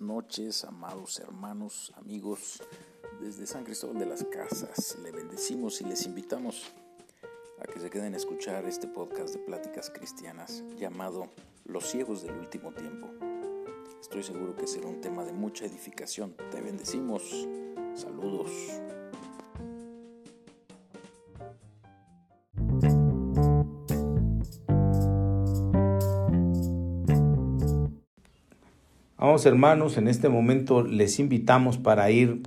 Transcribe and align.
noches, 0.00 0.64
amados 0.64 1.18
hermanos, 1.20 1.92
amigos. 1.96 2.62
Desde 3.20 3.46
San 3.46 3.64
Cristóbal 3.64 3.98
de 3.98 4.06
las 4.06 4.24
Casas 4.24 4.96
le 5.02 5.12
bendecimos 5.12 5.80
y 5.80 5.84
les 5.84 6.06
invitamos 6.06 6.72
a 7.60 7.66
que 7.66 7.80
se 7.80 7.90
queden 7.90 8.14
a 8.14 8.16
escuchar 8.16 8.64
este 8.66 8.88
podcast 8.88 9.34
de 9.34 9.40
pláticas 9.40 9.90
cristianas 9.90 10.62
llamado 10.76 11.30
Los 11.64 11.84
ciegos 11.84 12.22
del 12.22 12.36
último 12.36 12.72
tiempo. 12.72 13.08
Estoy 14.00 14.22
seguro 14.22 14.54
que 14.54 14.66
será 14.66 14.86
un 14.86 15.00
tema 15.00 15.24
de 15.24 15.32
mucha 15.32 15.64
edificación. 15.64 16.34
Te 16.50 16.60
bendecimos. 16.60 17.48
Saludos. 17.94 18.50
Hermanos, 29.42 29.98
en 29.98 30.06
este 30.06 30.28
momento 30.28 30.82
les 30.82 31.18
invitamos 31.18 31.76
para 31.76 32.08
ir, 32.12 32.42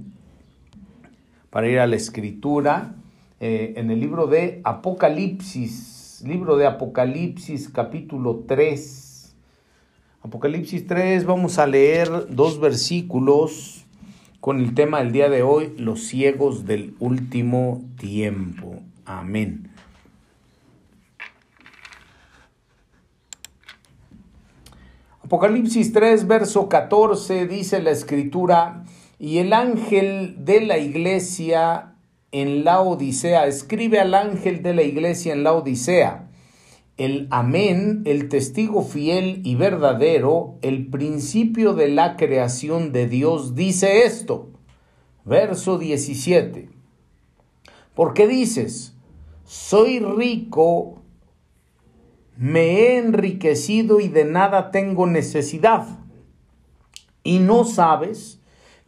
para 1.49 1.67
ir 1.67 1.79
a 1.79 1.85
la 1.85 1.97
escritura 1.97 2.95
eh, 3.41 3.73
en 3.75 3.91
el 3.91 3.99
libro 3.99 4.27
de 4.27 4.61
Apocalipsis, 4.63 6.23
libro 6.25 6.55
de 6.55 6.65
Apocalipsis 6.65 7.67
capítulo 7.67 8.45
3. 8.47 9.35
Apocalipsis 10.21 10.87
3, 10.87 11.25
vamos 11.25 11.59
a 11.59 11.67
leer 11.67 12.09
dos 12.29 12.61
versículos 12.61 13.85
con 14.39 14.61
el 14.61 14.73
tema 14.73 14.99
del 14.99 15.11
día 15.11 15.29
de 15.29 15.43
hoy, 15.43 15.73
los 15.77 16.03
ciegos 16.03 16.65
del 16.65 16.95
último 16.99 17.83
tiempo. 17.99 18.79
Amén. 19.03 19.69
Apocalipsis 25.27 25.91
3, 25.91 26.25
verso 26.25 26.69
14 26.69 27.47
dice 27.47 27.81
la 27.81 27.91
escritura, 27.91 28.85
y 29.19 29.39
el 29.39 29.51
ángel 29.51 30.45
de 30.45 30.61
la 30.61 30.77
iglesia 30.77 31.95
en 32.31 32.63
la 32.63 32.79
Odisea, 32.79 33.45
escribe 33.45 33.99
al 33.99 34.13
ángel 34.13 34.63
de 34.63 34.73
la 34.73 34.83
iglesia 34.83 35.33
en 35.33 35.43
la 35.43 35.51
Odisea, 35.51 36.29
el 36.95 37.27
amén, 37.29 38.03
el 38.05 38.29
testigo 38.29 38.83
fiel 38.83 39.41
y 39.43 39.55
verdadero, 39.55 40.59
el 40.61 40.87
principio 40.87 41.73
de 41.73 41.89
la 41.89 42.15
creación 42.15 42.93
de 42.93 43.09
Dios, 43.09 43.53
dice 43.53 44.05
esto, 44.05 44.47
verso 45.25 45.77
17, 45.77 46.69
porque 47.93 48.29
dices, 48.29 48.95
soy 49.43 49.99
rico, 49.99 50.96
me 52.37 52.61
he 52.61 52.97
enriquecido 52.97 53.99
y 53.99 54.07
de 54.07 54.25
nada 54.25 54.71
tengo 54.71 55.07
necesidad. 55.07 55.87
Y 57.23 57.39
no 57.39 57.65
sabes 57.65 58.39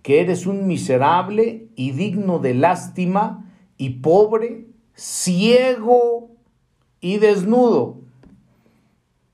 que 0.02 0.22
eres 0.22 0.46
un 0.46 0.68
miserable 0.68 1.68
y 1.76 1.92
digno 1.92 2.40
de 2.40 2.54
lástima 2.54 3.52
y 3.78 4.02
pobre, 4.02 4.68
ciego 4.94 6.30
y 7.02 7.18
desnudo. 7.18 7.98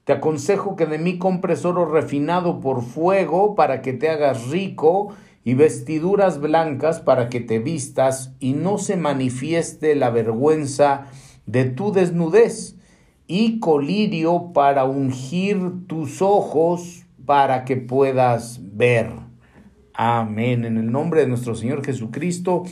Te 0.05 0.13
aconsejo 0.13 0.75
que 0.75 0.85
de 0.85 0.97
mí 0.97 1.17
compres 1.17 1.65
oro 1.65 1.85
refinado 1.85 2.59
por 2.61 2.83
fuego 2.83 3.55
para 3.55 3.81
que 3.81 3.91
te 3.91 4.09
hagas 4.09 4.49
rico 4.49 5.13
y 5.43 5.55
vestiduras 5.55 6.39
blancas 6.39 6.99
para 7.01 7.27
que 7.27 7.41
te 7.41 7.59
vistas 7.59 8.33
y 8.39 8.53
no 8.53 8.77
se 8.77 8.97
manifieste 8.97 9.95
la 9.95 10.09
vergüenza 10.09 11.07
de 11.45 11.65
tu 11.65 11.91
desnudez 11.91 12.74
y 13.27 13.59
colirio 13.59 14.51
para 14.53 14.85
ungir 14.85 15.87
tus 15.87 16.21
ojos 16.21 17.05
para 17.25 17.65
que 17.65 17.77
puedas 17.77 18.59
ver. 18.61 19.11
Amén. 19.93 20.65
En 20.65 20.77
el 20.77 20.91
nombre 20.91 21.21
de 21.21 21.27
nuestro 21.27 21.55
Señor 21.55 21.83
Jesucristo, 21.83 22.63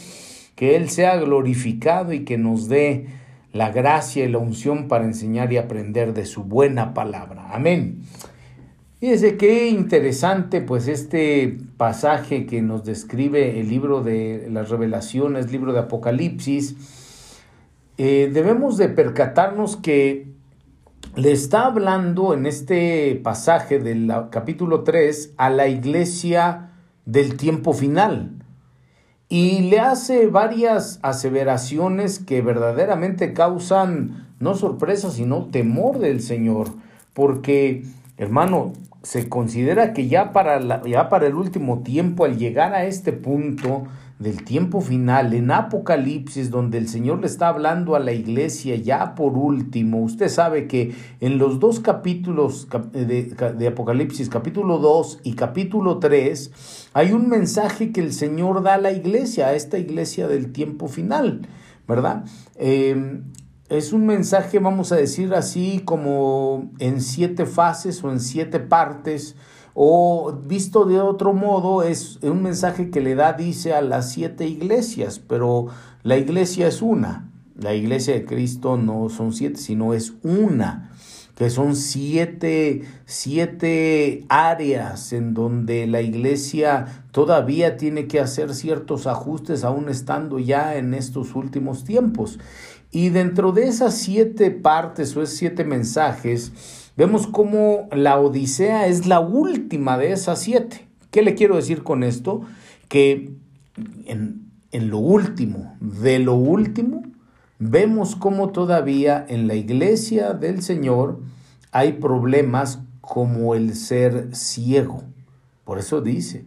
que 0.56 0.76
Él 0.76 0.90
sea 0.90 1.18
glorificado 1.18 2.14
y 2.14 2.26
que 2.26 2.38
nos 2.38 2.68
dé 2.68 3.08
la 3.52 3.72
gracia 3.72 4.25
y 4.25 4.31
la 4.31 4.40
unción 4.40 4.88
para 4.88 5.06
enseñar 5.06 5.53
y 5.53 5.58
aprender 5.58 6.14
de 6.14 6.25
su 6.25 6.44
buena 6.44 6.94
palabra. 6.94 7.50
Amén. 7.52 8.02
Fíjense 9.00 9.38
qué 9.38 9.68
interesante 9.68 10.62
pues 10.62 10.88
este 10.88 11.58
pasaje 11.78 12.46
que 12.46 12.62
nos 12.62 12.85
describe 12.85 13.59
el 13.59 13.70
libro 13.70 14.02
de 14.02 14.47
las 14.50 14.70
revelaciones, 14.70 15.52
libro 15.52 15.74
de 15.74 15.80
Apocalipsis. 15.80 16.75
Eh, 17.97 18.31
debemos 18.34 18.78
de 18.78 18.90
percatarnos 18.90 19.75
que 19.75 20.33
le 21.16 21.31
está 21.31 21.66
hablando 21.66 22.34
en 22.34 22.47
este 22.47 23.19
pasaje 23.24 23.78
del 23.78 24.12
capítulo 24.31 24.84
3 24.84 25.34
a 25.38 25.51
la 25.51 25.68
iglesia 25.68 26.72
del 27.06 27.38
tiempo 27.38 27.74
final. 27.74 28.31
Y 29.29 29.69
le 29.69 29.79
hace 29.79 30.28
varias 30.28 31.00
aseveraciones 31.03 32.18
que 32.18 32.41
verdaderamente 32.41 33.34
causan 33.34 34.28
no 34.40 34.56
sorpresa, 34.56 35.12
sino 35.12 35.46
temor 35.46 36.00
del 36.00 36.22
Señor, 36.22 36.69
porque, 37.13 37.84
hermano, 38.18 38.73
se 39.03 39.29
considera 39.29 39.94
que 39.94 40.07
ya 40.07 40.34
para, 40.34 40.84
ya 40.84 41.09
para 41.09 41.28
el 41.28 41.35
último 41.35 41.84
tiempo, 41.84 42.25
al 42.25 42.38
llegar 42.38 42.73
a 42.73 42.85
este 42.85 43.13
punto, 43.13 43.84
del 44.23 44.44
tiempo 44.44 44.81
final, 44.81 45.34
en 45.34 45.51
Apocalipsis, 45.51 46.50
donde 46.50 46.78
el 46.78 46.88
Señor 46.88 47.19
le 47.19 47.28
está 47.28 47.50
hablando 47.50 47.95
a 47.95 48.00
la 48.00 48.13
iglesia 48.13 48.75
ya 48.75 49.13
por 49.16 49.34
último, 49.38 50.01
usted 50.01 50.29
sabe 50.29 50.67
que 50.67 50.95
en 51.19 51.38
los 51.38 51.59
dos 51.59 51.79
capítulos 51.79 52.67
de, 52.91 53.25
de, 53.25 53.67
Apocalipsis, 53.67 54.29
capítulo 54.29 54.79
2 54.79 55.19
y 55.23 55.34
capítulo 55.34 56.00
3, 56.00 56.89
hay 56.94 57.11
un 57.11 57.29
mensaje 57.29 57.91
que 57.91 58.01
el 58.01 58.13
Señor 58.13 58.63
da 58.63 58.75
a 58.75 58.79
la 58.79 58.91
iglesia, 58.91 59.47
a 59.47 59.53
esta 59.53 59.78
iglesia 59.78 60.28
del 60.28 60.51
tiempo 60.51 60.88
final, 60.88 61.47
¿verdad? 61.88 62.25
Eh, 62.55 63.22
es 63.69 63.91
un 63.91 64.05
mensaje, 64.05 64.59
vamos 64.59 64.91
a 64.91 64.95
decir 64.95 65.34
así, 65.34 65.81
como 65.84 66.72
en 66.79 67.01
siete 67.01 67.45
fases 67.45 68.03
o 68.03 68.11
en 68.11 68.19
siete 68.19 68.59
partes, 68.59 69.35
o 69.73 70.34
visto 70.45 70.85
de 70.85 71.00
otro 71.00 71.34
modo, 71.34 71.84
es 71.84 72.19
un 72.22 72.44
mensaje 72.44 72.89
que 72.89 73.01
le 73.01 73.16
da, 73.16 73.34
dice, 73.34 73.73
a 73.73 73.81
las 73.81 74.11
siete 74.11 74.47
iglesias, 74.47 75.19
pero 75.19 75.67
la 76.03 76.17
iglesia 76.17 76.67
es 76.67 76.81
una. 76.81 77.31
La 77.56 77.73
iglesia 77.73 78.13
de 78.13 78.25
Cristo 78.25 78.78
no 78.78 79.09
son 79.09 79.34
siete, 79.34 79.57
sino 79.57 79.94
es 79.94 80.13
una, 80.23 80.91
que 81.35 81.50
son 81.50 81.75
siete, 81.75 82.84
siete 83.06 84.25
áreas 84.29 85.13
en 85.13 85.34
donde 85.34 85.88
la 85.88 86.01
iglesia 86.01 87.05
todavía 87.11 87.78
tiene 87.78 88.07
que 88.07 88.19
hacer 88.19 88.53
ciertos 88.53 89.07
ajustes, 89.07 89.63
aún 89.63 89.90
estando 89.90 90.40
ya 90.40 90.75
en 90.75 90.94
estos 90.94 91.35
últimos 91.35 91.84
tiempos. 91.84 92.40
Y 92.91 93.09
dentro 93.09 93.51
de 93.51 93.67
esas 93.67 93.95
siete 93.95 94.51
partes 94.51 95.17
o 95.17 95.23
esos 95.23 95.38
siete 95.38 95.63
mensajes, 95.63 96.51
vemos 96.96 97.28
cómo 97.28 97.88
la 97.92 98.20
Odisea 98.20 98.88
es 98.88 99.06
la 99.08 99.20
última 99.20 99.98
de 99.98 100.12
esas 100.12 100.42
siete. 100.42 100.88
¿Qué 101.12 101.22
le 101.22 101.36
quiero 101.36 101.56
decir 101.56 101.84
con 101.84 102.04
esto? 102.04 102.42
Que 102.88 103.34
en, 104.06 104.52
en 104.72 104.90
lo 104.90 104.98
último, 104.98 105.76
de 105.80 106.20
lo 106.20 106.36
último, 106.36 107.03
vemos 107.59 108.16
cómo 108.16 108.50
todavía 108.50 109.26
en 109.28 109.48
la 109.48 109.56
iglesia 109.56 110.34
del 110.34 110.62
Señor 110.62 111.20
hay 111.72 111.94
problemas 111.94 112.80
como 113.02 113.56
el 113.56 113.76
ser 113.76 114.36
ciego. 114.36 115.03
Por 115.64 115.80
eso 115.80 116.02
dice, 116.02 116.46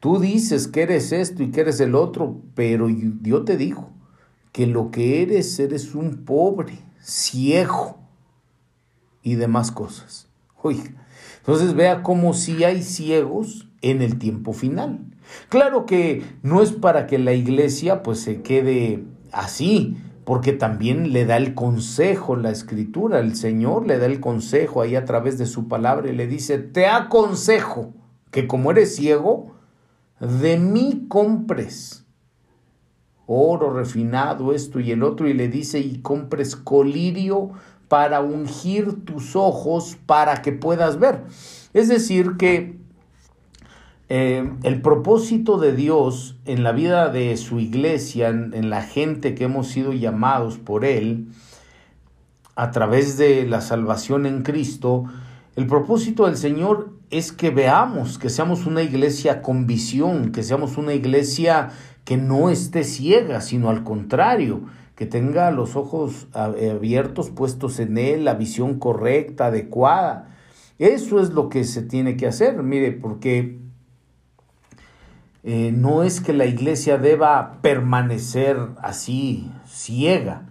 tú 0.00 0.18
dices 0.18 0.68
que 0.68 0.82
eres 0.82 1.12
esto 1.12 1.42
y 1.42 1.50
que 1.50 1.60
eres 1.60 1.80
el 1.80 1.94
otro, 1.94 2.40
pero 2.54 2.88
yo 2.88 3.44
te 3.44 3.56
digo 3.56 3.90
que 4.52 4.66
lo 4.66 4.90
que 4.90 5.22
eres, 5.22 5.58
eres 5.60 5.94
un 5.94 6.24
pobre, 6.24 6.78
ciego 7.00 7.97
y 9.28 9.34
demás 9.34 9.70
cosas. 9.70 10.28
Oiga, 10.62 10.90
entonces 11.38 11.74
vea 11.74 12.02
cómo 12.02 12.34
si 12.34 12.64
hay 12.64 12.82
ciegos 12.82 13.68
en 13.82 14.02
el 14.02 14.18
tiempo 14.18 14.52
final. 14.52 15.00
Claro 15.48 15.84
que 15.86 16.24
no 16.42 16.62
es 16.62 16.72
para 16.72 17.06
que 17.06 17.18
la 17.18 17.34
iglesia 17.34 18.02
pues 18.02 18.20
se 18.20 18.40
quede 18.40 19.04
así, 19.32 19.98
porque 20.24 20.52
también 20.52 21.12
le 21.12 21.26
da 21.26 21.36
el 21.36 21.54
consejo 21.54 22.36
la 22.36 22.50
escritura, 22.50 23.18
el 23.18 23.36
Señor 23.36 23.86
le 23.86 23.98
da 23.98 24.06
el 24.06 24.20
consejo 24.20 24.80
ahí 24.80 24.96
a 24.96 25.04
través 25.04 25.36
de 25.38 25.46
su 25.46 25.68
palabra 25.68 26.08
y 26.10 26.16
le 26.16 26.26
dice, 26.26 26.58
te 26.58 26.86
aconsejo 26.86 27.92
que 28.30 28.46
como 28.46 28.70
eres 28.70 28.96
ciego, 28.96 29.54
de 30.20 30.58
mí 30.58 31.06
compres 31.08 32.06
oro 33.30 33.70
refinado, 33.74 34.54
esto 34.54 34.80
y 34.80 34.90
el 34.90 35.02
otro, 35.02 35.28
y 35.28 35.34
le 35.34 35.48
dice, 35.48 35.80
y 35.80 36.00
compres 36.00 36.56
colirio 36.56 37.50
para 37.88 38.20
ungir 38.20 39.04
tus 39.04 39.34
ojos 39.34 39.96
para 40.06 40.42
que 40.42 40.52
puedas 40.52 40.98
ver. 40.98 41.24
Es 41.74 41.88
decir, 41.88 42.36
que 42.38 42.76
eh, 44.08 44.50
el 44.62 44.80
propósito 44.80 45.58
de 45.58 45.74
Dios 45.74 46.36
en 46.44 46.62
la 46.62 46.72
vida 46.72 47.08
de 47.08 47.36
su 47.36 47.60
iglesia, 47.60 48.28
en, 48.28 48.54
en 48.54 48.70
la 48.70 48.82
gente 48.82 49.34
que 49.34 49.44
hemos 49.44 49.68
sido 49.68 49.92
llamados 49.92 50.58
por 50.58 50.84
Él, 50.84 51.28
a 52.56 52.70
través 52.70 53.16
de 53.18 53.46
la 53.46 53.60
salvación 53.60 54.26
en 54.26 54.42
Cristo, 54.42 55.04
el 55.56 55.66
propósito 55.66 56.26
del 56.26 56.36
Señor 56.36 56.90
es 57.10 57.32
que 57.32 57.50
veamos, 57.50 58.18
que 58.18 58.30
seamos 58.30 58.66
una 58.66 58.82
iglesia 58.82 59.42
con 59.42 59.66
visión, 59.66 60.32
que 60.32 60.42
seamos 60.42 60.76
una 60.76 60.94
iglesia 60.94 61.70
que 62.04 62.16
no 62.16 62.50
esté 62.50 62.84
ciega, 62.84 63.40
sino 63.40 63.70
al 63.70 63.84
contrario, 63.84 64.62
que 64.98 65.06
tenga 65.06 65.52
los 65.52 65.76
ojos 65.76 66.26
abiertos, 66.32 67.30
puestos 67.30 67.78
en 67.78 67.98
él, 67.98 68.24
la 68.24 68.34
visión 68.34 68.80
correcta, 68.80 69.46
adecuada. 69.46 70.34
Eso 70.80 71.20
es 71.20 71.30
lo 71.30 71.48
que 71.48 71.62
se 71.62 71.82
tiene 71.82 72.16
que 72.16 72.26
hacer, 72.26 72.60
mire, 72.64 72.90
porque 72.90 73.60
eh, 75.44 75.70
no 75.72 76.02
es 76.02 76.20
que 76.20 76.32
la 76.32 76.46
iglesia 76.46 76.98
deba 76.98 77.62
permanecer 77.62 78.56
así, 78.82 79.48
ciega. 79.68 80.46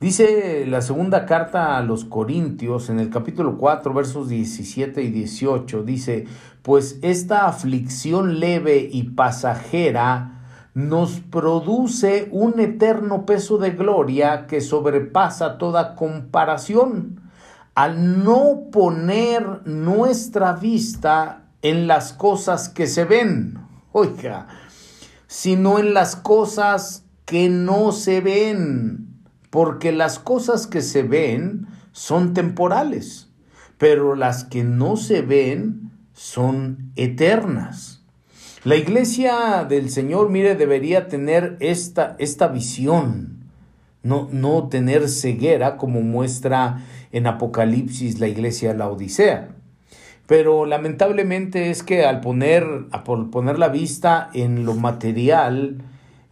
Dice 0.00 0.64
la 0.66 0.80
segunda 0.80 1.26
carta 1.26 1.76
a 1.76 1.82
los 1.82 2.06
Corintios 2.06 2.88
en 2.88 3.00
el 3.00 3.10
capítulo 3.10 3.58
4 3.58 3.92
versos 3.92 4.30
17 4.30 5.02
y 5.02 5.10
18, 5.10 5.82
dice, 5.82 6.24
pues 6.62 6.98
esta 7.02 7.48
aflicción 7.48 8.40
leve 8.40 8.88
y 8.90 9.10
pasajera 9.10 10.33
nos 10.74 11.20
produce 11.20 12.28
un 12.32 12.58
eterno 12.58 13.24
peso 13.24 13.58
de 13.58 13.70
gloria 13.70 14.46
que 14.48 14.60
sobrepasa 14.60 15.56
toda 15.56 15.94
comparación, 15.94 17.20
al 17.76 18.24
no 18.24 18.70
poner 18.72 19.66
nuestra 19.66 20.52
vista 20.52 21.44
en 21.62 21.86
las 21.86 22.12
cosas 22.12 22.68
que 22.68 22.86
se 22.88 23.04
ven, 23.04 23.58
oiga, 23.92 24.48
sino 25.28 25.78
en 25.78 25.94
las 25.94 26.16
cosas 26.16 27.04
que 27.24 27.48
no 27.48 27.92
se 27.92 28.20
ven, 28.20 29.22
porque 29.50 29.92
las 29.92 30.18
cosas 30.18 30.66
que 30.66 30.82
se 30.82 31.04
ven 31.04 31.68
son 31.92 32.34
temporales, 32.34 33.30
pero 33.78 34.16
las 34.16 34.44
que 34.44 34.64
no 34.64 34.96
se 34.96 35.22
ven 35.22 35.92
son 36.12 36.92
eternas. 36.96 37.93
La 38.64 38.76
iglesia 38.76 39.66
del 39.68 39.90
Señor, 39.90 40.30
mire, 40.30 40.54
debería 40.54 41.06
tener 41.06 41.58
esta, 41.60 42.16
esta 42.18 42.48
visión, 42.48 43.44
no, 44.02 44.26
no 44.32 44.68
tener 44.68 45.10
ceguera 45.10 45.76
como 45.76 46.00
muestra 46.00 46.82
en 47.12 47.26
Apocalipsis 47.26 48.20
la 48.20 48.28
iglesia 48.28 48.72
de 48.72 48.78
la 48.78 48.88
Odisea. 48.88 49.50
Pero 50.26 50.64
lamentablemente 50.64 51.68
es 51.68 51.82
que 51.82 52.06
al 52.06 52.22
poner, 52.22 52.64
al 52.90 53.28
poner 53.28 53.58
la 53.58 53.68
vista 53.68 54.30
en 54.32 54.64
lo 54.64 54.72
material, 54.72 55.82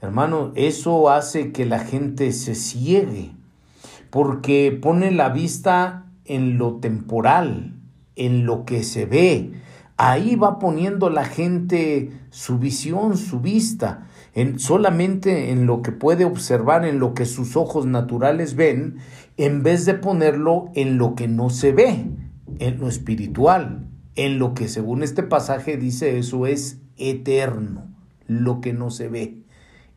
hermano, 0.01 0.53
eso 0.55 1.11
hace 1.11 1.53
que 1.53 1.67
la 1.67 1.81
gente 1.81 2.33
se 2.33 2.55
ciegue, 2.55 3.33
porque 4.09 4.73
pone 4.81 5.11
la 5.11 5.29
vista 5.29 6.07
en 6.25 6.57
lo 6.57 6.77
temporal, 6.77 7.75
en 8.17 8.47
lo 8.47 8.65
que 8.65 8.85
se 8.85 9.05
ve, 9.05 9.51
Ahí 9.97 10.37
va 10.37 10.59
poniendo 10.59 11.11
la 11.11 11.25
gente 11.25 12.11
su 12.31 12.59
visión, 12.59 13.17
su 13.17 13.41
vista, 13.41 14.07
en, 14.35 14.59
solamente 14.59 15.51
en 15.51 15.67
lo 15.67 15.83
que 15.83 15.93
puede 15.93 16.25
observar, 16.25 16.85
en 16.85 16.99
lo 16.99 17.15
que 17.15 17.27
sus 17.27 17.57
ojos 17.57 17.87
naturales 17.87 18.57
ven, 18.57 18.97
en 19.37 19.63
vez 19.63 19.85
de 19.85 19.95
ponerlo 19.95 20.71
en 20.75 20.99
lo 20.99 21.15
que 21.15 21.29
no 21.29 21.51
se 21.51 21.73
ve, 21.73 22.07
en 22.59 22.81
lo 22.81 22.89
espiritual, 22.89 23.87
en 24.15 24.39
lo 24.39 24.55
que 24.55 24.69
según 24.69 25.03
este 25.03 25.23
pasaje 25.23 25.77
dice 25.77 26.19
eso 26.19 26.47
es 26.47 26.81
eterno, 26.97 27.87
lo 28.27 28.61
que 28.61 28.73
no 28.73 28.91
se 28.91 29.09
ve, 29.09 29.39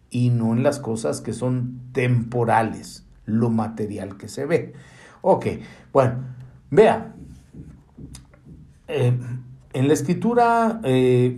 y 0.10 0.30
no 0.30 0.54
en 0.54 0.64
las 0.64 0.80
cosas 0.80 1.22
que 1.22 1.34
son 1.34 1.80
temporales, 1.94 3.06
lo 3.26 3.50
material 3.50 4.18
que 4.18 4.28
se 4.28 4.46
ve. 4.46 4.74
Ok, 5.22 5.48
bueno, 5.92 6.20
vea, 6.70 7.16
eh, 8.88 9.18
en 9.76 9.90
la 9.90 9.94
escritura, 9.94 10.80
eh, 10.86 11.38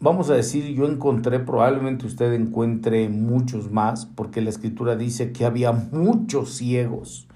vamos 0.00 0.30
a 0.30 0.34
decir, 0.34 0.64
yo 0.74 0.86
encontré, 0.86 1.38
probablemente 1.38 2.06
usted 2.06 2.32
encuentre 2.32 3.10
muchos 3.10 3.70
más, 3.70 4.06
porque 4.06 4.40
la 4.40 4.48
escritura 4.48 4.96
dice 4.96 5.32
que 5.32 5.44
había 5.44 5.70
muchos 5.70 6.54
ciegos. 6.54 7.28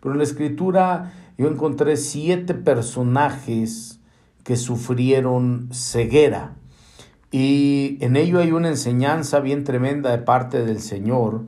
Pero 0.00 0.14
en 0.14 0.18
la 0.18 0.24
escritura 0.24 1.12
yo 1.38 1.46
encontré 1.46 1.96
siete 1.96 2.52
personajes 2.54 4.00
que 4.42 4.56
sufrieron 4.56 5.68
ceguera. 5.72 6.56
Y 7.30 7.98
en 8.00 8.16
ello 8.16 8.40
hay 8.40 8.50
una 8.50 8.70
enseñanza 8.70 9.38
bien 9.38 9.62
tremenda 9.62 10.10
de 10.10 10.18
parte 10.18 10.64
del 10.64 10.80
Señor, 10.80 11.44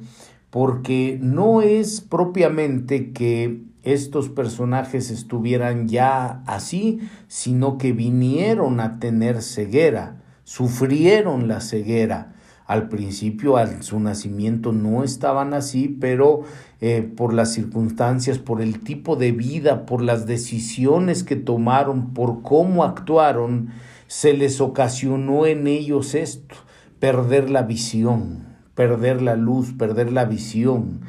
porque 0.50 1.18
no 1.20 1.60
es 1.60 2.02
propiamente 2.02 3.12
que 3.12 3.62
estos 3.86 4.28
personajes 4.28 5.10
estuvieran 5.10 5.86
ya 5.88 6.42
así, 6.46 6.98
sino 7.28 7.78
que 7.78 7.92
vinieron 7.92 8.80
a 8.80 8.98
tener 8.98 9.42
ceguera, 9.42 10.22
sufrieron 10.42 11.46
la 11.46 11.60
ceguera. 11.60 12.32
Al 12.66 12.88
principio, 12.88 13.56
al 13.56 13.84
su 13.84 14.00
nacimiento, 14.00 14.72
no 14.72 15.04
estaban 15.04 15.54
así, 15.54 15.86
pero 16.00 16.40
eh, 16.80 17.08
por 17.16 17.32
las 17.32 17.52
circunstancias, 17.52 18.38
por 18.38 18.60
el 18.60 18.80
tipo 18.80 19.14
de 19.14 19.30
vida, 19.30 19.86
por 19.86 20.02
las 20.02 20.26
decisiones 20.26 21.22
que 21.22 21.36
tomaron, 21.36 22.12
por 22.12 22.42
cómo 22.42 22.82
actuaron, 22.82 23.68
se 24.08 24.32
les 24.32 24.60
ocasionó 24.60 25.46
en 25.46 25.68
ellos 25.68 26.16
esto, 26.16 26.56
perder 26.98 27.50
la 27.50 27.62
visión, 27.62 28.46
perder 28.74 29.22
la 29.22 29.36
luz, 29.36 29.72
perder 29.72 30.10
la 30.10 30.24
visión. 30.24 31.02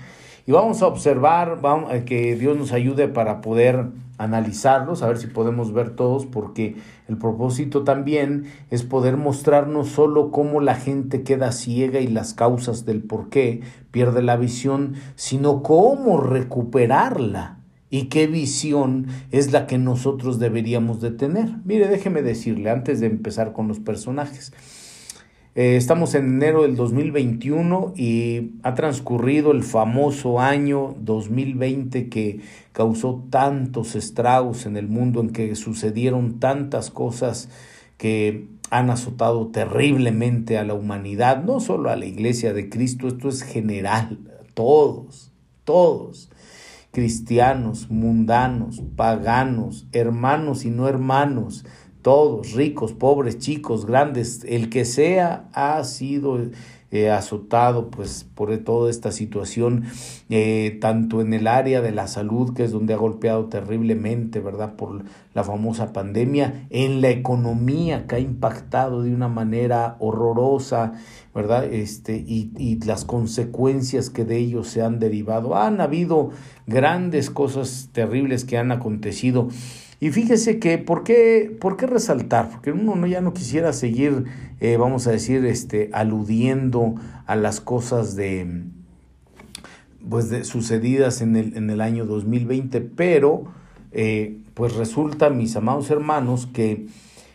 Y 0.47 0.53
vamos 0.53 0.81
a 0.81 0.87
observar, 0.87 1.59
vamos, 1.61 1.93
eh, 1.93 2.05
que 2.05 2.37
Dios 2.37 2.57
nos 2.57 2.71
ayude 2.71 3.09
para 3.09 3.41
poder 3.41 3.87
analizarlos, 4.17 5.03
a 5.03 5.07
ver 5.07 5.17
si 5.17 5.27
podemos 5.27 5.73
ver 5.73 5.89
todos, 5.89 6.25
porque 6.25 6.77
el 7.09 7.17
propósito 7.17 7.83
también 7.83 8.45
es 8.71 8.83
poder 8.83 9.17
mostrarnos 9.17 9.89
solo 9.89 10.31
cómo 10.31 10.61
la 10.61 10.75
gente 10.75 11.23
queda 11.23 11.51
ciega 11.51 11.99
y 11.99 12.07
las 12.07 12.33
causas 12.33 12.85
del 12.85 13.03
por 13.03 13.27
qué 13.27 13.59
pierde 13.91 14.21
la 14.21 14.37
visión, 14.37 14.93
sino 15.15 15.61
cómo 15.63 16.21
recuperarla 16.21 17.59
y 17.89 18.05
qué 18.05 18.27
visión 18.27 19.07
es 19.31 19.51
la 19.51 19.67
que 19.67 19.77
nosotros 19.77 20.39
deberíamos 20.39 21.01
de 21.01 21.11
tener. 21.11 21.49
Mire, 21.65 21.89
déjeme 21.89 22.21
decirle 22.21 22.69
antes 22.69 23.01
de 23.01 23.07
empezar 23.07 23.51
con 23.51 23.67
los 23.67 23.79
personajes. 23.79 24.53
Eh, 25.57 25.75
estamos 25.75 26.13
en 26.13 26.35
enero 26.35 26.61
del 26.61 26.75
2021 26.75 27.93
y 27.95 28.51
ha 28.61 28.75
transcurrido 28.75 29.51
el 29.51 29.63
famoso 29.63 30.39
año 30.39 30.93
2020 30.99 32.09
que 32.09 32.41
causó 32.73 33.25
tantos 33.31 33.95
estragos 33.95 34.67
en 34.67 34.77
el 34.77 34.87
mundo, 34.87 35.19
en 35.19 35.31
que 35.31 35.55
sucedieron 35.55 36.39
tantas 36.39 36.91
cosas 36.91 37.49
que 37.97 38.45
han 38.69 38.91
azotado 38.91 39.47
terriblemente 39.47 40.59
a 40.59 40.63
la 40.63 40.75
humanidad, 40.75 41.43
no 41.43 41.59
solo 41.59 41.89
a 41.89 41.95
la 41.95 42.05
iglesia 42.05 42.53
de 42.53 42.69
Cristo, 42.69 43.07
esto 43.07 43.27
es 43.27 43.41
general, 43.41 44.19
todos, 44.53 45.31
todos, 45.63 46.29
cristianos, 46.91 47.89
mundanos, 47.89 48.83
paganos, 48.95 49.87
hermanos 49.91 50.65
y 50.65 50.69
no 50.69 50.87
hermanos, 50.87 51.65
todos, 52.07 52.53
ricos, 52.53 52.93
pobres, 52.93 53.37
chicos, 53.37 53.85
grandes, 53.85 54.45
el 54.47 54.69
que 54.69 54.85
sea 54.85 55.49
ha 55.51 55.83
sido 55.83 56.39
eh, 56.89 57.09
azotado 57.09 57.89
pues 57.91 58.25
por 58.33 58.57
toda 58.59 58.89
esta 58.89 59.11
situación, 59.11 59.83
eh, 60.29 60.77
tanto 60.79 61.19
en 61.19 61.33
el 61.33 61.47
área 61.47 61.81
de 61.81 61.91
la 61.91 62.07
salud, 62.07 62.53
que 62.53 62.63
es 62.63 62.71
donde 62.71 62.93
ha 62.93 62.97
golpeado 62.97 63.47
terriblemente, 63.47 64.39
¿verdad? 64.39 64.77
Por 64.77 65.03
la 65.33 65.43
famosa 65.43 65.91
pandemia, 65.91 66.65
en 66.69 67.01
la 67.01 67.09
economía 67.09 68.07
que 68.07 68.15
ha 68.15 68.19
impactado 68.19 69.03
de 69.03 69.13
una 69.13 69.27
manera 69.27 69.97
horrorosa, 69.99 70.93
¿verdad? 71.35 71.65
Este, 71.65 72.15
y, 72.15 72.53
y 72.57 72.79
las 72.85 73.03
consecuencias 73.03 74.09
que 74.09 74.23
de 74.23 74.37
ello 74.37 74.63
se 74.63 74.81
han 74.81 74.99
derivado. 74.99 75.57
Han 75.57 75.81
habido 75.81 76.29
grandes 76.67 77.29
cosas 77.29 77.89
terribles 77.91 78.45
que 78.45 78.57
han 78.57 78.71
acontecido. 78.71 79.49
Y 79.99 80.11
fíjese 80.11 80.59
que, 80.59 80.77
¿por 80.77 81.03
qué, 81.03 81.55
por 81.59 81.75
qué 81.75 81.87
resaltar? 81.87 82.49
Porque 82.51 82.71
uno 82.71 83.07
ya 83.07 83.21
no 83.21 83.33
quisiera 83.33 83.73
seguir, 83.73 84.25
eh, 84.59 84.77
vamos 84.77 85.07
a 85.07 85.11
decir, 85.11 85.43
este, 85.45 85.89
aludiendo 85.91 86.95
a 87.25 87.35
las 87.35 87.61
cosas 87.61 88.15
de, 88.15 88.65
pues 90.07 90.29
de, 90.29 90.43
sucedidas 90.43 91.21
en 91.21 91.35
el, 91.35 91.57
en 91.57 91.69
el 91.71 91.81
año 91.81 92.05
2020, 92.05 92.81
pero 92.81 93.45
eh, 93.91 94.37
pues 94.53 94.75
resulta, 94.75 95.31
mis 95.31 95.55
amados 95.55 95.89
hermanos, 95.89 96.45
que 96.45 96.85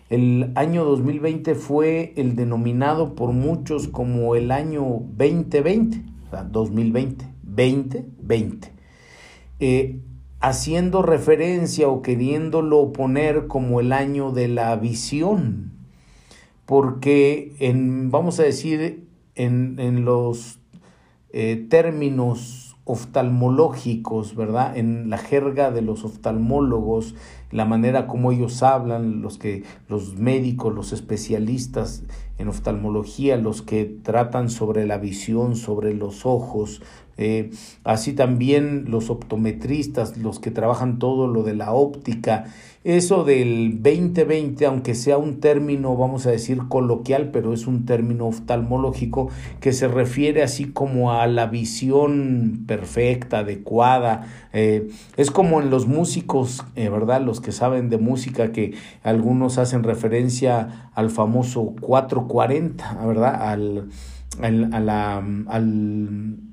el 0.09 0.53
año 0.55 0.85
2020 0.85 1.57
fue 1.57 2.13
el 2.17 2.37
denominado 2.37 3.17
por 3.17 3.33
muchos 3.33 3.89
como 3.89 4.37
el 4.37 4.53
año 4.53 5.03
2020, 5.17 6.03
o 6.27 6.31
sea, 6.31 6.45
2020, 6.45 7.27
2020. 7.43 8.73
Eh, 9.59 10.01
haciendo 10.43 11.03
referencia 11.03 11.89
o 11.89 12.03
queriéndolo 12.03 12.93
poner 12.93 13.47
como 13.47 13.81
el 13.81 13.93
año 13.93 14.33
de 14.33 14.49
la 14.49 14.75
visión, 14.77 15.73
porque 16.67 17.55
en, 17.61 18.11
vamos 18.11 18.41
a 18.41 18.43
decir, 18.43 19.07
en, 19.37 19.79
en 19.79 20.05
los 20.05 20.59
eh, 21.31 21.67
términos 21.71 22.77
oftalmológicos, 22.85 24.35
¿verdad? 24.35 24.77
En 24.77 25.09
la 25.09 25.19
jerga 25.19 25.71
de 25.71 25.83
los 25.83 26.05
oftalmólogos, 26.05 27.15
la 27.53 27.65
manera 27.65 28.07
como 28.07 28.33
ellos 28.33 28.63
hablan, 28.63 29.23
los 29.23 29.39
que 29.39 29.63
los 29.89 30.17
médicos, 30.17 30.75
los 30.75 30.93
especialistas 30.93 32.03
en 32.39 32.49
oftalmología, 32.49 33.37
los 33.37 33.63
que 33.63 33.85
tratan 33.85 34.51
sobre 34.51 34.87
la 34.87 34.99
visión, 34.99 35.55
sobre 35.55 35.95
los 35.95 36.27
ojos, 36.27 36.83
eh, 37.19 37.51
así 37.85 38.15
también 38.15 38.87
los 38.89 39.11
optometristas, 39.11 40.17
los 40.17 40.41
que 40.41 40.51
trabajan 40.51 40.99
todo 40.99 41.27
lo 41.29 41.43
de 41.43 41.55
la 41.55 41.73
óptica. 41.73 42.47
Eso 42.85 43.23
del 43.23 43.81
2020, 43.81 44.67
aunque 44.67 44.97
sea 44.97 45.17
un 45.17 45.39
término, 45.39 45.97
vamos 45.97 46.27
a 46.27 46.33
decir, 46.33 46.59
coloquial, 46.69 47.31
pero 47.31 47.53
es 47.53 47.69
un 47.69 47.87
término 47.87 48.27
oftalmológico 48.27 49.29
que 49.61 49.73
se 49.73 49.87
refiere 49.87 50.43
así 50.43 50.65
como 50.65 51.13
a 51.13 51.29
la 51.29 51.47
visión 51.47 52.65
perfecta, 52.67 53.39
adecuada. 53.41 54.27
Eh, 54.53 54.89
es 55.17 55.31
como 55.31 55.61
en 55.61 55.71
los 55.71 55.87
músicos, 55.87 56.65
eh, 56.75 56.89
¿verdad? 56.89 57.21
Los 57.21 57.41
que 57.41 57.53
saben 57.53 57.89
de 57.89 57.99
música, 57.99 58.51
que 58.51 58.75
algunos 59.05 59.59
hacen 59.59 59.85
referencia 59.85 60.91
al 60.95 61.11
famoso 61.11 61.75
440, 61.81 63.07
¿verdad? 63.07 63.49
Al, 63.49 63.91
al, 64.41 64.75
a 64.75 64.81
la, 64.81 65.19
al 65.47 66.52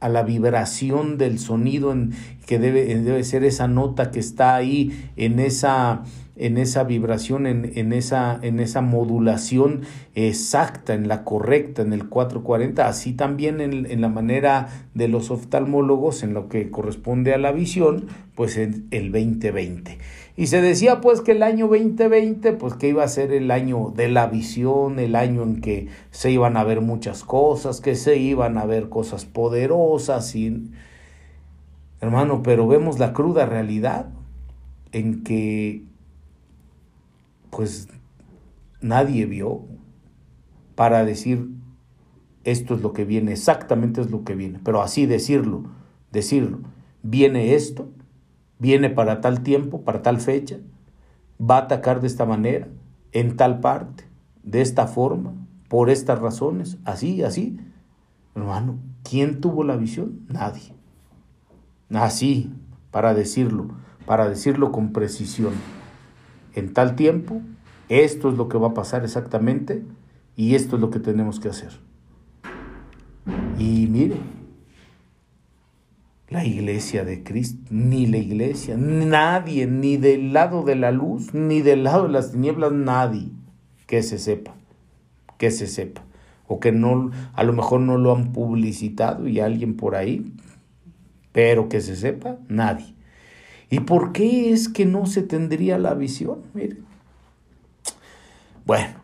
a 0.00 0.08
la 0.08 0.22
vibración 0.22 1.18
del 1.18 1.38
sonido 1.38 1.92
en, 1.92 2.12
que 2.46 2.58
debe, 2.58 2.94
debe 2.96 3.24
ser 3.24 3.44
esa 3.44 3.68
nota 3.68 4.10
que 4.10 4.20
está 4.20 4.56
ahí 4.56 5.10
en 5.16 5.38
esa, 5.40 6.02
en 6.38 6.56
esa 6.56 6.84
vibración, 6.84 7.46
en, 7.46 7.72
en, 7.74 7.92
esa, 7.92 8.38
en 8.42 8.60
esa 8.60 8.80
modulación 8.80 9.82
exacta, 10.14 10.94
en 10.94 11.08
la 11.08 11.24
correcta, 11.24 11.82
en 11.82 11.92
el 11.92 12.08
440, 12.08 12.86
así 12.86 13.12
también 13.12 13.60
en, 13.60 13.86
en, 13.90 14.00
la 14.00 14.08
manera 14.08 14.68
de 14.94 15.08
los 15.08 15.30
oftalmólogos, 15.30 16.22
en 16.22 16.34
lo 16.34 16.48
que 16.48 16.70
corresponde 16.70 17.34
a 17.34 17.38
la 17.38 17.52
visión, 17.52 18.06
pues 18.34 18.56
en 18.56 18.86
el 18.90 19.12
2020. 19.12 19.98
Y 20.38 20.46
se 20.46 20.62
decía 20.62 21.00
pues 21.00 21.20
que 21.20 21.32
el 21.32 21.42
año 21.42 21.66
2020, 21.66 22.52
pues 22.52 22.74
que 22.74 22.88
iba 22.88 23.02
a 23.02 23.08
ser 23.08 23.32
el 23.32 23.50
año 23.50 23.92
de 23.96 24.08
la 24.08 24.28
visión, 24.28 25.00
el 25.00 25.16
año 25.16 25.42
en 25.42 25.60
que 25.60 25.88
se 26.12 26.30
iban 26.30 26.56
a 26.56 26.62
ver 26.62 26.80
muchas 26.80 27.24
cosas, 27.24 27.80
que 27.80 27.96
se 27.96 28.18
iban 28.18 28.56
a 28.56 28.64
ver 28.64 28.88
cosas 28.88 29.24
poderosas 29.24 30.36
y... 30.36 30.70
Hermano, 32.00 32.44
pero 32.44 32.68
vemos 32.68 33.00
la 33.00 33.12
cruda 33.12 33.46
realidad 33.46 34.10
en 34.92 35.24
que 35.24 35.82
pues 37.58 37.88
nadie 38.80 39.26
vio 39.26 39.64
para 40.76 41.04
decir 41.04 41.50
esto 42.44 42.76
es 42.76 42.82
lo 42.82 42.92
que 42.92 43.04
viene, 43.04 43.32
exactamente 43.32 44.00
es 44.00 44.12
lo 44.12 44.22
que 44.22 44.36
viene, 44.36 44.60
pero 44.62 44.80
así 44.80 45.06
decirlo, 45.06 45.64
decirlo, 46.12 46.60
viene 47.02 47.56
esto, 47.56 47.88
viene 48.60 48.90
para 48.90 49.20
tal 49.20 49.42
tiempo, 49.42 49.82
para 49.82 50.02
tal 50.02 50.20
fecha, 50.20 50.58
va 51.40 51.56
a 51.56 51.62
atacar 51.62 52.00
de 52.00 52.06
esta 52.06 52.24
manera, 52.24 52.68
en 53.10 53.36
tal 53.36 53.58
parte, 53.58 54.04
de 54.44 54.60
esta 54.60 54.86
forma, 54.86 55.34
por 55.68 55.90
estas 55.90 56.20
razones, 56.20 56.78
así, 56.84 57.24
así. 57.24 57.58
Hermano, 58.36 58.78
¿quién 59.02 59.40
tuvo 59.40 59.64
la 59.64 59.74
visión? 59.74 60.20
Nadie. 60.28 60.76
Así, 61.90 62.52
para 62.92 63.14
decirlo, 63.14 63.70
para 64.06 64.28
decirlo 64.28 64.70
con 64.70 64.92
precisión. 64.92 65.54
En 66.58 66.72
tal 66.72 66.96
tiempo, 66.96 67.40
esto 67.88 68.30
es 68.30 68.36
lo 68.36 68.48
que 68.48 68.58
va 68.58 68.68
a 68.68 68.74
pasar 68.74 69.04
exactamente 69.04 69.84
y 70.34 70.56
esto 70.56 70.74
es 70.74 70.82
lo 70.82 70.90
que 70.90 70.98
tenemos 70.98 71.38
que 71.38 71.48
hacer. 71.48 71.70
Y 73.56 73.86
mire, 73.86 74.16
la 76.28 76.44
iglesia 76.44 77.04
de 77.04 77.22
Cristo, 77.22 77.62
ni 77.70 78.08
la 78.08 78.16
iglesia, 78.18 78.76
nadie, 78.76 79.68
ni 79.68 79.98
del 79.98 80.32
lado 80.32 80.64
de 80.64 80.74
la 80.74 80.90
luz, 80.90 81.32
ni 81.32 81.62
del 81.62 81.84
lado 81.84 82.08
de 82.08 82.12
las 82.12 82.32
tinieblas, 82.32 82.72
nadie 82.72 83.28
que 83.86 84.02
se 84.02 84.18
sepa, 84.18 84.56
que 85.36 85.52
se 85.52 85.68
sepa, 85.68 86.02
o 86.48 86.58
que 86.58 86.72
no, 86.72 87.12
a 87.34 87.44
lo 87.44 87.52
mejor 87.52 87.82
no 87.82 87.98
lo 87.98 88.16
han 88.16 88.32
publicitado 88.32 89.28
y 89.28 89.38
alguien 89.38 89.76
por 89.76 89.94
ahí, 89.94 90.32
pero 91.30 91.68
que 91.68 91.80
se 91.80 91.94
sepa, 91.94 92.38
nadie. 92.48 92.97
¿Y 93.70 93.80
por 93.80 94.12
qué 94.12 94.52
es 94.52 94.68
que 94.68 94.86
no 94.86 95.06
se 95.06 95.22
tendría 95.22 95.78
la 95.78 95.94
visión? 95.94 96.38
Mire. 96.54 96.76
Bueno, 98.64 98.94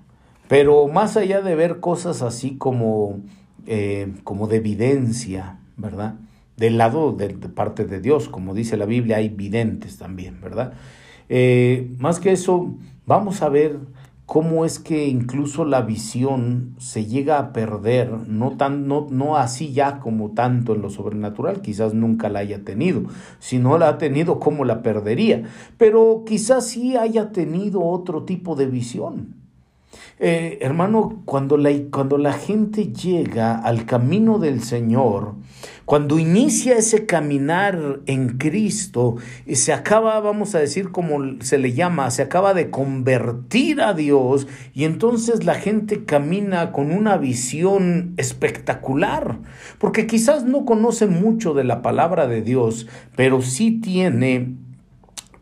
pero 0.49 0.89
más 0.89 1.17
allá 1.17 1.41
de 1.41 1.55
ver 1.55 1.81
cosas 1.81 2.23
así 2.23 2.57
como, 2.57 3.21
eh, 3.67 4.13
como 4.25 4.47
de 4.47 4.57
evidencia, 4.57 5.59
¿verdad? 5.77 6.17
del 6.57 6.79
lado 6.79 7.13
de, 7.13 7.29
parte 7.31 7.85
de 7.85 8.01
Dios, 8.01 8.29
como 8.29 8.55
dice 8.55 8.77
la 8.77 8.87
Biblia, 8.87 9.17
hay 9.17 9.29
videntes 9.29 9.99
también, 9.99 10.41
¿verdad? 10.41 10.75
Eh, 11.29 11.91
más 11.99 12.21
que 12.21 12.33
eso, 12.33 12.75
vamos 13.07 13.43
a 13.43 13.49
ver 13.49 13.79
cómo 14.27 14.65
es 14.65 14.79
que 14.79 15.07
incluso 15.07 15.65
la 15.65 15.83
visión 15.83 16.75
se 16.79 17.07
llega 17.07 17.39
a 17.39 17.53
perder, 17.53 18.11
no, 18.27 18.57
tan, 18.57 18.89
no, 18.89 19.07
no 19.11 19.37
así 19.37 19.73
ya 19.73 20.01
como 20.01 20.31
tanto 20.31 20.75
en 20.75 20.83
lo 20.83 20.91
sobrenatural, 20.91 21.61
quizás 21.61 21.95
nunca 21.95 22.29
la 22.29 22.41
haya 22.41 22.65
tenido, 22.65 23.03
si 23.39 23.59
no 23.59 23.79
la 23.79 23.89
ha 23.89 23.99
tenido, 23.99 24.41
¿cómo 24.41 24.65
la 24.65 24.83
perdería? 24.83 25.45
Pero 25.77 26.25
quizás 26.27 26.67
sí 26.67 26.97
haya 26.97 27.33
tenido 27.33 27.83
otro 27.83 28.25
tipo 28.25 28.57
de 28.57 28.67
visión. 28.67 29.44
Eh, 30.27 30.57
hermano, 30.63 31.21
cuando 31.27 31.59
la, 31.59 31.71
cuando 31.91 32.17
la 32.17 32.33
gente 32.33 32.87
llega 32.87 33.57
al 33.57 33.85
camino 33.85 34.39
del 34.39 34.63
Señor, 34.63 35.35
cuando 35.85 36.19
inicia 36.19 36.79
ese 36.79 37.05
caminar 37.05 38.01
en 38.07 38.39
Cristo, 38.39 39.17
y 39.45 39.57
se 39.57 39.75
acaba, 39.75 40.19
vamos 40.21 40.55
a 40.55 40.61
decir 40.61 40.93
como 40.93 41.43
se 41.43 41.59
le 41.59 41.75
llama, 41.75 42.11
se 42.11 42.23
acaba 42.23 42.55
de 42.55 42.71
convertir 42.71 43.83
a 43.83 43.93
Dios 43.93 44.47
y 44.73 44.85
entonces 44.85 45.45
la 45.45 45.57
gente 45.57 46.07
camina 46.07 46.73
con 46.73 46.91
una 46.91 47.19
visión 47.19 48.15
espectacular, 48.17 49.41
porque 49.77 50.07
quizás 50.07 50.47
no 50.47 50.65
conoce 50.65 51.07
mucho 51.07 51.53
de 51.53 51.65
la 51.65 51.83
palabra 51.83 52.27
de 52.27 52.41
Dios, 52.41 52.87
pero 53.15 53.43
sí 53.43 53.73
tiene 53.73 54.57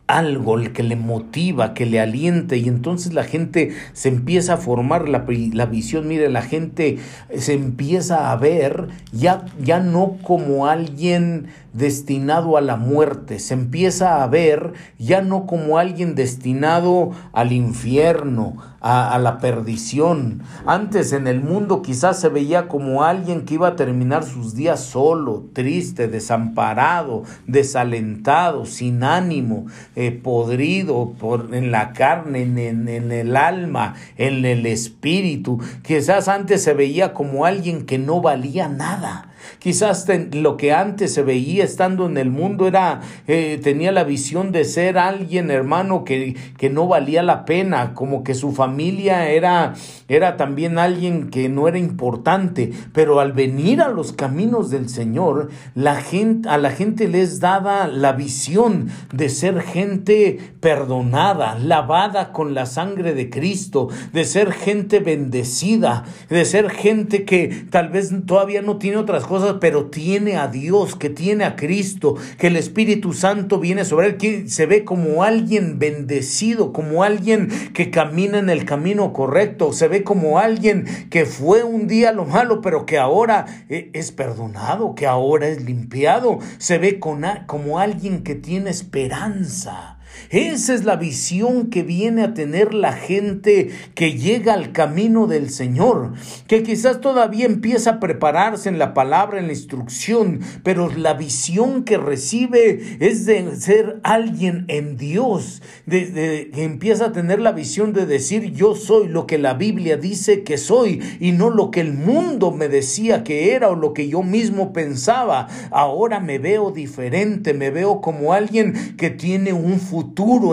algo 0.07 0.57
el 0.57 0.73
que 0.73 0.83
le 0.83 0.95
motiva, 0.95 1.73
que 1.73 1.85
le 1.85 1.99
aliente 1.99 2.57
y 2.57 2.67
entonces 2.67 3.13
la 3.13 3.23
gente 3.23 3.73
se 3.93 4.09
empieza 4.09 4.55
a 4.55 4.57
formar 4.57 5.07
la, 5.07 5.25
la, 5.53 5.65
visión, 5.65 6.07
mire, 6.07 6.29
la 6.29 6.41
gente 6.41 6.97
se 7.37 7.53
empieza 7.53 8.31
a 8.31 8.35
ver 8.35 8.89
ya, 9.11 9.45
ya 9.61 9.79
no 9.79 10.17
como 10.21 10.67
alguien 10.67 11.47
destinado 11.71 12.57
a 12.57 12.61
la 12.61 12.75
muerte, 12.75 13.39
se 13.39 13.53
empieza 13.53 14.23
a 14.23 14.27
ver 14.27 14.73
ya 14.99 15.21
no 15.21 15.45
como 15.45 15.77
alguien 15.77 16.15
destinado 16.15 17.11
al 17.31 17.53
infierno, 17.53 18.57
a, 18.83 19.17
la 19.17 19.39
perdición. 19.39 20.43
Antes 20.65 21.13
en 21.13 21.27
el 21.27 21.41
mundo 21.41 21.81
quizás 21.81 22.19
se 22.19 22.29
veía 22.29 22.67
como 22.67 23.03
alguien 23.03 23.45
que 23.45 23.55
iba 23.55 23.69
a 23.69 23.75
terminar 23.75 24.23
sus 24.23 24.55
días 24.55 24.81
solo, 24.81 25.45
triste, 25.53 26.07
desamparado, 26.09 27.23
desalentado, 27.47 28.65
sin 28.65 29.03
ánimo, 29.03 29.65
eh, 29.95 30.11
podrido 30.11 31.13
por, 31.17 31.55
en 31.55 31.71
la 31.71 31.93
carne, 31.93 32.43
en, 32.43 32.89
en 32.89 33.11
el 33.11 33.37
alma, 33.37 33.95
en 34.17 34.43
el 34.43 34.65
espíritu. 34.65 35.59
Quizás 35.81 36.27
antes 36.27 36.61
se 36.61 36.73
veía 36.73 37.13
como 37.13 37.45
alguien 37.45 37.85
que 37.85 37.97
no 37.97 38.21
valía 38.21 38.67
nada 38.67 39.32
Quizás 39.59 40.07
lo 40.33 40.57
que 40.57 40.73
antes 40.73 41.13
se 41.13 41.23
veía 41.23 41.63
estando 41.63 42.05
en 42.05 42.17
el 42.17 42.29
mundo 42.29 42.67
era, 42.67 43.01
eh, 43.27 43.59
tenía 43.61 43.91
la 43.91 44.03
visión 44.03 44.51
de 44.51 44.65
ser 44.65 44.97
alguien, 44.97 45.51
hermano, 45.51 46.03
que, 46.03 46.35
que 46.57 46.69
no 46.69 46.87
valía 46.87 47.23
la 47.23 47.45
pena, 47.45 47.93
como 47.93 48.23
que 48.23 48.35
su 48.35 48.51
familia 48.51 49.29
era, 49.29 49.73
era 50.07 50.37
también 50.37 50.77
alguien 50.77 51.29
que 51.29 51.49
no 51.49 51.67
era 51.67 51.77
importante. 51.77 52.71
Pero 52.93 53.19
al 53.19 53.33
venir 53.33 53.81
a 53.81 53.89
los 53.89 54.13
caminos 54.13 54.69
del 54.69 54.89
Señor, 54.89 55.49
la 55.75 55.95
gente, 55.95 56.49
a 56.49 56.57
la 56.57 56.71
gente 56.71 57.07
les 57.07 57.39
daba 57.39 57.87
la 57.87 58.13
visión 58.13 58.89
de 59.11 59.29
ser 59.29 59.61
gente 59.61 60.39
perdonada, 60.59 61.57
lavada 61.57 62.31
con 62.31 62.53
la 62.53 62.65
sangre 62.65 63.13
de 63.13 63.29
Cristo, 63.29 63.89
de 64.11 64.25
ser 64.25 64.51
gente 64.51 64.99
bendecida, 64.99 66.05
de 66.29 66.45
ser 66.45 66.69
gente 66.69 67.25
que 67.25 67.65
tal 67.69 67.89
vez 67.89 68.13
todavía 68.25 68.61
no 68.61 68.77
tiene 68.77 68.97
otras 68.97 69.25
cosas 69.25 69.32
pero 69.59 69.85
tiene 69.87 70.37
a 70.37 70.47
Dios, 70.47 70.95
que 70.95 71.09
tiene 71.09 71.43
a 71.43 71.55
Cristo, 71.55 72.15
que 72.37 72.47
el 72.47 72.57
Espíritu 72.57 73.13
Santo 73.13 73.59
viene 73.59 73.85
sobre 73.85 74.07
él, 74.07 74.17
que 74.17 74.47
se 74.47 74.65
ve 74.65 74.83
como 74.83 75.23
alguien 75.23 75.79
bendecido, 75.79 76.73
como 76.73 77.03
alguien 77.03 77.49
que 77.73 77.91
camina 77.91 78.39
en 78.39 78.49
el 78.49 78.65
camino 78.65 79.13
correcto, 79.13 79.73
se 79.73 79.87
ve 79.87 80.03
como 80.03 80.39
alguien 80.39 80.85
que 81.09 81.25
fue 81.25 81.63
un 81.63 81.87
día 81.87 82.11
lo 82.11 82.25
malo, 82.25 82.61
pero 82.61 82.85
que 82.85 82.97
ahora 82.97 83.45
eh, 83.69 83.89
es 83.93 84.11
perdonado, 84.11 84.95
que 84.95 85.07
ahora 85.07 85.47
es 85.47 85.63
limpiado, 85.63 86.39
se 86.57 86.77
ve 86.77 86.99
como 86.99 87.79
alguien 87.79 88.23
que 88.23 88.35
tiene 88.35 88.69
esperanza 88.69 89.92
Esa 90.29 90.73
es 90.73 90.83
la 90.83 90.95
visión 90.95 91.69
que 91.69 91.83
viene 91.83 92.23
a 92.23 92.33
tener 92.33 92.73
la 92.73 92.93
gente 92.93 93.69
que 93.95 94.13
llega 94.13 94.53
al 94.53 94.71
camino 94.71 95.27
del 95.27 95.49
Señor, 95.49 96.13
que 96.47 96.63
quizás 96.63 97.01
todavía 97.01 97.45
empieza 97.45 97.91
a 97.91 97.99
prepararse 97.99 98.69
en 98.69 98.79
la 98.79 98.93
palabra, 98.93 99.39
en 99.39 99.47
la 99.47 99.53
instrucción, 99.53 100.39
pero 100.63 100.89
la 100.89 101.13
visión 101.13 101.83
que 101.83 101.97
recibe 101.97 102.97
es 102.99 103.25
de 103.25 103.55
ser 103.55 103.99
alguien 104.03 104.65
en 104.67 104.97
Dios, 104.97 105.61
de, 105.85 106.49
que 106.53 106.63
empieza 106.63 107.05
a 107.05 107.11
tener 107.11 107.39
la 107.39 107.51
visión 107.51 107.93
de 107.93 108.05
decir 108.05 108.53
yo 108.53 108.75
soy 108.75 109.07
lo 109.07 109.27
que 109.27 109.37
la 109.37 109.53
Biblia 109.53 109.97
dice 109.97 110.43
que 110.43 110.57
soy 110.57 111.01
y 111.19 111.31
no 111.31 111.49
lo 111.49 111.71
que 111.71 111.81
el 111.81 111.93
mundo 111.93 112.51
me 112.51 112.67
decía 112.67 113.23
que 113.23 113.53
era 113.53 113.69
o 113.69 113.75
lo 113.75 113.93
que 113.93 114.07
yo 114.07 114.23
mismo 114.23 114.73
pensaba. 114.73 115.47
Ahora 115.71 116.19
me 116.19 116.39
veo 116.39 116.71
diferente, 116.71 117.53
me 117.53 117.69
veo 117.69 118.01
como 118.01 118.33
alguien 118.33 118.95
que 118.97 119.09
tiene 119.09 119.53
un 119.53 119.79
futuro 119.79 120.02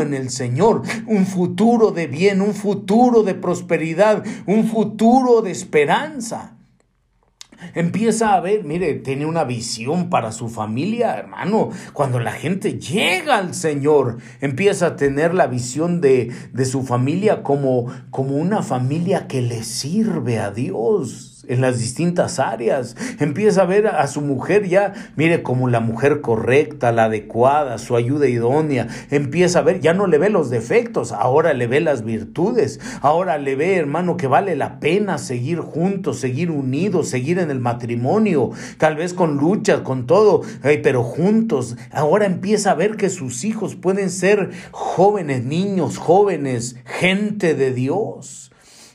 en 0.03 0.15
el 0.15 0.31
Señor, 0.31 0.83
un 1.07 1.27
futuro 1.27 1.91
de 1.91 2.07
bien, 2.07 2.41
un 2.41 2.55
futuro 2.55 3.23
de 3.23 3.35
prosperidad, 3.35 4.25
un 4.47 4.67
futuro 4.67 5.43
de 5.43 5.51
esperanza. 5.51 6.57
Empieza 7.75 8.35
a 8.35 8.41
ver, 8.41 8.65
mire, 8.65 8.95
tiene 8.95 9.27
una 9.27 9.45
visión 9.45 10.09
para 10.09 10.33
su 10.33 10.49
familia, 10.49 11.19
hermano. 11.19 11.69
Cuando 11.93 12.19
la 12.19 12.33
gente 12.33 12.79
llega 12.79 13.37
al 13.37 13.55
Señor, 13.55 14.17
empieza 14.41 14.87
a 14.87 14.97
tener 14.97 15.35
la 15.35 15.47
visión 15.47 16.01
de, 16.01 16.33
de 16.53 16.65
su 16.65 16.83
familia 16.83 17.43
como, 17.43 17.87
como 18.11 18.37
una 18.37 18.63
familia 18.63 19.27
que 19.29 19.43
le 19.43 19.63
sirve 19.63 20.39
a 20.39 20.51
Dios 20.51 21.30
en 21.49 21.61
las 21.61 21.79
distintas 21.79 22.39
áreas. 22.39 22.97
Empieza 23.19 23.63
a 23.63 23.67
ver 23.67 23.87
a 23.87 24.07
su 24.07 24.21
mujer 24.21 24.69
ya, 24.69 24.93
mire, 25.17 25.43
como 25.43 25.69
la 25.69 25.81
mujer 25.81 26.21
correcta, 26.21 26.93
la 26.93 27.05
adecuada, 27.05 27.79
su 27.79 27.97
ayuda 27.97 28.29
idónea. 28.29 28.89
Empieza 29.11 29.61
a 29.61 29.63
ver, 29.63 29.81
ya 29.81 29.95
no 29.95 30.07
le 30.07 30.19
ve 30.19 30.31
los 30.31 30.51
defectos, 30.51 31.13
ahora 31.13 31.55
le 31.55 31.67
ve 31.67 31.81
las 31.81 32.05
virtudes. 32.05 32.81
Ahora 33.01 33.39
le 33.39 33.57
ve, 33.57 33.77
hermano, 33.77 34.17
que 34.17 34.27
vale 34.27 34.57
la 34.57 34.81
pena 34.81 35.19
seguir 35.19 35.61
juntos, 35.61 36.19
seguir 36.21 36.51
unidos, 36.51 37.09
seguir 37.09 37.39
en 37.39 37.51
el 37.51 37.61
matrimonio, 37.61 38.51
tal 38.79 38.97
vez 38.97 39.15
con 39.15 39.37
luchas, 39.37 39.81
con 39.81 40.07
todo, 40.07 40.43
pero 40.63 41.03
juntos. 41.03 41.77
Ahora 41.93 42.27
empieza 42.27 42.73
a 42.73 42.75
ver 42.75 42.97
que 42.97 43.11
sus 43.11 43.45
hijos 43.45 43.77
pueden 43.77 44.11
ser 44.11 44.51
jóvenes, 44.71 45.45
niños, 45.45 45.99
jóvenes, 45.99 46.77
gente 46.85 47.55
de 47.55 47.73
Dios 47.73 48.50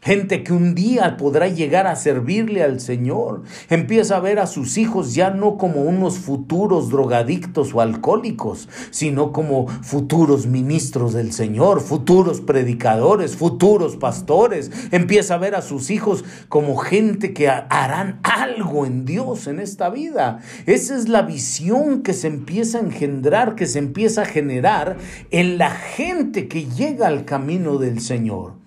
gente 0.05 0.43
que 0.43 0.53
un 0.53 0.75
día 0.75 1.17
podrá 1.17 1.47
llegar 1.47 1.87
a 1.87 1.95
servirle 1.95 2.61
al 2.61 2.79
Señor. 2.79 3.41
Empieza 3.71 4.17
a 4.17 4.19
ver 4.19 4.37
a 4.37 4.45
sus 4.45 4.77
hijos 4.77 5.15
ya 5.15 5.31
no 5.31 5.57
como 5.57 5.81
unos 5.81 6.19
futuros 6.19 6.91
drogadictos 6.91 7.73
o 7.73 7.81
alcohólicos, 7.81 8.69
sino 8.91 9.31
como 9.31 9.67
futuros 9.67 10.45
ministros 10.45 11.13
del 11.13 11.33
Señor, 11.33 11.81
futuros 11.81 12.39
predicadores, 12.39 13.35
futuros 13.35 13.95
pastores. 13.95 14.69
Empieza 14.91 15.33
a 15.33 15.39
ver 15.39 15.55
a 15.55 15.63
sus 15.63 15.89
hijos 15.89 16.23
como 16.49 16.77
gente 16.77 17.33
que 17.33 17.49
harán 17.49 18.19
algo 18.21 18.85
en 18.85 19.05
Dios 19.05 19.47
en 19.47 19.59
esta 19.59 19.89
vida. 19.89 20.39
Esa 20.67 20.95
es 20.95 21.09
la 21.09 21.23
visión 21.23 22.03
que 22.03 22.13
se 22.13 22.27
empieza 22.27 22.77
a 22.77 22.81
engendrar, 22.81 23.55
que 23.55 23.65
se 23.65 23.79
empieza 23.79 24.21
a 24.21 24.25
generar 24.25 24.97
en 25.31 25.57
la 25.57 25.71
gente 25.71 26.47
que 26.47 26.65
llega 26.65 27.07
al 27.07 27.25
camino 27.25 27.79
del 27.79 27.99
Señor. 28.01 28.64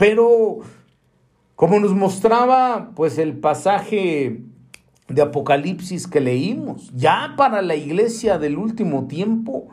Pero, 0.00 0.60
como 1.56 1.78
nos 1.78 1.94
mostraba, 1.94 2.92
pues 2.96 3.18
el 3.18 3.36
pasaje 3.36 4.40
de 5.08 5.20
Apocalipsis 5.20 6.06
que 6.06 6.20
leímos, 6.20 6.90
ya 6.94 7.34
para 7.36 7.60
la 7.60 7.74
iglesia 7.74 8.38
del 8.38 8.56
último 8.56 9.08
tiempo, 9.08 9.68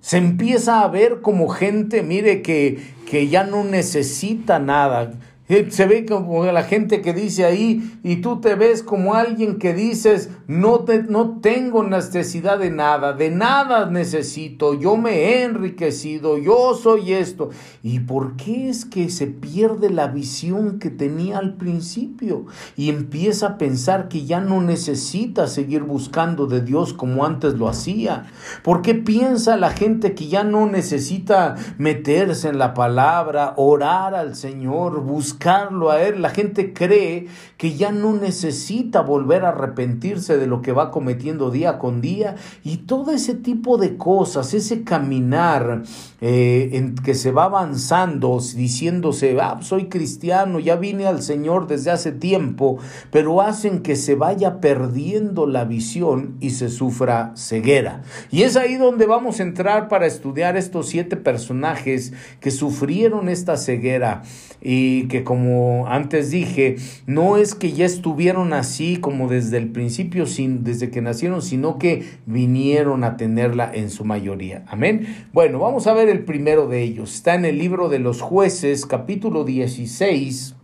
se 0.00 0.18
empieza 0.18 0.82
a 0.82 0.88
ver 0.88 1.22
como 1.22 1.48
gente, 1.48 2.02
mire, 2.02 2.42
que, 2.42 2.78
que 3.08 3.28
ya 3.28 3.44
no 3.44 3.64
necesita 3.64 4.58
nada, 4.58 5.14
se 5.46 5.86
ve 5.86 6.06
como 6.06 6.42
la 6.46 6.62
gente 6.62 7.02
que 7.02 7.12
dice 7.12 7.44
ahí 7.44 7.98
y 8.02 8.16
tú 8.16 8.40
te 8.40 8.54
ves 8.54 8.82
como 8.82 9.14
alguien 9.14 9.58
que 9.58 9.74
dices, 9.74 10.30
no, 10.46 10.80
te, 10.80 11.02
no 11.02 11.38
tengo 11.42 11.84
necesidad 11.84 12.58
de 12.58 12.70
nada, 12.70 13.12
de 13.12 13.30
nada 13.30 13.90
necesito, 13.90 14.72
yo 14.72 14.96
me 14.96 15.12
he 15.12 15.42
enriquecido, 15.42 16.38
yo 16.38 16.72
soy 16.74 17.12
esto. 17.12 17.50
¿Y 17.82 18.00
por 18.00 18.36
qué 18.36 18.70
es 18.70 18.86
que 18.86 19.10
se 19.10 19.26
pierde 19.26 19.90
la 19.90 20.06
visión 20.06 20.78
que 20.78 20.88
tenía 20.88 21.38
al 21.38 21.56
principio? 21.56 22.46
Y 22.74 22.88
empieza 22.88 23.46
a 23.48 23.58
pensar 23.58 24.08
que 24.08 24.24
ya 24.24 24.40
no 24.40 24.62
necesita 24.62 25.46
seguir 25.46 25.82
buscando 25.82 26.46
de 26.46 26.62
Dios 26.62 26.94
como 26.94 27.26
antes 27.26 27.52
lo 27.54 27.68
hacía. 27.68 28.30
¿Por 28.62 28.80
qué 28.80 28.94
piensa 28.94 29.58
la 29.58 29.70
gente 29.70 30.14
que 30.14 30.28
ya 30.28 30.42
no 30.42 30.64
necesita 30.66 31.56
meterse 31.76 32.48
en 32.48 32.58
la 32.58 32.72
palabra, 32.72 33.52
orar 33.56 34.14
al 34.14 34.36
Señor, 34.36 35.02
buscar 35.02 35.33
buscarlo 35.34 35.90
a 35.90 36.02
Él. 36.02 36.22
La 36.22 36.30
gente 36.30 36.72
cree 36.72 37.26
que 37.56 37.74
ya 37.74 37.90
no 37.90 38.14
necesita 38.14 39.00
volver 39.00 39.44
a 39.44 39.48
arrepentirse 39.48 40.38
de 40.38 40.46
lo 40.46 40.62
que 40.62 40.72
va 40.72 40.90
cometiendo 40.90 41.50
día 41.50 41.78
con 41.78 42.00
día 42.00 42.36
y 42.62 42.78
todo 42.78 43.10
ese 43.10 43.34
tipo 43.34 43.76
de 43.76 43.96
cosas, 43.96 44.54
ese 44.54 44.84
caminar 44.84 45.82
eh, 46.20 46.70
en 46.72 46.94
que 46.94 47.14
se 47.14 47.32
va 47.32 47.44
avanzando 47.44 48.38
diciéndose, 48.54 49.36
ah, 49.40 49.58
soy 49.60 49.88
cristiano, 49.88 50.58
ya 50.58 50.76
vine 50.76 51.06
al 51.06 51.22
Señor 51.22 51.66
desde 51.66 51.90
hace 51.90 52.12
tiempo, 52.12 52.78
pero 53.10 53.40
hacen 53.40 53.80
que 53.80 53.96
se 53.96 54.14
vaya 54.14 54.60
perdiendo 54.60 55.46
la 55.46 55.64
visión 55.64 56.36
y 56.40 56.50
se 56.50 56.68
sufra 56.68 57.32
ceguera. 57.36 58.02
Y 58.30 58.42
es 58.42 58.56
ahí 58.56 58.76
donde 58.76 59.06
vamos 59.06 59.40
a 59.40 59.42
entrar 59.42 59.88
para 59.88 60.06
estudiar 60.06 60.56
estos 60.56 60.88
siete 60.88 61.16
personajes 61.16 62.12
que 62.40 62.50
sufrieron 62.50 63.28
esta 63.28 63.56
ceguera 63.56 64.22
y 64.60 65.08
que 65.08 65.23
como 65.24 65.86
antes 65.88 66.30
dije, 66.30 66.76
no 67.06 67.36
es 67.36 67.54
que 67.54 67.72
ya 67.72 67.84
estuvieron 67.84 68.52
así 68.52 68.98
como 68.98 69.28
desde 69.28 69.56
el 69.58 69.72
principio, 69.72 70.26
sin, 70.26 70.62
desde 70.62 70.90
que 70.90 71.02
nacieron, 71.02 71.42
sino 71.42 71.78
que 71.78 72.04
vinieron 72.26 73.02
a 73.04 73.16
tenerla 73.16 73.70
en 73.74 73.90
su 73.90 74.04
mayoría. 74.04 74.64
Amén. 74.68 75.26
Bueno, 75.32 75.58
vamos 75.58 75.86
a 75.86 75.94
ver 75.94 76.08
el 76.08 76.24
primero 76.24 76.68
de 76.68 76.82
ellos. 76.82 77.14
Está 77.14 77.34
en 77.34 77.44
el 77.44 77.58
libro 77.58 77.88
de 77.88 77.98
los 77.98 78.20
jueces, 78.20 78.86
capítulo 78.86 79.44
16. 79.44 80.54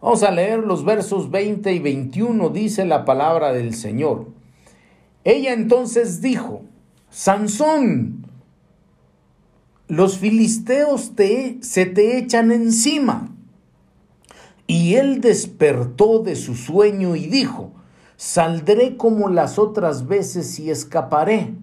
Vamos 0.00 0.22
a 0.22 0.30
leer 0.30 0.60
los 0.60 0.84
versos 0.84 1.30
20 1.30 1.72
y 1.72 1.78
21, 1.78 2.48
dice 2.48 2.84
la 2.84 3.04
palabra 3.04 3.52
del 3.52 3.74
Señor. 3.74 4.26
Ella 5.24 5.52
entonces 5.52 6.20
dijo, 6.20 6.62
Sansón, 7.08 8.21
los 9.88 10.18
filisteos 10.18 11.14
te, 11.14 11.58
se 11.62 11.86
te 11.86 12.18
echan 12.18 12.50
encima. 12.52 13.28
Y 14.66 14.94
él 14.94 15.20
despertó 15.20 16.20
de 16.20 16.36
su 16.36 16.54
sueño 16.54 17.16
y 17.16 17.26
dijo, 17.26 17.72
saldré 18.16 18.96
como 18.96 19.28
las 19.28 19.58
otras 19.58 20.06
veces 20.06 20.58
y 20.58 20.70
escaparé. 20.70 21.54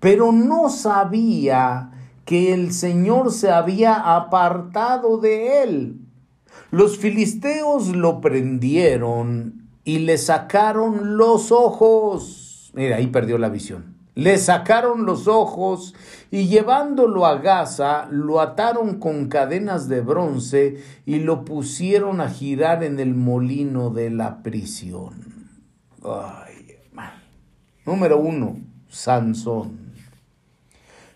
Pero 0.00 0.32
no 0.32 0.68
sabía 0.70 1.92
que 2.24 2.54
el 2.54 2.72
Señor 2.72 3.32
se 3.32 3.50
había 3.50 3.94
apartado 3.94 5.18
de 5.18 5.62
él. 5.62 6.00
Los 6.70 6.98
filisteos 6.98 7.88
lo 7.88 8.20
prendieron 8.20 9.68
y 9.84 9.98
le 10.00 10.18
sacaron 10.18 11.16
los 11.16 11.52
ojos. 11.52 12.70
Mira, 12.74 12.96
ahí 12.96 13.08
perdió 13.08 13.38
la 13.38 13.48
visión. 13.48 13.89
Le 14.14 14.38
sacaron 14.38 15.06
los 15.06 15.28
ojos 15.28 15.94
y 16.30 16.48
llevándolo 16.48 17.26
a 17.26 17.38
Gaza, 17.38 18.08
lo 18.10 18.40
ataron 18.40 18.98
con 18.98 19.28
cadenas 19.28 19.88
de 19.88 20.00
bronce 20.00 20.82
y 21.06 21.20
lo 21.20 21.44
pusieron 21.44 22.20
a 22.20 22.28
girar 22.28 22.82
en 22.82 22.98
el 22.98 23.14
molino 23.14 23.90
de 23.90 24.10
la 24.10 24.42
prisión. 24.42 25.14
Ay, 26.04 26.60
Número 27.86 28.18
uno, 28.18 28.58
Sansón. 28.88 29.94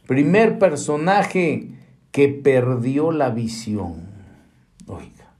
Primer 0.06 0.58
personaje 0.58 1.70
que 2.10 2.28
perdió 2.28 3.12
la 3.12 3.30
visión. 3.30 4.08
Oiga. 4.86 5.32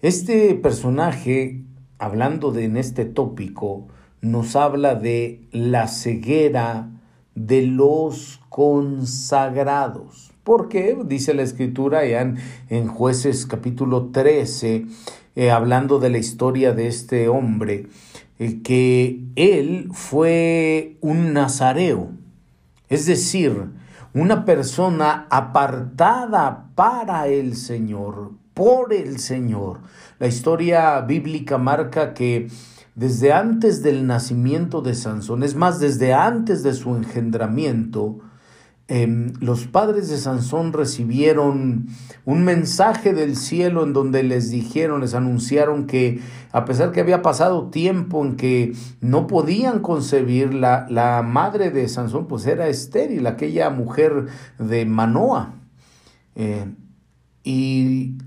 Este 0.00 0.54
personaje, 0.54 1.62
hablando 1.98 2.50
de 2.50 2.64
en 2.64 2.76
este 2.76 3.04
tópico, 3.04 3.88
nos 4.22 4.54
habla 4.56 4.94
de 4.94 5.42
la 5.50 5.88
ceguera 5.88 6.88
de 7.34 7.62
los 7.62 8.40
consagrados. 8.48 10.30
Porque 10.44 10.96
dice 11.04 11.34
la 11.34 11.42
escritura 11.42 12.06
ya 12.06 12.34
en, 12.68 12.86
jueces 12.88 13.46
capítulo 13.46 14.06
13, 14.06 14.86
eh, 15.34 15.50
hablando 15.50 15.98
de 15.98 16.10
la 16.10 16.18
historia 16.18 16.72
de 16.72 16.86
este 16.86 17.28
hombre, 17.28 17.88
eh, 18.38 18.60
que 18.62 19.20
él 19.36 19.88
fue 19.92 20.96
un 21.00 21.32
nazareo, 21.32 22.10
es 22.88 23.06
decir, 23.06 23.70
una 24.14 24.44
persona 24.44 25.26
apartada 25.30 26.68
para 26.74 27.28
el 27.28 27.56
Señor, 27.56 28.32
por 28.52 28.92
el 28.92 29.18
Señor. 29.18 29.80
La 30.18 30.26
historia 30.26 31.00
bíblica 31.00 31.56
marca 31.56 32.14
que 32.14 32.48
desde 32.94 33.32
antes 33.32 33.82
del 33.82 34.06
nacimiento 34.06 34.82
de 34.82 34.94
Sansón, 34.94 35.42
es 35.42 35.54
más, 35.54 35.80
desde 35.80 36.12
antes 36.12 36.62
de 36.62 36.74
su 36.74 36.94
engendramiento, 36.94 38.18
em, 38.88 39.32
los 39.40 39.66
padres 39.66 40.10
de 40.10 40.18
Sansón 40.18 40.74
recibieron 40.74 41.86
un 42.26 42.44
mensaje 42.44 43.14
del 43.14 43.36
cielo 43.36 43.84
en 43.84 43.94
donde 43.94 44.22
les 44.22 44.50
dijeron, 44.50 45.00
les 45.00 45.14
anunciaron 45.14 45.86
que 45.86 46.20
a 46.52 46.66
pesar 46.66 46.92
que 46.92 47.00
había 47.00 47.22
pasado 47.22 47.70
tiempo 47.70 48.22
en 48.24 48.36
que 48.36 48.74
no 49.00 49.26
podían 49.26 49.80
concebir, 49.80 50.52
la, 50.52 50.86
la 50.90 51.22
madre 51.22 51.70
de 51.70 51.88
Sansón 51.88 52.26
pues 52.26 52.46
era 52.46 52.68
estéril, 52.68 53.26
aquella 53.26 53.70
mujer 53.70 54.26
de 54.58 54.84
Manoa. 54.84 55.54
Eh, 56.34 56.66
y 57.44 58.18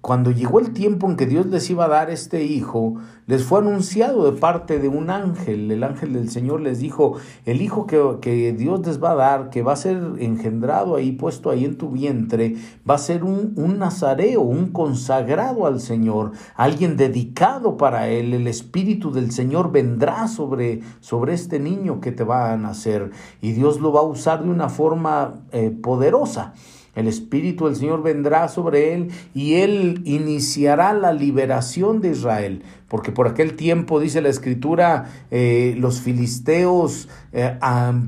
cuando 0.00 0.30
llegó 0.30 0.60
el 0.60 0.72
tiempo 0.72 1.10
en 1.10 1.16
que 1.16 1.26
Dios 1.26 1.46
les 1.46 1.68
iba 1.68 1.84
a 1.84 1.88
dar 1.88 2.10
este 2.10 2.44
hijo, 2.44 2.94
les 3.26 3.44
fue 3.44 3.58
anunciado 3.58 4.30
de 4.30 4.40
parte 4.40 4.78
de 4.78 4.88
un 4.88 5.10
ángel. 5.10 5.70
El 5.70 5.84
ángel 5.84 6.14
del 6.14 6.30
Señor 6.30 6.62
les 6.62 6.78
dijo, 6.78 7.16
el 7.44 7.60
hijo 7.60 7.86
que, 7.86 8.54
Dios 8.56 8.86
les 8.86 9.02
va 9.02 9.10
a 9.10 9.14
dar, 9.14 9.50
que 9.50 9.62
va 9.62 9.74
a 9.74 9.76
ser 9.76 10.00
engendrado 10.18 10.96
ahí, 10.96 11.12
puesto 11.12 11.50
ahí 11.50 11.66
en 11.66 11.76
tu 11.76 11.90
vientre, 11.90 12.56
va 12.88 12.94
a 12.94 12.98
ser 12.98 13.24
un, 13.24 13.52
un 13.56 13.78
nazareo, 13.78 14.40
un 14.40 14.72
consagrado 14.72 15.66
al 15.66 15.80
Señor, 15.80 16.32
alguien 16.56 16.96
dedicado 16.96 17.76
para 17.76 18.08
él. 18.08 18.32
El 18.32 18.46
Espíritu 18.46 19.12
del 19.12 19.32
Señor 19.32 19.70
vendrá 19.70 20.28
sobre, 20.28 20.80
sobre 21.00 21.34
este 21.34 21.60
niño 21.60 22.00
que 22.00 22.10
te 22.10 22.24
va 22.24 22.52
a 22.52 22.56
nacer 22.56 23.10
y 23.42 23.52
Dios 23.52 23.80
lo 23.80 23.92
va 23.92 24.00
a 24.00 24.04
usar 24.04 24.42
de 24.42 24.50
una 24.50 24.70
forma 24.70 25.42
eh, 25.52 25.70
poderosa. 25.70 26.54
El 27.00 27.08
Espíritu 27.08 27.66
del 27.66 27.76
Señor 27.76 28.02
vendrá 28.02 28.48
sobre 28.48 28.94
él 28.94 29.08
y 29.34 29.54
él 29.54 30.02
iniciará 30.04 30.92
la 30.92 31.12
liberación 31.12 32.00
de 32.00 32.10
Israel. 32.10 32.62
Porque 32.88 33.12
por 33.12 33.28
aquel 33.28 33.54
tiempo, 33.54 34.00
dice 34.00 34.20
la 34.20 34.28
Escritura, 34.28 35.06
eh, 35.30 35.76
los 35.78 36.00
filisteos, 36.00 37.08
eh, 37.32 37.56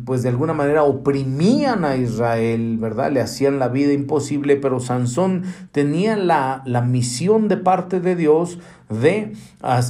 pues 0.05 0.23
de 0.25 0.29
alguna 0.29 0.55
manera 0.55 0.83
oprimían 0.83 1.85
a 1.85 1.97
Israel, 1.97 2.79
¿verdad? 2.81 3.13
Le 3.13 3.21
hacían 3.21 3.59
la 3.59 3.69
vida 3.69 3.93
imposible, 3.93 4.57
pero 4.57 4.81
Sansón 4.81 5.45
tenía 5.71 6.17
la, 6.17 6.63
la 6.67 6.83
misión 6.83 7.47
de 7.47 7.59
parte 7.59 8.01
de 8.01 8.17
Dios 8.17 8.59
de 8.91 9.33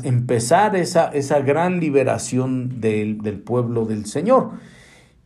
empezar 0.04 0.76
esa, 0.76 1.08
esa 1.08 1.40
gran 1.40 1.80
liberación 1.80 2.80
del, 2.80 3.22
del 3.22 3.38
pueblo 3.40 3.86
del 3.86 4.06
Señor. 4.06 4.50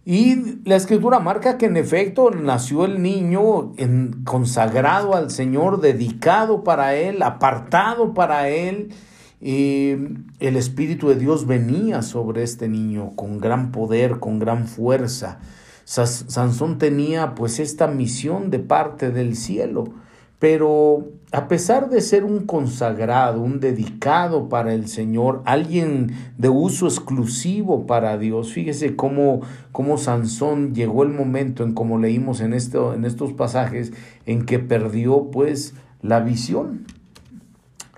Y 0.08 0.60
la 0.64 0.76
escritura 0.76 1.18
marca 1.18 1.58
que 1.58 1.66
en 1.66 1.76
efecto 1.76 2.30
nació 2.30 2.84
el 2.84 3.02
niño 3.02 3.72
en, 3.76 4.22
consagrado 4.22 5.16
al 5.16 5.32
Señor, 5.32 5.80
dedicado 5.80 6.62
para 6.62 6.94
Él, 6.94 7.24
apartado 7.24 8.14
para 8.14 8.48
Él. 8.48 8.94
Y 9.40 9.90
el 10.38 10.56
Espíritu 10.56 11.08
de 11.08 11.16
Dios 11.16 11.48
venía 11.48 12.02
sobre 12.02 12.44
este 12.44 12.68
niño 12.68 13.16
con 13.16 13.40
gran 13.40 13.72
poder, 13.72 14.20
con 14.20 14.38
gran 14.38 14.68
fuerza. 14.68 15.40
Sansón 15.84 16.78
tenía 16.78 17.34
pues 17.34 17.58
esta 17.58 17.88
misión 17.88 18.50
de 18.52 18.60
parte 18.60 19.10
del 19.10 19.34
cielo 19.34 19.92
pero 20.38 21.08
a 21.32 21.48
pesar 21.48 21.88
de 21.88 22.00
ser 22.00 22.24
un 22.24 22.46
consagrado, 22.46 23.40
un 23.40 23.58
dedicado 23.58 24.48
para 24.48 24.74
el 24.74 24.86
Señor, 24.88 25.42
alguien 25.46 26.12
de 26.36 26.50
uso 26.50 26.86
exclusivo 26.86 27.86
para 27.86 28.18
Dios, 28.18 28.52
fíjese 28.52 28.96
cómo, 28.96 29.40
cómo 29.72 29.96
Sansón 29.96 30.74
llegó 30.74 31.04
el 31.04 31.10
momento 31.10 31.64
en 31.64 31.72
como 31.72 31.98
leímos 31.98 32.40
en, 32.40 32.52
en 32.52 33.04
estos 33.04 33.32
pasajes, 33.32 33.92
en 34.26 34.44
que 34.44 34.58
perdió 34.58 35.30
pues 35.30 35.74
la 36.02 36.20
visión. 36.20 36.84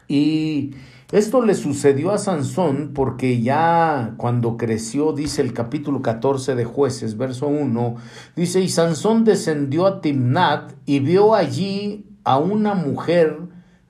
Y 0.06 0.74
esto 1.10 1.42
le 1.42 1.54
sucedió 1.54 2.12
a 2.12 2.18
Sansón 2.18 2.92
porque 2.94 3.42
ya 3.42 4.14
cuando 4.16 4.56
creció, 4.56 5.12
dice 5.12 5.42
el 5.42 5.52
capítulo 5.52 6.02
14 6.02 6.54
de 6.54 6.64
jueces, 6.64 7.16
verso 7.16 7.48
1, 7.48 7.96
dice, 8.36 8.60
y 8.60 8.68
Sansón 8.68 9.24
descendió 9.24 9.86
a 9.86 10.00
Timnat 10.00 10.72
y 10.86 11.00
vio 11.00 11.34
allí 11.34 12.07
a 12.28 12.36
una 12.36 12.74
mujer 12.74 13.38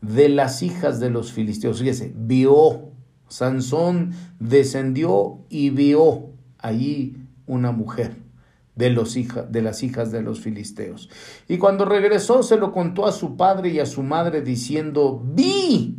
de 0.00 0.28
las 0.28 0.62
hijas 0.62 1.00
de 1.00 1.10
los 1.10 1.32
filisteos. 1.32 1.80
Fíjese, 1.80 2.12
vio, 2.14 2.92
Sansón 3.26 4.12
descendió 4.38 5.40
y 5.48 5.70
vio 5.70 6.26
allí 6.56 7.16
una 7.48 7.72
mujer 7.72 8.14
de, 8.76 8.90
los 8.90 9.18
de 9.48 9.60
las 9.60 9.82
hijas 9.82 10.12
de 10.12 10.22
los 10.22 10.38
filisteos. 10.38 11.10
Y 11.48 11.58
cuando 11.58 11.84
regresó 11.84 12.44
se 12.44 12.58
lo 12.58 12.70
contó 12.70 13.06
a 13.06 13.12
su 13.12 13.36
padre 13.36 13.70
y 13.70 13.80
a 13.80 13.86
su 13.86 14.04
madre 14.04 14.40
diciendo, 14.40 15.20
vi 15.24 15.98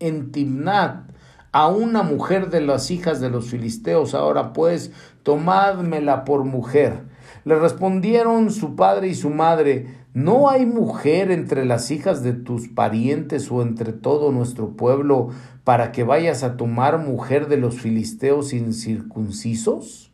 en 0.00 0.32
Timnat 0.32 1.12
a 1.52 1.68
una 1.68 2.02
mujer 2.02 2.50
de 2.50 2.62
las 2.62 2.90
hijas 2.90 3.20
de 3.20 3.30
los 3.30 3.46
filisteos, 3.46 4.12
ahora 4.16 4.52
pues 4.52 4.90
tomádmela 5.22 6.24
por 6.24 6.42
mujer. 6.42 7.04
Le 7.44 7.54
respondieron 7.54 8.50
su 8.50 8.74
padre 8.74 9.06
y 9.06 9.14
su 9.14 9.30
madre, 9.30 9.86
no 10.16 10.48
hay 10.48 10.64
mujer 10.64 11.30
entre 11.30 11.66
las 11.66 11.90
hijas 11.90 12.22
de 12.22 12.32
tus 12.32 12.68
parientes 12.68 13.52
o 13.52 13.60
entre 13.60 13.92
todo 13.92 14.32
nuestro 14.32 14.70
pueblo 14.70 15.28
para 15.62 15.92
que 15.92 16.04
vayas 16.04 16.42
a 16.42 16.56
tomar 16.56 16.96
mujer 16.96 17.48
de 17.48 17.58
los 17.58 17.78
filisteos 17.78 18.54
incircuncisos. 18.54 20.10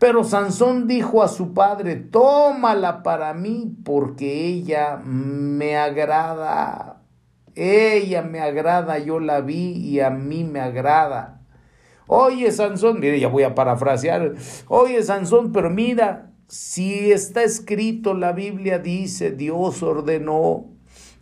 Pero 0.00 0.24
Sansón 0.24 0.88
dijo 0.88 1.22
a 1.22 1.28
su 1.28 1.54
padre, 1.54 1.94
tómala 1.94 3.04
para 3.04 3.32
mí 3.32 3.76
porque 3.84 4.46
ella 4.46 4.96
me 4.96 5.76
agrada. 5.76 7.02
Ella 7.54 8.22
me 8.22 8.40
agrada, 8.40 8.98
yo 8.98 9.20
la 9.20 9.40
vi 9.40 9.70
y 9.70 10.00
a 10.00 10.10
mí 10.10 10.42
me 10.42 10.58
agrada. 10.58 11.42
Oye, 12.08 12.50
Sansón, 12.50 12.98
mire, 12.98 13.20
ya 13.20 13.28
voy 13.28 13.44
a 13.44 13.54
parafrasear. 13.54 14.34
Oye, 14.66 15.00
Sansón, 15.04 15.52
pero 15.52 15.70
mira, 15.70 16.27
si 16.48 17.12
está 17.12 17.42
escrito, 17.42 18.14
la 18.14 18.32
Biblia 18.32 18.78
dice, 18.78 19.32
Dios 19.32 19.82
ordenó 19.82 20.64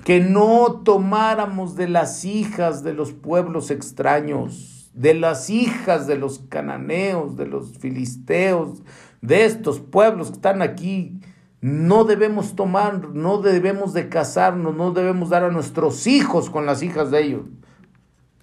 que 0.04 0.20
no 0.20 0.82
tomáramos 0.84 1.74
de 1.74 1.88
las 1.88 2.24
hijas 2.24 2.84
de 2.84 2.94
los 2.94 3.12
pueblos 3.12 3.72
extraños, 3.72 4.88
de 4.94 5.14
las 5.14 5.50
hijas 5.50 6.06
de 6.06 6.16
los 6.16 6.38
cananeos, 6.48 7.36
de 7.36 7.46
los 7.46 7.76
filisteos, 7.78 8.84
de 9.20 9.44
estos 9.44 9.80
pueblos 9.80 10.28
que 10.28 10.34
están 10.34 10.62
aquí. 10.62 11.20
No 11.60 12.04
debemos 12.04 12.54
tomar, 12.54 13.08
no 13.08 13.38
debemos 13.42 13.94
de 13.94 14.08
casarnos, 14.08 14.76
no 14.76 14.92
debemos 14.92 15.30
dar 15.30 15.42
a 15.42 15.50
nuestros 15.50 16.06
hijos 16.06 16.50
con 16.50 16.66
las 16.66 16.84
hijas 16.84 17.10
de 17.10 17.24
ellos. 17.24 17.46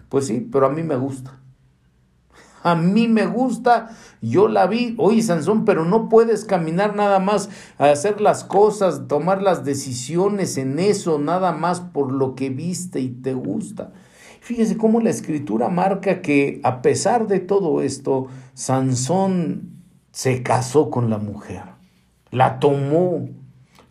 Pues 0.09 0.27
sí, 0.27 0.45
pero 0.51 0.65
a 0.65 0.69
mí 0.69 0.83
me 0.83 0.97
gusta 0.97 1.42
a 2.63 2.75
mí 2.75 3.09
me 3.09 3.25
gusta, 3.25 3.89
yo 4.21 4.47
la 4.47 4.67
vi, 4.67 4.95
oye 4.97 5.21
Sansón, 5.21 5.65
pero 5.65 5.83
no 5.83 6.07
puedes 6.07 6.45
caminar 6.45 6.95
nada 6.95 7.19
más 7.19 7.49
a 7.77 7.89
hacer 7.89 8.21
las 8.21 8.45
cosas, 8.45 9.07
tomar 9.09 9.41
las 9.41 9.65
decisiones 9.65 10.57
en 10.57 10.79
eso, 10.79 11.19
nada 11.19 11.51
más 11.51 11.81
por 11.81 12.11
lo 12.11 12.35
que 12.35 12.49
viste 12.49 13.01
y 13.01 13.09
te 13.09 13.33
gusta. 13.33 13.91
Fíjese 14.39 14.77
cómo 14.77 15.01
la 15.01 15.09
escritura 15.09 15.67
marca 15.67 16.21
que 16.21 16.61
a 16.63 16.81
pesar 16.81 17.27
de 17.27 17.39
todo 17.39 17.81
esto, 17.81 18.27
Sansón 18.53 19.83
se 20.11 20.41
casó 20.41 20.89
con 20.89 21.09
la 21.09 21.17
mujer, 21.17 21.63
la 22.31 22.59
tomó, 22.59 23.27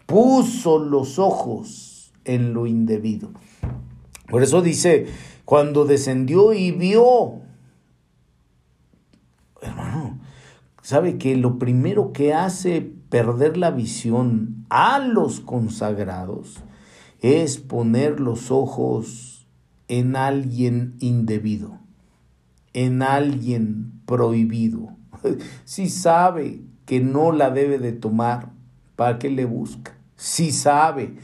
puso 0.07 0.79
los 0.79 1.19
ojos 1.19 2.13
en 2.25 2.55
lo 2.55 2.67
indebido. 2.67 3.33
Por 4.29 4.43
eso 4.43 4.63
dice, 4.63 5.09
cuando 5.45 5.85
descendió 5.85 6.55
y 6.55 6.71
vio 6.71 7.42
hermano, 9.63 10.19
sabe 10.83 11.17
que 11.17 11.37
lo 11.37 11.59
primero 11.59 12.13
que 12.13 12.35
hace 12.35 12.83
perder 13.09 13.57
la 13.57 13.71
visión 13.71 14.67
a 14.69 14.99
los 14.99 15.41
consagrados 15.41 16.63
es 17.21 17.59
poner 17.59 18.21
los 18.21 18.51
ojos 18.51 19.47
en 19.89 20.17
alguien 20.17 20.97
indebido, 20.99 21.79
en 22.73 23.03
alguien 23.03 23.93
prohibido. 24.07 24.97
Si 25.65 25.89
sabe 25.89 26.63
que 26.85 27.01
no 27.01 27.31
la 27.33 27.51
debe 27.51 27.79
de 27.79 27.93
tomar, 27.93 28.51
¿para 28.97 29.19
qué 29.19 29.31
le 29.31 29.45
busca? 29.45 29.97
Si 30.17 30.51
sabe 30.51 31.15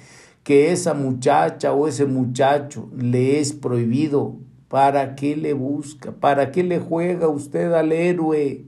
que 0.45 0.73
esa 0.73 0.95
muchacha 0.95 1.73
o 1.73 1.89
ese 1.89 2.07
muchacho 2.07 2.89
le 2.97 3.41
es 3.41 3.53
prohibido, 3.53 4.39
¿Para 4.69 5.15
qué 5.15 5.37
le 5.37 5.55
busca? 5.55 6.13
¿Para 6.13 6.53
qué 6.53 6.63
le 6.63 6.79
juega 6.79 7.29
usted 7.29 7.73
al 7.73 7.93
héroe? 7.93 8.68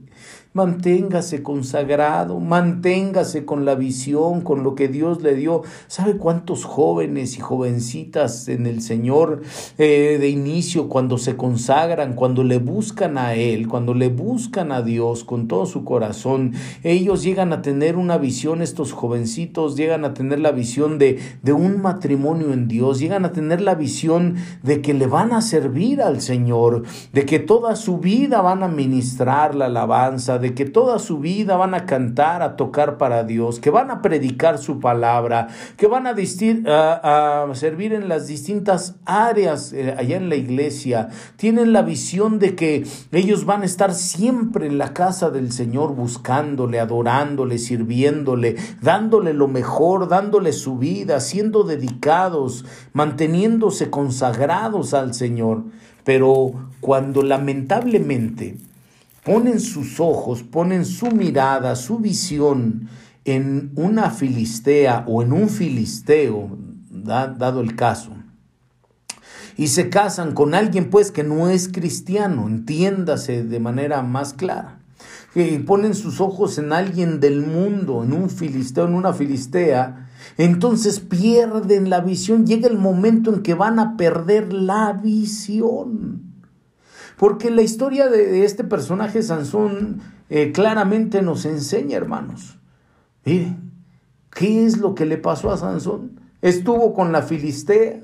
Manténgase 0.53 1.43
consagrado, 1.43 2.41
manténgase 2.41 3.45
con 3.45 3.63
la 3.63 3.75
visión, 3.75 4.41
con 4.41 4.63
lo 4.63 4.75
que 4.75 4.89
Dios 4.89 5.21
le 5.21 5.33
dio. 5.33 5.61
¿Sabe 5.87 6.17
cuántos 6.17 6.65
jóvenes 6.65 7.37
y 7.37 7.39
jovencitas 7.39 8.49
en 8.49 8.65
el 8.65 8.81
Señor 8.81 9.43
eh, 9.77 10.17
de 10.19 10.27
inicio, 10.27 10.89
cuando 10.89 11.17
se 11.17 11.37
consagran, 11.37 12.15
cuando 12.15 12.43
le 12.43 12.57
buscan 12.57 13.17
a 13.17 13.33
Él, 13.35 13.69
cuando 13.69 13.93
le 13.93 14.09
buscan 14.09 14.73
a 14.73 14.81
Dios 14.81 15.23
con 15.23 15.47
todo 15.47 15.65
su 15.65 15.85
corazón, 15.85 16.51
ellos 16.83 17.23
llegan 17.23 17.53
a 17.53 17.61
tener 17.61 17.95
una 17.95 18.17
visión, 18.17 18.61
estos 18.61 18.91
jovencitos 18.91 19.77
llegan 19.77 20.03
a 20.03 20.13
tener 20.13 20.39
la 20.39 20.51
visión 20.51 20.99
de, 20.99 21.19
de 21.41 21.53
un 21.53 21.81
matrimonio 21.81 22.51
en 22.51 22.67
Dios, 22.67 22.99
llegan 22.99 23.23
a 23.23 23.31
tener 23.31 23.61
la 23.61 23.75
visión 23.75 24.35
de 24.63 24.81
que 24.81 24.93
le 24.93 25.07
van 25.07 25.31
a 25.31 25.39
servir 25.39 26.01
al 26.01 26.19
Señor, 26.19 26.83
de 27.13 27.25
que 27.25 27.39
toda 27.39 27.77
su 27.77 27.99
vida 27.99 28.41
van 28.41 28.63
a 28.63 28.67
ministrar 28.67 29.55
la 29.55 29.67
alabanza, 29.67 30.40
de 30.41 30.53
que 30.53 30.65
toda 30.65 30.99
su 30.99 31.19
vida 31.19 31.55
van 31.55 31.73
a 31.73 31.85
cantar, 31.85 32.41
a 32.41 32.55
tocar 32.55 32.97
para 32.97 33.23
Dios, 33.23 33.59
que 33.59 33.69
van 33.69 33.91
a 33.91 34.01
predicar 34.01 34.57
su 34.57 34.79
palabra, 34.79 35.47
que 35.77 35.87
van 35.87 36.07
a, 36.07 36.15
servir 37.53 37.93
en 37.93 38.09
las 38.09 38.27
distintas 38.27 38.95
áreas 39.05 39.73
eh, 39.73 39.95
allá 39.97 40.17
en 40.17 40.29
la 40.29 40.35
iglesia. 40.35 41.09
Tienen 41.37 41.73
la 41.73 41.81
visión 41.83 42.39
de 42.39 42.55
que 42.55 42.85
ellos 43.11 43.45
van 43.45 43.61
a 43.61 43.65
estar 43.65 43.93
siempre 43.93 44.67
en 44.67 44.77
la 44.77 44.93
casa 44.93 45.29
del 45.29 45.51
Señor 45.51 45.95
buscándole, 45.95 46.79
adorándole, 46.79 47.57
sirviéndole, 47.57 48.55
dándole 48.81 49.33
lo 49.33 49.47
mejor, 49.47 50.07
dándole 50.07 50.53
su 50.53 50.77
vida, 50.77 51.19
siendo 51.19 51.63
dedicados, 51.63 52.65
manteniéndose 52.93 53.89
consagrados 53.89 54.93
al 54.93 55.13
Señor. 55.13 55.63
Pero 56.03 56.53
cuando 56.79 57.21
lamentablemente 57.21 58.57
ponen 59.23 59.59
sus 59.59 59.99
ojos, 59.99 60.43
ponen 60.43 60.85
su 60.85 61.11
mirada, 61.11 61.75
su 61.75 61.99
visión 61.99 62.89
en 63.25 63.71
una 63.75 64.09
filistea 64.09 65.05
o 65.07 65.21
en 65.21 65.31
un 65.31 65.49
filisteo, 65.49 66.57
dado 66.89 67.61
el 67.61 67.75
caso, 67.75 68.11
y 69.57 69.67
se 69.67 69.89
casan 69.89 70.33
con 70.33 70.55
alguien 70.55 70.89
pues 70.89 71.11
que 71.11 71.23
no 71.23 71.49
es 71.49 71.67
cristiano, 71.67 72.47
entiéndase 72.47 73.43
de 73.43 73.59
manera 73.59 74.01
más 74.01 74.33
clara, 74.33 74.79
que 75.33 75.59
ponen 75.59 75.93
sus 75.93 76.19
ojos 76.19 76.57
en 76.57 76.73
alguien 76.73 77.19
del 77.19 77.45
mundo, 77.45 78.03
en 78.03 78.13
un 78.13 78.29
filisteo, 78.29 78.85
en 78.85 78.95
una 78.95 79.13
filistea, 79.13 80.09
entonces 80.37 80.99
pierden 80.99 81.89
la 81.89 82.01
visión, 82.01 82.45
llega 82.45 82.67
el 82.67 82.77
momento 82.77 83.33
en 83.33 83.43
que 83.43 83.53
van 83.53 83.79
a 83.79 83.97
perder 83.97 84.51
la 84.53 84.93
visión. 84.93 86.30
Porque 87.17 87.51
la 87.51 87.61
historia 87.61 88.09
de, 88.09 88.45
este 88.45 88.63
personaje 88.63 89.21
Sansón 89.21 90.01
eh, 90.29 90.51
claramente 90.51 91.21
nos 91.21 91.45
enseña, 91.45 91.97
hermanos. 91.97 92.57
Mire, 93.25 93.55
¿qué 94.31 94.65
es 94.65 94.77
lo 94.77 94.95
que 94.95 95.05
le 95.05 95.17
pasó 95.17 95.51
a 95.51 95.57
Sansón? 95.57 96.19
Estuvo 96.41 96.93
con 96.93 97.11
la 97.11 97.21
Filistea. 97.21 97.99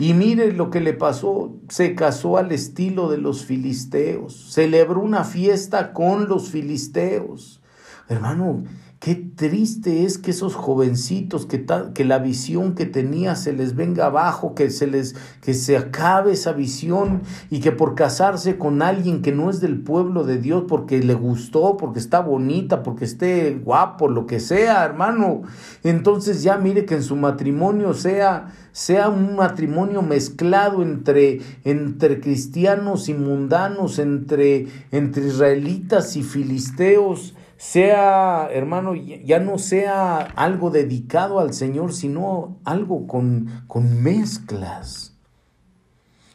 Y 0.00 0.14
mire 0.14 0.52
lo 0.52 0.70
que 0.70 0.80
le 0.80 0.92
pasó, 0.92 1.56
se 1.68 1.96
casó 1.96 2.36
al 2.38 2.52
estilo 2.52 3.10
de 3.10 3.18
los 3.18 3.44
filisteos, 3.44 4.52
celebró 4.52 5.00
una 5.00 5.24
fiesta 5.24 5.92
con 5.92 6.28
los 6.28 6.50
filisteos. 6.50 7.60
Hermano, 8.08 8.62
Qué 9.00 9.14
triste 9.14 10.04
es 10.04 10.18
que 10.18 10.32
esos 10.32 10.56
jovencitos, 10.56 11.46
que, 11.46 11.64
que 11.94 12.04
la 12.04 12.18
visión 12.18 12.74
que 12.74 12.84
tenía 12.84 13.36
se 13.36 13.52
les 13.52 13.76
venga 13.76 14.06
abajo, 14.06 14.56
que 14.56 14.70
se 14.70 14.88
les 14.88 15.14
que 15.40 15.54
se 15.54 15.76
acabe 15.76 16.32
esa 16.32 16.52
visión 16.52 17.22
y 17.48 17.60
que 17.60 17.70
por 17.70 17.94
casarse 17.94 18.58
con 18.58 18.82
alguien 18.82 19.22
que 19.22 19.30
no 19.30 19.50
es 19.50 19.60
del 19.60 19.80
pueblo 19.82 20.24
de 20.24 20.38
Dios, 20.38 20.64
porque 20.66 21.00
le 21.00 21.14
gustó, 21.14 21.76
porque 21.76 22.00
está 22.00 22.18
bonita, 22.20 22.82
porque 22.82 23.04
esté 23.04 23.54
guapo, 23.64 24.08
lo 24.08 24.26
que 24.26 24.40
sea, 24.40 24.84
hermano, 24.84 25.42
entonces 25.84 26.42
ya 26.42 26.58
mire 26.58 26.84
que 26.84 26.96
en 26.96 27.04
su 27.04 27.14
matrimonio 27.14 27.94
sea 27.94 28.48
sea 28.72 29.08
un 29.08 29.34
matrimonio 29.34 30.02
mezclado 30.02 30.82
entre, 30.82 31.40
entre 31.64 32.20
cristianos 32.20 33.08
y 33.08 33.14
mundanos, 33.14 33.98
entre, 33.98 34.68
entre 34.92 35.26
israelitas 35.26 36.16
y 36.16 36.22
filisteos, 36.22 37.34
sea, 37.58 38.48
hermano, 38.52 38.94
ya 38.94 39.40
no 39.40 39.58
sea 39.58 40.20
algo 40.20 40.70
dedicado 40.70 41.40
al 41.40 41.52
Señor, 41.52 41.92
sino 41.92 42.60
algo 42.64 43.06
con, 43.06 43.64
con 43.66 44.00
mezclas. 44.02 45.16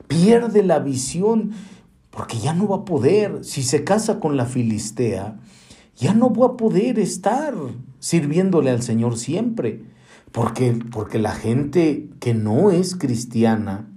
Pierde 0.07 0.61
la 0.63 0.79
visión 0.79 1.53
porque 2.11 2.37
ya 2.37 2.53
no 2.53 2.67
va 2.67 2.77
a 2.77 2.85
poder, 2.85 3.43
si 3.43 3.63
se 3.63 3.83
casa 3.83 4.19
con 4.19 4.37
la 4.37 4.45
filistea, 4.45 5.39
ya 5.95 6.13
no 6.13 6.31
va 6.31 6.47
a 6.47 6.57
poder 6.57 6.99
estar 6.99 7.55
sirviéndole 7.99 8.69
al 8.69 8.83
Señor 8.83 9.17
siempre, 9.17 9.81
porque, 10.33 10.77
porque 10.91 11.19
la 11.19 11.31
gente 11.31 12.09
que 12.19 12.33
no 12.33 12.69
es 12.69 12.95
cristiana, 12.95 13.92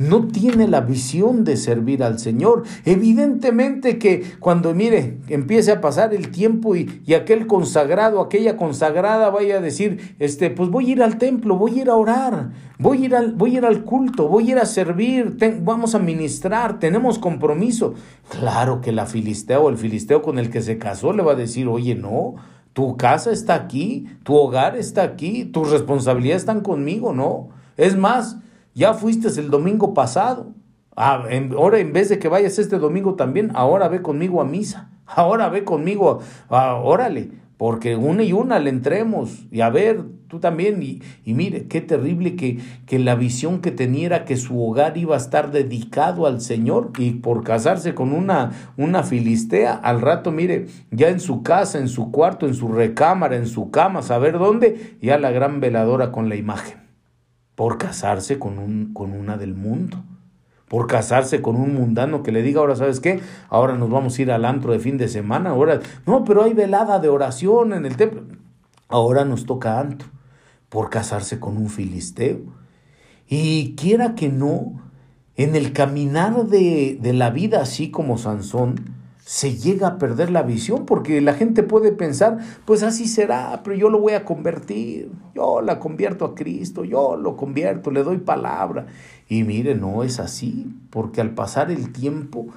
no 0.00 0.28
tiene 0.28 0.66
la 0.66 0.80
visión 0.80 1.44
de 1.44 1.58
servir 1.58 2.02
al 2.02 2.18
Señor. 2.18 2.62
Evidentemente 2.86 3.98
que 3.98 4.24
cuando, 4.40 4.72
mire, 4.72 5.18
empiece 5.28 5.72
a 5.72 5.82
pasar 5.82 6.14
el 6.14 6.30
tiempo 6.30 6.74
y, 6.74 6.88
aquel 7.14 7.46
consagrado, 7.46 8.22
aquella 8.22 8.56
consagrada 8.56 9.28
vaya 9.28 9.58
a 9.58 9.60
decir, 9.60 10.16
este, 10.18 10.48
pues 10.48 10.70
voy 10.70 10.86
a 10.86 10.92
ir 10.92 11.02
al 11.02 11.18
templo, 11.18 11.56
voy 11.56 11.78
a 11.78 11.82
ir 11.82 11.90
a 11.90 11.96
orar, 11.96 12.50
voy 12.78 13.02
a 13.02 13.04
ir 13.04 13.14
al, 13.14 13.34
voy 13.34 13.56
a 13.56 13.58
ir 13.58 13.66
al 13.66 13.84
culto, 13.84 14.26
voy 14.26 14.48
a 14.48 14.52
ir 14.52 14.58
a 14.58 14.64
servir, 14.64 15.36
vamos 15.62 15.94
a 15.94 15.98
ministrar, 15.98 16.78
tenemos 16.78 17.18
compromiso. 17.18 17.92
Claro 18.30 18.80
que 18.80 18.92
la 18.92 19.04
filistea 19.04 19.60
o 19.60 19.68
el 19.68 19.76
filisteo 19.76 20.22
con 20.22 20.38
el 20.38 20.48
que 20.48 20.62
se 20.62 20.78
casó 20.78 21.12
le 21.12 21.22
va 21.22 21.32
a 21.32 21.36
decir, 21.36 21.68
oye, 21.68 21.94
no, 21.94 22.36
tu 22.72 22.96
casa 22.96 23.32
está 23.32 23.54
aquí, 23.54 24.06
tu 24.22 24.34
hogar 24.34 24.76
está 24.76 25.02
aquí, 25.02 25.44
tus 25.44 25.70
responsabilidades 25.70 26.40
están 26.40 26.62
conmigo, 26.62 27.12
no. 27.12 27.48
Es 27.76 27.98
más, 27.98 28.38
ya 28.74 28.94
fuiste 28.94 29.28
el 29.40 29.50
domingo 29.50 29.94
pasado. 29.94 30.54
Ah, 30.96 31.24
ahora 31.56 31.78
en 31.78 31.92
vez 31.92 32.08
de 32.08 32.18
que 32.18 32.28
vayas 32.28 32.58
este 32.58 32.78
domingo 32.78 33.14
también, 33.14 33.50
ahora 33.54 33.88
ve 33.88 34.02
conmigo 34.02 34.40
a 34.40 34.44
misa. 34.44 34.90
Ahora 35.12 35.48
ve 35.48 35.64
conmigo, 35.64 36.20
órale, 36.48 37.32
porque 37.56 37.96
una 37.96 38.22
y 38.22 38.32
una 38.32 38.60
le 38.60 38.70
entremos. 38.70 39.46
Y 39.50 39.60
a 39.60 39.68
ver, 39.68 40.04
tú 40.28 40.38
también. 40.38 40.82
Y, 40.82 41.02
y 41.24 41.34
mire, 41.34 41.66
qué 41.66 41.80
terrible 41.80 42.36
que, 42.36 42.58
que 42.86 43.00
la 43.00 43.16
visión 43.16 43.60
que 43.60 43.72
tenía 43.72 44.24
que 44.24 44.36
su 44.36 44.62
hogar 44.62 44.96
iba 44.96 45.16
a 45.16 45.18
estar 45.18 45.50
dedicado 45.50 46.26
al 46.26 46.40
Señor. 46.40 46.92
Y 46.96 47.10
por 47.14 47.42
casarse 47.42 47.92
con 47.92 48.12
una, 48.12 48.52
una 48.76 49.02
filistea, 49.02 49.74
al 49.74 50.00
rato, 50.00 50.30
mire, 50.30 50.66
ya 50.92 51.08
en 51.08 51.18
su 51.18 51.42
casa, 51.42 51.78
en 51.78 51.88
su 51.88 52.12
cuarto, 52.12 52.46
en 52.46 52.54
su 52.54 52.68
recámara, 52.68 53.36
en 53.36 53.46
su 53.46 53.70
cama, 53.72 54.02
saber 54.02 54.38
dónde, 54.38 54.96
ya 55.02 55.18
la 55.18 55.32
gran 55.32 55.60
veladora 55.60 56.12
con 56.12 56.28
la 56.28 56.36
imagen 56.36 56.89
por 57.60 57.76
casarse 57.76 58.38
con, 58.38 58.58
un, 58.58 58.94
con 58.94 59.12
una 59.12 59.36
del 59.36 59.54
mundo, 59.54 60.02
por 60.66 60.86
casarse 60.86 61.42
con 61.42 61.56
un 61.56 61.74
mundano 61.74 62.22
que 62.22 62.32
le 62.32 62.42
diga, 62.42 62.60
ahora 62.60 62.74
sabes 62.74 63.00
qué, 63.00 63.20
ahora 63.50 63.76
nos 63.76 63.90
vamos 63.90 64.18
a 64.18 64.22
ir 64.22 64.32
al 64.32 64.46
antro 64.46 64.72
de 64.72 64.78
fin 64.78 64.96
de 64.96 65.08
semana, 65.08 65.50
ahora, 65.50 65.80
no, 66.06 66.24
pero 66.24 66.42
hay 66.42 66.54
velada 66.54 67.00
de 67.00 67.10
oración 67.10 67.74
en 67.74 67.84
el 67.84 67.98
templo, 67.98 68.22
ahora 68.88 69.26
nos 69.26 69.44
toca 69.44 69.78
antro, 69.78 70.08
por 70.70 70.88
casarse 70.88 71.38
con 71.38 71.58
un 71.58 71.68
filisteo. 71.68 72.40
Y 73.28 73.74
quiera 73.74 74.14
que 74.14 74.30
no, 74.30 74.80
en 75.36 75.54
el 75.54 75.74
caminar 75.74 76.46
de, 76.46 76.96
de 76.98 77.12
la 77.12 77.28
vida 77.28 77.60
así 77.60 77.90
como 77.90 78.16
Sansón, 78.16 78.99
se 79.30 79.56
llega 79.56 79.86
a 79.86 79.98
perder 79.98 80.32
la 80.32 80.42
visión 80.42 80.86
porque 80.86 81.20
la 81.20 81.34
gente 81.34 81.62
puede 81.62 81.92
pensar, 81.92 82.38
pues 82.64 82.82
así 82.82 83.06
será, 83.06 83.60
pero 83.62 83.76
yo 83.76 83.88
lo 83.88 84.00
voy 84.00 84.14
a 84.14 84.24
convertir, 84.24 85.12
yo 85.36 85.60
la 85.60 85.78
convierto 85.78 86.24
a 86.24 86.34
Cristo, 86.34 86.82
yo 86.84 87.14
lo 87.14 87.36
convierto, 87.36 87.92
le 87.92 88.02
doy 88.02 88.18
palabra. 88.18 88.86
Y 89.28 89.44
mire, 89.44 89.76
no 89.76 90.02
es 90.02 90.18
así, 90.18 90.74
porque 90.90 91.20
al 91.20 91.30
pasar 91.30 91.70
el 91.70 91.92
tiempo 91.92 92.48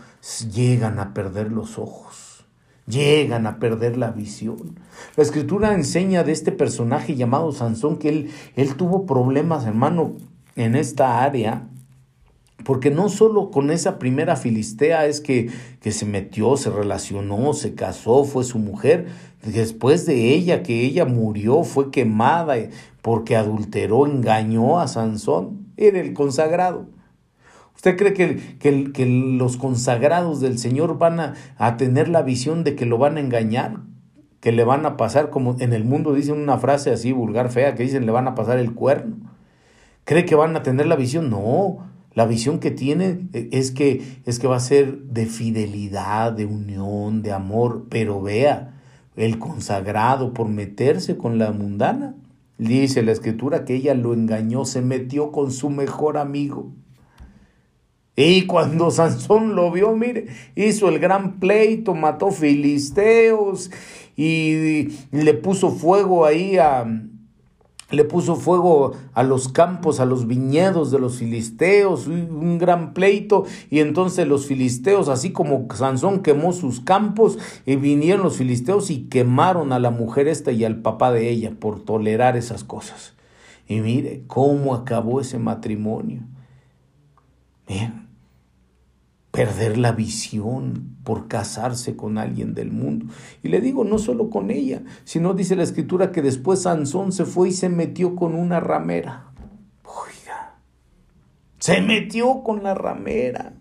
llegan 0.52 0.98
a 0.98 1.14
perder 1.14 1.52
los 1.52 1.78
ojos, 1.78 2.44
llegan 2.88 3.46
a 3.46 3.60
perder 3.60 3.96
la 3.96 4.10
visión. 4.10 4.80
La 5.16 5.22
escritura 5.22 5.76
enseña 5.76 6.24
de 6.24 6.32
este 6.32 6.52
personaje 6.52 7.14
llamado 7.14 7.52
Sansón 7.52 7.98
que 7.98 8.10
él, 8.10 8.32
él 8.56 8.74
tuvo 8.74 9.06
problemas, 9.06 9.68
hermano, 9.68 10.14
en 10.56 10.74
esta 10.74 11.22
área 11.22 11.68
porque 12.64 12.92
no 12.92 13.10
solo 13.10 13.52
con 13.52 13.72
esa 13.72 14.00
primera 14.00 14.36
filistea 14.36 15.06
es 15.06 15.22
que, 15.22 15.50
que, 15.82 15.92
se 15.92 16.06
metió, 16.06 16.56
se 16.56 16.70
relacionó, 16.70 17.54
se 17.54 17.76
casó, 17.76 18.24
fue 18.24 18.44
su 18.44 18.60
mujer. 18.60 19.08
Después 19.44 20.06
de 20.06 20.34
ella, 20.34 20.64
que 20.64 20.82
ella 20.86 21.06
murió, 21.06 21.64
fue 21.64 21.92
quemada 21.92 22.56
porque 23.02 23.36
adulteró, 23.36 24.06
engañó 24.06 24.80
a 24.80 24.88
Sansón. 24.88 25.68
Era 25.76 26.00
el 26.00 26.14
consagrado. 26.14 26.88
¿Usted 27.76 27.98
cree 27.98 28.14
que, 28.14 28.58
que, 28.60 28.94
que 28.94 29.06
los 29.06 29.58
consagrados 29.58 30.40
del 30.40 30.58
Señor 30.58 30.98
van 30.98 31.20
a, 31.20 31.34
a 31.58 31.76
tener 31.76 32.08
la 32.08 32.22
visión 32.22 32.64
de 32.64 32.76
que 32.76 32.86
lo 32.86 32.98
van 32.98 33.18
a 33.18 33.20
engañar? 33.20 33.82
Que 34.40 34.54
le 34.54 34.64
van 34.64 34.86
a 34.86 34.96
pasar, 34.96 35.30
como 35.30 35.58
en 35.60 35.74
el 35.74 35.84
mundo 35.84 36.14
dicen 36.14 36.40
una 36.40 36.58
frase 36.60 36.92
así 36.92 37.12
vulgar, 37.12 37.50
fea, 37.50 37.76
que 37.76 37.84
dicen 37.84 38.06
le 38.06 38.12
van 38.12 38.28
a 38.28 38.36
pasar 38.36 38.58
el 38.60 38.74
cuerno. 38.74 39.18
¿Cree 40.06 40.26
que 40.26 40.36
van 40.36 40.56
a 40.56 40.64
tener 40.64 40.86
la 40.86 40.96
visión? 40.96 41.30
No, 41.30 41.93
La 42.16 42.26
visión 42.26 42.60
que 42.60 42.72
tiene 42.72 43.28
eh, 43.34 43.50
es 43.52 43.72
que, 43.72 44.20
es 44.26 44.40
que 44.40 44.48
va 44.48 44.58
a 44.58 44.62
ser 44.62 45.00
de 45.00 45.26
fidelidad, 45.26 46.32
de 46.32 46.46
unión, 46.46 47.22
de 47.22 47.32
amor, 47.32 47.88
pero 47.90 48.22
vea, 48.22 48.80
el 49.16 49.40
consagrado 49.40 50.34
por 50.34 50.48
meterse 50.48 51.18
con 51.18 51.38
la 51.38 51.52
mundana. 51.52 52.16
Dice 52.58 53.02
la 53.02 53.12
escritura 53.12 53.66
que 53.66 53.76
ella 53.76 53.94
lo 53.96 54.14
engañó, 54.14 54.66
se 54.66 54.82
metió 54.82 55.32
con 55.32 55.52
su 55.52 55.70
mejor 55.70 56.18
amigo. 56.18 56.72
Y 58.16 58.46
cuando 58.46 58.92
Sansón 58.92 59.56
lo 59.56 59.72
vio, 59.72 59.96
mire, 59.96 60.28
hizo 60.56 60.90
el 60.90 61.00
gran 61.00 61.40
pleito, 61.40 61.96
mató 61.96 62.32
filisteos 62.32 63.72
y 64.16 64.90
le 65.12 65.34
puso 65.34 65.72
fuego 65.72 66.26
ahí 66.26 66.58
a, 66.58 66.86
le 67.92 68.04
puso 68.04 68.36
fuego 68.36 68.94
a 69.14 69.24
los 69.24 69.50
campos, 69.50 70.00
a 70.00 70.06
los 70.06 70.28
viñedos 70.28 70.92
de 70.92 71.00
los 71.00 71.18
filisteos, 71.18 72.08
un 72.08 72.58
gran 72.58 72.94
pleito, 72.94 73.46
y 73.70 73.80
entonces 73.80 74.28
los 74.28 74.46
filisteos, 74.46 75.10
así 75.10 75.32
como 75.32 75.68
Sansón 75.74 76.22
quemó 76.22 76.54
sus 76.54 76.80
campos, 76.80 77.38
y 77.66 77.76
vinieron 77.76 78.24
los 78.24 78.38
filisteos 78.38 78.90
y 78.90 79.04
quemaron 79.04 79.74
a 79.74 79.80
la 79.80 79.92
mujer 79.92 80.28
esta 80.28 80.52
y 80.52 80.66
al 80.66 80.82
papá 80.82 81.12
de 81.12 81.30
ella 81.30 81.54
por 81.60 81.82
tolerar 81.82 82.38
esas 82.38 82.64
cosas. 82.64 83.14
Y 83.68 83.80
mire 83.80 84.24
cómo 84.28 84.76
acabó 84.76 85.22
ese 85.22 85.40
matrimonio. 85.40 86.22
Bien, 87.68 88.03
perder 89.34 89.80
la 89.80 89.94
visión 89.94 90.96
por 91.04 91.28
casarse 91.28 91.96
con 91.96 92.20
alguien 92.20 92.54
del 92.54 92.72
mundo. 92.72 93.08
Y 93.42 93.48
le 93.48 93.62
digo, 93.62 93.84
no 93.84 93.98
solo 93.98 94.30
con 94.30 94.52
ella, 94.52 94.84
sino 95.06 95.34
dice 95.34 95.56
la 95.56 95.64
escritura 95.64 96.12
que 96.12 96.22
después 96.22 96.62
Sansón 96.62 97.12
se 97.12 97.26
fue 97.26 97.50
y 97.50 97.52
se 97.52 97.68
metió 97.68 98.16
con 98.16 98.36
una 98.36 98.60
ramera. 98.60 99.32
Oiga, 99.86 100.60
se 101.58 101.82
metió 101.82 102.44
con 102.44 102.62
la 102.62 102.76
ramera. 102.76 103.54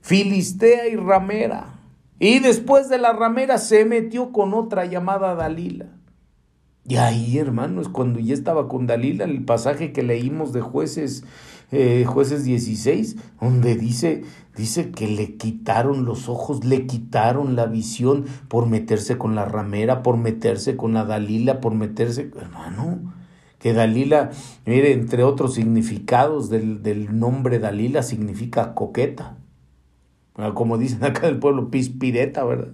Filistea 0.00 0.88
y 0.88 0.96
ramera. 0.96 1.78
Y 2.18 2.40
después 2.40 2.88
de 2.88 2.98
la 2.98 3.12
ramera 3.12 3.58
se 3.58 3.84
metió 3.84 4.32
con 4.32 4.52
otra 4.52 4.84
llamada 4.84 5.36
Dalila. 5.36 5.86
Y 6.88 6.96
ahí, 6.96 7.38
hermanos, 7.38 7.88
cuando 7.88 8.18
ya 8.18 8.34
estaba 8.34 8.66
con 8.66 8.88
Dalila, 8.88 9.26
el 9.26 9.44
pasaje 9.44 9.92
que 9.92 10.02
leímos 10.02 10.52
de 10.52 10.60
jueces, 10.60 11.22
eh, 11.72 12.04
jueces 12.06 12.44
16, 12.44 13.16
donde 13.40 13.74
dice, 13.74 14.24
dice 14.56 14.90
que 14.90 15.08
le 15.08 15.36
quitaron 15.36 16.04
los 16.04 16.28
ojos, 16.28 16.64
le 16.64 16.86
quitaron 16.86 17.56
la 17.56 17.66
visión 17.66 18.26
por 18.48 18.66
meterse 18.66 19.18
con 19.18 19.34
la 19.34 19.44
ramera, 19.44 20.02
por 20.02 20.16
meterse 20.16 20.76
con 20.76 20.94
la 20.94 21.04
Dalila, 21.04 21.60
por 21.60 21.74
meterse, 21.74 22.30
hermano, 22.38 23.12
que 23.58 23.72
Dalila, 23.72 24.30
mire, 24.64 24.92
entre 24.92 25.24
otros 25.24 25.54
significados 25.54 26.50
del, 26.50 26.82
del 26.82 27.18
nombre 27.18 27.58
Dalila, 27.58 28.02
significa 28.02 28.74
coqueta. 28.74 29.36
Ah, 30.36 30.52
como 30.54 30.78
dicen 30.78 31.02
acá 31.04 31.26
del 31.26 31.38
pueblo, 31.38 31.70
pispireta, 31.70 32.44
¿verdad? 32.44 32.72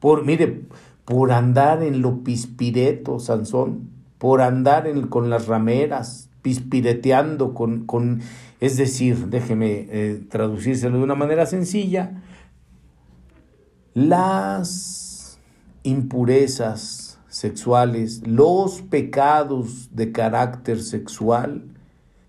Por, 0.00 0.24
mire, 0.24 0.62
por 1.04 1.32
andar 1.32 1.82
en 1.82 2.02
lo 2.02 2.24
pispireto, 2.24 3.20
Sansón, 3.20 3.90
por 4.18 4.42
andar 4.42 4.86
en, 4.86 5.06
con 5.06 5.30
las 5.30 5.46
rameras, 5.46 6.28
pispireteando, 6.42 7.54
con, 7.54 7.86
con 7.86 8.20
es 8.60 8.76
decir, 8.76 9.28
déjeme 9.28 9.86
eh, 9.90 10.22
traducírselo 10.28 10.98
de 10.98 11.04
una 11.04 11.14
manera 11.14 11.46
sencilla, 11.46 12.22
las 13.94 15.38
impurezas 15.82 17.18
sexuales, 17.28 18.26
los 18.26 18.82
pecados 18.82 19.88
de 19.94 20.12
carácter 20.12 20.82
sexual 20.82 21.64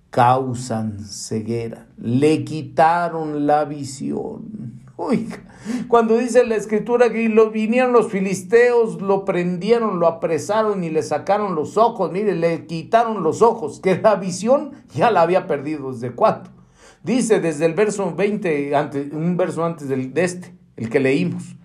causan 0.09 0.99
ceguera, 0.99 1.87
le 1.97 2.43
quitaron 2.45 3.47
la 3.47 3.65
visión. 3.65 4.62
Oiga, 4.95 5.41
cuando 5.87 6.17
dice 6.17 6.45
la 6.45 6.55
escritura 6.55 7.11
que 7.11 7.27
lo 7.27 7.49
vinieron 7.49 7.93
los 7.93 8.11
filisteos, 8.11 9.01
lo 9.01 9.25
prendieron, 9.25 9.99
lo 9.99 10.07
apresaron 10.07 10.83
y 10.83 10.91
le 10.91 11.01
sacaron 11.01 11.55
los 11.55 11.77
ojos, 11.77 12.11
mire, 12.11 12.35
le 12.35 12.67
quitaron 12.67 13.23
los 13.23 13.41
ojos, 13.41 13.79
que 13.79 13.99
la 13.99 14.15
visión 14.15 14.73
ya 14.93 15.09
la 15.09 15.21
había 15.21 15.47
perdido 15.47 15.91
desde 15.91 16.11
cuándo. 16.11 16.51
Dice 17.03 17.39
desde 17.39 17.65
el 17.65 17.73
verso 17.73 18.13
20, 18.13 18.75
antes, 18.75 19.11
un 19.11 19.35
verso 19.35 19.65
antes 19.65 19.89
del, 19.89 20.13
de 20.13 20.23
este, 20.23 20.55
el 20.77 20.89
que 20.89 20.99
leímos. 20.99 21.55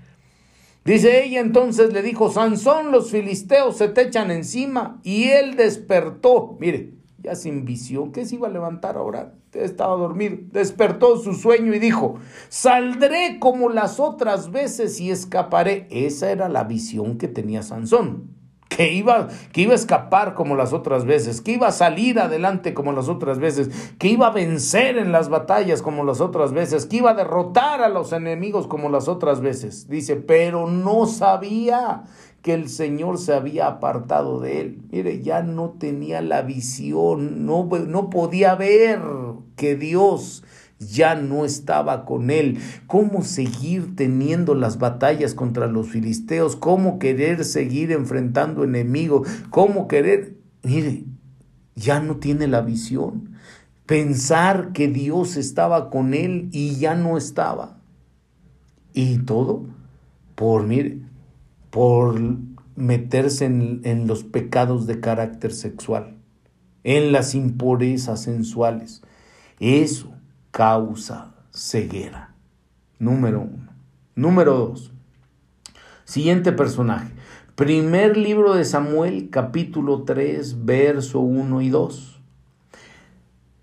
Dice 0.85 1.23
ella 1.23 1.41
entonces 1.41 1.93
le 1.93 2.01
dijo, 2.01 2.31
Sansón, 2.31 2.93
los 2.93 3.11
filisteos 3.11 3.77
se 3.77 3.89
te 3.89 4.03
echan 4.03 4.31
encima. 4.31 5.01
Y 5.05 5.25
él 5.25 5.55
despertó, 5.55 6.57
mire, 6.59 6.95
ya 7.19 7.35
sin 7.35 7.67
visión, 7.67 8.11
que 8.11 8.25
se 8.25 8.37
iba 8.37 8.49
a 8.49 8.51
levantar 8.51 8.97
ahora, 8.97 9.35
estaba 9.53 9.97
dormido, 9.97 10.37
despertó 10.53 11.17
su 11.17 11.35
sueño 11.35 11.75
y 11.75 11.79
dijo, 11.79 12.17
saldré 12.49 13.39
como 13.39 13.69
las 13.69 14.01
otras 14.01 14.51
veces 14.51 15.01
y 15.01 15.11
escaparé. 15.11 15.87
Esa 15.91 16.31
era 16.31 16.49
la 16.49 16.65
visión 16.65 17.19
que 17.19 17.29
tenía 17.29 17.63
Sansón, 17.63 18.31
que 18.69 18.93
iba, 18.93 19.29
que 19.53 19.63
iba 19.63 19.73
a 19.73 19.77
escapar 19.77 20.35
como 20.35 20.55
las 20.55 20.73
otras 20.73 21.05
veces, 21.05 21.41
que 21.41 21.53
iba 21.53 21.69
a 21.69 21.73
salir 21.73 22.19
adelante 22.19 22.75
como 22.75 22.93
las 22.93 23.09
otras 23.09 23.39
veces, 23.39 23.71
que 23.99 24.09
iba 24.09 24.29
a 24.29 24.33
vencer 24.33 24.99
en 24.99 25.11
las 25.11 25.29
batallas 25.29 25.83
como 25.83 26.05
las 26.05 26.21
otras 26.21 26.53
veces, 26.53 26.87
que 26.87 26.99
iba 26.99 27.11
a 27.11 27.15
derrotar 27.15 27.81
a 27.81 27.89
los 27.89 28.13
enemigos 28.13 28.67
como 28.67 28.89
las 28.91 29.09
otras 29.09 29.41
veces. 29.41 29.89
Dice, 29.89 30.17
pero 30.17 30.69
no 30.69 31.07
sabía 31.07 32.05
que 32.49 32.55
el 32.55 32.71
Señor 32.71 33.19
se 33.19 33.35
había 33.35 33.67
apartado 33.67 34.41
de 34.41 34.63
él. 34.63 34.79
Mire, 34.91 35.21
ya 35.21 35.43
no 35.43 35.77
tenía 35.79 36.23
la 36.23 36.41
visión, 36.41 37.45
no, 37.45 37.69
no 37.87 38.09
podía 38.09 38.55
ver 38.55 39.03
que 39.55 39.77
Dios 39.77 40.45
ya 40.79 41.15
no 41.15 41.45
estaba 41.45 42.07
con 42.07 42.31
él. 42.31 42.59
¿Cómo 42.87 43.23
seguir 43.23 43.95
teniendo 43.97 44.55
las 44.55 44.79
batallas 44.79 45.35
contra 45.35 45.67
los 45.67 45.91
filisteos? 45.91 46.57
¿Cómo 46.57 46.99
querer 46.99 47.45
seguir 47.45 47.93
enfrentando 47.93 48.65
enemigos? 48.65 49.29
¿Cómo 49.51 49.87
querer? 49.87 50.39
Mire, 50.63 51.05
ya 51.77 52.01
no 52.01 52.17
tiene 52.17 52.47
la 52.47 52.63
visión. 52.63 53.37
Pensar 53.85 54.73
que 54.73 54.89
Dios 54.89 55.37
estaba 55.37 55.91
con 55.91 56.15
él 56.15 56.49
y 56.53 56.77
ya 56.77 56.95
no 56.95 57.19
estaba. 57.19 57.77
Y 58.95 59.19
todo 59.19 59.67
por, 60.35 60.67
mire, 60.67 61.08
por 61.71 62.21
meterse 62.77 63.45
en, 63.45 64.07
los 64.07 64.25
pecados 64.25 64.87
de 64.87 65.01
carácter 65.01 65.53
sexual, 65.53 66.17
en 66.85 67.13
las 67.13 67.35
impurezas 67.35 68.23
sensuales. 68.23 69.03
Eso 69.59 70.13
causa 70.51 71.35
ceguera. 71.53 72.35
Número 72.99 73.41
uno. 73.41 73.73
Número 74.15 74.55
dos. 74.55 74.93
Siguiente 76.05 76.53
personaje. 76.53 77.13
Primer 77.55 78.17
libro 78.17 78.55
de 78.55 78.65
Samuel, 78.65 79.31
capítulo 79.31 80.05
3, 80.05 80.65
verso 80.65 81.21
1 81.21 81.61
y 81.61 81.69
2. 81.69 82.21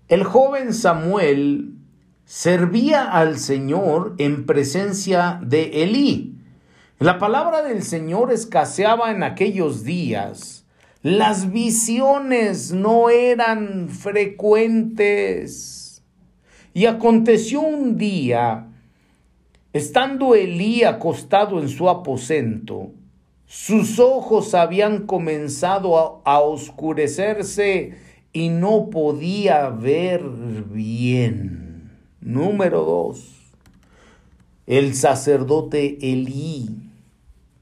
El 0.08 0.22
joven 0.22 0.74
Samuel 0.74 1.74
servía 2.26 3.10
al 3.10 3.38
Señor 3.38 4.14
en 4.18 4.44
presencia 4.44 5.40
de 5.42 5.82
Elí 5.82 6.35
la 6.98 7.18
palabra 7.18 7.62
del 7.62 7.82
Señor 7.82 8.32
escaseaba 8.32 9.10
en 9.10 9.22
aquellos 9.22 9.84
días. 9.84 10.64
Las 11.02 11.52
visiones 11.52 12.72
no 12.72 13.10
eran 13.10 13.90
frecuentes. 13.90 16.02
Y 16.72 16.86
aconteció 16.86 17.60
un 17.60 17.98
día, 17.98 18.68
estando 19.74 20.34
Elí 20.34 20.84
acostado 20.84 21.60
en 21.60 21.68
su 21.68 21.90
aposento, 21.90 22.92
sus 23.46 23.98
ojos 23.98 24.54
habían 24.54 25.06
comenzado 25.06 26.22
a, 26.24 26.40
oscurecerse 26.40 27.94
y 28.32 28.48
no 28.48 28.88
podía 28.88 29.68
ver 29.68 30.22
bien. 30.22 31.90
Número 32.22 32.84
dos. 32.84 33.34
El 34.66 34.94
sacerdote 34.94 35.98
Elí 36.00 36.85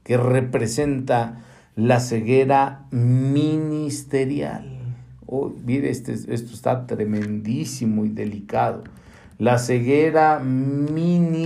que 0.05 0.15
representa 0.17 1.43
la 1.75 1.99
ceguera 1.99 2.85
ministerial. 2.91 4.71
Oh, 5.25 5.51
mire, 5.65 5.89
este, 5.89 6.13
esto 6.13 6.53
está 6.53 6.85
tremendísimo 6.85 8.05
y 8.05 8.09
delicado. 8.09 8.83
La 9.39 9.57
ceguera 9.57 10.39
ministerial 10.39 11.45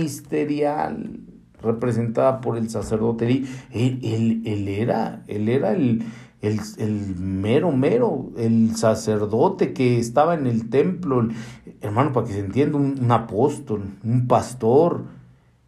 representada 1.62 2.42
por 2.42 2.58
el 2.58 2.68
sacerdote. 2.68 3.44
Él, 3.72 4.42
él, 4.44 4.68
era, 4.68 5.24
él 5.26 5.48
era 5.48 5.72
el, 5.72 6.04
el, 6.42 6.60
el, 6.76 7.16
mero, 7.16 7.72
mero, 7.72 8.30
el 8.36 8.76
sacerdote 8.76 9.72
que 9.72 9.98
estaba 9.98 10.34
en 10.34 10.46
el 10.46 10.68
templo, 10.68 11.26
hermano, 11.80 12.12
para 12.12 12.26
que 12.26 12.34
se 12.34 12.40
entienda, 12.40 12.76
un 12.76 13.10
apóstol, 13.10 13.84
un 14.04 14.26
pastor, 14.28 15.04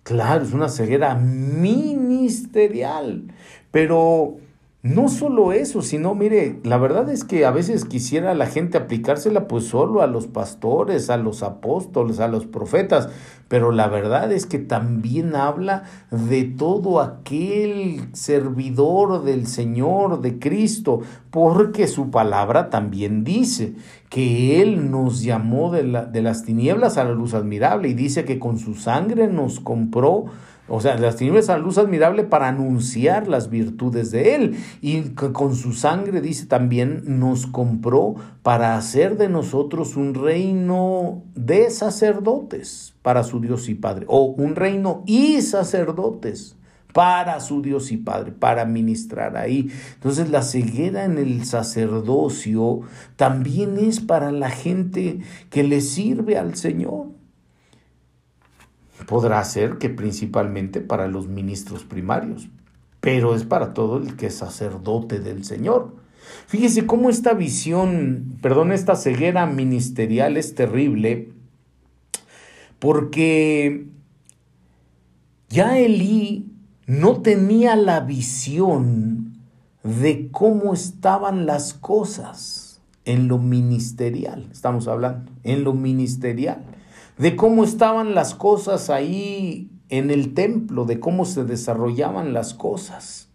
Claro, 0.02 0.44
es 0.44 0.52
una 0.52 0.68
ceguera 0.68 1.14
ministerial. 1.14 3.32
Pero 3.70 4.38
No 4.84 5.08
solo 5.08 5.52
eso, 5.52 5.80
sino, 5.82 6.14
mire, 6.14 6.60
la 6.64 6.76
verdad 6.78 7.08
es 7.10 7.24
que 7.24 7.46
a 7.46 7.50
veces 7.52 7.84
quisiera 7.86 8.34
la 8.34 8.46
gente 8.46 8.78
aplicársela 8.78 9.46
pues 9.48 9.66
solo 9.68 10.02
a 10.02 10.06
los 10.08 10.26
pastores, 10.28 11.08
a 11.10 11.16
los 11.18 11.42
apóstoles, 11.44 12.20
a 12.20 12.28
los 12.28 12.46
profetas, 12.46 13.08
pero 13.48 13.70
la 13.72 13.88
verdad 13.88 14.32
es 14.32 14.46
que 14.46 14.58
también 14.60 15.34
habla 15.36 15.84
de 16.10 16.44
todo 16.44 17.00
aquel 17.00 18.08
servidor 18.14 19.22
del 19.24 19.46
Señor, 19.48 20.20
de 20.20 20.38
Cristo, 20.40 21.00
porque 21.30 21.86
su 21.88 22.10
palabra 22.10 22.70
también 22.70 23.24
dice 23.24 23.74
que 24.12 24.60
Él 24.60 24.90
nos 24.90 25.22
llamó 25.22 25.72
de, 25.72 25.84
la, 25.84 26.04
de 26.04 26.20
las 26.20 26.44
tinieblas 26.44 26.98
a 26.98 27.04
la 27.04 27.12
luz 27.12 27.32
admirable 27.32 27.88
y 27.88 27.94
dice 27.94 28.26
que 28.26 28.38
con 28.38 28.58
su 28.58 28.74
sangre 28.74 29.26
nos 29.26 29.58
compró 29.58 30.26
o 30.68 30.80
sea, 30.80 30.96
las 30.96 31.16
tinieblas 31.16 31.48
a 31.48 31.56
la 31.56 31.64
luz 31.64 31.78
admirable 31.78 32.22
para 32.22 32.48
anunciar 32.48 33.26
las 33.26 33.48
virtudes 33.48 34.10
de 34.10 34.34
Él. 34.34 34.56
Y 34.80 35.00
con 35.10 35.54
su 35.56 35.72
sangre, 35.72 36.20
dice 36.20 36.46
también, 36.46 37.02
nos 37.06 37.46
compró 37.46 38.14
para 38.42 38.76
hacer 38.76 39.16
de 39.16 39.28
nosotros 39.28 39.96
un 39.96 40.14
reino 40.14 41.22
de 41.34 41.70
sacerdotes 41.70 42.94
para 43.02 43.24
su 43.24 43.40
Dios 43.40 43.68
y 43.68 43.74
Padre. 43.74 44.04
O 44.08 44.24
un 44.24 44.54
reino 44.54 45.02
y 45.06 45.40
sacerdotes 45.42 46.56
para 46.92 47.40
su 47.40 47.62
Dios 47.62 47.90
y 47.92 47.96
Padre, 47.96 48.32
para 48.32 48.64
ministrar 48.64 49.36
ahí. 49.36 49.70
Entonces 49.94 50.30
la 50.30 50.42
ceguera 50.42 51.04
en 51.04 51.18
el 51.18 51.44
sacerdocio 51.44 52.80
también 53.16 53.78
es 53.78 54.00
para 54.00 54.30
la 54.32 54.50
gente 54.50 55.20
que 55.50 55.62
le 55.62 55.80
sirve 55.80 56.36
al 56.38 56.54
Señor. 56.54 57.08
Podrá 59.06 59.42
ser 59.44 59.78
que 59.78 59.88
principalmente 59.88 60.80
para 60.80 61.08
los 61.08 61.26
ministros 61.26 61.84
primarios, 61.84 62.48
pero 63.00 63.34
es 63.34 63.44
para 63.44 63.74
todo 63.74 63.98
el 63.98 64.16
que 64.16 64.26
es 64.26 64.34
sacerdote 64.34 65.18
del 65.18 65.44
Señor. 65.44 65.96
Fíjese 66.46 66.86
cómo 66.86 67.10
esta 67.10 67.34
visión, 67.34 68.38
perdón, 68.40 68.70
esta 68.70 68.94
ceguera 68.94 69.46
ministerial 69.46 70.36
es 70.36 70.54
terrible, 70.54 71.32
porque 72.78 73.86
ya 75.48 75.78
Elí 75.78 76.51
no 76.86 77.22
tenía 77.22 77.76
la 77.76 78.00
visión 78.00 79.38
de 79.82 80.30
cómo 80.30 80.74
estaban 80.74 81.46
las 81.46 81.74
cosas 81.74 82.80
en 83.04 83.28
lo 83.28 83.38
ministerial, 83.38 84.48
estamos 84.52 84.86
hablando, 84.88 85.32
en 85.42 85.64
lo 85.64 85.74
ministerial 85.74 86.64
de 87.18 87.36
cómo 87.36 87.64
estaban 87.64 88.14
las 88.14 88.34
cosas 88.34 88.90
ahí 88.90 89.70
en 89.88 90.10
el 90.10 90.34
templo, 90.34 90.84
de 90.84 91.00
cómo 91.00 91.24
se 91.24 91.44
desarrollaban 91.44 92.32
las 92.32 92.54
cosas. 92.54 93.28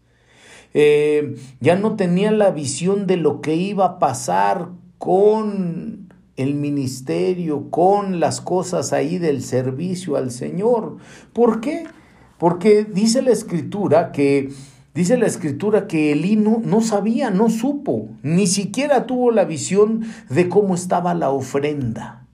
Eh, 0.73 1.35
ya 1.59 1.75
no 1.75 1.95
tenía 1.95 2.31
la 2.31 2.51
visión 2.51 3.07
de 3.07 3.17
lo 3.17 3.41
que 3.41 3.55
iba 3.55 3.85
a 3.85 3.99
pasar 3.99 4.69
con 4.97 6.13
el 6.35 6.55
ministerio, 6.55 7.69
con 7.69 8.19
las 8.19 8.41
cosas 8.41 8.93
ahí 8.93 9.17
del 9.17 9.41
servicio 9.41 10.17
al 10.17 10.31
Señor. 10.31 10.97
¿Por 11.33 11.61
qué? 11.61 11.85
Porque 12.37 12.83
dice 12.85 13.21
la 13.21 13.31
escritura 13.31 14.11
que 14.11 14.49
Dice 14.93 15.15
la 15.15 15.27
escritura 15.27 15.85
que 15.85 16.11
Elí 16.11 16.37
no, 16.37 16.59
no, 16.65 16.81
sabía, 16.81 17.29
no 17.29 17.51
supo, 17.51 18.09
ni 18.23 18.47
siquiera 18.47 19.05
tuvo 19.05 19.29
la 19.29 19.45
visión 19.45 20.01
de 20.27 20.49
cómo 20.49 20.73
estaba 20.73 21.13
la 21.13 21.29
ofrenda 21.29 22.27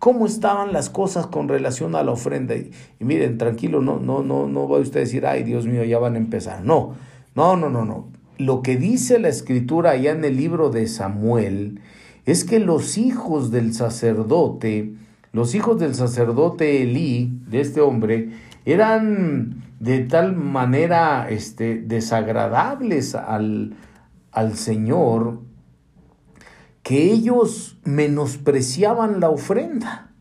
cómo 0.00 0.26
estaban 0.26 0.72
las 0.72 0.90
cosas 0.90 1.28
con 1.28 1.46
relación 1.46 1.94
a 1.94 2.02
la 2.02 2.10
ofrenda. 2.10 2.56
Y, 2.56 2.72
miren, 2.98 3.38
tranquilo, 3.38 3.80
no, 3.80 4.00
no, 4.00 4.24
no, 4.24 4.48
no 4.48 4.68
va 4.68 4.78
usted 4.78 5.00
a 5.00 5.04
decir, 5.04 5.26
ay 5.26 5.44
Dios 5.44 5.66
mío, 5.66 5.84
ya 5.84 6.00
van 6.00 6.14
a 6.14 6.18
empezar. 6.18 6.64
No, 6.64 6.94
no, 7.36 7.54
no, 7.56 7.70
no, 7.70 7.84
no. 7.84 8.08
Lo 8.38 8.62
que 8.62 8.76
dice 8.76 9.20
la 9.20 9.28
escritura 9.28 9.90
allá 9.90 10.12
en 10.12 10.24
el 10.24 10.36
libro 10.36 10.70
de 10.70 10.88
Samuel 10.88 11.80
es 12.24 12.44
que 12.44 12.58
los 12.58 12.96
hijos 12.96 13.50
del 13.50 13.74
sacerdote, 13.74 14.94
los 15.32 15.54
hijos 15.54 15.78
del 15.78 15.94
sacerdote 15.94 16.82
Elí, 16.82 17.30
de 17.46 17.60
este 17.60 17.82
hombre, 17.82 18.30
eran 18.64 19.64
de 19.80 20.00
tal 20.00 20.36
manera 20.36 21.28
este, 21.30 21.80
desagradables 21.80 23.14
al, 23.14 23.74
al 24.32 24.56
Señor 24.56 25.40
que 26.82 27.10
ellos 27.10 27.78
menospreciaban 27.84 29.20
la 29.20 29.30
ofrenda 29.30 30.12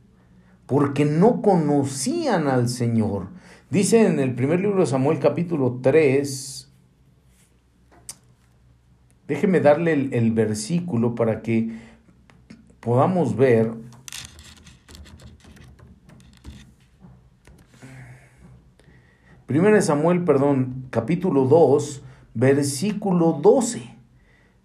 porque 0.65 1.05
no 1.05 1.41
conocían 1.41 2.47
al 2.47 2.69
Señor. 2.69 3.29
Dice 3.69 4.05
en 4.05 4.19
el 4.19 4.35
primer 4.35 4.59
libro 4.59 4.81
de 4.81 4.85
Samuel 4.85 5.19
capítulo 5.19 5.79
3, 5.81 6.71
déjeme 9.27 9.59
darle 9.61 9.93
el, 9.93 10.13
el 10.13 10.31
versículo 10.31 11.15
para 11.15 11.41
que 11.41 11.71
podamos 12.79 13.35
ver. 13.35 13.71
Primero 19.49 19.81
Samuel, 19.81 20.25
perdón, 20.25 20.85
capítulo 20.91 21.45
2, 21.45 22.03
versículo 22.35 23.39
12. 23.41 23.81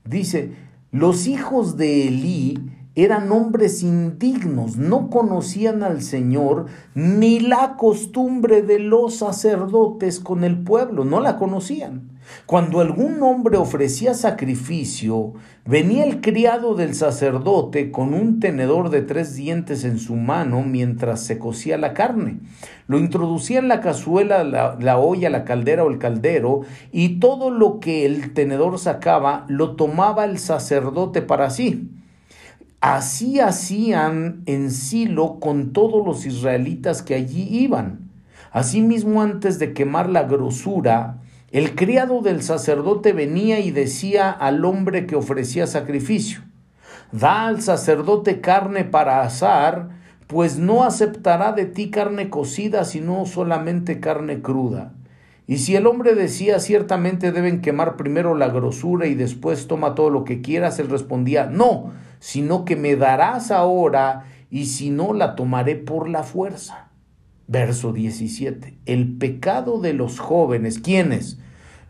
Dice, 0.05 0.53
los 0.93 1.27
hijos 1.27 1.79
de 1.79 2.09
Elí 2.09 2.71
eran 2.95 3.33
hombres 3.33 3.83
indignos, 3.83 4.77
no 4.77 5.09
conocían 5.09 5.83
al 5.83 6.03
Señor 6.03 6.67
ni 6.95 7.41
la 7.41 7.79
costumbre 7.79 8.61
de 8.61 8.79
los 8.79 9.15
sacerdotes 9.15 10.21
con 10.21 10.45
el 10.45 10.63
pueblo, 10.63 11.07
no 11.07 11.19
la 11.21 11.39
conocían. 11.39 12.14
Cuando 12.47 12.81
algún 12.81 13.23
hombre 13.23 13.57
ofrecía 13.57 14.15
sacrificio, 14.15 15.35
venía 15.65 16.05
el 16.05 16.21
criado 16.21 16.75
del 16.75 16.95
sacerdote 16.95 17.91
con 17.91 18.15
un 18.15 18.41
tenedor 18.41 18.91
de 18.91 19.03
tres 19.03 19.35
dientes 19.35 19.85
en 19.85 19.99
su 19.99 20.17
mano 20.17 20.63
mientras 20.63 21.21
se 21.21 21.39
cocía 21.39 21.79
la 21.79 21.95
carne. 21.95 22.41
Lo 22.87 22.99
introducía 22.99 23.59
en 23.59 23.69
la 23.69 23.81
cazuela, 23.81 24.45
la, 24.45 24.77
la, 24.79 24.99
olla, 24.99 25.31
la 25.31 25.45
caldera 25.45 25.85
o 25.85 25.91
el 25.91 25.99
caldero, 25.99 26.63
y 26.93 27.19
todo 27.19 27.51
lo 27.51 27.81
que 27.81 28.05
el 28.05 28.35
tenedor 28.35 28.79
sacaba 28.79 29.47
lo 29.49 29.77
tomaba 29.77 30.25
el 30.25 30.39
sacerdote 30.39 31.23
para 31.23 31.51
sí. 31.51 31.91
Así 32.81 33.41
hacían 33.41 34.43
en 34.45 34.71
Silo 34.71 35.39
con 35.41 35.73
todos 35.73 36.05
los 36.05 36.27
israelitas 36.27 37.03
que 37.03 37.15
allí 37.15 37.49
iban. 37.51 38.11
Asimismo, 38.53 39.23
antes 39.23 39.59
de 39.59 39.73
quemar 39.73 40.11
la 40.11 40.25
grosura, 40.25 41.23
el 41.55 41.77
criado 41.77 42.21
del 42.21 42.43
sacerdote 42.43 43.13
venía 43.13 43.61
y 43.61 43.71
decía 43.71 44.29
al 44.33 44.65
hombre 44.65 45.07
que 45.07 45.15
ofrecía 45.15 45.69
sacrificio, 45.69 46.41
Da 47.13 47.47
al 47.47 47.63
sacerdote 47.63 48.41
carne 48.41 48.83
para 48.83 49.23
asar, 49.23 49.91
pues 50.27 50.59
no 50.59 50.83
aceptará 50.83 51.53
de 51.53 51.65
ti 51.65 51.89
carne 51.89 52.29
cocida, 52.29 52.85
sino 52.85 53.25
solamente 53.25 54.01
carne 54.01 54.43
cruda. 54.43 54.95
Y 55.47 55.59
si 55.59 55.77
el 55.77 55.87
hombre 55.87 56.17
decía 56.17 56.59
ciertamente 56.59 57.31
deben 57.31 57.61
quemar 57.61 57.95
primero 57.95 58.35
la 58.35 58.49
grosura 58.49 59.07
y 59.07 59.15
después 59.15 59.69
toma 59.69 59.95
todo 59.95 60.11
lo 60.11 60.25
que 60.25 60.41
quieras, 60.41 60.81
él 60.81 60.91
respondía, 60.91 61.47
no, 61.47 61.93
sino 62.19 62.65
que 62.65 62.75
me 62.75 62.97
darás 62.97 63.53
ahora 63.53 64.25
y 64.51 64.65
si 64.65 64.91
no 64.91 65.13
la 65.13 65.37
tomaré 65.37 65.77
por 65.77 66.09
la 66.09 66.25
fuerza. 66.25 66.89
Verso 67.47 67.93
17. 67.93 68.77
El 68.87 69.19
pecado 69.19 69.79
de 69.79 69.93
los 69.93 70.19
jóvenes, 70.19 70.81
¿quiénes? 70.81 71.39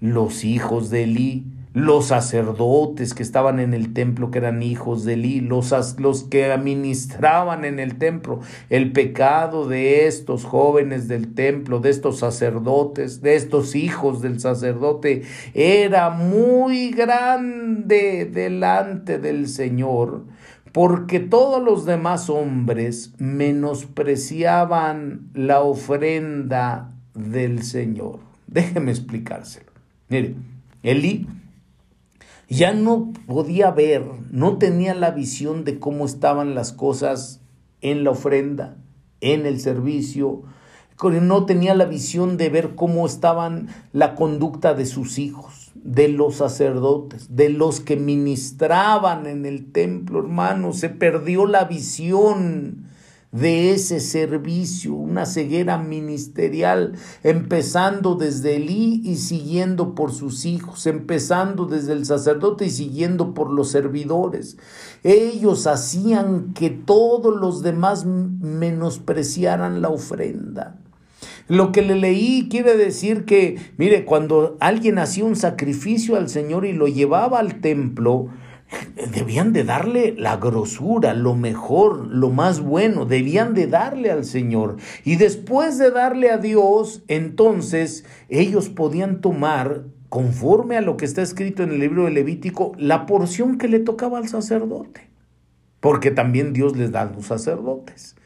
Los 0.04 0.44
hijos 0.44 0.90
de 0.90 1.04
Elí, 1.04 1.46
los 1.72 2.08
sacerdotes 2.08 3.14
que 3.14 3.22
estaban 3.22 3.58
en 3.58 3.72
el 3.72 3.94
templo, 3.94 4.30
que 4.30 4.36
eran 4.38 4.62
hijos 4.62 5.04
de 5.04 5.14
Elí, 5.14 5.40
los, 5.40 5.72
los 5.98 6.24
que 6.24 6.52
administraban 6.52 7.64
en 7.64 7.80
el 7.80 7.96
templo, 7.96 8.40
el 8.68 8.92
pecado 8.92 9.66
de 9.66 10.06
estos 10.06 10.44
jóvenes 10.44 11.08
del 11.08 11.34
templo, 11.34 11.80
de 11.80 11.88
estos 11.88 12.18
sacerdotes, 12.18 13.22
de 13.22 13.34
estos 13.34 13.74
hijos 13.74 14.20
del 14.20 14.40
sacerdote, 14.40 15.22
era 15.54 16.10
muy 16.10 16.90
grande 16.90 18.30
delante 18.30 19.18
del 19.18 19.48
Señor, 19.48 20.24
porque 20.70 21.18
todos 21.18 21.62
los 21.62 21.86
demás 21.86 22.28
hombres 22.28 23.14
menospreciaban 23.18 25.30
la 25.32 25.62
ofrenda 25.62 26.92
del 27.14 27.62
Señor. 27.62 28.18
Déjeme 28.46 28.92
explicárselo. 28.92 29.73
Mire, 30.08 30.34
Elí 30.82 31.26
ya 32.48 32.74
no 32.74 33.12
podía 33.26 33.70
ver, 33.70 34.04
no 34.30 34.58
tenía 34.58 34.94
la 34.94 35.10
visión 35.10 35.64
de 35.64 35.78
cómo 35.78 36.04
estaban 36.04 36.54
las 36.54 36.72
cosas 36.72 37.40
en 37.80 38.04
la 38.04 38.10
ofrenda, 38.10 38.76
en 39.20 39.46
el 39.46 39.60
servicio, 39.60 40.44
no 41.02 41.44
tenía 41.44 41.74
la 41.74 41.84
visión 41.84 42.36
de 42.36 42.48
ver 42.48 42.74
cómo 42.74 43.06
estaban 43.06 43.68
la 43.92 44.14
conducta 44.14 44.74
de 44.74 44.86
sus 44.86 45.18
hijos, 45.18 45.72
de 45.74 46.08
los 46.08 46.36
sacerdotes, 46.36 47.34
de 47.36 47.50
los 47.50 47.80
que 47.80 47.96
ministraban 47.96 49.26
en 49.26 49.44
el 49.44 49.70
templo, 49.72 50.20
hermano, 50.20 50.72
se 50.72 50.88
perdió 50.88 51.46
la 51.46 51.64
visión 51.64 52.86
de 53.34 53.72
ese 53.72 53.98
servicio, 53.98 54.94
una 54.94 55.26
ceguera 55.26 55.76
ministerial, 55.76 56.92
empezando 57.24 58.14
desde 58.14 58.56
Elí 58.56 59.00
y 59.04 59.16
siguiendo 59.16 59.96
por 59.96 60.12
sus 60.12 60.44
hijos, 60.44 60.86
empezando 60.86 61.66
desde 61.66 61.94
el 61.94 62.06
sacerdote 62.06 62.66
y 62.66 62.70
siguiendo 62.70 63.34
por 63.34 63.50
los 63.50 63.72
servidores. 63.72 64.56
Ellos 65.02 65.66
hacían 65.66 66.54
que 66.54 66.70
todos 66.70 67.34
los 67.36 67.62
demás 67.62 68.06
menospreciaran 68.06 69.82
la 69.82 69.88
ofrenda. 69.88 70.76
Lo 71.48 71.72
que 71.72 71.82
le 71.82 71.96
leí 71.96 72.46
quiere 72.48 72.76
decir 72.76 73.24
que, 73.24 73.58
mire, 73.78 74.04
cuando 74.04 74.56
alguien 74.60 75.00
hacía 75.00 75.24
un 75.24 75.34
sacrificio 75.34 76.14
al 76.14 76.28
Señor 76.28 76.64
y 76.66 76.72
lo 76.72 76.86
llevaba 76.86 77.40
al 77.40 77.60
templo, 77.60 78.28
debían 79.12 79.52
de 79.52 79.64
darle 79.64 80.14
la 80.16 80.36
grosura, 80.36 81.14
lo 81.14 81.34
mejor, 81.34 82.06
lo 82.08 82.30
más 82.30 82.60
bueno, 82.60 83.04
debían 83.04 83.54
de 83.54 83.66
darle 83.66 84.10
al 84.10 84.24
Señor. 84.24 84.76
Y 85.04 85.16
después 85.16 85.78
de 85.78 85.90
darle 85.90 86.30
a 86.30 86.38
Dios, 86.38 87.02
entonces 87.08 88.04
ellos 88.28 88.68
podían 88.68 89.20
tomar, 89.20 89.84
conforme 90.08 90.76
a 90.76 90.80
lo 90.80 90.96
que 90.96 91.04
está 91.04 91.22
escrito 91.22 91.62
en 91.62 91.72
el 91.72 91.80
libro 91.80 92.04
de 92.04 92.12
Levítico, 92.12 92.72
la 92.78 93.06
porción 93.06 93.58
que 93.58 93.68
le 93.68 93.80
tocaba 93.80 94.18
al 94.18 94.28
sacerdote. 94.28 95.08
Porque 95.80 96.10
también 96.10 96.52
Dios 96.52 96.76
les 96.76 96.92
da 96.92 97.02
a 97.02 97.12
los 97.12 97.26
sacerdotes. 97.26 98.16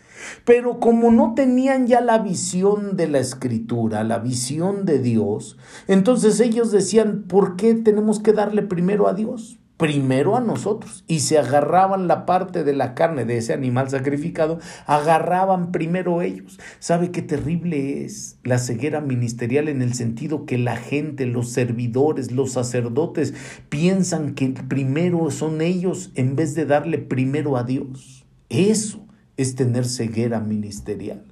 Pero 0.44 0.80
como 0.80 1.10
no 1.10 1.34
tenían 1.34 1.86
ya 1.86 2.00
la 2.00 2.18
visión 2.18 2.96
de 2.96 3.08
la 3.08 3.18
escritura, 3.18 4.04
la 4.04 4.18
visión 4.18 4.84
de 4.84 4.98
Dios, 4.98 5.56
entonces 5.86 6.40
ellos 6.40 6.72
decían, 6.72 7.24
¿por 7.28 7.56
qué 7.56 7.74
tenemos 7.74 8.20
que 8.20 8.32
darle 8.32 8.62
primero 8.62 9.08
a 9.08 9.14
Dios? 9.14 9.57
Primero 9.78 10.36
a 10.36 10.40
nosotros 10.40 11.04
y 11.06 11.20
se 11.20 11.38
agarraban 11.38 12.08
la 12.08 12.26
parte 12.26 12.64
de 12.64 12.74
la 12.74 12.94
carne 12.94 13.24
de 13.24 13.38
ese 13.38 13.54
animal 13.54 13.88
sacrificado, 13.88 14.58
agarraban 14.86 15.70
primero 15.70 16.20
ellos. 16.20 16.58
¿Sabe 16.80 17.12
qué 17.12 17.22
terrible 17.22 18.04
es 18.04 18.38
la 18.42 18.58
ceguera 18.58 19.00
ministerial 19.00 19.68
en 19.68 19.80
el 19.80 19.94
sentido 19.94 20.46
que 20.46 20.58
la 20.58 20.76
gente, 20.76 21.26
los 21.26 21.50
servidores, 21.50 22.32
los 22.32 22.52
sacerdotes 22.52 23.34
piensan 23.68 24.34
que 24.34 24.48
primero 24.48 25.30
son 25.30 25.60
ellos 25.60 26.10
en 26.16 26.34
vez 26.34 26.56
de 26.56 26.66
darle 26.66 26.98
primero 26.98 27.56
a 27.56 27.62
Dios? 27.62 28.26
Eso 28.48 29.06
es 29.36 29.54
tener 29.54 29.86
ceguera 29.86 30.40
ministerial. 30.40 31.22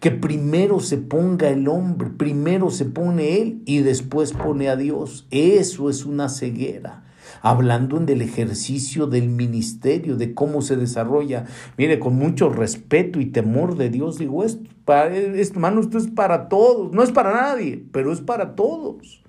Que 0.00 0.10
primero 0.10 0.80
se 0.80 0.98
ponga 0.98 1.48
el 1.48 1.66
hombre, 1.66 2.10
primero 2.10 2.70
se 2.70 2.84
pone 2.84 3.40
él 3.40 3.62
y 3.64 3.78
después 3.78 4.34
pone 4.34 4.68
a 4.68 4.76
Dios. 4.76 5.26
Eso 5.30 5.88
es 5.88 6.04
una 6.04 6.28
ceguera 6.28 7.05
hablando 7.42 7.98
del 7.98 8.22
ejercicio 8.22 9.06
del 9.06 9.28
ministerio, 9.28 10.16
de 10.16 10.34
cómo 10.34 10.62
se 10.62 10.76
desarrolla. 10.76 11.46
Mire, 11.76 11.98
con 11.98 12.16
mucho 12.16 12.48
respeto 12.48 13.20
y 13.20 13.26
temor 13.26 13.76
de 13.76 13.90
Dios 13.90 14.18
digo 14.18 14.44
esto, 14.44 14.68
para, 14.84 15.16
hermano, 15.16 15.80
esto 15.80 15.98
es 15.98 16.06
para 16.06 16.48
todos, 16.48 16.92
no 16.92 17.02
es 17.02 17.10
para 17.10 17.32
nadie, 17.32 17.84
pero 17.92 18.12
es 18.12 18.20
para 18.20 18.54
todos 18.54 19.22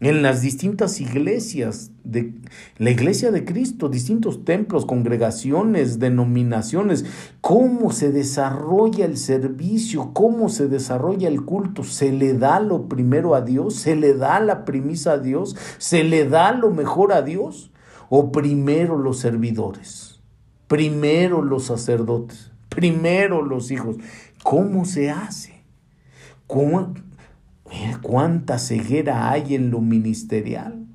en 0.00 0.22
las 0.22 0.42
distintas 0.42 1.00
iglesias, 1.00 1.90
de 2.04 2.32
la 2.78 2.90
iglesia 2.90 3.32
de 3.32 3.44
Cristo, 3.44 3.88
distintos 3.88 4.44
templos, 4.44 4.86
congregaciones, 4.86 5.98
denominaciones, 5.98 7.04
cómo 7.40 7.90
se 7.90 8.12
desarrolla 8.12 9.04
el 9.04 9.16
servicio, 9.16 10.12
cómo 10.12 10.48
se 10.48 10.68
desarrolla 10.68 11.28
el 11.28 11.44
culto, 11.44 11.82
se 11.82 12.12
le 12.12 12.34
da 12.34 12.60
lo 12.60 12.88
primero 12.88 13.34
a 13.34 13.40
Dios, 13.40 13.74
se 13.74 13.96
le 13.96 14.14
da 14.14 14.38
la 14.38 14.64
premisa 14.64 15.12
a 15.12 15.18
Dios, 15.18 15.56
se 15.78 16.04
le 16.04 16.28
da 16.28 16.52
lo 16.52 16.70
mejor 16.70 17.12
a 17.12 17.22
Dios, 17.22 17.72
o 18.08 18.30
primero 18.30 18.96
los 18.96 19.18
servidores, 19.18 20.20
primero 20.68 21.42
los 21.42 21.64
sacerdotes, 21.64 22.52
primero 22.68 23.42
los 23.42 23.70
hijos. 23.72 23.96
¿Cómo 24.44 24.84
se 24.84 25.10
hace? 25.10 25.64
¿Cómo, 26.46 26.94
cuánta 28.02 28.58
ceguera 28.58 29.30
hay 29.30 29.54
en 29.54 29.70
lo 29.70 29.80
ministerial. 29.80 30.86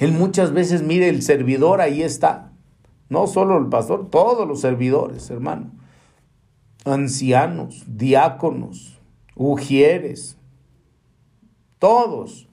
Él 0.00 0.12
muchas 0.12 0.52
veces, 0.52 0.82
mire, 0.82 1.08
el 1.08 1.22
servidor 1.22 1.80
ahí 1.80 2.02
está. 2.02 2.52
No 3.08 3.26
solo 3.26 3.58
el 3.58 3.66
pastor, 3.66 4.10
todos 4.10 4.46
los 4.46 4.60
servidores, 4.60 5.30
hermano. 5.30 5.70
Ancianos, 6.84 7.84
diáconos, 7.86 8.98
ujieres, 9.34 10.36
todos. 11.78 12.48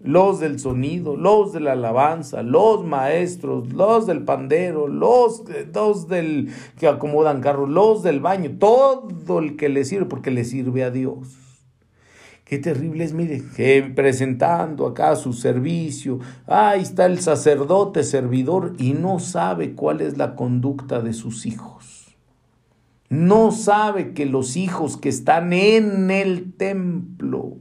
Los 0.00 0.40
del 0.40 0.58
sonido, 0.58 1.16
los 1.16 1.52
de 1.52 1.60
la 1.60 1.72
alabanza, 1.72 2.42
los 2.42 2.84
maestros, 2.84 3.72
los 3.72 4.04
del 4.08 4.24
pandero, 4.24 4.88
los, 4.88 5.44
los 5.72 6.08
del 6.08 6.52
que 6.80 6.88
acomodan 6.88 7.40
carros, 7.40 7.68
los 7.68 8.02
del 8.02 8.18
baño, 8.18 8.50
todo 8.58 9.38
el 9.38 9.56
que 9.56 9.68
le 9.68 9.84
sirve, 9.84 10.06
porque 10.06 10.32
le 10.32 10.44
sirve 10.44 10.82
a 10.82 10.90
Dios. 10.90 11.41
Qué 12.52 12.58
terrible 12.58 13.04
es, 13.04 13.14
mire, 13.14 13.42
presentando 13.94 14.86
acá 14.86 15.16
su 15.16 15.32
servicio, 15.32 16.18
ahí 16.46 16.82
está 16.82 17.06
el 17.06 17.18
sacerdote 17.18 18.04
servidor 18.04 18.74
y 18.78 18.92
no 18.92 19.20
sabe 19.20 19.72
cuál 19.72 20.02
es 20.02 20.18
la 20.18 20.36
conducta 20.36 21.00
de 21.00 21.14
sus 21.14 21.46
hijos. 21.46 22.14
No 23.08 23.52
sabe 23.52 24.12
que 24.12 24.26
los 24.26 24.58
hijos 24.58 24.98
que 24.98 25.08
están 25.08 25.54
en 25.54 26.10
el 26.10 26.52
templo, 26.52 27.56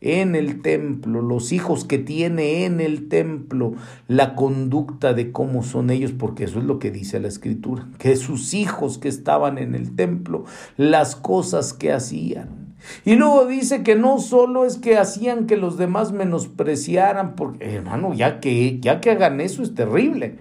en 0.00 0.34
el 0.34 0.60
templo, 0.60 1.22
los 1.22 1.52
hijos 1.52 1.84
que 1.84 1.98
tiene 1.98 2.64
en 2.64 2.80
el 2.80 3.08
templo, 3.08 3.74
la 4.08 4.34
conducta 4.34 5.14
de 5.14 5.30
cómo 5.30 5.62
son 5.62 5.88
ellos, 5.88 6.10
porque 6.10 6.42
eso 6.42 6.58
es 6.58 6.64
lo 6.64 6.80
que 6.80 6.90
dice 6.90 7.20
la 7.20 7.28
escritura, 7.28 7.86
que 7.98 8.16
sus 8.16 8.54
hijos 8.54 8.98
que 8.98 9.06
estaban 9.06 9.56
en 9.56 9.76
el 9.76 9.94
templo, 9.94 10.46
las 10.76 11.14
cosas 11.14 11.72
que 11.72 11.92
hacían 11.92 12.69
y 13.04 13.14
luego 13.14 13.46
dice 13.46 13.82
que 13.82 13.96
no 13.96 14.18
solo 14.18 14.64
es 14.64 14.76
que 14.76 14.98
hacían 14.98 15.46
que 15.46 15.56
los 15.56 15.76
demás 15.76 16.12
menospreciaran, 16.12 17.34
porque 17.34 17.76
hermano, 17.76 18.14
ya 18.14 18.40
que, 18.40 18.78
ya 18.80 19.00
que 19.00 19.10
hagan 19.10 19.40
eso 19.40 19.62
es 19.62 19.74
terrible. 19.74 20.38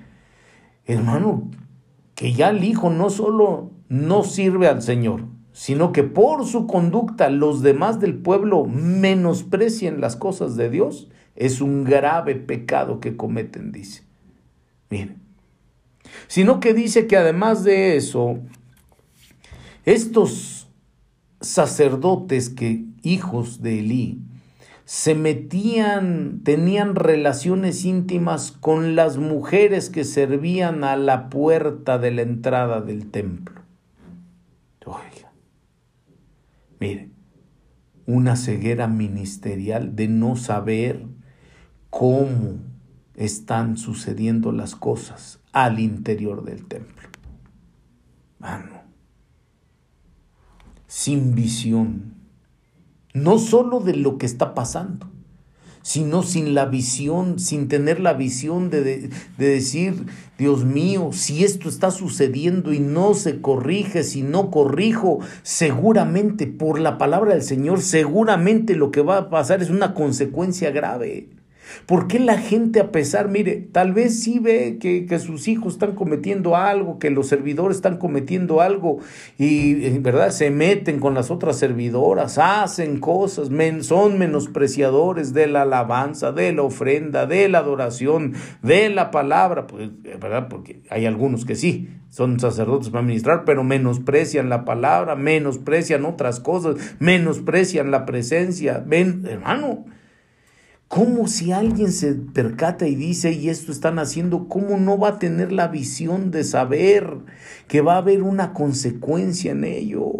Hermano, 0.86 1.50
que 2.16 2.34
ya 2.34 2.50
el 2.50 2.64
Hijo 2.64 2.90
no 2.90 3.10
solo 3.10 3.72
no 3.88 4.24
sirve 4.24 4.68
al 4.68 4.82
Señor, 4.82 5.26
sino 5.52 5.92
que 5.92 6.04
por 6.04 6.46
su 6.46 6.68
conducta 6.68 7.30
los 7.30 7.62
demás 7.62 8.00
del 8.00 8.16
pueblo 8.16 8.66
menosprecien 8.66 10.02
las 10.02 10.16
cosas 10.16 10.56
de 10.56 10.70
Dios, 10.70 11.10
es 11.36 11.62
un 11.62 11.84
grave 11.84 12.36
pecado 12.36 13.00
que 13.00 13.16
cometen, 13.16 13.72
dice. 13.72 14.04
Miren, 14.90 15.22
sino 16.28 16.60
que 16.60 16.74
dice 16.74 17.08
que 17.08 17.18
además 17.18 17.64
de 17.64 17.96
eso, 17.96 18.40
estos 19.86 20.59
sacerdotes 21.42 22.50
que 22.50 22.86
hijos 23.02 23.62
de 23.62 23.80
Elí 23.80 24.22
se 24.86 25.14
metían, 25.14 26.42
tenían 26.44 26.96
relaciones 26.96 27.86
íntimas 27.86 28.52
con 28.52 28.96
las 28.96 29.18
mujeres 29.18 29.92
que 29.92 30.04
servían 30.04 30.84
a 30.84 30.96
la 30.96 31.30
puerta 31.30 32.00
de 32.00 32.10
la 32.10 32.24
entrada 32.24 32.82
del 32.82 33.12
templo. 33.12 33.62
Oiga, 34.86 35.32
mire, 36.80 37.12
una 38.08 38.36
ceguera 38.36 38.88
ministerial 38.88 39.96
de 39.96 40.08
no 40.08 40.36
saber 40.36 41.06
cómo 41.92 42.58
están 43.14 43.78
sucediendo 43.78 44.52
las 44.52 44.76
cosas 44.76 45.40
al 45.52 45.80
interior 45.80 46.44
del 46.44 46.66
templo. 46.66 47.08
Mano, 48.40 48.79
sin 50.90 51.36
visión, 51.36 52.16
no 53.14 53.38
solo 53.38 53.80
de 53.80 53.96
lo 53.96 54.18
que 54.18 54.26
está 54.26 54.56
pasando, 54.56 55.08
sino 55.84 56.24
sin 56.24 56.56
la 56.56 56.66
visión, 56.66 57.38
sin 57.40 57.68
tener 57.68 58.00
la 58.00 58.14
visión 58.14 58.72
de, 58.72 58.84
de, 59.38 59.48
decir, 59.48 60.08
Dios 60.40 60.66
mío, 60.66 61.12
si 61.14 61.44
esto 61.44 61.70
está 61.70 61.92
sucediendo 61.92 62.74
y 62.74 62.80
no 62.80 63.14
se 63.14 63.40
corrige, 63.40 64.04
si 64.04 64.24
no 64.24 64.50
corrijo, 64.50 65.20
seguramente 65.44 66.48
por 66.48 66.80
la 66.80 66.98
palabra 66.98 67.34
del 67.34 67.44
Señor, 67.44 67.82
seguramente 67.82 68.76
lo 68.76 68.90
que 68.90 69.02
va 69.02 69.18
a 69.18 69.30
pasar 69.30 69.62
es 69.62 69.70
una 69.70 69.94
consecuencia 69.94 70.72
grave. 70.72 71.30
¿Por 71.86 72.08
qué 72.08 72.20
la 72.20 72.38
gente 72.38 72.80
a 72.80 72.92
pesar, 72.92 73.30
mire, 73.30 73.68
tal 73.72 73.94
vez 73.94 74.22
sí 74.22 74.40
ve 74.40 74.78
que, 74.80 75.20
sus 75.20 75.48
hijos 75.48 75.74
están 75.74 75.96
cometiendo 75.96 76.56
algo, 76.56 77.00
que 77.00 77.10
los 77.10 77.28
servidores 77.28 77.78
están 77.78 77.98
cometiendo 77.98 78.62
algo 78.62 79.00
y 79.38 79.86
en 79.86 80.02
verdad 80.02 80.30
se 80.30 80.50
meten 80.50 81.00
con 81.00 81.14
las 81.14 81.30
otras 81.30 81.58
servidoras, 81.58 82.38
hacen 82.38 83.00
cosas, 83.00 83.50
son 83.82 84.18
menospreciadores 84.18 85.34
de 85.34 85.48
la 85.48 85.64
alabanza, 85.64 86.32
de 86.32 86.54
la 86.54 86.64
ofrenda, 86.64 87.26
de 87.26 87.50
la 87.50 87.60
adoración, 87.60 88.34
de 88.62 88.90
la 88.90 89.12
palabra, 89.12 89.68
pues, 89.68 89.90
¿verdad? 90.02 90.48
Porque 90.48 90.82
hay 90.90 91.06
algunos 91.06 91.46
que 91.46 91.56
sí, 91.56 91.90
son 92.10 92.40
sacerdotes 92.40 92.90
para 92.90 93.04
ministrar, 93.04 93.44
pero 93.46 93.64
menosprecian 93.64 94.50
la 94.50 94.66
palabra, 94.66 95.16
menosprecian 95.16 96.06
otras 96.06 96.40
cosas, 96.40 96.76
menosprecian 97.00 97.92
la 97.92 98.06
presencia. 98.06 98.84
Ven, 98.86 99.26
hermano, 99.28 99.86
¿Cómo 100.90 101.28
si 101.28 101.52
alguien 101.52 101.92
se 101.92 102.16
percata 102.16 102.88
y 102.88 102.96
dice, 102.96 103.32
y 103.32 103.50
esto 103.50 103.72
están 103.72 104.00
haciendo, 104.00 104.48
cómo 104.48 104.80
no 104.80 104.98
va 104.98 105.10
a 105.10 105.20
tener 105.20 105.52
la 105.52 105.68
visión 105.68 106.32
de 106.32 106.44
saber 106.44 107.16
que 107.68 107.82
va 107.82 107.94
a 107.94 107.98
haber 107.98 108.24
una 108.24 108.54
consecuencia 108.54 109.52
en 109.52 109.66
ello? 109.66 110.12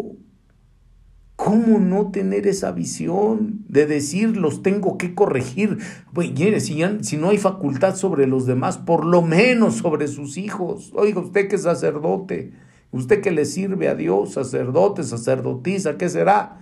¿Cómo 1.34 1.80
no 1.80 2.12
tener 2.12 2.46
esa 2.46 2.70
visión 2.70 3.64
de 3.68 3.86
decir 3.86 4.36
los 4.36 4.62
tengo 4.62 4.96
que 4.96 5.12
corregir? 5.16 5.78
Pues, 6.14 6.30
si, 6.62 6.84
si 7.00 7.16
no 7.16 7.30
hay 7.30 7.38
facultad 7.38 7.96
sobre 7.96 8.28
los 8.28 8.46
demás, 8.46 8.78
por 8.78 9.04
lo 9.04 9.22
menos 9.22 9.78
sobre 9.78 10.06
sus 10.06 10.36
hijos. 10.36 10.92
Oiga, 10.94 11.20
usted 11.20 11.48
que 11.48 11.56
es 11.56 11.62
sacerdote, 11.62 12.52
usted 12.92 13.20
que 13.20 13.32
le 13.32 13.44
sirve 13.44 13.88
a 13.88 13.96
Dios, 13.96 14.34
sacerdote, 14.34 15.02
sacerdotisa, 15.02 15.98
¿qué 15.98 16.08
será? 16.08 16.60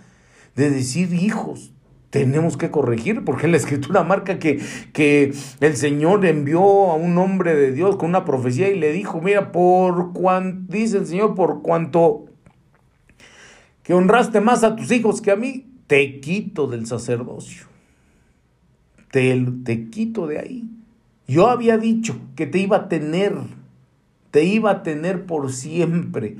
De 0.56 0.70
decir, 0.70 1.12
hijos, 1.12 1.74
tenemos 2.10 2.56
que 2.56 2.70
corregir, 2.70 3.24
porque 3.24 3.48
la 3.48 3.56
escritura 3.58 4.04
marca 4.04 4.38
que, 4.38 4.60
que 4.92 5.32
el 5.60 5.76
Señor 5.76 6.24
envió 6.24 6.60
a 6.90 6.94
un 6.94 7.18
hombre 7.18 7.54
de 7.54 7.72
Dios 7.72 7.96
con 7.96 8.10
una 8.10 8.24
profecía 8.24 8.68
y 8.68 8.78
le 8.78 8.92
dijo, 8.92 9.20
mira, 9.20 9.52
por 9.52 10.12
cuanto, 10.12 10.72
dice 10.72 10.98
el 10.98 11.06
Señor, 11.06 11.34
por 11.34 11.62
cuanto 11.62 12.26
que 13.82 13.94
honraste 13.94 14.40
más 14.40 14.64
a 14.64 14.76
tus 14.76 14.90
hijos 14.92 15.22
que 15.22 15.30
a 15.30 15.36
mí, 15.36 15.66
te 15.86 16.20
quito 16.20 16.66
del 16.66 16.86
sacerdocio. 16.86 17.66
Te, 19.10 19.34
te 19.64 19.88
quito 19.88 20.26
de 20.26 20.38
ahí. 20.38 20.68
Yo 21.26 21.48
había 21.48 21.78
dicho 21.78 22.18
que 22.36 22.46
te 22.46 22.58
iba 22.58 22.76
a 22.76 22.88
tener, 22.88 23.34
te 24.30 24.44
iba 24.44 24.70
a 24.70 24.82
tener 24.82 25.24
por 25.24 25.50
siempre 25.52 26.36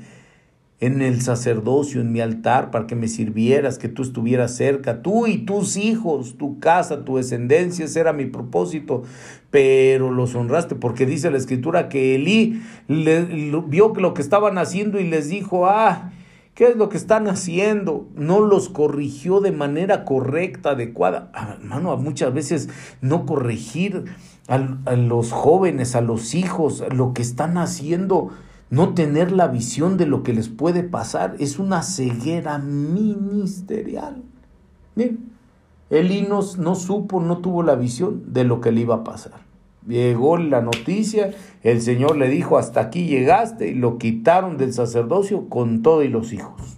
en 0.79 1.01
el 1.01 1.21
sacerdocio, 1.21 1.99
en 1.99 2.11
mi 2.11 2.21
altar, 2.21 2.71
para 2.71 2.87
que 2.87 2.95
me 2.95 3.07
sirvieras, 3.07 3.77
que 3.77 3.89
tú 3.89 4.01
estuvieras 4.01 4.55
cerca, 4.55 5.01
tú 5.01 5.27
y 5.27 5.39
tus 5.39 5.75
hijos, 5.75 6.37
tu 6.37 6.59
casa, 6.59 7.03
tu 7.03 7.17
descendencia, 7.17 7.85
ese 7.85 7.99
era 7.99 8.13
mi 8.13 8.25
propósito, 8.25 9.03
pero 9.51 10.11
los 10.11 10.35
honraste, 10.35 10.75
porque 10.75 11.05
dice 11.05 11.31
la 11.31 11.37
escritura 11.37 11.89
que 11.89 12.15
Elí 12.15 12.61
le, 12.87 13.25
vio 13.67 13.93
lo 13.95 14.13
que 14.13 14.21
estaban 14.21 14.57
haciendo 14.57 14.99
y 14.99 15.07
les 15.07 15.29
dijo, 15.29 15.67
ah, 15.67 16.11
¿Qué 16.59 16.67
es 16.67 16.75
lo 16.75 16.89
que 16.89 16.97
están 16.97 17.29
haciendo? 17.29 18.09
No 18.15 18.41
los 18.41 18.67
corrigió 18.67 19.39
de 19.39 19.53
manera 19.53 20.03
correcta, 20.03 20.71
adecuada. 20.71 21.31
Ah, 21.33 21.55
hermano, 21.57 21.95
muchas 21.95 22.33
veces 22.33 22.67
no 22.99 23.25
corregir 23.25 24.03
a, 24.49 24.57
los 24.97 25.31
jóvenes, 25.31 25.95
a 25.95 26.01
los 26.01 26.35
hijos, 26.35 26.83
lo 26.91 27.13
que 27.13 27.21
están 27.21 27.57
haciendo, 27.57 28.31
no 28.69 28.93
tener 28.93 29.31
la 29.31 29.47
visión 29.47 29.97
de 29.97 30.05
lo 30.05 30.23
que 30.23 30.33
les 30.33 30.47
puede 30.47 30.83
pasar, 30.83 31.35
es 31.39 31.59
una 31.59 31.81
ceguera 31.81 32.57
ministerial. 32.59 34.23
Miren, 34.95 35.29
Elí 35.89 36.21
no 36.21 36.75
supo, 36.75 37.19
no 37.19 37.39
tuvo 37.39 37.63
la 37.63 37.75
visión 37.75 38.31
de 38.31 38.43
lo 38.43 38.61
que 38.61 38.71
le 38.71 38.81
iba 38.81 38.95
a 38.95 39.03
pasar. 39.03 39.41
Llegó 39.87 40.37
la 40.37 40.61
noticia, 40.61 41.33
el 41.63 41.81
Señor 41.81 42.15
le 42.15 42.29
dijo, 42.29 42.59
hasta 42.59 42.79
aquí 42.79 43.07
llegaste, 43.07 43.69
y 43.69 43.73
lo 43.73 43.97
quitaron 43.97 44.57
del 44.57 44.71
sacerdocio 44.71 45.49
con 45.49 45.81
todo 45.81 46.03
y 46.03 46.09
los 46.09 46.31
hijos. 46.31 46.77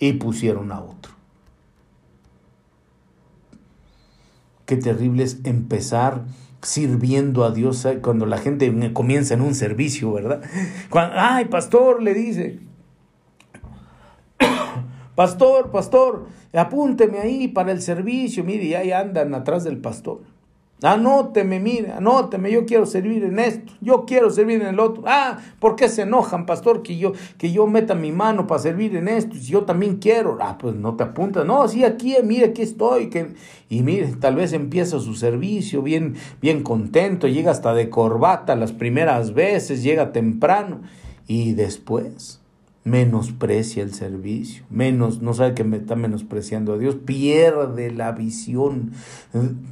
Y 0.00 0.14
pusieron 0.14 0.72
a 0.72 0.80
otro. 0.80 1.12
Qué 4.66 4.76
terrible 4.76 5.22
es 5.22 5.38
empezar 5.44 6.24
sirviendo 6.62 7.44
a 7.44 7.50
Dios 7.50 7.86
cuando 8.02 8.26
la 8.26 8.38
gente 8.38 8.92
comienza 8.92 9.34
en 9.34 9.42
un 9.42 9.54
servicio, 9.54 10.12
¿verdad? 10.12 10.42
Cuando, 10.90 11.14
ay, 11.16 11.46
pastor, 11.46 12.02
le 12.02 12.14
dice, 12.14 12.60
pastor, 15.14 15.70
pastor, 15.70 16.26
apúnteme 16.52 17.18
ahí 17.20 17.48
para 17.48 17.72
el 17.72 17.80
servicio, 17.80 18.44
mire, 18.44 18.64
y 18.64 18.74
ahí 18.74 18.92
andan 18.92 19.34
atrás 19.34 19.64
del 19.64 19.78
pastor. 19.78 20.22
Anóteme, 20.80 21.58
mire, 21.58 21.90
anóteme, 21.90 22.52
yo 22.52 22.64
quiero 22.64 22.86
servir 22.86 23.24
en 23.24 23.40
esto, 23.40 23.72
yo 23.80 24.04
quiero 24.06 24.30
servir 24.30 24.60
en 24.62 24.68
el 24.68 24.78
otro. 24.78 25.02
Ah, 25.06 25.38
¿por 25.58 25.74
qué 25.74 25.88
se 25.88 26.02
enojan, 26.02 26.46
pastor, 26.46 26.82
que 26.82 26.96
yo, 26.96 27.14
que 27.36 27.50
yo 27.50 27.66
meta 27.66 27.96
mi 27.96 28.12
mano 28.12 28.46
para 28.46 28.60
servir 28.60 28.94
en 28.94 29.08
esto? 29.08 29.34
Si 29.34 29.50
yo 29.50 29.64
también 29.64 29.96
quiero. 29.96 30.38
Ah, 30.40 30.56
pues 30.56 30.76
no 30.76 30.94
te 30.94 31.02
apuntas. 31.02 31.44
No, 31.44 31.66
sí, 31.66 31.82
aquí, 31.82 32.14
mire, 32.22 32.46
aquí 32.46 32.62
estoy. 32.62 33.10
Que... 33.10 33.34
Y 33.68 33.82
mire, 33.82 34.14
tal 34.20 34.36
vez 34.36 34.52
empieza 34.52 35.00
su 35.00 35.14
servicio 35.14 35.82
bien, 35.82 36.14
bien 36.40 36.62
contento, 36.62 37.26
llega 37.26 37.50
hasta 37.50 37.74
de 37.74 37.90
corbata 37.90 38.54
las 38.54 38.72
primeras 38.72 39.34
veces, 39.34 39.82
llega 39.82 40.12
temprano. 40.12 40.82
Y 41.26 41.54
después 41.54 42.40
menosprecia 42.84 43.82
el 43.82 43.92
servicio, 43.92 44.64
menos, 44.70 45.20
no 45.20 45.34
sabe 45.34 45.54
que 45.54 45.64
me 45.64 45.76
está 45.76 45.94
menospreciando 45.94 46.72
a 46.72 46.78
Dios, 46.78 46.96
pierde 46.96 47.90
la 47.90 48.12
visión. 48.12 48.92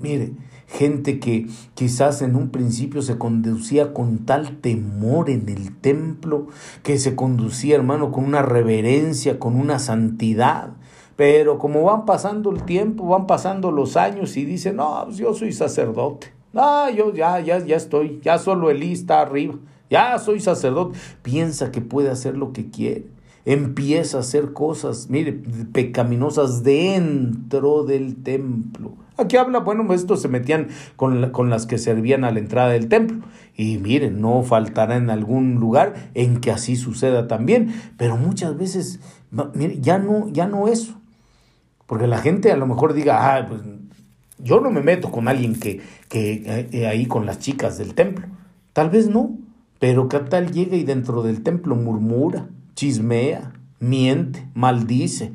Mire, 0.02 0.32
gente 0.66 1.20
que 1.20 1.46
quizás 1.74 2.22
en 2.22 2.36
un 2.36 2.50
principio 2.50 3.02
se 3.02 3.18
conducía 3.18 3.94
con 3.94 4.26
tal 4.26 4.58
temor 4.58 5.30
en 5.30 5.48
el 5.48 5.76
templo, 5.76 6.48
que 6.82 6.98
se 6.98 7.14
conducía, 7.14 7.76
hermano, 7.76 8.12
con 8.12 8.24
una 8.24 8.42
reverencia, 8.42 9.38
con 9.38 9.56
una 9.56 9.78
santidad. 9.78 10.70
Pero 11.16 11.58
como 11.58 11.82
van 11.84 12.04
pasando 12.04 12.50
el 12.50 12.64
tiempo, 12.64 13.06
van 13.06 13.26
pasando 13.26 13.70
los 13.70 13.96
años 13.96 14.36
y 14.36 14.44
dicen, 14.44 14.76
no, 14.76 15.02
pues 15.04 15.16
yo 15.16 15.34
soy 15.34 15.52
sacerdote. 15.52 16.32
Ah, 16.54 16.90
yo 16.94 17.12
ya, 17.12 17.40
ya, 17.40 17.58
ya 17.58 17.76
estoy, 17.76 18.20
ya 18.22 18.38
solo 18.38 18.70
Elí 18.70 18.92
está 18.92 19.20
arriba, 19.20 19.54
ya 19.88 20.18
soy 20.18 20.40
sacerdote. 20.40 20.98
Piensa 21.22 21.70
que 21.70 21.80
puede 21.80 22.10
hacer 22.10 22.36
lo 22.36 22.52
que 22.52 22.70
quiere 22.70 23.16
empieza 23.46 24.16
a 24.16 24.20
hacer 24.20 24.52
cosas, 24.52 25.08
mire, 25.08 25.32
pecaminosas 25.72 26.64
dentro 26.64 27.84
del 27.84 28.16
templo. 28.22 29.05
Aquí 29.16 29.36
habla, 29.36 29.60
bueno, 29.60 29.92
estos 29.92 30.22
se 30.22 30.28
metían 30.28 30.68
con, 30.96 31.30
con, 31.30 31.50
las 31.50 31.66
que 31.66 31.78
servían 31.78 32.24
a 32.24 32.30
la 32.30 32.38
entrada 32.38 32.70
del 32.70 32.88
templo. 32.88 33.26
Y 33.56 33.78
miren, 33.78 34.20
no 34.20 34.42
faltará 34.42 34.96
en 34.96 35.10
algún 35.10 35.54
lugar 35.54 36.10
en 36.14 36.40
que 36.40 36.50
así 36.50 36.76
suceda 36.76 37.26
también. 37.26 37.74
Pero 37.96 38.16
muchas 38.16 38.56
veces, 38.56 39.00
ya 39.80 39.98
no, 39.98 40.28
ya 40.28 40.46
no 40.46 40.68
eso. 40.68 41.00
Porque 41.86 42.06
la 42.06 42.18
gente 42.18 42.52
a 42.52 42.56
lo 42.56 42.66
mejor 42.66 42.92
diga, 42.92 43.36
ah, 43.36 43.46
pues 43.48 43.62
yo 44.38 44.60
no 44.60 44.70
me 44.70 44.82
meto 44.82 45.10
con 45.10 45.28
alguien 45.28 45.58
que, 45.58 45.80
que 46.08 46.68
eh, 46.72 46.86
ahí 46.86 47.06
con 47.06 47.26
las 47.26 47.38
chicas 47.38 47.78
del 47.78 47.94
templo. 47.94 48.26
Tal 48.72 48.90
vez 48.90 49.08
no, 49.08 49.38
pero 49.78 50.08
¿qué 50.08 50.18
tal 50.20 50.52
llega 50.52 50.76
y 50.76 50.84
dentro 50.84 51.22
del 51.22 51.42
templo 51.42 51.76
murmura? 51.76 52.48
chismea, 52.76 53.54
miente, 53.80 54.46
maldice. 54.54 55.32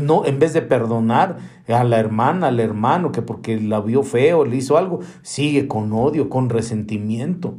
No, 0.00 0.24
en 0.24 0.38
vez 0.38 0.52
de 0.52 0.62
perdonar 0.62 1.38
a 1.68 1.84
la 1.84 1.98
hermana, 1.98 2.48
al 2.48 2.60
hermano, 2.60 3.12
que 3.12 3.22
porque 3.22 3.60
la 3.60 3.80
vio 3.80 4.02
feo, 4.02 4.44
le 4.44 4.56
hizo 4.56 4.78
algo, 4.78 5.00
sigue 5.22 5.68
con 5.68 5.92
odio, 5.92 6.28
con 6.28 6.48
resentimiento. 6.48 7.58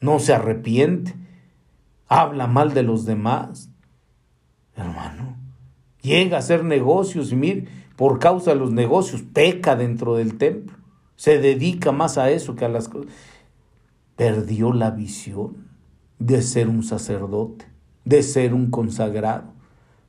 No 0.00 0.18
se 0.18 0.34
arrepiente. 0.34 1.14
Habla 2.08 2.46
mal 2.46 2.74
de 2.74 2.82
los 2.82 3.04
demás. 3.04 3.70
Hermano, 4.74 5.36
llega 6.00 6.36
a 6.36 6.40
hacer 6.40 6.64
negocios 6.64 7.32
y 7.32 7.36
mire, 7.36 7.68
por 7.96 8.18
causa 8.18 8.50
de 8.50 8.56
los 8.56 8.72
negocios, 8.72 9.22
peca 9.22 9.76
dentro 9.76 10.16
del 10.16 10.38
templo. 10.38 10.76
Se 11.16 11.38
dedica 11.38 11.92
más 11.92 12.18
a 12.18 12.30
eso 12.30 12.56
que 12.56 12.64
a 12.64 12.68
las 12.68 12.88
cosas. 12.88 13.12
Perdió 14.16 14.72
la 14.72 14.90
visión 14.90 15.68
de 16.18 16.42
ser 16.42 16.68
un 16.68 16.82
sacerdote 16.82 17.72
de 18.04 18.22
ser 18.22 18.54
un 18.54 18.70
consagrado, 18.70 19.52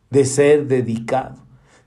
de 0.09 0.25
ser 0.25 0.67
dedicado, 0.67 1.42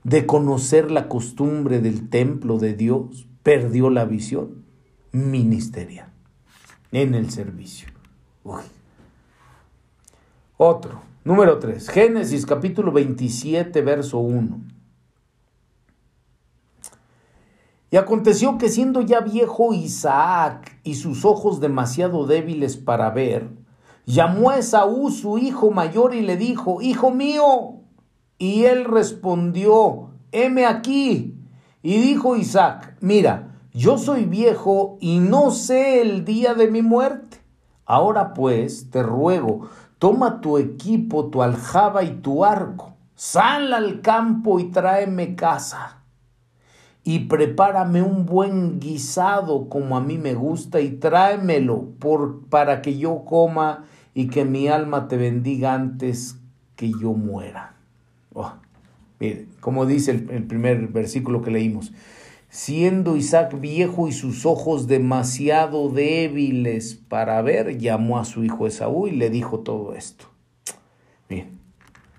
de 0.07 0.25
conocer 0.25 0.89
la 0.89 1.09
costumbre 1.09 1.81
del 1.81 2.09
templo 2.09 2.59
de 2.59 2.73
Dios, 2.73 3.27
perdió 3.43 3.89
la 3.89 4.05
visión 4.05 4.63
ministerial 5.11 6.13
en 6.93 7.13
el 7.13 7.29
servicio. 7.29 7.89
Otro, 10.55 11.01
número 11.25 11.59
3, 11.59 11.89
Génesis 11.89 12.45
capítulo 12.45 12.93
27, 12.93 13.81
verso 13.81 14.19
1. 14.19 14.61
Y 17.91 17.97
aconteció 17.97 18.57
que 18.57 18.69
siendo 18.69 19.01
ya 19.01 19.19
viejo 19.19 19.73
Isaac 19.73 20.79
y 20.85 20.95
sus 20.95 21.25
ojos 21.25 21.59
demasiado 21.59 22.25
débiles 22.25 22.77
para 22.77 23.09
ver, 23.09 23.49
llamó 24.05 24.51
a 24.51 24.57
Esaú 24.57 25.11
su 25.11 25.37
hijo 25.37 25.69
mayor 25.71 26.15
y 26.15 26.21
le 26.21 26.37
dijo, 26.37 26.81
Hijo 26.81 27.11
mío. 27.11 27.81
Y 28.37 28.65
él 28.65 28.85
respondió, 28.85 30.11
heme 30.31 30.65
aquí. 30.65 31.35
Y 31.81 31.99
dijo 31.99 32.35
Isaac, 32.35 32.95
mira, 33.01 33.55
yo 33.73 33.97
soy 33.97 34.25
viejo 34.25 34.97
y 34.99 35.19
no 35.19 35.51
sé 35.51 36.01
el 36.01 36.25
día 36.25 36.53
de 36.53 36.69
mi 36.69 36.81
muerte. 36.81 37.37
Ahora 37.85 38.33
pues, 38.33 38.89
te 38.91 39.01
ruego, 39.01 39.69
toma 39.97 40.41
tu 40.41 40.57
equipo, 40.57 41.27
tu 41.27 41.41
aljaba 41.41 42.03
y 42.03 42.15
tu 42.15 42.43
arco, 42.43 42.95
sal 43.15 43.73
al 43.73 44.01
campo 44.01 44.59
y 44.59 44.65
tráeme 44.71 45.35
casa. 45.35 46.03
Y 47.03 47.19
prepárame 47.27 48.01
un 48.01 48.25
buen 48.25 48.81
guisado 48.81 49.69
como 49.69 49.95
a 49.95 50.01
mí 50.01 50.17
me 50.17 50.33
gusta 50.33 50.81
y 50.81 50.91
tráemelo 50.91 51.93
para 52.49 52.81
que 52.81 52.97
yo 52.97 53.23
coma 53.23 53.85
y 54.13 54.27
que 54.27 54.43
mi 54.43 54.67
alma 54.67 55.07
te 55.07 55.15
bendiga 55.15 55.73
antes 55.73 56.37
que 56.75 56.91
yo 56.91 57.13
muera. 57.13 57.76
Oh, 58.39 58.53
mire, 59.19 59.47
como 59.61 59.87
dice 59.87 60.11
el, 60.11 60.43
primer 60.43 60.89
versículo 60.89 61.41
que 61.41 61.49
leímos, 61.49 61.91
Siendo 62.49 63.17
Isaac 63.17 63.59
viejo 63.59 64.07
y 64.07 64.11
sus 64.11 64.45
ojos 64.45 64.87
demasiado 64.87 65.89
débiles 65.89 66.93
para 66.95 67.41
ver, 67.41 67.79
llamó 67.79 68.19
a 68.19 68.25
su 68.25 68.43
hijo 68.43 68.67
Esaú 68.67 69.07
y 69.07 69.11
le 69.11 69.29
dijo 69.29 69.59
todo 69.59 69.93
esto. 69.93 70.27
Bien, 71.27 71.59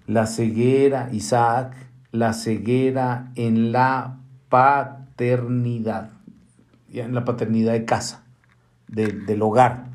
la 0.06 0.26
ceguera, 0.26 1.08
Isaac, 1.12 1.74
la 2.10 2.34
ceguera 2.34 3.32
en 3.36 3.72
la 3.72 4.18
paternidad, 4.48 6.10
ya 6.92 7.04
en 7.04 7.14
la 7.14 7.24
paternidad 7.24 7.72
de 7.72 7.84
casa, 7.84 8.24
del 8.88 9.40
hogar, 9.40 9.86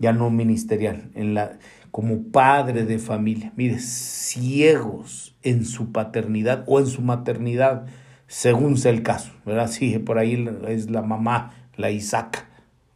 ya 0.00 0.12
no 0.12 0.30
ministerial, 0.30 1.10
en 1.14 1.34
la, 1.34 1.58
como 1.90 2.30
padre 2.30 2.84
de 2.84 2.98
familia. 2.98 3.52
Mire, 3.56 3.78
ciegos 3.78 5.36
en 5.42 5.64
su 5.64 5.92
paternidad 5.92 6.64
o 6.66 6.80
en 6.80 6.86
su 6.86 7.02
maternidad, 7.02 7.86
según 8.26 8.76
sea 8.76 8.92
el 8.92 9.02
caso, 9.02 9.32
¿verdad? 9.44 9.68
Sí, 9.68 9.98
por 9.98 10.18
ahí 10.18 10.48
es 10.68 10.90
la 10.90 11.02
mamá, 11.02 11.54
la 11.76 11.90
Isaac, 11.90 12.46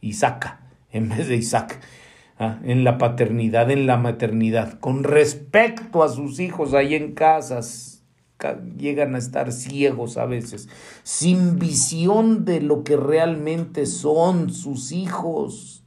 Isaaca, 0.01 0.61
en 0.91 1.09
vez 1.09 1.27
de 1.27 1.35
Isaac. 1.35 1.81
¿ah? 2.39 2.59
en 2.63 2.83
la 2.83 2.97
paternidad, 2.97 3.71
en 3.71 3.85
la 3.87 3.97
maternidad, 3.97 4.79
con 4.79 5.03
respecto 5.03 6.03
a 6.03 6.09
sus 6.09 6.39
hijos 6.39 6.73
ahí 6.73 6.95
en 6.95 7.13
casas, 7.13 8.03
llegan 8.77 9.15
a 9.15 9.17
estar 9.17 9.51
ciegos 9.51 10.17
a 10.17 10.25
veces, 10.25 10.67
sin 11.03 11.57
visión 11.57 12.45
de 12.45 12.61
lo 12.61 12.83
que 12.83 12.97
realmente 12.97 13.85
son 13.85 14.51
sus 14.51 14.91
hijos 14.91 15.83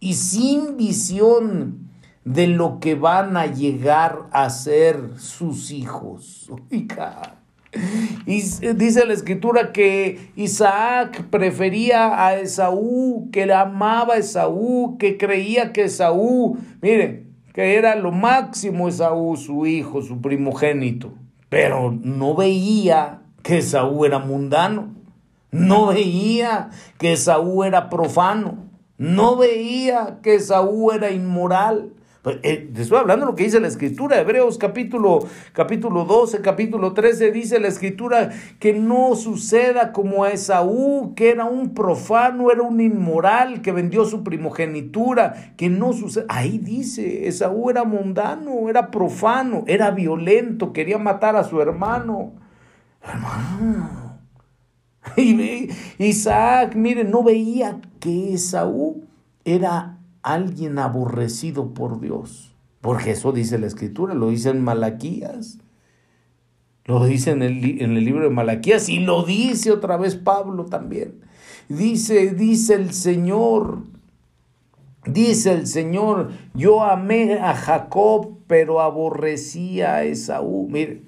y 0.00 0.14
sin 0.14 0.76
visión 0.76 1.87
de 2.32 2.46
lo 2.46 2.78
que 2.80 2.94
van 2.94 3.36
a 3.36 3.46
llegar 3.46 4.26
a 4.32 4.50
ser 4.50 5.18
sus 5.18 5.70
hijos. 5.70 6.50
Y 8.26 8.42
dice 8.74 9.06
la 9.06 9.12
escritura 9.12 9.72
que 9.72 10.30
Isaac 10.36 11.24
prefería 11.30 12.24
a 12.24 12.36
Esaú, 12.36 13.28
que 13.30 13.46
le 13.46 13.54
amaba 13.54 14.14
a 14.14 14.18
Esaú, 14.18 14.96
que 14.98 15.16
creía 15.16 15.72
que 15.72 15.84
Esaú, 15.84 16.58
miren, 16.80 17.34
que 17.52 17.76
era 17.76 17.94
lo 17.94 18.10
máximo 18.10 18.88
Esaú, 18.88 19.36
su 19.36 19.66
hijo, 19.66 20.02
su 20.02 20.20
primogénito 20.20 21.12
pero 21.48 21.96
no 22.02 22.34
veía 22.34 23.22
que 23.42 23.62
Saúl 23.62 24.06
era 24.06 24.18
mundano, 24.18 24.94
no 25.50 25.86
veía 25.86 26.70
que 26.98 27.16
Saúl 27.16 27.66
era 27.66 27.88
profano, 27.88 28.66
no 28.98 29.36
veía 29.36 30.18
que 30.22 30.40
Saúl 30.40 30.94
era 30.96 31.10
inmoral. 31.10 31.92
Pues, 32.22 32.38
eh, 32.42 32.68
estoy 32.76 32.98
hablando 32.98 33.26
de 33.26 33.30
lo 33.30 33.36
que 33.36 33.44
dice 33.44 33.60
la 33.60 33.68
escritura, 33.68 34.18
Hebreos 34.18 34.58
capítulo, 34.58 35.20
capítulo 35.52 36.04
12, 36.04 36.40
capítulo 36.40 36.92
13, 36.92 37.30
dice 37.30 37.60
la 37.60 37.68
escritura 37.68 38.30
que 38.58 38.72
no 38.72 39.14
suceda 39.14 39.92
como 39.92 40.24
a 40.24 40.30
Esaú, 40.30 41.14
que 41.14 41.30
era 41.30 41.44
un 41.44 41.74
profano, 41.74 42.50
era 42.50 42.62
un 42.62 42.80
inmoral, 42.80 43.62
que 43.62 43.70
vendió 43.70 44.04
su 44.04 44.24
primogenitura, 44.24 45.54
que 45.56 45.68
no 45.68 45.92
suceda. 45.92 46.26
Ahí 46.28 46.58
dice, 46.58 47.28
Esaú 47.28 47.70
era 47.70 47.84
mundano, 47.84 48.68
era 48.68 48.90
profano, 48.90 49.62
era 49.68 49.92
violento, 49.92 50.72
quería 50.72 50.98
matar 50.98 51.36
a 51.36 51.44
su 51.44 51.60
hermano. 51.60 52.32
Hermano. 53.02 53.98
Y 55.16 55.70
Isaac, 55.98 56.74
mire, 56.74 57.02
no 57.04 57.22
veía 57.22 57.80
que 57.98 58.34
Esaú 58.34 59.04
era 59.44 59.97
alguien 60.22 60.78
aborrecido 60.78 61.74
por 61.74 62.00
Dios. 62.00 62.54
Porque 62.80 63.12
eso 63.12 63.32
dice 63.32 63.58
la 63.58 63.66
escritura, 63.66 64.14
lo 64.14 64.30
dice 64.30 64.50
en 64.50 64.62
Malaquías. 64.62 65.58
Lo 66.84 67.04
dice 67.04 67.32
en 67.32 67.42
el, 67.42 67.82
en 67.82 67.96
el 67.96 68.04
libro 68.04 68.22
de 68.24 68.30
Malaquías 68.30 68.88
y 68.88 69.00
lo 69.00 69.22
dice 69.24 69.72
otra 69.72 69.96
vez 69.96 70.16
Pablo 70.16 70.64
también. 70.64 71.20
Dice, 71.68 72.30
dice 72.34 72.74
el 72.74 72.94
Señor, 72.94 73.82
dice 75.04 75.52
el 75.52 75.66
Señor, 75.66 76.30
yo 76.54 76.82
amé 76.82 77.34
a 77.40 77.54
Jacob, 77.54 78.38
pero 78.46 78.80
aborrecí 78.80 79.82
a 79.82 80.02
Esaú. 80.04 80.66
Mire, 80.70 81.02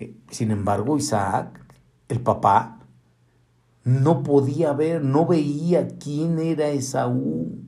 eh, 0.00 0.14
sin 0.28 0.50
embargo, 0.50 0.96
Isaac, 0.96 1.64
el 2.08 2.20
papá, 2.20 2.80
no 3.84 4.24
podía 4.24 4.72
ver, 4.72 5.04
no 5.04 5.24
veía 5.24 5.86
quién 5.98 6.40
era 6.40 6.68
Esaú. 6.70 7.67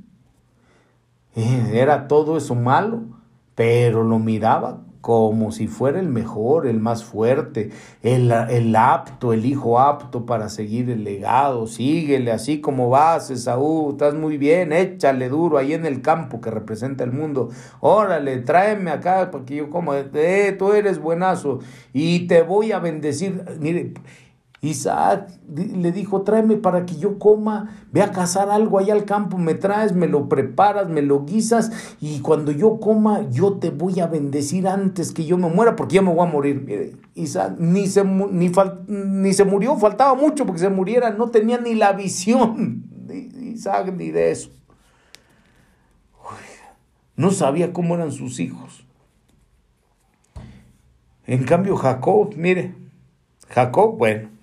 Era 1.34 2.08
todo 2.08 2.36
eso 2.36 2.54
malo, 2.54 3.02
pero 3.54 4.02
lo 4.02 4.18
miraba 4.18 4.80
como 5.00 5.50
si 5.50 5.66
fuera 5.66 5.98
el 5.98 6.08
mejor, 6.08 6.66
el 6.66 6.78
más 6.78 7.04
fuerte, 7.04 7.70
el, 8.02 8.30
el, 8.30 8.76
apto, 8.76 9.32
el 9.32 9.46
hijo 9.46 9.80
apto 9.80 10.26
para 10.26 10.48
seguir 10.48 10.90
el 10.90 11.04
legado. 11.04 11.66
Síguele 11.66 12.32
así 12.32 12.60
como 12.60 12.90
vas, 12.90 13.30
Esaú, 13.30 13.92
estás 13.92 14.14
muy 14.14 14.36
bien, 14.36 14.72
échale 14.72 15.28
duro 15.28 15.56
ahí 15.56 15.72
en 15.72 15.86
el 15.86 16.02
campo 16.02 16.40
que 16.40 16.50
representa 16.50 17.02
el 17.04 17.12
mundo. 17.12 17.48
Órale, 17.80 18.38
tráeme 18.38 18.90
acá 18.90 19.30
porque 19.30 19.56
yo 19.56 19.70
como, 19.70 19.94
eh, 19.94 20.54
tú 20.58 20.72
eres 20.72 21.00
buenazo 21.00 21.60
y 21.92 22.26
te 22.26 22.42
voy 22.42 22.72
a 22.72 22.78
bendecir. 22.78 23.42
Mire, 23.58 23.94
Isaac 24.62 25.30
le 25.48 25.90
dijo, 25.90 26.20
tráeme 26.20 26.56
para 26.56 26.84
que 26.84 26.96
yo 26.96 27.18
coma, 27.18 27.78
ve 27.92 28.02
a 28.02 28.12
cazar 28.12 28.50
algo 28.50 28.78
allá 28.78 28.92
al 28.92 29.06
campo, 29.06 29.38
me 29.38 29.54
traes, 29.54 29.94
me 29.94 30.06
lo 30.06 30.28
preparas, 30.28 30.86
me 30.88 31.00
lo 31.00 31.24
guisas 31.24 31.96
y 31.98 32.20
cuando 32.20 32.52
yo 32.52 32.78
coma 32.78 33.26
yo 33.30 33.54
te 33.54 33.70
voy 33.70 34.00
a 34.00 34.06
bendecir 34.06 34.68
antes 34.68 35.12
que 35.12 35.24
yo 35.24 35.38
me 35.38 35.48
muera 35.48 35.76
porque 35.76 35.94
ya 35.94 36.02
me 36.02 36.12
voy 36.12 36.26
a 36.28 36.30
morir. 36.30 36.62
Mire, 36.62 36.92
Isaac 37.14 37.54
ni 37.58 37.86
se, 37.86 38.04
ni, 38.04 38.52
ni 38.86 39.32
se 39.32 39.44
murió, 39.44 39.76
faltaba 39.76 40.14
mucho 40.14 40.44
porque 40.44 40.60
se 40.60 40.68
muriera, 40.68 41.10
no 41.10 41.30
tenía 41.30 41.58
ni 41.58 41.74
la 41.74 41.94
visión 41.94 42.84
de 43.06 43.16
Isaac 43.40 43.94
ni 43.96 44.10
de 44.10 44.30
eso. 44.30 44.50
No 47.16 47.30
sabía 47.30 47.72
cómo 47.72 47.94
eran 47.94 48.12
sus 48.12 48.40
hijos. 48.40 48.84
En 51.26 51.44
cambio 51.44 51.76
Jacob, 51.76 52.34
mire, 52.36 52.74
Jacob, 53.48 53.96
bueno 53.96 54.39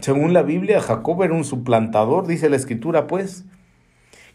según 0.00 0.32
la 0.32 0.42
Biblia, 0.42 0.80
Jacob 0.80 1.22
era 1.22 1.34
un 1.34 1.44
suplantador, 1.44 2.26
dice 2.26 2.48
la 2.48 2.56
escritura, 2.56 3.06
pues, 3.06 3.44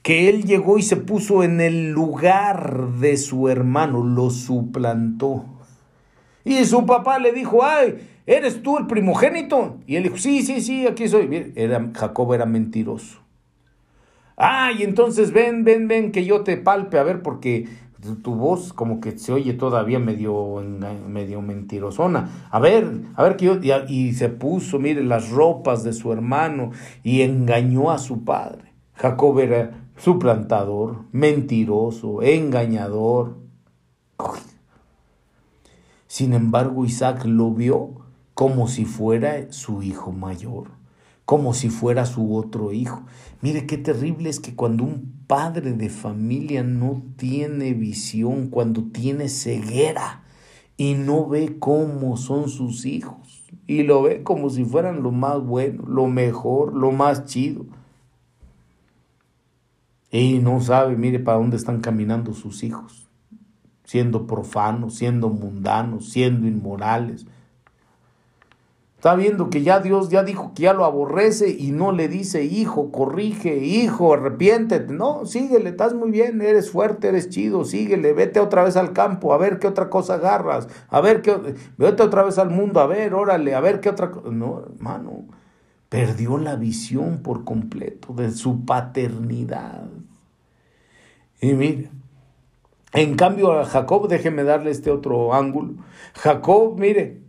que 0.02 0.30
él 0.30 0.44
llegó 0.44 0.78
y 0.78 0.82
se 0.82 0.96
puso 0.96 1.44
en 1.44 1.62
el 1.62 1.92
lugar 1.92 2.94
de 3.00 3.18
su 3.18 3.50
hermano, 3.50 4.04
lo 4.04 4.30
suplantó. 4.30 5.46
Y 6.44 6.66
su 6.66 6.86
papá 6.86 7.20
le 7.20 7.32
dijo, 7.32 7.64
ay, 7.64 8.08
¿eres 8.26 8.64
tú 8.64 8.78
el 8.78 8.88
primogénito? 8.88 9.78
Y 9.86 9.96
él 9.96 10.04
dijo, 10.04 10.18
sí, 10.18 10.42
sí, 10.42 10.62
sí, 10.62 10.88
aquí 10.88 11.08
soy. 11.08 11.54
Era, 11.56 11.92
Jacob 11.94 12.34
era 12.34 12.46
mentiroso. 12.46 13.20
Ay, 14.36 14.82
entonces 14.82 15.34
ven, 15.34 15.64
ven, 15.64 15.88
ven, 15.88 16.12
que 16.12 16.26
yo 16.26 16.42
te 16.42 16.58
palpe, 16.58 16.98
a 16.98 17.04
ver, 17.04 17.22
porque 17.22 17.68
tu 18.02 18.36
voz 18.36 18.74
como 18.74 19.00
que 19.00 19.18
se 19.18 19.32
oye 19.32 19.54
todavía 19.54 20.00
medio, 20.00 20.62
medio 21.08 21.42
mentirosona. 21.42 22.48
A 22.50 22.60
ver, 22.60 23.02
a 23.16 23.24
ver 23.24 23.36
que 23.38 23.46
yo, 23.46 23.58
y, 23.88 24.14
se 24.14 24.30
puso, 24.30 24.80
mire, 24.80 25.04
las 25.04 25.30
ropas 25.30 25.84
de 25.84 25.94
su 25.94 26.12
hermano 26.12 26.72
y 27.04 27.22
engañó 27.22 27.92
a 27.92 27.98
su 27.98 28.24
padre. 28.24 28.74
Jacob 28.94 29.40
era 29.40 29.88
suplantador, 29.98 31.06
mentiroso, 31.12 32.22
engañador. 32.22 33.38
Sin 36.08 36.34
embargo, 36.34 36.86
Isaac 36.86 37.26
lo 37.26 37.52
vio 37.52 38.02
como 38.34 38.68
si 38.68 38.86
fuera 38.86 39.52
su 39.52 39.84
hijo 39.84 40.12
mayor 40.12 40.82
como 41.32 41.54
si 41.54 41.70
fuera 41.70 42.06
su 42.06 42.36
otro 42.36 42.74
hijo. 42.74 43.04
Mire 43.40 43.66
qué 43.66 43.78
terrible 43.78 44.30
es 44.30 44.42
que 44.42 44.54
cuando 44.54 44.84
un 44.84 45.21
padre 45.32 45.72
de 45.72 45.88
familia 45.88 46.62
no 46.62 47.04
tiene 47.16 47.74
visión, 47.74 48.50
cuando 48.50 48.84
tiene 48.92 49.30
ceguera 49.30 50.24
y 50.76 50.96
no 50.96 51.30
ve 51.30 51.56
cómo 51.58 52.18
son 52.18 52.50
sus 52.50 52.86
hijos 52.86 53.46
y 53.66 53.84
lo 53.84 54.02
ve 54.02 54.24
como 54.24 54.50
si 54.50 54.66
fueran 54.66 55.04
lo 55.04 55.12
más 55.12 55.42
bueno, 55.42 55.86
lo 55.88 56.08
mejor, 56.08 56.74
lo 56.74 56.92
más 56.92 57.24
chido. 57.24 57.66
Y 60.12 60.40
no 60.40 60.60
sabe, 60.60 60.98
mire, 60.98 61.20
para 61.20 61.38
dónde 61.38 61.56
están 61.56 61.80
caminando 61.80 62.34
sus 62.34 62.62
hijos, 62.62 63.08
siendo 63.86 64.28
profanos, 64.28 64.96
siendo 64.96 65.30
mundanos, 65.30 66.10
siendo 66.10 66.46
inmorales, 66.46 67.26
Está 69.02 69.16
viendo 69.16 69.50
que 69.50 69.64
ya 69.64 69.80
Dios 69.80 70.10
ya 70.10 70.22
dijo 70.22 70.52
que 70.54 70.62
ya 70.62 70.74
lo 70.74 70.86
aborrece 70.86 71.50
y 71.50 71.72
no 71.72 71.92
le 71.92 72.08
dice, 72.08 72.44
hijo, 72.44 72.92
corrige, 72.92 73.58
hijo, 73.58 74.14
arrepiéntete. 74.14 74.94
No, 74.94 75.26
síguele, 75.26 75.72
estás 75.72 75.96
muy 75.96 76.12
bien, 76.12 76.40
eres 76.40 76.70
fuerte, 76.70 77.08
eres 77.08 77.28
chido, 77.30 77.66
síguele, 77.66 78.14
vete 78.14 78.40
otra 78.40 78.64
vez 78.64 78.78
al 78.78 78.94
campo, 78.94 79.34
a 79.34 79.40
ver 79.40 79.58
qué 79.58 79.66
otra 79.66 79.90
cosa 79.90 80.14
agarras, 80.14 80.68
a 80.88 81.02
ver 81.02 81.24
qué, 81.24 81.36
vete 81.80 82.04
otra 82.04 82.22
vez 82.22 82.38
al 82.38 82.52
mundo, 82.52 82.80
a 82.80 82.86
ver, 82.86 83.16
órale, 83.16 83.56
a 83.56 83.60
ver 83.60 83.80
qué 83.80 83.90
otra 83.90 84.12
cosa. 84.12 84.30
No, 84.30 84.66
hermano, 84.72 85.26
perdió 85.90 86.38
la 86.38 86.56
visión 86.56 87.24
por 87.24 87.44
completo 87.44 88.14
de 88.14 88.30
su 88.30 88.66
paternidad. 88.66 89.90
Y 91.42 91.54
mire, 91.54 91.90
en 92.94 93.16
cambio 93.16 93.54
a 93.54 93.66
Jacob, 93.66 94.08
déjeme 94.08 94.44
darle 94.44 94.70
este 94.70 94.92
otro 94.92 95.34
ángulo. 95.34 95.74
Jacob, 96.14 96.78
mire, 96.78 97.21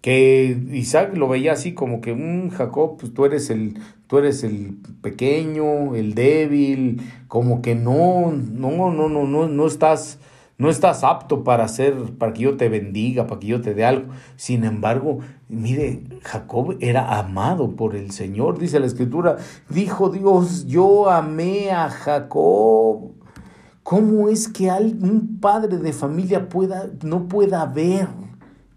que 0.00 0.58
Isaac 0.72 1.16
lo 1.16 1.28
veía 1.28 1.52
así 1.52 1.74
como 1.74 2.00
que, 2.00 2.12
un 2.12 2.46
mm, 2.46 2.50
Jacob, 2.50 2.96
pues 2.98 3.12
tú 3.12 3.24
eres 3.24 3.50
el, 3.50 3.78
tú 4.06 4.18
eres 4.18 4.42
el 4.44 4.78
pequeño, 5.02 5.94
el 5.94 6.14
débil, 6.14 7.02
como 7.28 7.60
que 7.62 7.74
no, 7.74 8.32
no, 8.32 8.90
no, 8.92 9.08
no, 9.08 9.26
no, 9.26 9.48
no 9.48 9.66
estás, 9.66 10.18
no 10.56 10.70
estás 10.70 11.04
apto 11.04 11.44
para 11.44 11.64
hacer, 11.64 11.94
para 12.18 12.32
que 12.32 12.42
yo 12.42 12.56
te 12.56 12.68
bendiga, 12.68 13.26
para 13.26 13.40
que 13.40 13.48
yo 13.48 13.60
te 13.60 13.74
dé 13.74 13.84
algo. 13.84 14.12
Sin 14.36 14.64
embargo, 14.64 15.18
mire, 15.48 16.02
Jacob 16.22 16.76
era 16.80 17.18
amado 17.18 17.76
por 17.76 17.94
el 17.94 18.10
Señor, 18.10 18.58
dice 18.58 18.80
la 18.80 18.86
escritura, 18.86 19.36
dijo 19.68 20.08
Dios, 20.08 20.66
yo 20.66 21.10
amé 21.10 21.70
a 21.72 21.90
Jacob. 21.90 23.12
¿Cómo 23.82 24.28
es 24.28 24.48
que 24.48 24.70
un 24.70 25.38
padre 25.40 25.78
de 25.78 25.92
familia 25.92 26.48
pueda, 26.48 26.90
no 27.02 27.26
pueda 27.28 27.66
ver 27.66 28.08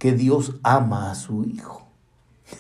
que 0.04 0.12
Dios 0.12 0.60
ama 0.64 1.12
a 1.12 1.16
su 1.16 1.46
hijo. 1.46 1.88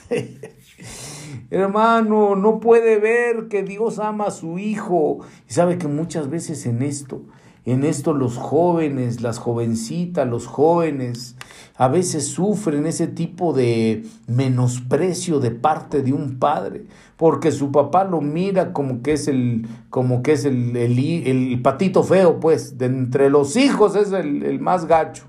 Hermano, 1.49 2.37
no 2.37 2.61
puede 2.61 2.99
ver 2.99 3.49
que 3.49 3.63
Dios 3.63 3.99
ama 3.99 4.27
a 4.27 4.31
su 4.31 4.59
hijo. 4.59 5.19
Y 5.49 5.51
sabe 5.51 5.77
que 5.77 5.89
muchas 5.89 6.29
veces 6.29 6.65
en 6.65 6.81
esto, 6.81 7.23
en 7.65 7.83
esto 7.83 8.13
los 8.13 8.37
jóvenes, 8.37 9.19
las 9.19 9.39
jovencitas, 9.39 10.25
los 10.25 10.47
jóvenes, 10.47 11.35
a 11.75 11.89
veces 11.89 12.27
sufren 12.27 12.85
ese 12.85 13.07
tipo 13.07 13.51
de 13.51 14.05
menosprecio 14.27 15.41
de 15.41 15.51
parte 15.51 16.01
de 16.01 16.13
un 16.13 16.39
padre, 16.39 16.85
porque 17.17 17.51
su 17.51 17.73
papá 17.73 18.05
lo 18.05 18.21
mira 18.21 18.71
como 18.71 19.01
que 19.01 19.11
es 19.11 19.27
el, 19.27 19.67
como 19.89 20.23
que 20.23 20.31
es 20.31 20.45
el, 20.45 20.77
el, 20.77 21.61
patito 21.61 22.03
feo, 22.03 22.39
pues, 22.39 22.77
de 22.77 22.85
entre 22.85 23.29
los 23.29 23.57
hijos 23.57 23.97
es 23.97 24.13
el, 24.13 24.43
el 24.43 24.61
más 24.61 24.85
gacho 24.85 25.25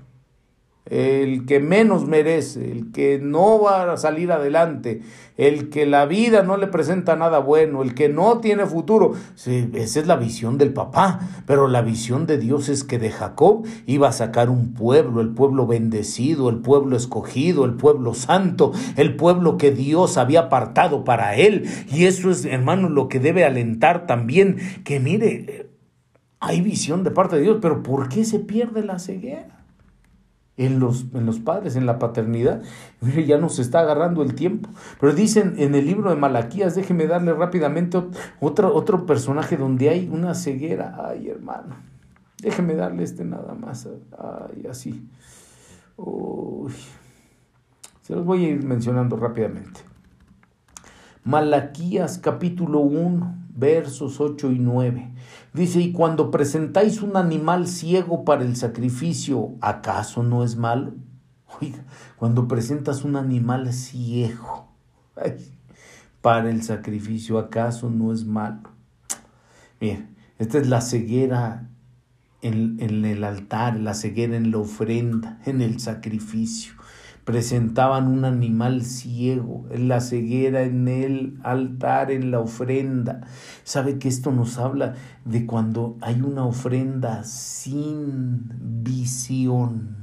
el 0.89 1.45
que 1.45 1.59
menos 1.59 2.05
merece, 2.07 2.71
el 2.71 2.91
que 2.91 3.19
no 3.19 3.59
va 3.59 3.91
a 3.91 3.97
salir 3.97 4.31
adelante, 4.31 5.01
el 5.35 5.69
que 5.69 5.87
la 5.87 6.05
vida 6.05 6.43
no 6.43 6.57
le 6.57 6.67
presenta 6.67 7.15
nada 7.15 7.39
bueno, 7.39 7.81
el 7.81 7.95
que 7.95 8.07
no 8.07 8.39
tiene 8.39 8.67
futuro. 8.67 9.13
esa 9.35 9.99
es 9.99 10.07
la 10.07 10.15
visión 10.15 10.57
del 10.59 10.73
papá, 10.73 11.19
pero 11.47 11.67
la 11.67 11.81
visión 11.81 12.27
de 12.27 12.37
Dios 12.37 12.69
es 12.69 12.83
que 12.83 12.99
de 12.99 13.09
Jacob 13.09 13.65
iba 13.87 14.09
a 14.09 14.11
sacar 14.11 14.49
un 14.49 14.73
pueblo, 14.73 15.21
el 15.21 15.29
pueblo 15.29 15.65
bendecido, 15.65 16.49
el 16.49 16.57
pueblo 16.57 16.95
escogido, 16.95 17.65
el 17.65 17.73
pueblo 17.73 18.13
santo, 18.13 18.71
el 18.95 19.15
pueblo 19.15 19.57
que 19.57 19.71
Dios 19.71 20.17
había 20.17 20.41
apartado 20.41 21.03
para 21.03 21.35
él. 21.35 21.67
Y 21.91 22.05
eso 22.05 22.29
es, 22.29 22.45
hermano, 22.45 22.89
lo 22.89 23.09
que 23.09 23.19
debe 23.19 23.43
alentar 23.43 24.05
también, 24.05 24.57
que 24.83 24.99
mire, 24.99 25.69
hay 26.39 26.61
visión 26.61 27.03
de 27.03 27.09
parte 27.09 27.37
de 27.37 27.41
Dios, 27.41 27.57
pero 27.59 27.81
¿por 27.81 28.07
qué 28.07 28.23
se 28.23 28.37
pierde 28.39 28.83
la 28.83 28.99
ceguera? 28.99 29.64
En 30.57 30.79
los, 30.79 31.05
en 31.13 31.25
los 31.25 31.39
padres, 31.39 31.75
en 31.75 31.85
la 31.85 31.99
paternidad. 31.99 32.61
Mire, 33.01 33.25
ya 33.25 33.37
nos 33.37 33.59
está 33.59 33.79
agarrando 33.81 34.23
el 34.23 34.35
tiempo. 34.35 34.69
Pero 34.99 35.13
dicen 35.13 35.55
en 35.57 35.75
el 35.75 35.85
libro 35.85 36.09
de 36.09 36.15
Malaquías, 36.15 36.75
déjeme 36.75 37.07
darle 37.07 37.33
rápidamente 37.33 38.01
otro, 38.39 38.73
otro 38.73 39.05
personaje 39.05 39.57
donde 39.57 39.89
hay 39.89 40.09
una 40.11 40.33
ceguera. 40.33 40.97
Ay, 41.09 41.29
hermano, 41.29 41.75
déjeme 42.41 42.75
darle 42.75 43.03
este 43.03 43.25
nada 43.25 43.53
más. 43.53 43.87
Ay, 44.17 44.65
así. 44.69 45.07
Se 48.01 48.15
los 48.15 48.25
voy 48.25 48.45
a 48.45 48.49
ir 48.49 48.63
mencionando 48.63 49.17
rápidamente. 49.17 49.81
Malaquías 51.23 52.19
capítulo 52.19 52.79
1, 52.81 53.35
versos 53.55 54.21
8 54.21 54.51
y 54.51 54.59
9. 54.59 55.11
Dice, 55.55 55.79
y 55.79 55.93
cuando 55.93 56.31
presentáis 56.31 57.01
un 57.01 57.15
animal 57.15 57.67
ciego 57.67 58.25
para 58.25 58.43
el 58.43 58.57
sacrificio, 58.57 59.55
¿acaso 59.61 60.21
no 60.21 60.43
es 60.43 60.57
malo? 60.57 60.95
Oiga, 61.61 61.85
cuando 62.17 62.45
presentas 62.45 63.05
un 63.05 63.15
animal 63.15 63.71
ciego 63.71 64.67
para 66.21 66.49
el 66.49 66.61
sacrificio, 66.61 67.39
¿acaso 67.39 67.89
no 67.89 68.11
es 68.11 68.25
malo? 68.25 68.69
Bien, 69.79 70.17
esta 70.39 70.57
es 70.57 70.67
la 70.67 70.81
ceguera 70.81 71.69
en, 72.41 72.75
en 72.81 73.05
el 73.05 73.23
altar, 73.23 73.79
la 73.79 73.93
ceguera 73.93 74.35
en 74.35 74.51
la 74.51 74.57
ofrenda, 74.57 75.39
en 75.45 75.61
el 75.61 75.79
sacrificio 75.79 76.74
presentaban 77.25 78.07
un 78.07 78.23
animal 78.23 78.85
ciego, 78.85 79.65
en 79.71 79.87
la 79.87 79.99
ceguera, 79.99 80.61
en 80.61 80.87
el 80.87 81.39
altar, 81.43 82.11
en 82.11 82.29
la 82.29 82.39
ofrenda. 82.39 83.21
¿Sabe 83.63 83.97
que 83.97 84.07
esto 84.07 84.31
nos 84.31 84.59
habla 84.59 84.93
de 85.25 85.47
cuando 85.47 85.97
hay 86.01 86.21
una 86.21 86.45
ofrenda 86.45 87.23
sin 87.23 88.83
visión? 88.83 89.97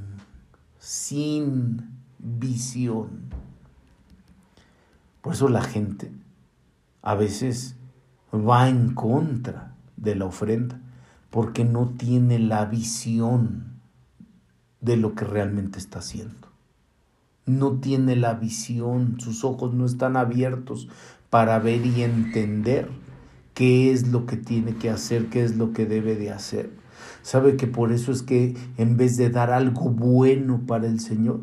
Sin 0.79 1.93
visión. 2.19 3.29
Por 5.21 5.33
eso 5.33 5.47
la 5.47 5.61
gente 5.61 6.11
a 7.01 7.15
veces 7.15 7.77
va 8.33 8.67
en 8.67 8.93
contra 8.93 9.75
de 9.95 10.15
la 10.15 10.25
ofrenda, 10.25 10.81
porque 11.29 11.63
no 11.63 11.87
tiene 11.87 12.37
la 12.37 12.65
visión 12.65 13.79
de 14.81 14.97
lo 14.97 15.15
que 15.15 15.23
realmente 15.23 15.79
está 15.79 15.99
haciendo 15.99 16.52
no 17.45 17.79
tiene 17.79 18.15
la 18.15 18.33
visión, 18.33 19.19
sus 19.19 19.43
ojos 19.43 19.73
no 19.73 19.85
están 19.85 20.15
abiertos 20.17 20.87
para 21.29 21.59
ver 21.59 21.85
y 21.85 22.03
entender 22.03 22.89
qué 23.53 23.91
es 23.91 24.07
lo 24.07 24.25
que 24.25 24.37
tiene 24.37 24.75
que 24.75 24.89
hacer, 24.89 25.27
qué 25.27 25.43
es 25.43 25.57
lo 25.57 25.73
que 25.73 25.85
debe 25.85 26.15
de 26.15 26.31
hacer. 26.31 26.71
Sabe 27.21 27.55
que 27.55 27.67
por 27.67 27.91
eso 27.91 28.11
es 28.11 28.21
que 28.21 28.55
en 28.77 28.97
vez 28.97 29.17
de 29.17 29.29
dar 29.29 29.51
algo 29.51 29.89
bueno 29.89 30.61
para 30.67 30.87
el 30.87 30.99
Señor, 30.99 31.41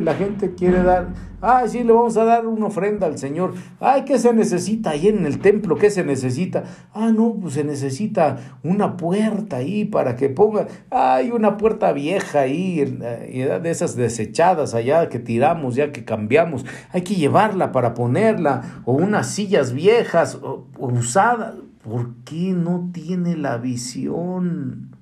la 0.00 0.14
gente 0.14 0.54
quiere 0.54 0.82
dar, 0.82 1.08
ay, 1.40 1.68
sí, 1.68 1.84
le 1.84 1.92
vamos 1.92 2.16
a 2.16 2.24
dar 2.24 2.46
una 2.46 2.66
ofrenda 2.66 3.06
al 3.06 3.18
Señor. 3.18 3.54
Ay, 3.80 4.04
¿qué 4.04 4.18
se 4.18 4.32
necesita 4.32 4.90
ahí 4.90 5.08
en 5.08 5.24
el 5.26 5.38
templo? 5.38 5.76
¿Qué 5.76 5.90
se 5.90 6.04
necesita? 6.04 6.64
Ah, 6.92 7.10
no, 7.10 7.34
pues 7.40 7.54
se 7.54 7.64
necesita 7.64 8.38
una 8.62 8.96
puerta 8.96 9.56
ahí 9.56 9.84
para 9.84 10.16
que 10.16 10.28
ponga, 10.28 10.66
hay 10.90 11.30
una 11.30 11.56
puerta 11.56 11.92
vieja 11.92 12.40
ahí, 12.40 12.84
de 12.84 13.70
esas 13.70 13.96
desechadas 13.96 14.74
allá 14.74 15.08
que 15.08 15.18
tiramos, 15.18 15.74
ya 15.74 15.92
que 15.92 16.04
cambiamos. 16.04 16.64
Hay 16.92 17.02
que 17.02 17.14
llevarla 17.14 17.72
para 17.72 17.94
ponerla, 17.94 18.82
o 18.84 18.92
unas 18.92 19.30
sillas 19.30 19.72
viejas, 19.72 20.38
o, 20.42 20.66
usadas. 20.78 21.54
¿Por 21.82 22.16
qué 22.24 22.52
no 22.52 22.90
tiene 22.92 23.36
la 23.36 23.58
visión? 23.58 24.96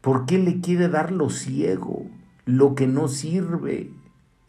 ¿Por 0.00 0.26
qué 0.26 0.38
le 0.38 0.60
quiere 0.60 0.88
dar 0.88 1.10
lo 1.10 1.28
ciego, 1.28 2.06
lo 2.44 2.74
que 2.74 2.86
no 2.86 3.08
sirve? 3.08 3.90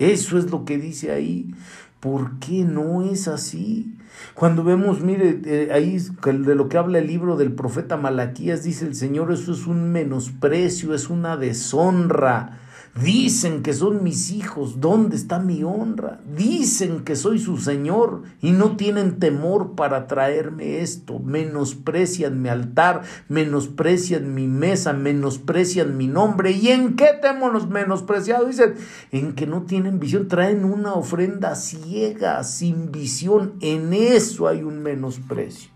Eso 0.01 0.39
es 0.39 0.49
lo 0.49 0.65
que 0.65 0.79
dice 0.79 1.11
ahí. 1.11 1.53
¿Por 1.99 2.39
qué 2.39 2.63
no 2.63 3.03
es 3.03 3.27
así? 3.27 3.93
Cuando 4.33 4.63
vemos, 4.63 5.01
mire, 5.01 5.39
eh, 5.45 5.69
ahí 5.71 5.99
de 5.99 6.55
lo 6.55 6.69
que 6.69 6.79
habla 6.79 6.97
el 6.97 7.05
libro 7.05 7.37
del 7.37 7.51
profeta 7.51 7.97
Malaquías, 7.97 8.63
dice 8.63 8.85
el 8.85 8.95
Señor, 8.95 9.31
eso 9.31 9.51
es 9.51 9.67
un 9.67 9.91
menosprecio, 9.91 10.95
es 10.95 11.11
una 11.11 11.37
deshonra. 11.37 12.60
Dicen 12.95 13.63
que 13.63 13.71
son 13.71 14.03
mis 14.03 14.31
hijos, 14.31 14.81
¿dónde 14.81 15.15
está 15.15 15.39
mi 15.39 15.63
honra? 15.63 16.19
Dicen 16.35 17.05
que 17.05 17.15
soy 17.15 17.39
su 17.39 17.57
Señor 17.57 18.23
y 18.41 18.51
no 18.51 18.75
tienen 18.75 19.17
temor 19.17 19.75
para 19.75 20.07
traerme 20.07 20.81
esto. 20.81 21.19
Menosprecian 21.19 22.41
mi 22.41 22.49
altar, 22.49 23.03
menosprecian 23.29 24.35
mi 24.35 24.47
mesa, 24.47 24.91
menosprecian 24.91 25.95
mi 25.95 26.07
nombre. 26.07 26.51
¿Y 26.51 26.67
en 26.67 26.97
qué 26.97 27.11
hemos 27.23 27.69
menospreciado? 27.69 28.45
Dicen, 28.45 28.75
en 29.13 29.35
que 29.35 29.47
no 29.47 29.63
tienen 29.63 30.01
visión, 30.01 30.27
traen 30.27 30.65
una 30.65 30.93
ofrenda 30.93 31.55
ciega, 31.55 32.43
sin 32.43 32.91
visión. 32.91 33.53
En 33.61 33.93
eso 33.93 34.49
hay 34.49 34.63
un 34.63 34.83
menosprecio. 34.83 35.71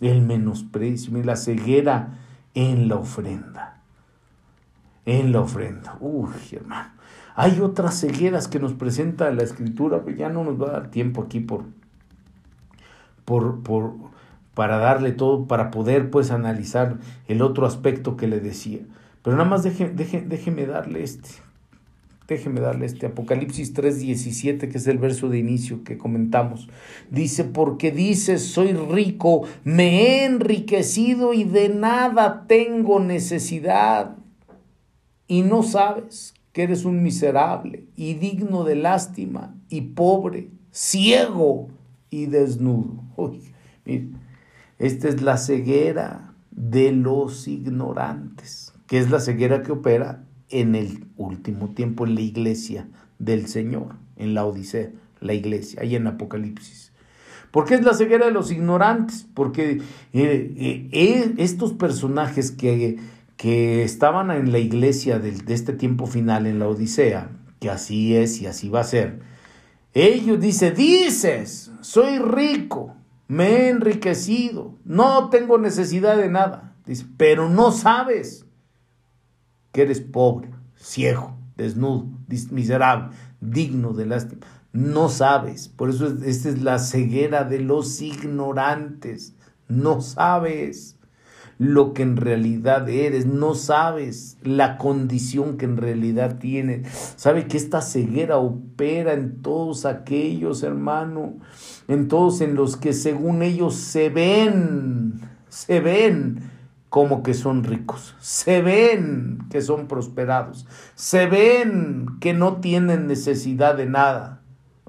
El 0.00 0.22
menosprecio 0.22 1.18
y 1.18 1.22
la 1.22 1.36
ceguera 1.36 2.18
en 2.54 2.88
la 2.88 2.96
ofrenda 2.96 3.77
en 5.08 5.32
la 5.32 5.40
ofrenda. 5.40 5.96
Uy, 6.00 6.28
hermano. 6.52 6.90
Hay 7.34 7.60
otras 7.60 7.98
cegueras 7.98 8.46
que 8.46 8.58
nos 8.58 8.74
presenta 8.74 9.30
la 9.30 9.42
escritura, 9.42 10.02
pero 10.04 10.16
ya 10.16 10.28
no 10.28 10.44
nos 10.44 10.60
va 10.60 10.68
a 10.68 10.72
dar 10.72 10.90
tiempo 10.90 11.22
aquí 11.22 11.40
por, 11.40 11.64
por, 13.24 13.62
por, 13.62 13.94
para 14.52 14.76
darle 14.76 15.12
todo, 15.12 15.46
para 15.46 15.70
poder 15.70 16.10
pues 16.10 16.30
analizar 16.30 16.98
el 17.26 17.40
otro 17.40 17.64
aspecto 17.64 18.18
que 18.18 18.28
le 18.28 18.40
decía. 18.40 18.80
Pero 19.22 19.36
nada 19.36 19.48
más 19.48 19.62
deje, 19.62 19.88
déjeme 19.88 20.66
darle 20.66 21.02
este. 21.02 21.30
Déjeme 22.26 22.60
darle 22.60 22.84
este 22.84 23.06
Apocalipsis 23.06 23.72
3:17, 23.72 24.68
que 24.68 24.76
es 24.76 24.86
el 24.86 24.98
verso 24.98 25.30
de 25.30 25.38
inicio 25.38 25.84
que 25.84 25.96
comentamos. 25.96 26.68
Dice, 27.10 27.44
porque 27.44 27.90
dice, 27.92 28.38
soy 28.38 28.74
rico, 28.74 29.44
me 29.64 30.02
he 30.02 30.24
enriquecido 30.26 31.32
y 31.32 31.44
de 31.44 31.70
nada 31.70 32.44
tengo 32.46 33.00
necesidad 33.00 34.18
y 35.28 35.42
no 35.42 35.62
sabes 35.62 36.34
que 36.52 36.64
eres 36.64 36.84
un 36.84 37.02
miserable 37.02 37.84
y 37.94 38.14
digno 38.14 38.64
de 38.64 38.74
lástima 38.74 39.54
y 39.68 39.82
pobre, 39.82 40.50
ciego 40.72 41.68
y 42.10 42.26
desnudo. 42.26 43.04
Uy, 43.16 43.52
esta 44.78 45.08
es 45.08 45.22
la 45.22 45.36
ceguera 45.36 46.34
de 46.50 46.90
los 46.90 47.46
ignorantes, 47.46 48.72
que 48.88 48.98
es 48.98 49.10
la 49.10 49.20
ceguera 49.20 49.62
que 49.62 49.70
opera 49.70 50.24
en 50.48 50.74
el 50.74 51.06
último 51.16 51.68
tiempo 51.68 52.06
en 52.06 52.16
la 52.16 52.22
iglesia 52.22 52.88
del 53.20 53.46
Señor 53.46 53.94
en 54.18 54.34
la 54.34 54.44
Odisea, 54.44 54.90
la 55.20 55.32
iglesia, 55.32 55.80
ahí 55.82 55.96
en 55.96 56.06
Apocalipsis. 56.06 56.92
¿Por 57.50 57.64
qué 57.64 57.76
es 57.76 57.84
la 57.84 57.94
ceguera 57.94 58.26
de 58.26 58.32
los 58.32 58.50
ignorantes? 58.50 59.26
Porque 59.32 59.70
eh, 59.70 59.80
eh, 60.12 60.88
eh, 60.92 61.34
estos 61.38 61.72
personajes 61.72 62.50
que, 62.50 62.98
que, 63.38 63.82
estaban 63.84 64.30
en 64.30 64.52
la 64.52 64.58
iglesia 64.58 65.18
de, 65.18 65.42
este 65.48 65.72
tiempo 65.72 66.06
final 66.06 66.46
en 66.46 66.58
la 66.58 66.68
Odisea, 66.68 67.30
que 67.60 67.70
así 67.70 68.14
es 68.14 68.42
y 68.42 68.46
así 68.46 68.68
va 68.68 68.80
a 68.80 68.84
ser, 68.84 69.20
ellos 69.94 70.38
dicen, 70.38 70.74
dices, 70.74 71.72
soy 71.80 72.18
rico, 72.18 72.94
me 73.26 73.46
he 73.46 73.68
enriquecido, 73.70 74.74
no 74.84 75.30
tengo 75.30 75.56
necesidad 75.56 76.18
de 76.18 76.28
nada. 76.28 76.74
Dice, 76.84 77.06
pero 77.16 77.48
no 77.48 77.72
sabes 77.72 78.44
que 79.72 79.82
eres 79.82 80.00
pobre, 80.00 80.50
ciego, 80.76 81.36
desnudo, 81.56 82.06
miserable, 82.50 83.16
digno 83.40 83.92
de 83.92 84.06
lástima. 84.06 84.46
No 84.72 85.08
sabes. 85.08 85.68
Por 85.68 85.90
eso 85.90 86.06
esta 86.24 86.48
es 86.48 86.62
la 86.62 86.78
ceguera 86.78 87.44
de 87.44 87.60
los 87.60 88.00
ignorantes. 88.00 89.34
No 89.68 90.00
sabes 90.00 90.97
lo 91.58 91.92
que 91.92 92.02
en 92.02 92.16
realidad 92.16 92.88
eres, 92.88 93.26
no 93.26 93.54
sabes 93.54 94.38
la 94.42 94.78
condición 94.78 95.56
que 95.58 95.64
en 95.64 95.76
realidad 95.76 96.38
tienes. 96.38 97.14
Sabe 97.16 97.48
que 97.48 97.56
esta 97.56 97.82
ceguera 97.82 98.38
opera 98.38 99.12
en 99.12 99.42
todos 99.42 99.84
aquellos, 99.84 100.62
hermano, 100.62 101.34
en 101.88 102.06
todos 102.06 102.40
en 102.40 102.54
los 102.54 102.76
que 102.76 102.92
según 102.92 103.42
ellos 103.42 103.74
se 103.74 104.08
ven, 104.08 105.20
se 105.48 105.80
ven 105.80 106.42
como 106.88 107.22
que 107.22 107.34
son 107.34 107.64
ricos, 107.64 108.14
se 108.20 108.62
ven 108.62 109.38
que 109.50 109.60
son 109.60 109.88
prosperados, 109.88 110.66
se 110.94 111.26
ven 111.26 112.06
que 112.20 112.32
no 112.32 112.58
tienen 112.58 113.08
necesidad 113.08 113.76
de 113.76 113.86
nada. 113.86 114.37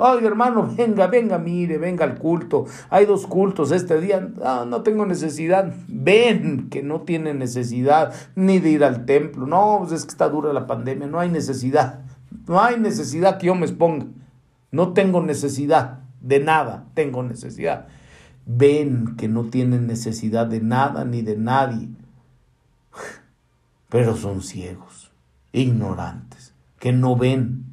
Ay, 0.01 0.25
hermano, 0.25 0.73
venga, 0.77 1.07
venga, 1.07 1.37
mire, 1.37 1.77
venga 1.77 2.05
al 2.05 2.17
culto. 2.17 2.65
Hay 2.89 3.05
dos 3.05 3.27
cultos 3.27 3.71
este 3.71 3.99
día. 3.99 4.21
No, 4.65 4.81
tengo 4.81 5.05
necesidad. 5.05 5.73
Ven 5.89 6.69
que 6.69 6.81
no 6.81 7.01
tiene 7.01 7.33
necesidad 7.33 8.13
ni 8.35 8.59
de 8.59 8.69
ir 8.69 8.83
al 8.85 9.05
templo. 9.05 9.45
No, 9.45 9.79
pues 9.81 9.91
es 9.91 10.05
que 10.05 10.11
está 10.11 10.29
dura 10.29 10.53
la 10.53 10.67
pandemia. 10.67 11.05
No 11.07 11.19
hay 11.19 11.29
necesidad. 11.29 11.99
No 12.47 12.61
hay 12.61 12.79
necesidad 12.79 13.37
que 13.37 13.47
yo 13.47 13.55
me 13.55 13.65
exponga. 13.65 14.05
No 14.71 14.93
tengo 14.93 15.21
necesidad 15.21 15.99
de 16.21 16.39
nada. 16.39 16.85
Tengo 16.93 17.21
necesidad. 17.21 17.87
Ven 18.45 19.17
que 19.17 19.27
no 19.27 19.45
tienen 19.45 19.85
necesidad 19.85 20.47
de 20.47 20.61
nada 20.61 21.03
ni 21.03 21.21
de 21.23 21.35
nadie. 21.35 21.89
Pero 23.89 24.15
son 24.15 24.43
ciegos, 24.43 25.11
ignorantes, 25.51 26.53
que 26.79 26.93
no 26.93 27.15
ven. 27.17 27.65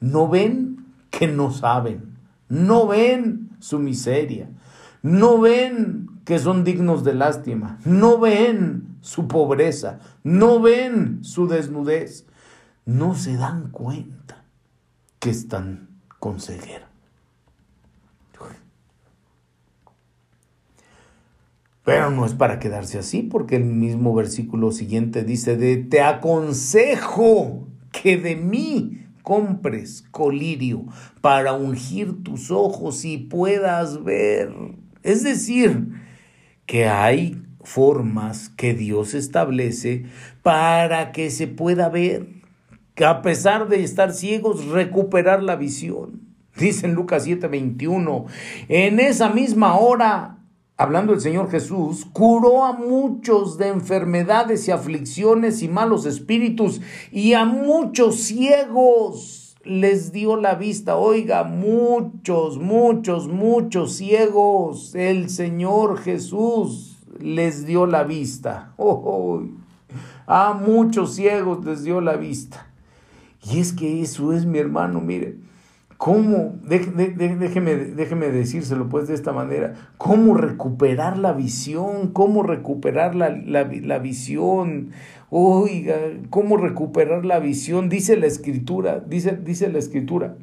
No 0.00 0.28
ven 0.28 0.71
que 1.12 1.28
no 1.28 1.52
saben, 1.52 2.18
no 2.48 2.88
ven 2.88 3.50
su 3.60 3.78
miseria, 3.78 4.48
no 5.02 5.38
ven 5.40 6.08
que 6.24 6.40
son 6.40 6.64
dignos 6.64 7.04
de 7.04 7.14
lástima, 7.14 7.78
no 7.84 8.18
ven 8.18 8.96
su 9.02 9.28
pobreza, 9.28 10.00
no 10.24 10.60
ven 10.60 11.22
su 11.22 11.46
desnudez, 11.46 12.26
no 12.86 13.14
se 13.14 13.36
dan 13.36 13.70
cuenta 13.70 14.44
que 15.20 15.30
están 15.30 15.88
con 16.18 16.40
ceguera. 16.40 16.88
Pero 21.84 22.10
no 22.12 22.24
es 22.24 22.34
para 22.34 22.60
quedarse 22.60 22.98
así, 22.98 23.22
porque 23.22 23.56
el 23.56 23.64
mismo 23.64 24.14
versículo 24.14 24.70
siguiente 24.70 25.24
dice 25.24 25.56
de 25.56 25.76
te 25.78 26.00
aconsejo 26.00 27.66
que 27.90 28.16
de 28.16 28.36
mí 28.36 29.04
compres 29.22 30.02
colirio 30.10 30.84
para 31.20 31.52
ungir 31.52 32.22
tus 32.22 32.50
ojos 32.50 33.04
y 33.04 33.18
puedas 33.18 34.02
ver. 34.04 34.52
Es 35.02 35.22
decir, 35.22 35.88
que 36.66 36.86
hay 36.88 37.42
formas 37.62 38.48
que 38.48 38.74
Dios 38.74 39.14
establece 39.14 40.04
para 40.42 41.12
que 41.12 41.30
se 41.30 41.46
pueda 41.46 41.88
ver, 41.88 42.26
que 42.94 43.04
a 43.04 43.22
pesar 43.22 43.68
de 43.68 43.82
estar 43.82 44.12
ciegos, 44.12 44.66
recuperar 44.66 45.42
la 45.42 45.56
visión. 45.56 46.20
Dice 46.56 46.86
en 46.86 46.94
Lucas 46.94 47.26
7:21, 47.26 48.26
en 48.68 49.00
esa 49.00 49.30
misma 49.30 49.76
hora 49.76 50.41
hablando 50.82 51.12
el 51.12 51.20
Señor 51.20 51.48
Jesús, 51.48 52.04
curó 52.12 52.64
a 52.64 52.72
muchos 52.72 53.56
de 53.56 53.68
enfermedades 53.68 54.66
y 54.66 54.72
aflicciones 54.72 55.62
y 55.62 55.68
malos 55.68 56.06
espíritus 56.06 56.80
y 57.12 57.34
a 57.34 57.44
muchos 57.44 58.16
ciegos 58.16 59.56
les 59.64 60.10
dio 60.10 60.36
la 60.36 60.56
vista. 60.56 60.96
Oiga, 60.96 61.44
muchos, 61.44 62.58
muchos, 62.58 63.28
muchos 63.28 63.92
ciegos, 63.92 64.96
el 64.96 65.30
Señor 65.30 65.98
Jesús 65.98 66.98
les 67.20 67.64
dio 67.64 67.86
la 67.86 68.02
vista. 68.02 68.74
a 70.26 70.52
muchos 70.52 71.14
ciegos 71.14 71.64
les 71.64 71.84
dio 71.84 72.00
la 72.00 72.16
vista. 72.16 72.66
Y 73.44 73.60
es 73.60 73.72
que 73.72 74.02
eso 74.02 74.32
es 74.32 74.46
mi 74.46 74.58
hermano, 74.58 75.00
mire. 75.00 75.36
¿Cómo? 76.02 76.56
déjeme, 76.64 78.32
decírselo 78.32 78.88
pues 78.88 79.06
de 79.06 79.14
esta 79.14 79.32
manera. 79.32 79.74
¿Cómo 79.98 80.34
recuperar 80.34 81.16
la 81.16 81.32
visión? 81.32 82.08
¿Cómo 82.08 82.42
recuperar 82.42 83.14
la, 83.14 83.30
la 83.30 83.98
visión? 84.00 84.90
Oiga, 85.30 85.94
¿cómo 86.28 86.56
recuperar 86.56 87.24
la 87.24 87.38
visión? 87.38 87.88
Dice 87.88 88.16
la 88.16 88.26
escritura, 88.26 88.98
dice, 88.98 89.38
dice 89.44 89.68
la 89.68 89.78
escritura 89.78 90.34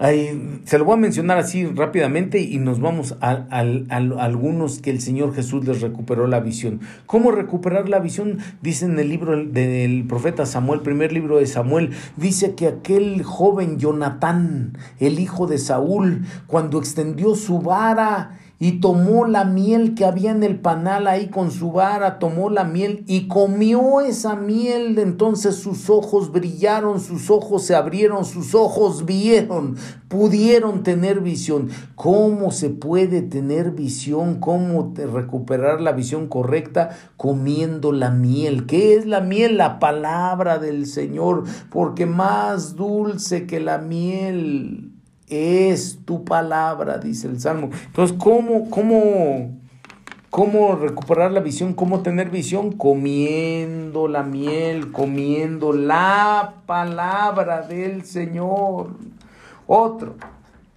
se 0.00 0.78
lo 0.78 0.86
voy 0.86 0.94
a 0.94 0.96
mencionar 0.96 1.36
así 1.36 1.66
rápidamente 1.66 2.40
y 2.40 2.58
nos 2.58 2.80
vamos 2.80 3.16
a, 3.20 3.44
algunos 3.90 4.78
que 4.78 4.90
el 4.90 5.00
Señor 5.02 5.34
Jesús 5.34 5.66
les 5.66 5.82
recuperó 5.82 6.26
la 6.26 6.40
visión. 6.40 6.80
¿Cómo 7.04 7.32
recuperar 7.32 7.90
la 7.90 7.98
visión? 7.98 8.38
Dice 8.62 8.86
en 8.86 8.98
el 8.98 9.10
libro 9.10 9.36
del 9.44 10.06
profeta 10.06 10.46
Samuel, 10.46 10.80
primer 10.80 11.12
libro 11.12 11.36
de 11.36 11.46
Samuel, 11.46 11.90
dice 12.16 12.54
que 12.54 12.68
aquel 12.68 13.22
joven 13.24 13.78
Jonatán, 13.78 14.78
el 15.00 15.18
hijo 15.18 15.46
de 15.46 15.58
Saúl, 15.58 16.24
cuando 16.46 16.78
extendió 16.78 17.34
su 17.34 17.60
vara 17.60 18.38
y 18.62 18.72
tomó 18.72 19.24
la 19.24 19.46
miel 19.46 19.94
que 19.94 20.04
había 20.04 20.32
en 20.32 20.42
el 20.42 20.60
panal 20.60 21.06
ahí 21.06 21.28
con 21.28 21.50
su 21.50 21.72
vara, 21.72 22.18
tomó 22.18 22.50
la 22.50 22.64
miel 22.64 23.04
y 23.06 23.26
comió 23.26 24.02
esa 24.02 24.36
miel, 24.36 24.98
entonces 24.98 25.56
sus 25.56 25.88
ojos 25.88 26.30
brillaron, 26.30 27.00
sus 27.00 27.30
ojos 27.30 27.62
se 27.64 27.74
abrieron, 27.74 28.26
sus 28.26 28.54
ojos 28.54 29.06
vieron, 29.06 29.76
pudieron 30.08 30.82
tener 30.82 31.20
visión. 31.20 31.70
¿Cómo 31.94 32.50
se 32.50 32.68
puede 32.68 33.22
tener 33.22 33.70
visión? 33.70 34.40
¿Cómo 34.40 34.92
recuperar 34.94 35.80
la 35.80 35.92
visión 35.92 36.28
correcta? 36.28 36.90
Comiendo 37.16 37.92
la 37.92 38.10
miel. 38.10 38.66
¿Qué 38.66 38.94
es 38.94 39.06
la 39.06 39.22
miel? 39.22 39.56
La 39.56 39.78
palabra 39.78 40.58
del 40.58 40.84
Señor, 40.84 41.44
porque 41.70 42.04
más 42.04 42.76
dulce 42.76 43.46
que 43.46 43.58
la 43.58 43.78
miel 43.78 44.89
es 45.30 46.00
tu 46.04 46.24
palabra, 46.24 46.98
dice 46.98 47.28
el 47.28 47.40
Salmo. 47.40 47.70
Entonces, 47.86 48.16
¿cómo, 48.18 48.68
cómo, 48.68 49.58
cómo 50.28 50.76
recuperar 50.76 51.30
la 51.30 51.40
visión? 51.40 51.72
¿Cómo 51.72 52.02
tener 52.02 52.30
visión? 52.30 52.72
Comiendo 52.72 54.08
la 54.08 54.22
miel, 54.22 54.92
comiendo 54.92 55.72
la 55.72 56.56
palabra 56.66 57.62
del 57.62 58.04
Señor. 58.04 58.96
Otro. 59.66 60.16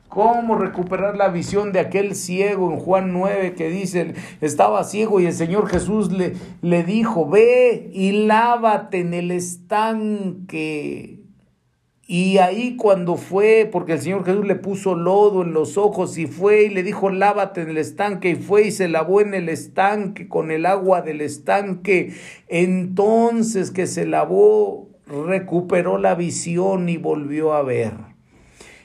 ¿Cómo 0.07 0.55
recuperar 0.55 1.17
la 1.17 1.29
visión 1.29 1.71
de 1.71 1.79
aquel 1.79 2.13
ciego 2.13 2.71
en 2.71 2.77
Juan 2.77 3.13
9 3.13 3.55
que 3.55 3.69
dice, 3.69 4.13
estaba 4.41 4.83
ciego 4.83 5.19
y 5.19 5.25
el 5.25 5.33
Señor 5.33 5.67
Jesús 5.67 6.11
le, 6.11 6.35
le 6.61 6.83
dijo, 6.83 7.27
ve 7.27 7.89
y 7.91 8.11
lávate 8.27 8.99
en 8.99 9.15
el 9.15 9.31
estanque 9.31 11.22
y 12.05 12.37
ahí 12.39 12.75
cuando 12.75 13.15
fue, 13.15 13.69
porque 13.71 13.93
el 13.93 14.01
Señor 14.01 14.25
Jesús 14.25 14.45
le 14.45 14.55
puso 14.55 14.93
lodo 14.93 15.41
en 15.41 15.53
los 15.53 15.77
ojos 15.77 16.17
y 16.17 16.27
fue 16.27 16.63
y 16.63 16.69
le 16.69 16.83
dijo, 16.83 17.09
lávate 17.09 17.61
en 17.61 17.69
el 17.69 17.77
estanque 17.77 18.31
y 18.31 18.35
fue 18.35 18.67
y 18.67 18.71
se 18.71 18.89
lavó 18.89 19.21
en 19.21 19.33
el 19.33 19.47
estanque 19.47 20.27
con 20.27 20.51
el 20.51 20.65
agua 20.65 21.01
del 21.01 21.21
estanque. 21.21 22.13
Entonces 22.49 23.71
que 23.71 23.87
se 23.87 24.05
lavó, 24.05 24.89
recuperó 25.07 25.97
la 25.97 26.15
visión 26.15 26.89
y 26.89 26.97
volvió 26.97 27.53
a 27.53 27.63
ver. 27.63 27.93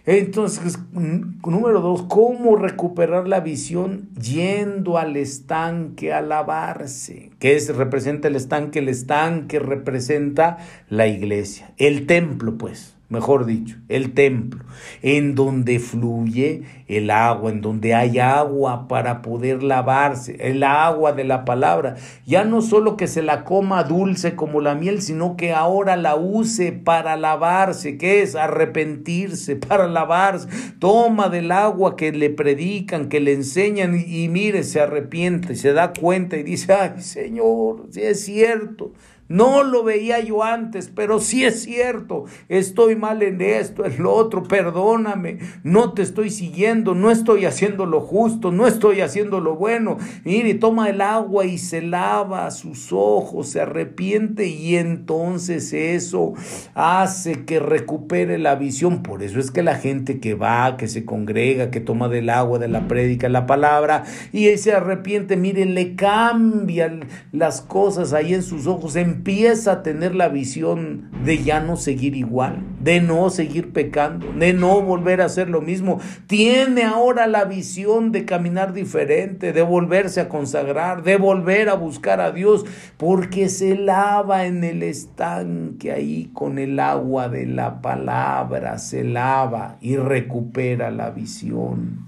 Entonces, 0.07 0.79
número 0.93 1.81
dos, 1.81 2.05
¿cómo 2.09 2.57
recuperar 2.57 3.29
la 3.29 3.41
visión? 3.41 4.09
Yendo 4.15 4.97
al 4.97 5.17
estanque 5.17 6.15
a 6.15 6.23
lavarse. 6.23 7.31
¿Qué 7.41 7.57
es, 7.57 7.75
representa 7.77 8.29
el 8.29 8.37
estanque? 8.37 8.79
El 8.79 8.89
estanque 8.89 9.59
representa 9.59 10.59
la 10.89 11.09
iglesia, 11.09 11.75
el 11.77 12.07
templo, 12.07 12.57
pues 12.57 12.98
mejor 13.09 13.47
dicho, 13.47 13.77
el 13.89 14.13
templo, 14.13 14.65
en 15.03 15.35
donde 15.35 15.79
fluye 15.79 16.63
el 16.89 17.11
agua, 17.11 17.51
en 17.51 17.63
donde 17.63 17.95
hay 17.95 18.19
agua 18.19 18.87
para 18.87 19.23
poder 19.23 19.63
lavarse, 19.63 20.37
el 20.41 20.63
agua 20.63 21.13
de 21.13 21.25
la 21.25 21.47
palabra. 21.47 21.97
Ya 22.27 22.45
no 22.45 22.61
solo 22.61 22.99
que 22.99 23.07
se 23.07 23.23
la 23.23 23.45
coma 23.45 23.85
dulce 23.85 24.37
como 24.37 24.61
la 24.61 24.75
miel, 24.75 25.01
sino 25.01 25.37
que 25.37 25.53
ahora 25.55 25.97
la 25.97 26.17
use 26.17 26.73
para 26.73 27.17
lavarse, 27.17 27.97
que 27.97 28.21
es 28.21 28.35
arrepentirse, 28.35 29.57
para 29.69 29.89
lavarse. 29.89 30.49
Toma 30.79 31.31
del 31.31 31.51
agua 31.51 31.97
que 31.97 32.13
le 32.13 32.29
predican, 32.29 33.09
que 33.09 33.21
le 33.21 33.33
enseñan 33.33 33.99
y, 33.99 34.25
y 34.25 34.29
mire, 34.29 34.65
se 34.65 34.81
arrepiente, 34.81 35.57
se 35.57 35.73
da 35.73 35.95
cuenta 35.95 36.37
y 36.37 36.43
dice, 36.43 36.75
ay 36.75 37.01
Señor, 37.01 37.87
si 37.91 38.03
es 38.03 38.23
cierto, 38.23 38.93
no 39.29 39.63
lo 39.63 39.85
veía 39.85 40.21
yo 40.21 40.43
antes, 40.43 40.91
pero 40.95 41.21
sí 41.21 41.45
es 41.45 41.63
cierto, 41.63 42.25
estoy 42.49 42.97
mal 42.97 43.23
en 43.23 43.41
esto, 43.41 43.85
en 43.85 44.03
lo 44.03 44.13
otro, 44.13 44.43
perdóname, 44.43 45.39
no 45.63 45.93
te 45.93 46.03
estoy 46.03 46.31
siguiendo, 46.31 46.95
no 46.95 47.11
estoy 47.11 47.45
haciendo 47.45 47.87
lo 47.87 48.01
justo, 48.01 48.51
no 48.51 48.67
estoy 48.67 49.01
haciendo 49.01 49.41
lo 49.41 49.57
bueno. 49.57 49.99
Mire, 50.25 50.55
toma 50.55 50.89
el 50.89 51.01
agua 51.01 51.45
y 51.45 51.59
se 51.59 51.83
lava 51.83 52.51
sus 52.51 52.93
ojos, 52.93 53.49
se 53.49 53.61
arrepiente 53.61 54.47
y 54.47 54.77
entonces 54.77 55.73
eso 55.73 56.33
hace 56.75 57.45
que 57.45 57.61
recupere 57.61 58.39
la 58.39 58.55
visión. 58.55 59.03
Por 59.03 59.23
eso 59.23 59.39
es 59.41 59.51
que 59.51 59.63
la 59.63 59.77
gente 59.77 60.21
que 60.21 60.35
va, 60.35 60.77
que 60.77 60.89
se 60.89 61.05
congrega, 61.05 61.71
que 61.71 61.81
toma 61.81 62.09
del 62.09 62.31
agua, 62.31 62.59
de 62.59 62.69
la 62.69 62.89
prédica, 62.89 63.29
la 63.29 63.47
palabra, 63.47 64.05
y 64.33 64.49
se 64.57 64.73
arrepiente, 64.73 65.37
mire, 65.37 65.65
le 65.67 65.95
cambian 65.95 67.09
las 67.33 67.61
cosas 67.61 68.13
ahí 68.13 68.35
en 68.35 68.43
sus 68.43 68.67
ojos, 68.67 68.97
empieza 69.19 69.73
a 69.73 69.83
tener 69.83 70.15
la 70.15 70.29
visión 70.29 71.11
de 71.25 71.43
ya 71.43 71.61
no 71.61 71.77
seguir 71.77 72.15
igual, 72.15 72.63
de 72.81 73.01
no 73.01 73.31
seguir 73.31 73.73
pecando, 73.73 74.33
de 74.33 74.53
no 74.53 74.81
volver 74.81 75.21
a 75.21 75.25
hacer 75.25 75.51
lo 75.51 75.61
mismo. 75.61 76.01
Tiene 76.29 76.85
ahora 76.85 77.27
la 77.27 77.45
visión 77.45 78.13
de 78.13 78.25
caminar 78.25 78.73
diferente, 78.73 79.53
de 79.53 79.63
volverse 79.63 80.21
a 80.21 80.29
consagrar, 80.29 81.03
de 81.03 81.17
volver 81.17 81.69
a 81.69 81.75
buscar 81.75 82.21
a 82.21 82.31
Dios, 82.31 82.65
porque 82.97 83.49
se 83.49 83.77
lava 83.77 84.47
en 84.47 84.63
el 84.63 84.85
estanque 84.85 85.91
ahí 85.91 86.31
con 86.33 86.61
el 86.61 86.79
agua 86.79 87.29
de 87.29 87.47
la 87.47 87.83
palabra, 87.83 88.79
se 88.79 89.03
lava 89.03 89.79
y 89.81 89.97
recupera 89.97 90.93
la 90.93 91.11
visión. 91.11 92.08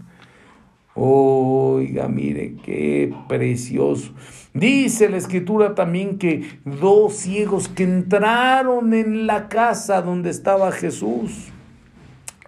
Oiga, 1.02 2.08
mire, 2.08 2.56
qué 2.62 3.10
precioso. 3.26 4.12
Dice 4.52 5.08
la 5.08 5.16
escritura 5.16 5.74
también 5.74 6.18
que 6.18 6.60
dos 6.66 7.14
ciegos 7.14 7.68
que 7.68 7.84
entraron 7.84 8.92
en 8.92 9.26
la 9.26 9.48
casa 9.48 10.02
donde 10.02 10.28
estaba 10.28 10.72
Jesús, 10.72 11.48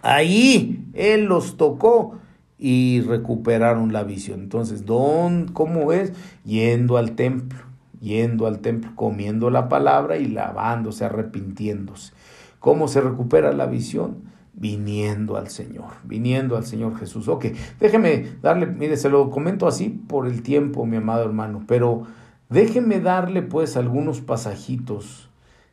ahí 0.02 0.84
Él 0.92 1.24
los 1.24 1.56
tocó 1.56 2.18
y 2.58 3.00
recuperaron 3.00 3.90
la 3.90 4.04
visión. 4.04 4.40
Entonces, 4.40 4.84
don, 4.84 5.48
¿cómo 5.48 5.90
es? 5.90 6.12
Yendo 6.44 6.98
al 6.98 7.12
templo, 7.12 7.58
yendo 8.02 8.46
al 8.46 8.58
templo, 8.58 8.90
comiendo 8.96 9.48
la 9.48 9.70
palabra 9.70 10.18
y 10.18 10.26
lavándose, 10.26 11.06
arrepintiéndose. 11.06 12.12
¿Cómo 12.58 12.86
se 12.86 13.00
recupera 13.00 13.54
la 13.54 13.64
visión? 13.64 14.30
Viniendo 14.54 15.36
al 15.36 15.48
Señor, 15.48 15.92
viniendo 16.04 16.56
al 16.56 16.64
Señor 16.64 16.96
Jesús. 16.98 17.28
Ok, 17.28 17.46
déjeme 17.80 18.36
darle, 18.42 18.66
mire, 18.66 18.96
se 18.96 19.08
lo 19.08 19.30
comento 19.30 19.66
así 19.66 19.88
por 19.88 20.26
el 20.26 20.42
tiempo, 20.42 20.86
mi 20.86 20.98
amado 20.98 21.24
hermano, 21.24 21.64
pero 21.66 22.06
déjeme 22.48 23.00
darle 23.00 23.42
pues 23.42 23.76
algunos 23.76 24.20
pasajitos 24.20 25.30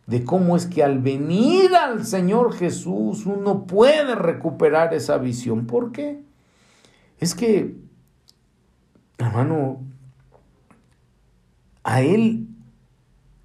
de 0.07 0.23
cómo 0.23 0.55
es 0.55 0.65
que 0.65 0.83
al 0.83 0.99
venir 0.99 1.75
al 1.75 2.03
Señor 2.05 2.53
Jesús 2.53 3.27
uno 3.27 3.65
puede 3.65 4.15
recuperar 4.15 4.93
esa 4.93 5.19
visión. 5.19 5.67
¿Por 5.67 5.91
qué? 5.91 6.23
Es 7.19 7.35
que, 7.35 7.75
hermano, 9.19 9.81
a 11.83 12.01
Él 12.01 12.47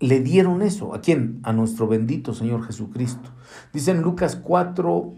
le 0.00 0.20
dieron 0.20 0.62
eso. 0.62 0.94
¿A 0.94 1.02
quién? 1.02 1.40
A 1.42 1.52
nuestro 1.52 1.86
bendito 1.86 2.32
Señor 2.32 2.64
Jesucristo. 2.64 3.30
Dice 3.74 3.90
en 3.90 4.00
Lucas 4.00 4.36
4, 4.36 5.14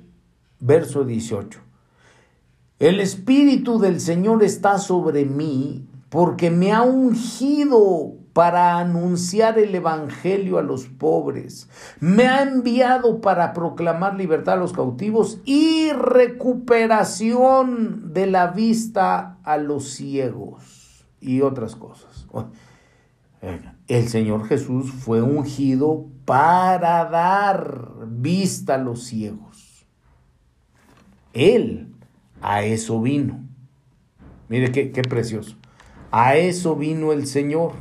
verso 0.60 1.04
18. 1.04 1.60
El 2.78 3.00
Espíritu 3.00 3.78
del 3.78 4.00
Señor 4.00 4.42
está 4.42 4.78
sobre 4.78 5.24
mí 5.24 5.86
porque 6.10 6.50
me 6.50 6.72
ha 6.72 6.82
ungido 6.82 8.16
para 8.36 8.78
anunciar 8.78 9.58
el 9.58 9.74
Evangelio 9.74 10.58
a 10.58 10.62
los 10.62 10.88
pobres. 10.88 11.70
Me 12.00 12.28
ha 12.28 12.42
enviado 12.42 13.22
para 13.22 13.54
proclamar 13.54 14.14
libertad 14.14 14.54
a 14.54 14.58
los 14.58 14.74
cautivos 14.74 15.40
y 15.46 15.90
recuperación 15.92 18.12
de 18.12 18.26
la 18.26 18.48
vista 18.48 19.38
a 19.42 19.56
los 19.56 19.88
ciegos 19.88 21.06
y 21.18 21.40
otras 21.40 21.76
cosas. 21.76 22.26
El 23.88 24.08
Señor 24.08 24.46
Jesús 24.46 24.90
fue 24.90 25.22
ungido 25.22 26.04
para 26.26 27.06
dar 27.06 27.88
vista 28.06 28.74
a 28.74 28.78
los 28.78 29.04
ciegos. 29.04 29.45
Él 31.36 31.88
a 32.40 32.64
eso 32.64 33.00
vino. 33.00 33.44
Mire 34.48 34.72
qué, 34.72 34.90
qué 34.90 35.02
precioso. 35.02 35.56
A 36.10 36.36
eso 36.36 36.76
vino 36.76 37.12
el 37.12 37.26
Señor. 37.26 37.72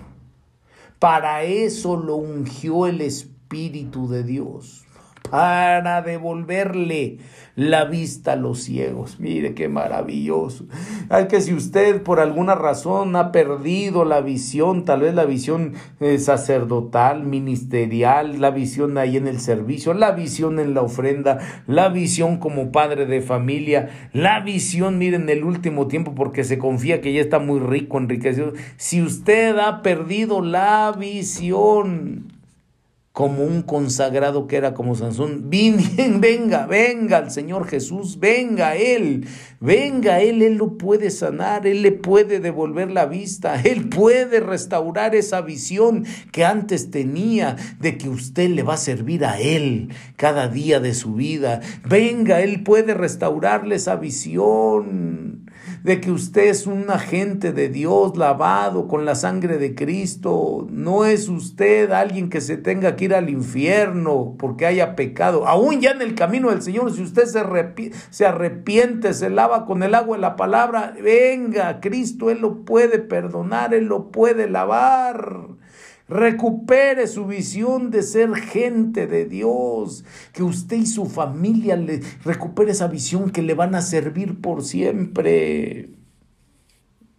Para 1.00 1.44
eso 1.44 1.98
lo 1.98 2.16
ungió 2.16 2.86
el 2.86 3.02
Espíritu 3.02 4.08
de 4.10 4.24
Dios. 4.24 4.85
Para 5.30 6.02
devolverle 6.02 7.18
la 7.56 7.86
vista 7.86 8.34
a 8.34 8.36
los 8.36 8.64
ciegos. 8.64 9.20
Mire 9.20 9.54
qué 9.54 9.70
maravilloso. 9.70 10.66
Hay 11.10 11.28
que 11.28 11.42
si 11.42 11.54
usted 11.54 12.04
por 12.04 12.20
alguna 12.20 12.56
razón 12.56 13.16
ha 13.16 13.32
perdido 13.32 14.04
la 14.04 14.22
visión, 14.22 14.84
tal 14.84 15.02
vez 15.02 15.16
la 15.16 15.26
visión 15.26 15.74
eh, 16.00 16.20
sacerdotal, 16.20 17.24
ministerial, 17.24 18.42
la 18.42 18.52
visión 18.52 18.98
ahí 18.98 19.18
en 19.18 19.28
el 19.28 19.40
servicio, 19.40 19.94
la 19.94 20.12
visión 20.12 20.60
en 20.60 20.74
la 20.74 20.82
ofrenda, 20.82 21.40
la 21.66 21.90
visión 21.90 22.38
como 22.38 22.72
padre 22.72 23.06
de 23.06 23.22
familia, 23.22 24.10
la 24.12 24.42
visión, 24.42 24.98
miren, 24.98 25.24
en 25.24 25.30
el 25.30 25.44
último 25.44 25.88
tiempo 25.88 26.14
porque 26.14 26.44
se 26.44 26.58
confía 26.58 27.02
que 27.02 27.14
ya 27.14 27.22
está 27.22 27.40
muy 27.40 27.60
rico, 27.60 27.98
enriquecido. 27.98 28.54
Si 28.78 29.02
usted 29.02 29.58
ha 29.58 29.82
perdido 29.82 30.42
la 30.42 30.94
visión, 30.98 32.35
como 33.16 33.46
un 33.46 33.62
consagrado 33.62 34.46
que 34.46 34.58
era 34.58 34.74
como 34.74 34.94
Sansón. 34.94 35.46
Venga, 35.50 36.68
venga 36.68 37.20
el 37.20 37.32
Señor 37.32 37.66
Jesús, 37.66 38.20
venga 38.20 38.76
Él, 38.76 39.26
venga 39.62 40.20
Él, 40.20 40.42
Él 40.42 40.56
lo 40.56 40.78
puede 40.78 41.10
sanar, 41.10 41.66
Él 41.66 41.82
le 41.82 41.94
puede 41.94 42.42
devolver 42.42 42.92
la 42.92 43.06
vista, 43.06 43.62
Él 43.64 43.88
puede 43.88 44.42
restaurar 44.42 45.16
esa 45.16 45.40
visión 45.40 46.06
que 46.34 46.44
antes 46.44 46.92
tenía 46.92 47.56
de 47.80 47.98
que 47.98 48.10
usted 48.10 48.50
le 48.50 48.64
va 48.64 48.74
a 48.74 48.78
servir 48.78 49.24
a 49.24 49.40
Él 49.40 49.94
cada 50.18 50.50
día 50.50 50.82
de 50.82 50.94
su 50.94 51.14
vida. 51.14 51.62
Venga, 51.88 52.42
Él 52.42 52.64
puede 52.64 52.94
restaurarle 52.96 53.76
esa 53.76 53.96
visión 53.96 55.50
de 55.86 56.02
que 56.02 56.10
usted 56.10 56.46
es 56.48 56.66
un 56.66 56.90
agente 56.90 57.54
de 57.54 57.70
Dios 57.70 58.18
lavado 58.18 58.88
con 58.88 59.06
la 59.06 59.14
sangre 59.14 59.60
de 59.60 59.76
Cristo. 59.76 60.66
No 60.72 61.06
es 61.06 61.30
usted 61.30 61.92
alguien 61.92 62.32
que 62.32 62.42
se 62.42 62.58
tenga 62.58 62.96
que 62.96 63.06
ir 63.06 63.14
al 63.14 63.30
infierno 63.30 64.36
porque 64.40 64.66
haya 64.66 64.96
pecado. 64.96 65.48
Aún 65.48 65.82
ya 65.82 65.92
en 65.92 66.02
el 66.02 66.16
camino 66.16 66.50
del 66.50 66.64
Señor, 66.64 66.92
si 66.92 67.04
usted 67.04 67.26
se, 67.26 67.38
arrepiente, 68.26 69.14
se, 69.14 69.30
lava 69.30 69.68
con 69.68 69.84
el 69.84 69.94
agua 69.94 70.18
de 70.18 70.22
la 70.22 70.36
palabra, 70.36 70.96
venga, 71.00 71.80
Cristo, 71.82 72.32
Él 72.32 72.40
lo 72.40 72.66
puede 72.66 72.98
perdonar, 72.98 73.76
Él 73.76 73.86
lo 73.86 74.10
puede 74.10 74.50
lavar. 74.50 75.50
Recupere 76.08 77.08
su 77.08 77.26
visión 77.26 77.90
de 77.90 78.04
ser 78.04 78.36
gente 78.36 79.08
de 79.08 79.26
Dios. 79.26 80.06
Que 80.34 80.44
usted 80.44 80.78
y 80.78 80.86
su 80.86 81.06
familia 81.06 81.76
le 81.76 82.02
recupere 82.24 82.72
esa 82.72 82.88
visión 82.88 83.32
que 83.32 83.42
le 83.42 83.56
van 83.56 83.76
a 83.76 83.82
servir 83.82 84.40
por 84.42 84.64
siempre. 84.64 85.90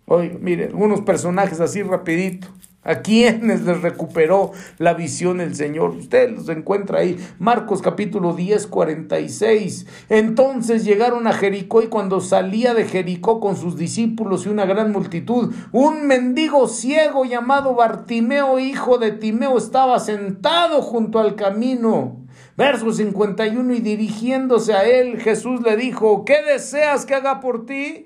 Oye, 0.07 0.39
mire, 0.41 0.67
algunos 0.67 1.01
personajes 1.01 1.61
así 1.61 1.83
rapidito. 1.83 2.49
¿A 2.87 3.03
quienes 3.03 3.63
les 3.63 3.83
recuperó 3.83 4.53
la 4.79 4.95
visión 4.95 5.41
el 5.41 5.57
Señor? 5.57 5.91
Usted 5.91 6.31
los 6.31 6.49
encuentra 6.49 7.01
ahí. 7.01 7.19
Marcos 7.41 7.83
capítulo 7.83 8.33
10, 8.33 8.69
46. 8.69 9.87
Entonces 10.09 10.85
llegaron 10.85 11.27
a 11.27 11.33
Jericó 11.33 11.83
y 11.83 11.89
cuando 11.89 12.21
salía 12.21 12.75
de 12.75 12.85
Jericó 12.85 13.41
con 13.41 13.57
sus 13.57 13.77
discípulos 13.77 14.47
y 14.47 14.51
una 14.51 14.67
gran 14.67 14.93
multitud, 14.93 15.53
un 15.73 16.07
mendigo 16.07 16.69
ciego 16.69 17.25
llamado 17.25 17.75
Bartimeo, 17.75 18.61
hijo 18.61 18.99
de 18.99 19.11
Timeo, 19.11 19.59
estaba 19.59 19.99
sentado 19.99 20.81
junto 20.81 21.19
al 21.19 21.35
camino. 21.35 22.25
Verso 22.57 22.93
51 22.93 23.75
y 23.75 23.81
dirigiéndose 23.81 24.75
a 24.75 24.85
él, 24.85 25.19
Jesús 25.19 25.61
le 25.63 25.77
dijo, 25.77 26.25
¿qué 26.25 26.37
deseas 26.43 27.05
que 27.05 27.17
haga 27.17 27.41
por 27.41 27.67
ti? 27.67 28.06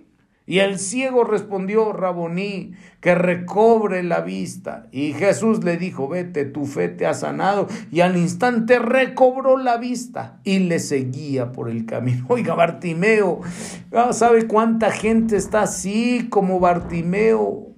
Y 0.50 0.58
el 0.58 0.80
ciego 0.80 1.22
respondió, 1.22 1.92
Raboní, 1.92 2.72
que 3.00 3.14
recobre 3.14 4.02
la 4.02 4.20
vista. 4.20 4.88
Y 4.90 5.12
Jesús 5.12 5.62
le 5.62 5.76
dijo, 5.76 6.08
vete, 6.08 6.44
tu 6.44 6.66
fe 6.66 6.88
te 6.88 7.06
ha 7.06 7.14
sanado. 7.14 7.68
Y 7.92 8.00
al 8.00 8.16
instante 8.16 8.80
recobró 8.80 9.58
la 9.58 9.76
vista 9.76 10.40
y 10.42 10.58
le 10.58 10.80
seguía 10.80 11.52
por 11.52 11.70
el 11.70 11.86
camino. 11.86 12.24
Oiga, 12.28 12.56
Bartimeo, 12.56 13.42
ah, 13.92 14.12
¿sabe 14.12 14.48
cuánta 14.48 14.90
gente 14.90 15.36
está 15.36 15.62
así 15.62 16.26
como 16.28 16.58
Bartimeo? 16.58 17.68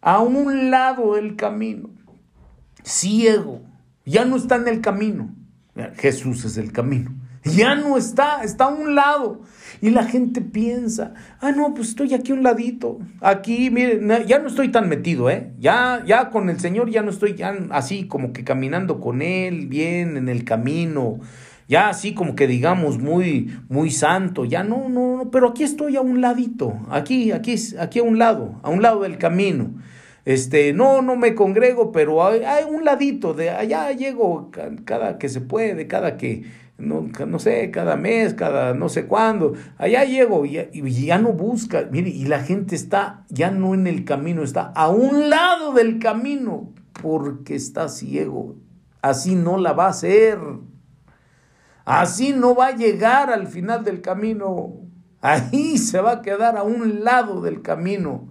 A 0.00 0.20
un 0.20 0.70
lado 0.70 1.16
del 1.16 1.36
camino, 1.36 1.90
ciego, 2.82 3.60
ya 4.06 4.24
no 4.24 4.36
está 4.36 4.56
en 4.56 4.68
el 4.68 4.80
camino. 4.80 5.34
Jesús 5.96 6.46
es 6.46 6.56
el 6.56 6.72
camino. 6.72 7.14
Ya 7.44 7.74
no 7.74 7.98
está, 7.98 8.42
está 8.42 8.64
a 8.64 8.68
un 8.68 8.94
lado. 8.94 9.42
Y 9.80 9.90
la 9.90 10.04
gente 10.04 10.40
piensa, 10.40 11.14
ah, 11.40 11.52
no, 11.52 11.74
pues 11.74 11.88
estoy 11.88 12.14
aquí 12.14 12.32
a 12.32 12.34
un 12.34 12.42
ladito. 12.42 12.98
Aquí, 13.20 13.70
miren, 13.70 14.26
ya 14.26 14.38
no 14.38 14.48
estoy 14.48 14.70
tan 14.70 14.88
metido, 14.88 15.30
¿eh? 15.30 15.52
Ya, 15.58 16.02
ya 16.06 16.30
con 16.30 16.50
el 16.50 16.58
Señor 16.58 16.90
ya 16.90 17.02
no 17.02 17.10
estoy 17.10 17.34
ya 17.34 17.56
así 17.70 18.06
como 18.06 18.32
que 18.32 18.44
caminando 18.44 19.00
con 19.00 19.22
Él, 19.22 19.68
bien 19.68 20.16
en 20.16 20.28
el 20.28 20.44
camino. 20.44 21.20
Ya 21.68 21.90
así 21.90 22.14
como 22.14 22.34
que 22.34 22.46
digamos 22.46 22.98
muy, 22.98 23.54
muy 23.68 23.90
santo. 23.90 24.44
Ya 24.46 24.64
no, 24.64 24.88
no, 24.88 25.18
no, 25.18 25.30
pero 25.30 25.50
aquí 25.50 25.62
estoy 25.62 25.96
a 25.96 26.00
un 26.00 26.20
ladito. 26.20 26.74
Aquí, 26.90 27.30
aquí, 27.30 27.56
aquí 27.78 27.98
a 27.98 28.02
un 28.02 28.18
lado, 28.18 28.58
a 28.62 28.70
un 28.70 28.82
lado 28.82 29.02
del 29.02 29.18
camino. 29.18 29.74
Este, 30.24 30.72
no, 30.72 31.00
no 31.00 31.16
me 31.16 31.34
congrego, 31.34 31.90
pero 31.92 32.26
hay, 32.26 32.64
un 32.68 32.84
ladito 32.84 33.32
de 33.32 33.50
allá 33.50 33.92
llego 33.92 34.50
cada 34.84 35.18
que 35.18 35.28
se 35.28 35.40
puede, 35.40 35.86
cada 35.86 36.16
que 36.18 36.44
no, 36.78 37.08
no 37.26 37.38
sé, 37.40 37.70
cada 37.72 37.96
mes, 37.96 38.34
cada 38.34 38.72
no 38.72 38.88
sé 38.88 39.06
cuándo, 39.06 39.54
allá 39.76 40.04
llego 40.04 40.46
y 40.46 41.04
ya, 41.04 41.18
no 41.18 41.32
busca, 41.32 41.88
mire, 41.90 42.08
y 42.08 42.26
la 42.26 42.40
gente 42.40 42.76
está 42.76 43.24
ya 43.28 43.50
no 43.50 43.74
en 43.74 43.88
el 43.88 44.04
camino, 44.04 44.42
está 44.42 44.72
a 44.74 44.88
un 44.88 45.28
lado 45.28 45.72
del 45.72 45.98
camino 45.98 46.72
porque 47.02 47.56
está 47.56 47.88
ciego. 47.88 48.56
Así 49.02 49.34
no 49.34 49.58
la 49.58 49.72
va 49.72 49.86
a 49.86 49.90
hacer. 49.90 50.38
Así 51.84 52.32
no 52.32 52.54
va 52.54 52.68
a 52.68 52.76
llegar 52.76 53.30
al 53.30 53.46
final 53.46 53.84
del 53.84 54.00
camino. 54.00 54.74
Ahí 55.20 55.78
se 55.78 56.00
va 56.00 56.12
a 56.12 56.22
quedar 56.22 56.56
a 56.56 56.62
un 56.62 57.04
lado 57.04 57.40
del 57.40 57.62
camino. 57.62 58.28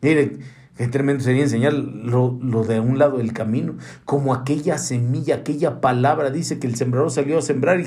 Mire, 0.00 0.38
Qué 0.76 0.88
tremendo 0.88 1.22
sería 1.22 1.44
enseñar 1.44 1.72
lo, 1.72 2.32
de 2.66 2.80
un 2.80 2.98
lado 2.98 3.18
del 3.18 3.32
camino, 3.32 3.76
como 4.04 4.34
aquella 4.34 4.76
semilla, 4.76 5.36
aquella 5.36 5.80
palabra. 5.80 6.30
Dice 6.30 6.58
que 6.58 6.66
el 6.66 6.74
sembrador 6.74 7.12
salió 7.12 7.38
a 7.38 7.42
sembrar 7.42 7.80
y, 7.80 7.86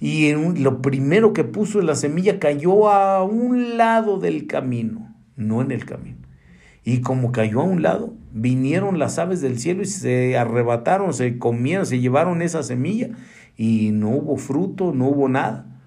y 0.00 0.32
lo 0.62 0.80
primero 0.80 1.32
que 1.32 1.42
puso 1.42 1.80
en 1.80 1.86
la 1.86 1.96
semilla 1.96 2.38
cayó 2.38 2.90
a 2.90 3.24
un 3.24 3.76
lado 3.76 4.18
del 4.20 4.46
camino, 4.46 5.16
no 5.34 5.62
en 5.62 5.72
el 5.72 5.84
camino. 5.84 6.18
Y 6.84 7.00
como 7.00 7.32
cayó 7.32 7.60
a 7.60 7.64
un 7.64 7.82
lado, 7.82 8.14
vinieron 8.32 9.00
las 9.00 9.18
aves 9.18 9.40
del 9.40 9.58
cielo 9.58 9.82
y 9.82 9.86
se 9.86 10.38
arrebataron, 10.38 11.12
se 11.14 11.38
comieron, 11.38 11.86
se 11.86 11.98
llevaron 11.98 12.40
esa 12.40 12.62
semilla 12.62 13.10
y 13.56 13.90
no 13.90 14.10
hubo 14.10 14.36
fruto, 14.36 14.92
no 14.94 15.08
hubo 15.08 15.28
nada. 15.28 15.77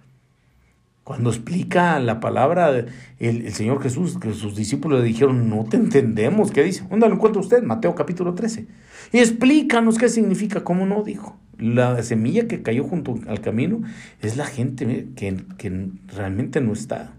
Cuando 1.11 1.29
explica 1.29 1.99
la 1.99 2.21
palabra 2.21 2.85
el, 3.19 3.51
Señor 3.51 3.83
Jesús, 3.83 4.17
que 4.17 4.31
sus 4.31 4.55
discípulos 4.55 5.01
le 5.01 5.05
dijeron, 5.05 5.49
no 5.49 5.65
te 5.65 5.75
entendemos, 5.75 6.51
¿qué 6.51 6.63
dice? 6.63 6.85
¿Dónde 6.89 7.09
lo 7.09 7.15
encuentra 7.15 7.41
usted? 7.41 7.61
Mateo 7.63 7.93
capítulo 7.95 8.33
13. 8.33 8.65
Y 9.11 9.17
explícanos 9.17 9.97
qué 9.97 10.07
significa, 10.07 10.63
¿cómo 10.63 10.85
no? 10.85 11.03
Dijo. 11.03 11.37
La 11.57 12.01
semilla 12.01 12.47
que 12.47 12.61
cayó 12.61 12.85
junto 12.85 13.19
al 13.27 13.41
camino 13.41 13.81
es 14.21 14.37
la 14.37 14.45
gente 14.45 15.09
que, 15.17 15.35
que 15.57 15.89
realmente 16.15 16.61
no 16.61 16.71
está 16.71 17.11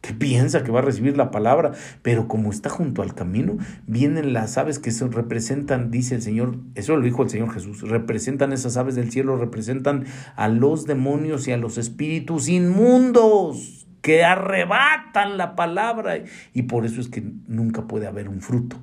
que 0.00 0.14
piensa 0.14 0.62
que 0.62 0.70
va 0.70 0.78
a 0.78 0.82
recibir 0.82 1.16
la 1.16 1.30
palabra, 1.30 1.72
pero 2.02 2.28
como 2.28 2.50
está 2.50 2.70
junto 2.70 3.02
al 3.02 3.14
camino, 3.14 3.58
vienen 3.86 4.32
las 4.32 4.56
aves 4.56 4.78
que 4.78 4.92
se 4.92 5.06
representan, 5.08 5.90
dice 5.90 6.14
el 6.14 6.22
Señor, 6.22 6.56
eso 6.74 6.96
lo 6.96 7.02
dijo 7.02 7.22
el 7.22 7.30
Señor 7.30 7.52
Jesús, 7.52 7.82
representan 7.82 8.52
esas 8.52 8.76
aves 8.76 8.94
del 8.94 9.10
cielo, 9.10 9.36
representan 9.36 10.04
a 10.36 10.48
los 10.48 10.86
demonios 10.86 11.48
y 11.48 11.52
a 11.52 11.56
los 11.56 11.78
espíritus 11.78 12.48
inmundos 12.48 13.86
que 14.00 14.24
arrebatan 14.24 15.36
la 15.36 15.56
palabra 15.56 16.22
y 16.54 16.62
por 16.62 16.86
eso 16.86 17.00
es 17.00 17.08
que 17.08 17.24
nunca 17.48 17.86
puede 17.88 18.06
haber 18.06 18.28
un 18.28 18.40
fruto. 18.40 18.76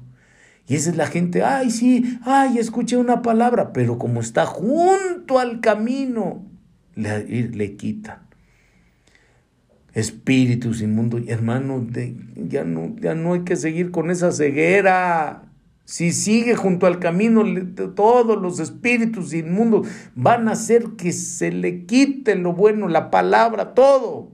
Y 0.68 0.76
esa 0.76 0.90
es 0.90 0.98
la 0.98 1.08
gente, 1.08 1.44
ay, 1.44 1.70
sí, 1.70 2.20
ay, 2.26 2.58
escuché 2.58 2.98
una 2.98 3.22
palabra, 3.22 3.72
pero 3.72 4.00
como 4.00 4.20
está 4.20 4.46
junto 4.46 5.40
al 5.40 5.62
camino, 5.62 6.44
le, 6.96 7.24
le 7.24 7.76
quitan 7.76 8.25
espíritus 9.96 10.82
inmundos. 10.82 11.24
Hermano, 11.28 11.88
ya, 12.36 12.64
no, 12.64 12.96
ya 13.02 13.16
no 13.16 13.34
hay 13.34 13.42
que 13.42 13.56
seguir 13.56 13.90
con 13.90 14.12
esa 14.12 14.32
ceguera. 14.32 15.44
Si 15.86 16.12
sigue 16.12 16.56
junto 16.56 16.86
al 16.86 17.00
camino, 17.00 17.44
todos 17.96 18.40
los 18.42 18.60
espíritus 18.60 19.34
inmundos 19.34 19.88
van 20.16 20.48
a 20.48 20.52
hacer 20.52 20.92
que 20.98 21.12
se 21.12 21.52
le 21.52 21.86
quite 21.86 22.36
lo 22.36 22.54
bueno, 22.54 22.88
la 22.88 23.10
palabra, 23.10 23.74
todo. 23.74 24.32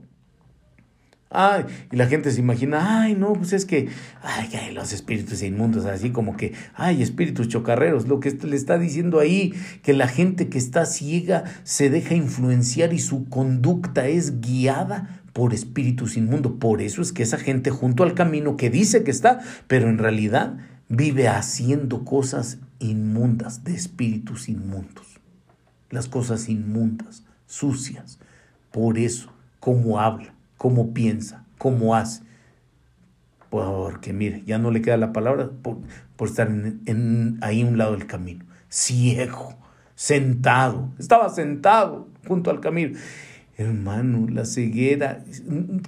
Ay, 1.33 1.63
y 1.91 1.95
la 1.95 2.07
gente 2.07 2.29
se 2.31 2.41
imagina, 2.41 3.03
ay, 3.03 3.15
no, 3.15 3.33
pues 3.33 3.53
es 3.53 3.65
que, 3.65 3.87
ay, 4.21 4.49
ay, 4.53 4.73
los 4.73 4.91
espíritus 4.91 5.41
inmundos, 5.41 5.85
así 5.85 6.09
como 6.09 6.35
que, 6.35 6.53
ay, 6.73 7.01
espíritus 7.01 7.47
chocarreros, 7.47 8.05
lo 8.05 8.19
que 8.19 8.31
le 8.31 8.55
está 8.57 8.77
diciendo 8.77 9.17
ahí, 9.17 9.53
que 9.81 9.93
la 9.93 10.09
gente 10.09 10.49
que 10.49 10.57
está 10.57 10.85
ciega 10.85 11.45
se 11.63 11.89
deja 11.89 12.15
influenciar 12.15 12.93
y 12.93 12.99
su 12.99 13.29
conducta 13.29 14.09
es 14.09 14.41
guiada 14.41 15.20
por 15.33 15.53
espíritus 15.53 16.17
inmundos. 16.17 16.53
Por 16.59 16.81
eso 16.81 17.01
es 17.01 17.11
que 17.11 17.23
esa 17.23 17.37
gente 17.37 17.71
junto 17.71 18.03
al 18.03 18.13
camino 18.13 18.57
que 18.57 18.69
dice 18.69 19.03
que 19.03 19.11
está, 19.11 19.39
pero 19.67 19.89
en 19.89 19.97
realidad 19.97 20.57
vive 20.89 21.27
haciendo 21.27 22.03
cosas 22.03 22.59
inmundas, 22.79 23.63
de 23.63 23.73
espíritus 23.73 24.49
inmundos. 24.49 25.19
Las 25.89 26.07
cosas 26.07 26.49
inmundas, 26.49 27.23
sucias. 27.47 28.19
Por 28.71 28.97
eso, 28.97 29.31
cómo 29.59 29.99
habla, 29.99 30.33
cómo 30.57 30.93
piensa, 30.93 31.45
cómo 31.57 31.95
hace. 31.95 32.23
Porque 33.49 34.13
mire, 34.13 34.43
ya 34.45 34.57
no 34.57 34.71
le 34.71 34.81
queda 34.81 34.97
la 34.97 35.13
palabra 35.13 35.49
por, 35.61 35.77
estar 36.25 36.47
en, 36.47 36.81
en, 36.85 37.37
ahí 37.41 37.63
un 37.63 37.77
lado 37.77 37.91
del 37.91 38.07
camino. 38.07 38.45
Ciego, 38.69 39.55
sentado. 39.95 40.89
Estaba 40.97 41.29
sentado 41.29 42.07
junto 42.27 42.49
al 42.49 42.61
camino. 42.61 42.97
Hermano, 43.57 44.27
la 44.29 44.45
ceguera, 44.45 45.23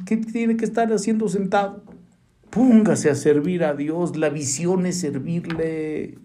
¿qué 0.06 0.18
tiene 0.18 0.57
que 0.57 0.65
estar 0.65 0.91
haciendo 0.91 1.30
sentado? 1.30 1.84
Póngase 2.49 3.10
a 3.10 3.15
servir 3.15 3.64
a 3.64 3.73
Dios, 3.73 4.15
la 4.15 4.30
visión 4.30 4.85
es 4.85 4.99
servirle. 4.99 6.19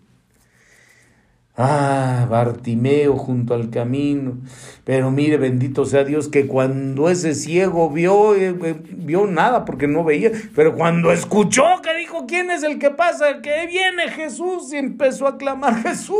Ah, 1.60 2.28
Bartimeo 2.30 3.16
junto 3.16 3.52
al 3.52 3.70
camino. 3.70 4.38
Pero 4.84 5.10
mire, 5.10 5.38
bendito 5.38 5.86
sea 5.86 6.04
Dios, 6.04 6.28
que 6.28 6.46
cuando 6.46 7.08
ese 7.08 7.34
ciego 7.34 7.90
vio, 7.90 8.36
eh, 8.36 8.54
eh, 8.62 8.76
vio 8.90 9.26
nada 9.26 9.64
porque 9.64 9.88
no 9.88 10.04
veía, 10.04 10.30
pero 10.54 10.76
cuando 10.76 11.10
escuchó 11.10 11.64
que 11.82 11.96
dijo, 11.98 12.26
¿quién 12.28 12.50
es 12.50 12.62
el 12.62 12.78
que 12.78 12.90
pasa? 12.90 13.42
que 13.42 13.66
viene 13.66 14.08
Jesús 14.08 14.72
y 14.72 14.76
empezó 14.76 15.26
a 15.26 15.36
clamar, 15.36 15.82
Jesús, 15.82 16.14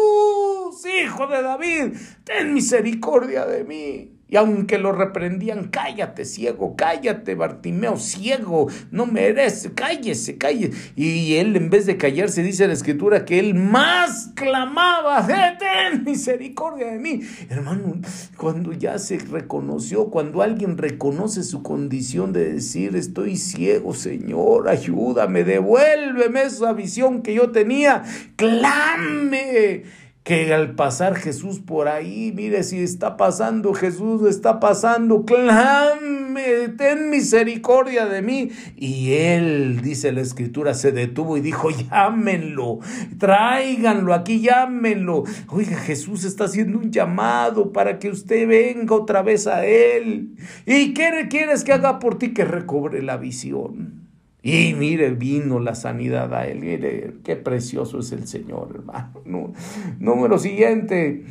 hijo 1.03 1.29
de 1.29 1.43
David, 1.43 1.93
ten 2.25 2.53
misericordia 2.53 3.47
de 3.47 3.63
mí. 3.63 4.18
Y 4.31 4.37
aunque 4.37 4.79
lo 4.79 4.93
reprendían, 4.93 5.69
cállate, 5.69 6.27
ciego, 6.27 6.77
cállate, 6.77 7.35
Bartimeo, 7.35 7.97
ciego, 7.97 8.69
no 8.91 9.07
merece, 9.07 9.73
cállese, 9.73 10.37
cállese. 10.37 10.93
Y 10.97 11.37
él, 11.37 11.57
en 11.57 11.71
vez 11.71 11.87
de 11.87 11.97
callarse, 11.97 12.43
dice 12.43 12.67
la 12.67 12.75
escritura 12.75 13.25
que 13.25 13.39
él 13.39 13.55
más 13.55 14.33
clamaba, 14.35 15.27
ten 15.59 16.05
misericordia 16.05 16.93
de 16.93 16.99
mí. 16.99 17.23
Hermano, 17.49 18.01
cuando 18.37 18.73
ya 18.75 18.99
se 18.99 19.19
reconoció, 19.19 20.11
cuando 20.11 20.43
alguien 20.43 20.77
reconoce 20.77 21.43
su 21.43 21.63
condición 21.63 22.35
de 22.35 22.53
decir, 22.53 22.97
estoy 22.97 23.37
ciego, 23.37 23.95
Señor, 23.95 24.69
ayúdame, 24.69 25.43
devuélveme 25.45 26.43
esa 26.43 26.75
visión 26.75 27.23
que 27.23 27.33
yo 27.33 27.51
tenía, 27.51 28.03
clame 28.37 29.85
que 30.29 30.53
al 30.53 30.75
pasar 30.75 31.17
Jesús 31.17 31.59
por 31.59 31.89
ahí, 31.89 32.35
mire 32.37 32.63
si 32.63 32.81
está 32.81 33.17
pasando 33.17 33.73
Jesús, 33.73 34.29
está 34.29 34.61
pasando, 34.61 35.25
clame, 35.25 36.69
ten 36.77 37.09
misericordia 37.09 38.05
de 38.05 38.21
mí. 38.21 38.51
Y 38.77 39.13
él, 39.15 39.81
dice 39.81 40.13
la 40.13 40.21
escritura, 40.21 40.75
se 40.75 40.93
detuvo 40.93 41.39
y 41.39 41.41
dijo, 41.41 41.71
llámenlo, 41.71 42.79
tráiganlo 43.17 44.13
aquí, 44.13 44.43
llámenlo. 44.43 45.25
Oiga, 45.49 45.79
Jesús 45.79 46.25
está 46.25 46.45
haciendo 46.45 46.79
un 46.79 46.91
llamado 46.91 47.73
para 47.73 47.99
que 47.99 48.11
usted 48.11 48.47
venga 48.47 48.97
otra 48.97 49.23
vez 49.23 49.47
a 49.47 49.65
él. 49.65 50.35
¿Y 50.67 50.93
qué 50.93 51.29
quieres 51.31 51.65
que 51.65 51.73
haga 51.73 51.99
por 51.99 52.19
ti? 52.19 52.35
Que 52.35 52.45
recobre 52.45 53.01
la 53.01 53.17
visión. 53.17 53.98
Y 54.43 54.75
mire, 54.75 55.11
vino 55.11 55.59
la 55.59 55.75
sanidad 55.75 56.33
a 56.33 56.47
él. 56.47 56.61
Mire, 56.61 57.17
qué 57.25 57.37
precioso 57.37 57.99
es 57.99 58.13
el 58.13 58.27
Señor, 58.27 58.71
hermano. 58.75 59.53
Número 59.99 60.39
siguiente, 60.39 61.25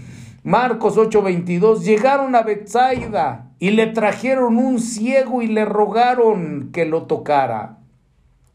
Marcos 0.44 0.98
8:22. 0.98 1.84
Llegaron 1.84 2.36
a 2.36 2.44
Bethsaida 2.44 3.52
y 3.60 3.72
le 3.72 3.88
trajeron 3.88 4.58
un 4.58 4.80
ciego 4.80 5.42
y 5.42 5.48
le 5.48 5.66
rogaron 5.66 6.70
que 6.72 6.86
lo 6.86 7.04
tocara. 7.04 7.80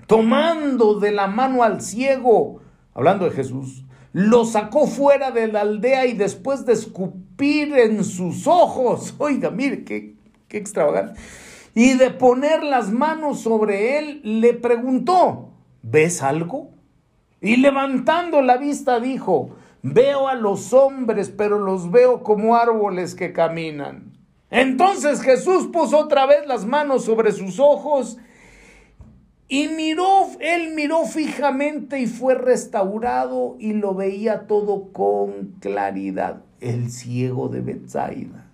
Tomando 0.07 1.01
de 1.01 1.13
la 1.13 1.27
mano 1.27 1.63
al 1.63 1.81
ciego, 1.81 2.61
hablando 2.95 3.25
de 3.25 3.31
Jesús, 3.31 3.85
lo 4.13 4.45
sacó 4.45 4.87
fuera 4.87 5.31
de 5.31 5.49
la 5.49 5.63
aldea 5.63 6.07
y 6.07 6.13
después 6.13 6.67
de 6.67 6.75
escupir 6.75 7.77
en 7.79 8.05
sus 8.05 8.47
ojos, 8.47 9.15
oiga, 9.19 9.51
mire, 9.51 9.85
qué, 9.85 10.17
qué 10.49 10.59
extravagante, 10.59 11.19
y 11.75 11.95
de 11.95 12.11
poner 12.11 12.63
las 12.63 12.91
manos 12.91 13.41
sobre 13.41 13.99
él, 13.99 14.21
le 14.25 14.55
preguntó, 14.55 15.51
¿ves 15.83 16.23
algo? 16.23 16.71
Y 17.41 17.57
levantando 17.57 18.43
la 18.43 18.57
vista 18.57 19.01
dijo, 19.01 19.57
veo 19.83 20.29
a 20.29 20.35
los 20.35 20.73
hombres, 20.73 21.31
pero 21.31 21.59
los 21.59 21.91
veo 21.91 22.23
como 22.23 22.57
árboles 22.57 23.15
que 23.15 23.33
caminan. 23.33 24.13
Entonces 24.51 25.23
Jesús 25.23 25.69
puso 25.73 25.99
otra 25.99 26.27
vez 26.27 26.47
las 26.47 26.67
manos 26.67 27.05
sobre 27.05 27.33
sus 27.33 27.59
ojos 27.59 28.19
y 29.49 29.69
miró, 29.69 30.29
él 30.41 30.75
miró 30.75 31.05
fijamente 31.05 31.99
y 32.01 32.07
fue 32.07 32.35
restaurado 32.35 33.57
y 33.59 33.73
lo 33.73 33.95
veía 33.95 34.47
todo 34.47 34.93
con 34.93 35.57
claridad. 35.61 36.43
El 36.61 36.91
ciego 36.91 37.49
de 37.49 37.61
Bethsaida. 37.61 38.47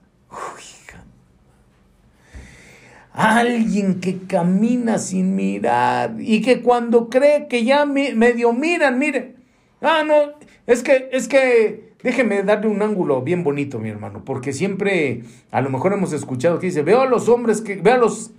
Alguien 3.20 4.01
que 4.01 4.19
camina 4.27 4.99
sin 4.99 5.35
mirar 5.35 6.15
y 6.19 6.40
que 6.40 6.62
cuando 6.62 7.09
cree 7.09 7.49
que 7.49 7.65
ya 7.65 7.85
medio 7.85 8.53
miran, 8.53 8.99
mire, 8.99 9.35
ah, 9.82 10.05
no, 10.07 10.35
es 10.66 10.82
que, 10.85 11.09
es 11.11 11.27
que 11.27 11.89
Déjeme 12.03 12.45
darle 12.45 12.69
un 12.69 12.81
ángulo 12.81 13.23
bien 13.23 13.43
bonito, 13.43 13.81
mi 13.81 13.89
hermano, 13.89 14.23
porque 14.24 14.53
siempre 14.53 15.23
a 15.51 15.61
lo 15.61 15.69
mejor 15.69 15.93
hemos 15.93 16.12
escuchado 16.12 16.61
que 16.61 16.66
dice, 16.66 16.82
veo 16.82 17.01
a 17.01 17.07
los 17.07 17.28
hombres 17.28 17.61
que, 17.61 17.74
veo 17.74 17.95
a 17.95 17.99
los, 17.99 18.31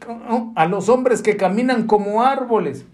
a 0.55 0.65
los 0.65 0.87
hombres 0.87 1.21
que 1.21 1.35
caminan 1.35 1.85
como 1.85 2.23
árboles. 2.23 2.85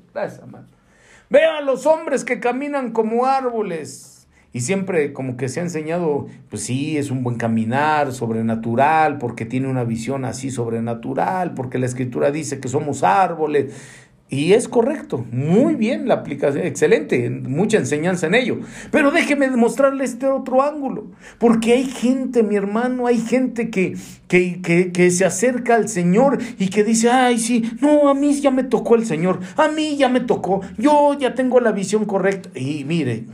Veo 1.30 1.52
a 1.52 1.62
los 1.62 1.86
hombres 1.86 2.24
que 2.24 2.40
caminan 2.40 2.92
como 2.94 3.28
árboles. 3.28 4.15
Y 4.56 4.62
siempre 4.62 5.12
como 5.12 5.36
que 5.36 5.50
se 5.50 5.60
ha 5.60 5.64
enseñado, 5.64 6.28
pues 6.50 6.64
sí, 6.64 6.98
es 6.98 7.12
un 7.12 7.24
buen 7.24 7.36
caminar 7.36 8.14
sobrenatural, 8.14 9.18
porque 9.18 9.44
tiene 9.44 9.68
una 9.68 9.84
visión 9.84 10.24
así 10.24 10.50
sobrenatural, 10.50 11.54
porque 11.54 11.78
la 11.78 11.88
escritura 11.88 12.32
dice 12.32 12.62
que 12.62 12.70
somos 12.70 13.04
árboles. 13.04 13.74
Y 14.30 14.54
es 14.54 14.70
correcto, 14.70 15.26
muy 15.30 15.76
bien 15.76 16.08
la 16.08 16.14
aplicación, 16.14 16.66
excelente, 16.66 17.30
mucha 17.30 17.80
enseñanza 17.80 18.28
en 18.28 18.36
ello. 18.36 18.62
Pero 18.92 19.12
déjeme 19.12 19.50
demostrarle 19.50 20.06
este 20.06 20.28
otro 20.28 20.62
ángulo, 20.62 21.08
porque 21.38 21.74
hay 21.74 21.84
gente, 21.84 22.42
mi 22.42 22.56
hermano, 22.56 23.08
hay 23.08 23.20
gente 23.20 23.70
que, 23.70 23.98
que, 24.30 24.62
que, 24.62 24.94
que, 24.94 25.12
se 25.12 25.26
acerca 25.26 25.76
al 25.76 25.90
Señor 25.90 26.38
y 26.58 26.70
que 26.70 26.86
dice, 26.86 27.10
ay, 27.10 27.40
sí, 27.40 27.70
no, 27.82 28.08
a 28.08 28.14
mí 28.14 28.34
ya 28.40 28.52
me 28.52 28.64
tocó 28.64 28.96
el 28.96 29.06
Señor, 29.06 29.42
a 29.58 29.68
mí 29.68 29.98
ya 29.98 30.08
me 30.08 30.22
tocó, 30.22 30.62
yo 30.78 31.14
ya 31.20 31.36
tengo 31.36 31.60
la 31.60 31.74
visión 31.74 32.06
correcta. 32.06 32.58
Y 32.58 32.86
mire, 32.86 33.26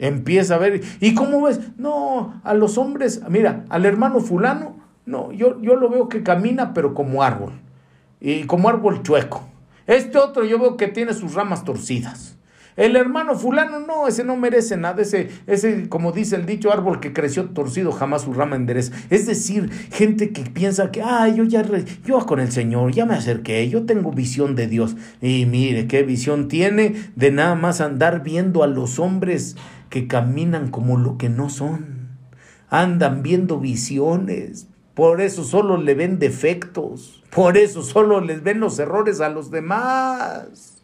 empieza 0.00 0.56
a 0.56 0.58
ver, 0.58 0.80
¿y 0.98 1.14
cómo 1.14 1.42
ves? 1.42 1.60
No, 1.76 2.40
a 2.42 2.54
los 2.54 2.78
hombres, 2.78 3.20
mira, 3.28 3.64
al 3.68 3.86
hermano 3.86 4.20
fulano, 4.20 4.76
no, 5.06 5.30
yo, 5.30 5.60
yo 5.60 5.76
lo 5.76 5.88
veo 5.88 6.08
que 6.08 6.22
camina, 6.22 6.74
pero 6.74 6.94
como 6.94 7.22
árbol, 7.22 7.52
y 8.20 8.44
como 8.44 8.68
árbol 8.68 9.02
chueco. 9.02 9.46
Este 9.86 10.18
otro 10.18 10.44
yo 10.44 10.58
veo 10.58 10.76
que 10.76 10.88
tiene 10.88 11.14
sus 11.14 11.34
ramas 11.34 11.64
torcidas. 11.64 12.36
El 12.76 12.96
hermano 12.96 13.34
fulano, 13.34 13.80
no, 13.80 14.06
ese 14.06 14.24
no 14.24 14.36
merece 14.36 14.76
nada, 14.76 15.02
ese, 15.02 15.28
ese, 15.46 15.88
como 15.88 16.12
dice 16.12 16.36
el 16.36 16.46
dicho, 16.46 16.72
árbol 16.72 17.00
que 17.00 17.12
creció 17.12 17.46
torcido, 17.50 17.92
jamás 17.92 18.22
su 18.22 18.32
rama 18.32 18.56
endereza. 18.56 18.94
Es 19.10 19.26
decir, 19.26 19.70
gente 19.92 20.30
que 20.30 20.42
piensa 20.42 20.90
que, 20.90 21.02
ah, 21.02 21.28
yo 21.28 21.44
ya, 21.44 21.62
yo 22.06 22.24
con 22.24 22.40
el 22.40 22.52
Señor, 22.52 22.92
ya 22.92 23.04
me 23.04 23.14
acerqué, 23.14 23.68
yo 23.68 23.84
tengo 23.84 24.12
visión 24.12 24.54
de 24.54 24.66
Dios. 24.68 24.96
Y 25.20 25.44
mire, 25.46 25.88
qué 25.88 26.04
visión 26.04 26.48
tiene 26.48 26.94
de 27.16 27.32
nada 27.32 27.54
más 27.54 27.80
andar 27.80 28.22
viendo 28.22 28.62
a 28.62 28.66
los 28.66 28.98
hombres 28.98 29.56
que 29.90 30.06
caminan 30.06 30.70
como 30.70 30.96
lo 30.96 31.18
que 31.18 31.28
no 31.28 31.50
son. 31.50 32.08
Andan 32.70 33.22
viendo 33.22 33.58
visiones, 33.58 34.68
por 34.94 35.20
eso 35.20 35.44
solo 35.44 35.76
le 35.76 35.94
ven 35.94 36.18
defectos. 36.18 37.22
Por 37.30 37.56
eso 37.56 37.82
solo 37.82 38.20
les 38.20 38.42
ven 38.42 38.60
los 38.60 38.78
errores 38.78 39.20
a 39.20 39.28
los 39.28 39.50
demás. 39.50 40.82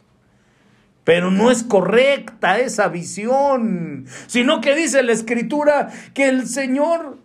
Pero 1.03 1.31
no 1.31 1.51
es 1.51 1.63
correcta 1.63 2.59
esa 2.59 2.89
visión, 2.89 4.05
sino 4.27 4.59
que 4.59 4.75
dice 4.75 5.03
la 5.03 5.13
escritura 5.13 5.89
que 6.13 6.27
el 6.27 6.47
Señor 6.47 7.17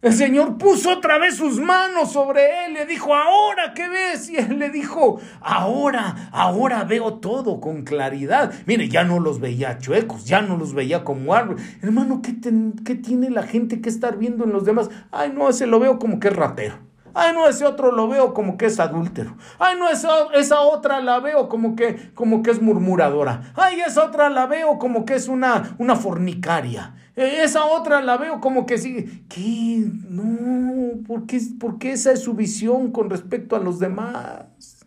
el 0.00 0.12
Señor 0.12 0.58
puso 0.58 0.92
otra 0.92 1.18
vez 1.18 1.34
sus 1.34 1.58
manos 1.58 2.12
sobre 2.12 2.66
él, 2.66 2.74
le 2.74 2.86
dijo, 2.86 3.12
ahora 3.14 3.74
qué 3.74 3.88
ves, 3.88 4.30
y 4.30 4.36
él 4.36 4.60
le 4.60 4.70
dijo, 4.70 5.20
ahora, 5.40 6.30
ahora 6.30 6.84
veo 6.84 7.14
todo 7.14 7.60
con 7.60 7.82
claridad. 7.82 8.52
Mire, 8.66 8.88
ya 8.88 9.02
no 9.02 9.18
los 9.18 9.40
veía 9.40 9.78
chuecos, 9.78 10.24
ya 10.24 10.40
no 10.40 10.56
los 10.56 10.72
veía 10.72 11.02
como 11.02 11.34
árbol. 11.34 11.56
Hermano, 11.82 12.22
¿qué, 12.22 12.36
¿qué 12.84 12.94
tiene 12.94 13.30
la 13.30 13.42
gente 13.42 13.80
que 13.80 13.88
estar 13.88 14.18
viendo 14.18 14.44
en 14.44 14.52
los 14.52 14.64
demás? 14.64 14.88
Ay, 15.10 15.32
no, 15.34 15.48
ese 15.48 15.66
lo 15.66 15.80
veo 15.80 15.98
como 15.98 16.20
que 16.20 16.28
es 16.28 16.36
ratero. 16.36 16.76
Ay, 17.14 17.32
no, 17.34 17.48
ese 17.48 17.66
otro 17.66 17.90
lo 17.90 18.06
veo 18.06 18.32
como 18.32 18.56
que 18.56 18.66
es 18.66 18.78
adúltero. 18.78 19.36
Ay, 19.58 19.76
no, 19.76 19.88
esa, 19.88 20.28
esa 20.34 20.60
otra 20.60 21.00
la 21.00 21.18
veo 21.18 21.48
como 21.48 21.74
que, 21.74 22.12
como 22.14 22.44
que 22.44 22.52
es 22.52 22.62
murmuradora. 22.62 23.52
Ay, 23.56 23.80
esa 23.80 24.04
otra 24.04 24.28
la 24.28 24.46
veo 24.46 24.78
como 24.78 25.04
que 25.04 25.14
es 25.14 25.26
una, 25.26 25.74
una 25.78 25.96
fornicaria. 25.96 26.94
Esa 27.18 27.64
otra 27.64 28.00
la 28.00 28.16
veo 28.16 28.40
como 28.40 28.64
que 28.64 28.78
sí. 28.78 29.24
¿Qué? 29.28 29.84
No, 30.08 31.02
¿por 31.06 31.26
qué, 31.26 31.40
porque 31.58 31.92
esa 31.92 32.12
es 32.12 32.20
su 32.20 32.34
visión 32.34 32.92
con 32.92 33.10
respecto 33.10 33.56
a 33.56 33.58
los 33.58 33.80
demás. 33.80 34.86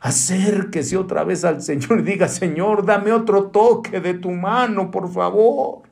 Acérquese 0.00 0.98
otra 0.98 1.24
vez 1.24 1.42
al 1.44 1.62
Señor 1.62 2.00
y 2.00 2.02
diga, 2.02 2.28
Señor, 2.28 2.84
dame 2.84 3.12
otro 3.12 3.44
toque 3.44 4.00
de 4.00 4.12
tu 4.12 4.30
mano, 4.30 4.90
por 4.90 5.10
favor. 5.10 5.82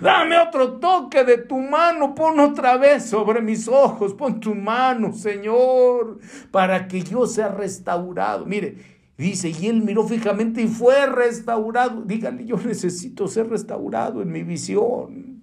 Dame 0.00 0.38
otro 0.38 0.78
toque 0.78 1.24
de 1.24 1.36
tu 1.36 1.58
mano, 1.58 2.14
pon 2.14 2.40
otra 2.40 2.78
vez 2.78 3.04
sobre 3.04 3.42
mis 3.42 3.68
ojos, 3.68 4.14
pon 4.14 4.40
tu 4.40 4.54
mano, 4.54 5.12
Señor, 5.12 6.20
para 6.50 6.88
que 6.88 7.02
yo 7.02 7.26
sea 7.26 7.48
restaurado. 7.48 8.46
Mire, 8.46 8.97
dice, 9.24 9.50
y 9.50 9.66
él 9.66 9.82
miró 9.82 10.06
fijamente 10.06 10.62
y 10.62 10.68
fue 10.68 11.06
restaurado. 11.06 12.02
Dígale, 12.02 12.44
yo 12.46 12.56
necesito 12.56 13.28
ser 13.28 13.48
restaurado 13.48 14.22
en 14.22 14.30
mi 14.30 14.42
visión. 14.42 15.37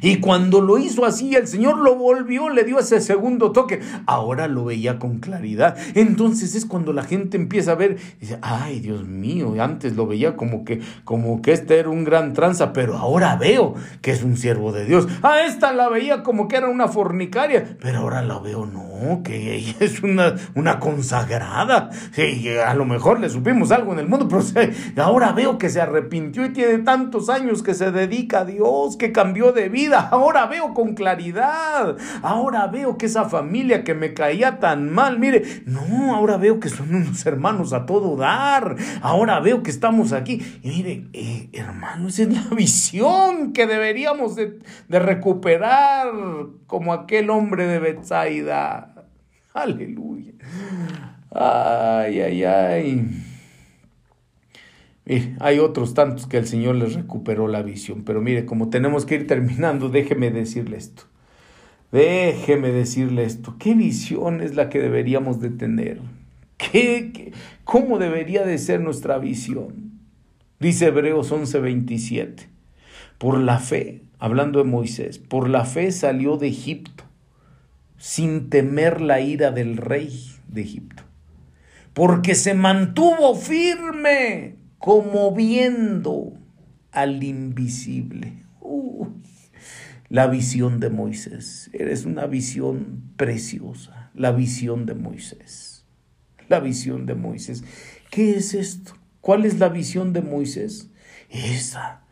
Y 0.00 0.18
cuando 0.18 0.60
lo 0.60 0.78
hizo 0.78 1.04
así, 1.04 1.34
el 1.34 1.46
Señor 1.46 1.78
lo 1.78 1.94
volvió, 1.96 2.48
le 2.48 2.64
dio 2.64 2.78
ese 2.78 3.00
segundo 3.00 3.52
toque. 3.52 3.80
Ahora 4.06 4.48
lo 4.48 4.64
veía 4.66 4.98
con 4.98 5.18
claridad. 5.18 5.76
Entonces 5.94 6.54
es 6.54 6.66
cuando 6.66 6.92
la 6.92 7.04
gente 7.04 7.36
empieza 7.36 7.72
a 7.72 7.76
ver, 7.76 7.98
dice, 8.20 8.38
ay 8.42 8.80
Dios 8.80 9.06
mío, 9.06 9.54
antes 9.60 9.96
lo 9.96 10.06
veía 10.06 10.36
como 10.36 10.64
que, 10.64 10.80
como 11.04 11.42
que 11.42 11.52
este 11.52 11.78
era 11.78 11.88
un 11.88 12.04
gran 12.04 12.32
tranza, 12.32 12.72
pero 12.72 12.96
ahora 12.96 13.36
veo 13.36 13.74
que 14.02 14.10
es 14.10 14.22
un 14.22 14.36
siervo 14.36 14.72
de 14.72 14.84
Dios. 14.84 15.06
A 15.22 15.42
esta 15.42 15.72
la 15.72 15.88
veía 15.88 16.22
como 16.22 16.48
que 16.48 16.56
era 16.56 16.68
una 16.68 16.88
fornicaria, 16.88 17.76
pero 17.80 18.00
ahora 18.00 18.22
la 18.22 18.38
veo, 18.38 18.66
no, 18.66 19.22
que 19.22 19.54
ella 19.54 19.74
es 19.80 20.02
una, 20.02 20.34
una 20.54 20.80
consagrada. 20.80 21.90
Sí, 22.12 22.48
a 22.48 22.74
lo 22.74 22.84
mejor 22.84 23.20
le 23.20 23.28
supimos 23.28 23.70
algo 23.70 23.92
en 23.92 24.00
el 24.00 24.08
mundo, 24.08 24.28
pero 24.28 24.42
ahora 25.04 25.32
veo 25.32 25.58
que 25.58 25.68
se 25.68 25.80
arrepintió 25.80 26.44
y 26.44 26.52
tiene 26.52 26.78
tantos 26.78 27.28
años 27.28 27.62
que 27.62 27.74
se 27.74 27.90
dedica 27.90 28.40
a 28.40 28.44
Dios, 28.44 28.96
que 28.96 29.12
cambió 29.12 29.52
de 29.52 29.68
vida. 29.68 29.73
Ahora 30.10 30.46
veo 30.46 30.72
con 30.74 30.94
claridad. 30.94 31.96
Ahora 32.22 32.66
veo 32.66 32.96
que 32.96 33.06
esa 33.06 33.28
familia 33.28 33.84
que 33.84 33.94
me 33.94 34.14
caía 34.14 34.60
tan 34.60 34.90
mal, 34.90 35.18
mire, 35.18 35.42
no, 35.66 36.14
ahora 36.14 36.36
veo 36.36 36.60
que 36.60 36.68
son 36.68 36.94
unos 36.94 37.24
hermanos 37.26 37.72
a 37.72 37.86
todo 37.86 38.16
dar. 38.16 38.76
Ahora 39.02 39.40
veo 39.40 39.62
que 39.62 39.70
estamos 39.70 40.12
aquí. 40.12 40.40
Y 40.62 40.68
mire, 40.68 41.08
eh, 41.12 41.48
hermano, 41.52 42.08
esa 42.08 42.22
es 42.22 42.28
la 42.28 42.54
visión 42.56 43.52
que 43.52 43.66
deberíamos 43.66 44.36
de, 44.36 44.60
de 44.88 44.98
recuperar 44.98 46.08
como 46.66 46.92
aquel 46.92 47.30
hombre 47.30 47.66
de 47.66 47.78
Bethsaida. 47.78 48.94
Aleluya. 49.52 50.32
Ay, 51.30 52.20
ay, 52.20 52.44
ay 52.44 53.33
hay 55.40 55.58
otros 55.58 55.94
tantos 55.94 56.26
que 56.26 56.38
el 56.38 56.46
Señor 56.46 56.76
les 56.76 56.94
recuperó 56.94 57.46
la 57.46 57.62
visión, 57.62 58.04
pero 58.04 58.22
mire, 58.22 58.46
como 58.46 58.70
tenemos 58.70 59.04
que 59.04 59.16
ir 59.16 59.26
terminando, 59.26 59.90
déjeme 59.90 60.30
decirle 60.30 60.78
esto. 60.78 61.04
Déjeme 61.92 62.72
decirle 62.72 63.24
esto. 63.24 63.54
¿Qué 63.58 63.74
visión 63.74 64.40
es 64.40 64.56
la 64.56 64.68
que 64.68 64.80
deberíamos 64.80 65.40
de 65.40 65.50
tener? 65.50 66.00
¿Qué, 66.56 67.32
cómo 67.64 67.98
debería 67.98 68.44
de 68.44 68.58
ser 68.58 68.80
nuestra 68.80 69.18
visión? 69.18 69.92
Dice 70.58 70.86
Hebreos 70.86 71.30
11:27. 71.30 72.48
Por 73.18 73.38
la 73.38 73.58
fe, 73.58 74.02
hablando 74.18 74.58
de 74.58 74.64
Moisés, 74.64 75.18
por 75.18 75.48
la 75.48 75.64
fe 75.64 75.92
salió 75.92 76.36
de 76.36 76.48
Egipto 76.48 77.04
sin 77.96 78.50
temer 78.50 79.00
la 79.00 79.20
ira 79.20 79.50
del 79.50 79.76
rey 79.76 80.32
de 80.48 80.62
Egipto, 80.62 81.04
porque 81.92 82.34
se 82.34 82.54
mantuvo 82.54 83.34
firme 83.34 84.56
como 84.84 85.34
viendo 85.34 86.34
al 86.92 87.22
invisible. 87.22 88.44
la 90.10 90.26
visión 90.26 90.78
de 90.78 90.90
Moisés. 90.90 91.70
Eres 91.72 92.04
una 92.04 92.26
visión 92.26 93.14
preciosa, 93.16 94.10
la 94.14 94.30
visión 94.30 94.84
de 94.84 94.94
Moisés. 94.94 95.86
La 96.50 96.60
visión 96.60 97.06
de 97.06 97.14
Moisés. 97.14 97.64
¿Qué 98.10 98.36
es 98.36 98.52
esto? 98.52 98.92
¿Cuál 99.22 99.46
es 99.46 99.58
la 99.58 99.70
visión 99.70 100.12
de 100.12 100.20
Moisés? 100.20 100.90
Esa 101.30 102.02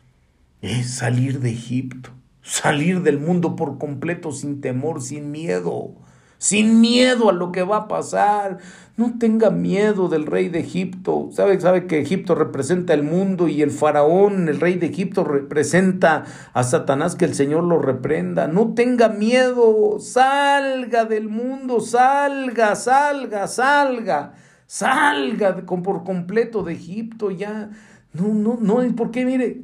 es 0.63 0.95
salir 0.95 1.41
de 1.41 1.51
Egipto, 1.51 2.09
salir 2.41 3.03
del 3.03 3.19
mundo 3.19 3.55
por 3.55 3.77
completo 3.77 4.31
sin 4.31 4.61
temor, 4.61 5.03
sin 5.03 5.29
miedo 5.29 6.02
sin 6.43 6.81
miedo 6.81 7.29
a 7.29 7.31
lo 7.31 7.53
que 7.53 7.63
va 7.63 7.77
a 7.77 7.87
pasar. 7.87 8.57
No 8.97 9.17
tenga 9.17 9.49
miedo 9.49 10.09
del 10.09 10.25
rey 10.25 10.49
de 10.49 10.59
Egipto. 10.59 11.29
¿Sabe, 11.31 11.57
sabe 11.61 11.87
que 11.87 12.01
Egipto 12.01 12.35
representa 12.35 12.93
el 12.93 13.01
mundo 13.01 13.47
y 13.47 13.61
el 13.61 13.71
faraón, 13.71 14.49
el 14.49 14.59
rey 14.59 14.75
de 14.75 14.87
Egipto, 14.87 15.23
representa 15.23 16.25
a 16.51 16.63
Satanás, 16.63 17.15
que 17.15 17.23
el 17.23 17.33
Señor 17.33 17.63
lo 17.63 17.79
reprenda. 17.79 18.49
No 18.49 18.73
tenga 18.73 19.07
miedo. 19.07 19.99
Salga 19.99 21.05
del 21.05 21.29
mundo, 21.29 21.79
salga, 21.79 22.75
salga, 22.75 23.47
salga. 23.47 24.33
Salga 24.67 25.55
por 25.65 26.03
completo 26.03 26.63
de 26.63 26.73
Egipto 26.73 27.31
ya. 27.31 27.69
No, 28.13 28.27
no, 28.27 28.59
no, 28.61 28.95
porque 28.95 29.25
mire, 29.25 29.59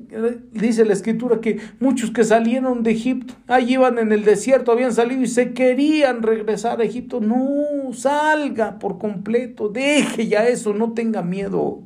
dice 0.52 0.84
la 0.84 0.94
escritura 0.94 1.40
que 1.40 1.60
muchos 1.80 2.10
que 2.10 2.24
salieron 2.24 2.82
de 2.82 2.92
Egipto, 2.92 3.36
ahí 3.48 3.74
iban 3.74 4.00
en 4.00 4.12
el 4.12 4.26
desierto, 4.26 4.72
habían 4.72 4.92
salido 4.92 5.22
y 5.22 5.28
se 5.28 5.54
querían 5.54 6.24
regresar 6.24 6.82
a 6.82 6.84
Egipto. 6.84 7.22
No, 7.22 7.94
salga 7.94 8.80
por 8.80 8.98
completo, 8.98 9.70
deje 9.70 10.28
ya 10.28 10.48
eso, 10.48 10.74
no 10.74 10.94
tenga 10.94 11.22
miedo. 11.22 11.84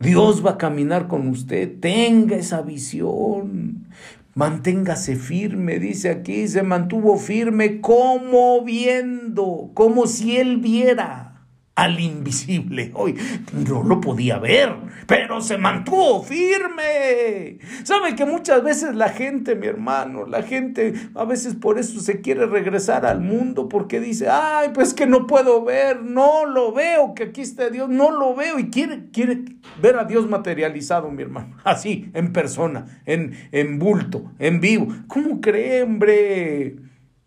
Dios 0.00 0.44
va 0.44 0.52
a 0.52 0.58
caminar 0.58 1.06
con 1.06 1.28
usted, 1.28 1.78
tenga 1.78 2.34
esa 2.36 2.62
visión. 2.62 3.86
Manténgase 4.34 5.14
firme, 5.14 5.78
dice 5.78 6.10
aquí, 6.10 6.48
se 6.48 6.64
mantuvo 6.64 7.18
firme 7.18 7.80
como 7.80 8.64
viendo, 8.64 9.70
como 9.74 10.08
si 10.08 10.38
él 10.38 10.56
viera 10.56 11.33
al 11.74 11.98
invisible. 11.98 12.92
Hoy 12.94 13.16
no 13.52 13.82
lo 13.82 14.00
podía 14.00 14.38
ver, 14.38 14.74
pero 15.06 15.40
se 15.40 15.58
mantuvo 15.58 16.22
firme. 16.22 17.58
Sabe 17.82 18.14
que 18.14 18.24
muchas 18.24 18.62
veces 18.62 18.94
la 18.94 19.08
gente, 19.08 19.56
mi 19.56 19.66
hermano, 19.66 20.26
la 20.26 20.42
gente 20.42 20.94
a 21.14 21.24
veces 21.24 21.54
por 21.54 21.78
eso 21.78 22.00
se 22.00 22.20
quiere 22.20 22.46
regresar 22.46 23.04
al 23.04 23.20
mundo 23.20 23.68
porque 23.68 24.00
dice, 24.00 24.28
ay, 24.30 24.70
pues 24.72 24.94
que 24.94 25.06
no 25.06 25.26
puedo 25.26 25.64
ver, 25.64 26.02
no 26.02 26.46
lo 26.46 26.72
veo, 26.72 27.14
que 27.14 27.24
aquí 27.24 27.40
está 27.40 27.70
Dios, 27.70 27.88
no 27.88 28.12
lo 28.12 28.34
veo 28.34 28.58
y 28.58 28.70
quiere, 28.70 29.10
quiere 29.12 29.44
ver 29.82 29.98
a 29.98 30.04
Dios 30.04 30.28
materializado, 30.28 31.10
mi 31.10 31.22
hermano, 31.22 31.56
así, 31.64 32.10
en 32.14 32.32
persona, 32.32 33.00
en, 33.04 33.32
en 33.50 33.78
bulto, 33.78 34.30
en 34.38 34.60
vivo. 34.60 34.88
¿Cómo 35.08 35.40
cree, 35.40 35.82
hombre? 35.82 36.76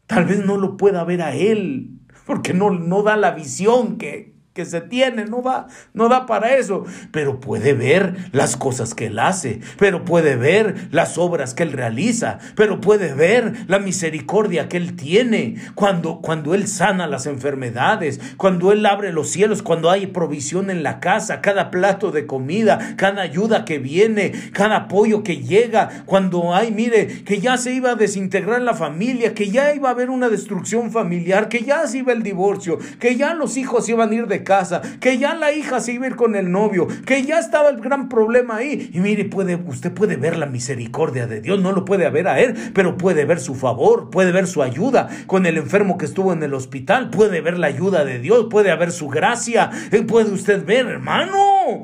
Tal 0.06 0.24
vez 0.24 0.46
no 0.46 0.56
lo 0.56 0.78
pueda 0.78 1.04
ver 1.04 1.22
a 1.22 1.36
Él 1.36 1.98
porque 2.28 2.54
no, 2.54 2.70
no 2.72 3.04
da 3.04 3.16
la 3.16 3.32
visión 3.32 3.98
que, 3.98 4.37
que 4.58 4.66
se 4.66 4.82
tiene, 4.82 5.26
no 5.26 5.44
da, 5.44 5.68
no 5.94 6.10
da 6.10 6.26
para 6.26 6.56
eso, 6.56 6.84
pero 7.12 7.40
puede 7.40 7.76
ver 7.76 8.16
las 8.32 8.58
cosas 8.58 8.96
que 8.96 9.06
él 9.06 9.20
hace, 9.20 9.60
pero 9.78 10.04
puede 10.04 10.36
ver 10.36 10.88
las 10.90 11.20
obras 11.20 11.54
que 11.54 11.62
él 11.62 11.74
realiza, 11.74 12.40
pero 12.56 12.82
puede 12.82 13.14
ver 13.14 13.54
la 13.68 13.78
misericordia 13.78 14.68
que 14.68 14.78
él 14.78 14.96
tiene. 14.96 15.58
Cuando 15.76 16.22
cuando 16.24 16.56
él 16.56 16.68
sana 16.68 17.06
las 17.06 17.28
enfermedades, 17.28 18.20
cuando 18.38 18.72
él 18.72 18.84
abre 18.88 19.14
los 19.14 19.30
cielos, 19.30 19.62
cuando 19.62 19.92
hay 19.92 20.08
provisión 20.08 20.72
en 20.72 20.82
la 20.82 21.00
casa, 21.00 21.40
cada 21.40 21.70
plato 21.70 22.10
de 22.10 22.26
comida, 22.26 22.96
cada 22.98 23.22
ayuda 23.22 23.64
que 23.64 23.78
viene, 23.78 24.32
cada 24.54 24.78
apoyo 24.78 25.22
que 25.22 25.38
llega, 25.38 26.04
cuando 26.08 26.56
hay, 26.56 26.72
mire, 26.72 27.24
que 27.26 27.40
ya 27.40 27.58
se 27.58 27.74
iba 27.74 27.92
a 27.92 27.96
desintegrar 27.96 28.64
la 28.64 28.74
familia, 28.74 29.36
que 29.36 29.52
ya 29.52 29.76
iba 29.76 29.90
a 29.90 29.92
haber 29.92 30.10
una 30.10 30.30
destrucción 30.30 30.90
familiar, 30.90 31.48
que 31.48 31.62
ya 31.62 31.86
se 31.86 32.00
iba 32.00 32.12
el 32.12 32.24
divorcio, 32.24 32.80
que 33.00 33.16
ya 33.16 33.36
los 33.36 33.56
hijos 33.56 33.88
iban 33.88 34.10
a 34.10 34.16
ir 34.16 34.26
de 34.26 34.47
casa, 34.48 34.82
que 35.02 35.18
ya 35.18 35.36
la 35.36 35.52
hija 35.52 35.82
se 35.82 35.92
iba 35.92 36.06
a 36.06 36.08
ir 36.08 36.16
con 36.16 36.38
el 36.38 36.50
novio, 36.50 36.88
que 37.06 37.24
ya 37.24 37.38
estaba 37.38 37.70
el 37.70 37.82
gran 37.82 38.08
problema 38.08 38.56
ahí. 38.56 38.90
Y 38.94 39.02
mire, 39.02 39.26
puede, 39.26 39.56
usted 39.58 39.92
puede 39.92 40.16
ver 40.16 40.38
la 40.38 40.46
misericordia 40.46 41.28
de 41.28 41.42
Dios, 41.42 41.60
no 41.60 41.74
lo 41.74 41.84
puede 41.84 42.10
ver 42.10 42.30
a 42.30 42.40
él, 42.40 42.56
pero 42.74 42.98
puede 42.98 43.26
ver 43.26 43.42
su 43.42 43.56
favor, 43.56 44.10
puede 44.10 44.32
ver 44.32 44.48
su 44.48 44.64
ayuda 44.64 45.10
con 45.28 45.46
el 45.46 45.58
enfermo 45.58 45.98
que 45.98 46.06
estuvo 46.06 46.32
en 46.32 46.42
el 46.44 46.54
hospital, 46.54 47.10
puede 47.10 47.42
ver 47.42 47.60
la 47.60 47.68
ayuda 47.68 48.06
de 48.06 48.20
Dios, 48.20 48.48
puede 48.50 48.72
haber 48.72 48.92
su 48.92 49.10
gracia, 49.10 49.70
eh, 49.92 50.04
puede 50.04 50.32
usted 50.32 50.66
ver, 50.66 50.88
hermano. 50.88 51.84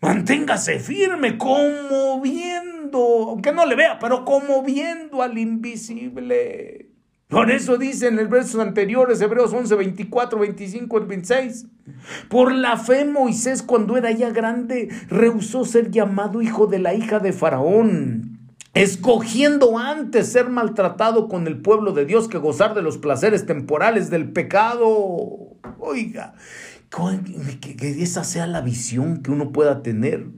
Manténgase 0.00 0.78
firme, 0.78 1.36
como 1.36 2.20
viendo, 2.20 3.30
aunque 3.30 3.52
no 3.52 3.66
le 3.66 3.74
vea, 3.74 3.98
pero 3.98 4.24
como 4.24 4.62
viendo 4.62 5.20
al 5.22 5.36
invisible. 5.36 6.87
Por 7.28 7.50
eso 7.50 7.76
dice 7.76 8.08
en 8.08 8.18
el 8.18 8.26
versos 8.26 8.58
anteriores, 8.58 9.20
Hebreos 9.20 9.52
11, 9.52 9.74
24, 9.74 10.38
25 10.38 10.98
y 10.98 11.04
26. 11.04 11.66
Por 12.30 12.52
la 12.52 12.78
fe 12.78 13.04
Moisés 13.04 13.62
cuando 13.62 13.98
era 13.98 14.10
ya 14.12 14.30
grande 14.30 14.88
rehusó 15.08 15.66
ser 15.66 15.90
llamado 15.90 16.40
hijo 16.40 16.66
de 16.66 16.78
la 16.78 16.94
hija 16.94 17.18
de 17.18 17.34
Faraón, 17.34 18.38
escogiendo 18.72 19.78
antes 19.78 20.32
ser 20.32 20.48
maltratado 20.48 21.28
con 21.28 21.46
el 21.46 21.60
pueblo 21.60 21.92
de 21.92 22.06
Dios 22.06 22.28
que 22.28 22.38
gozar 22.38 22.74
de 22.74 22.80
los 22.80 22.96
placeres 22.96 23.44
temporales 23.44 24.08
del 24.08 24.32
pecado. 24.32 24.88
Oiga, 25.80 26.34
que 27.60 28.02
esa 28.02 28.24
sea 28.24 28.46
la 28.46 28.62
visión 28.62 29.22
que 29.22 29.30
uno 29.30 29.52
pueda 29.52 29.82
tener. 29.82 30.28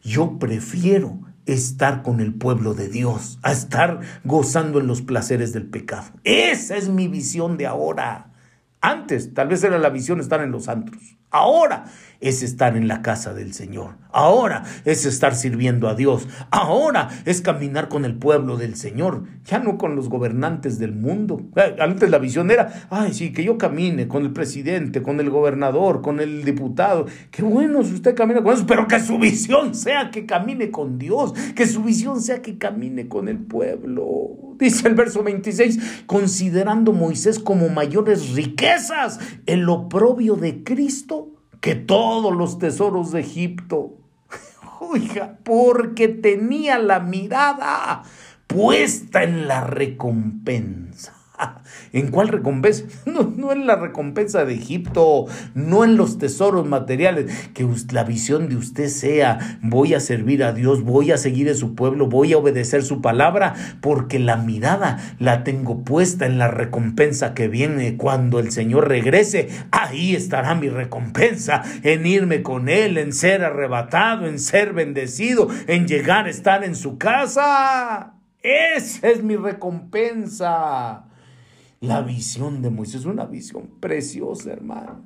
Yo 0.00 0.38
prefiero 0.38 1.25
estar 1.46 2.02
con 2.02 2.20
el 2.20 2.34
pueblo 2.34 2.74
de 2.74 2.88
Dios, 2.88 3.38
a 3.42 3.52
estar 3.52 4.00
gozando 4.24 4.80
en 4.80 4.86
los 4.86 5.02
placeres 5.02 5.52
del 5.52 5.66
pecado. 5.66 6.08
Esa 6.24 6.76
es 6.76 6.88
mi 6.88 7.08
visión 7.08 7.56
de 7.56 7.66
ahora. 7.66 8.32
Antes, 8.80 9.32
tal 9.34 9.48
vez 9.48 9.64
era 9.64 9.78
la 9.78 9.88
visión 9.88 10.20
estar 10.20 10.40
en 10.42 10.50
los 10.50 10.68
antros. 10.68 11.16
Ahora 11.30 11.86
es 12.20 12.42
estar 12.42 12.76
en 12.76 12.88
la 12.88 13.02
casa 13.02 13.34
del 13.34 13.52
Señor. 13.52 13.96
Ahora 14.10 14.64
es 14.84 15.04
estar 15.04 15.34
sirviendo 15.34 15.88
a 15.88 15.94
Dios. 15.94 16.26
Ahora 16.50 17.08
es 17.26 17.42
caminar 17.42 17.88
con 17.88 18.04
el 18.04 18.14
pueblo 18.14 18.56
del 18.56 18.76
Señor, 18.76 19.24
ya 19.44 19.58
no 19.58 19.76
con 19.76 19.94
los 19.94 20.08
gobernantes 20.08 20.78
del 20.78 20.92
mundo. 20.92 21.42
Antes 21.78 22.10
la 22.10 22.18
visión 22.18 22.50
era, 22.50 22.86
ay, 22.90 23.12
sí, 23.12 23.32
que 23.32 23.44
yo 23.44 23.58
camine 23.58 24.08
con 24.08 24.22
el 24.22 24.32
presidente, 24.32 25.02
con 25.02 25.20
el 25.20 25.28
gobernador, 25.28 26.00
con 26.00 26.20
el 26.20 26.44
diputado. 26.44 27.06
Qué 27.30 27.42
bueno 27.42 27.84
si 27.84 27.94
usted 27.94 28.14
camina 28.14 28.42
con 28.42 28.54
eso, 28.54 28.66
pero 28.66 28.88
que 28.88 29.00
su 29.00 29.18
visión 29.18 29.74
sea 29.74 30.10
que 30.10 30.24
camine 30.24 30.70
con 30.70 30.98
Dios, 30.98 31.34
que 31.54 31.66
su 31.66 31.82
visión 31.82 32.22
sea 32.22 32.40
que 32.40 32.56
camine 32.56 33.08
con 33.08 33.28
el 33.28 33.38
pueblo. 33.38 34.54
Dice 34.58 34.88
el 34.88 34.94
verso 34.94 35.22
26, 35.22 36.04
considerando 36.06 36.92
Moisés 36.92 37.38
como 37.38 37.68
mayores 37.68 38.34
riquezas 38.34 39.20
el 39.44 39.68
oprobio 39.68 40.36
de 40.36 40.64
Cristo 40.64 41.35
que 41.60 41.74
todos 41.74 42.34
los 42.34 42.58
tesoros 42.58 43.12
de 43.12 43.20
Egipto. 43.20 43.94
Oiga, 44.80 45.38
porque 45.44 46.08
tenía 46.08 46.78
la 46.78 47.00
mirada 47.00 48.02
puesta 48.46 49.22
en 49.22 49.48
la 49.48 49.62
recompensa. 49.62 51.15
¿En 51.92 52.08
cuál 52.10 52.28
recompensa? 52.28 52.84
No, 53.06 53.32
no 53.34 53.52
en 53.52 53.66
la 53.66 53.76
recompensa 53.76 54.44
de 54.44 54.54
Egipto, 54.54 55.26
no 55.54 55.84
en 55.84 55.96
los 55.96 56.18
tesoros 56.18 56.66
materiales. 56.66 57.48
Que 57.54 57.66
la 57.92 58.04
visión 58.04 58.48
de 58.48 58.56
usted 58.56 58.88
sea, 58.88 59.58
voy 59.62 59.94
a 59.94 60.00
servir 60.00 60.42
a 60.44 60.52
Dios, 60.52 60.82
voy 60.82 61.12
a 61.12 61.16
seguir 61.16 61.48
a 61.48 61.54
su 61.54 61.74
pueblo, 61.74 62.08
voy 62.08 62.32
a 62.32 62.38
obedecer 62.38 62.82
su 62.82 63.00
palabra, 63.00 63.54
porque 63.80 64.18
la 64.18 64.36
mirada 64.36 64.98
la 65.18 65.44
tengo 65.44 65.84
puesta 65.84 66.26
en 66.26 66.38
la 66.38 66.48
recompensa 66.48 67.32
que 67.32 67.48
viene 67.48 67.96
cuando 67.96 68.38
el 68.38 68.50
Señor 68.50 68.88
regrese. 68.88 69.48
Ahí 69.70 70.14
estará 70.14 70.54
mi 70.54 70.68
recompensa, 70.68 71.62
en 71.82 72.06
irme 72.06 72.42
con 72.42 72.68
Él, 72.68 72.98
en 72.98 73.12
ser 73.12 73.44
arrebatado, 73.44 74.26
en 74.26 74.38
ser 74.38 74.72
bendecido, 74.72 75.48
en 75.68 75.86
llegar 75.86 76.26
a 76.26 76.30
estar 76.30 76.64
en 76.64 76.74
su 76.74 76.98
casa. 76.98 78.14
Esa 78.42 79.08
es 79.08 79.22
mi 79.22 79.36
recompensa. 79.36 81.05
La 81.80 82.00
visión 82.00 82.62
de 82.62 82.70
Moisés, 82.70 83.04
una 83.04 83.26
visión 83.26 83.70
preciosa, 83.80 84.52
hermano. 84.52 85.04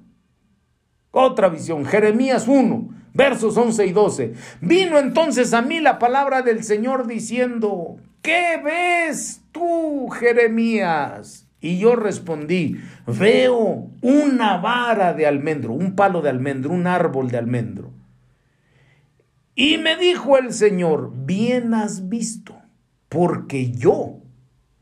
Otra 1.10 1.48
visión, 1.48 1.84
Jeremías 1.84 2.46
1, 2.46 2.88
versos 3.12 3.56
11 3.56 3.86
y 3.86 3.92
12. 3.92 4.34
Vino 4.60 4.98
entonces 4.98 5.52
a 5.52 5.62
mí 5.62 5.80
la 5.80 5.98
palabra 5.98 6.42
del 6.42 6.62
Señor 6.62 7.08
diciendo, 7.08 7.96
¿qué 8.22 8.60
ves 8.62 9.42
tú, 9.50 10.08
Jeremías? 10.10 11.48
Y 11.60 11.78
yo 11.78 11.96
respondí, 11.96 12.76
veo 13.06 13.90
una 14.00 14.56
vara 14.58 15.12
de 15.12 15.26
almendro, 15.26 15.72
un 15.72 15.96
palo 15.96 16.22
de 16.22 16.30
almendro, 16.30 16.70
un 16.70 16.86
árbol 16.86 17.30
de 17.30 17.38
almendro. 17.38 17.92
Y 19.54 19.76
me 19.78 19.96
dijo 19.96 20.38
el 20.38 20.54
Señor, 20.54 21.12
bien 21.26 21.74
has 21.74 22.08
visto, 22.08 22.54
porque 23.08 23.72
yo 23.72 24.20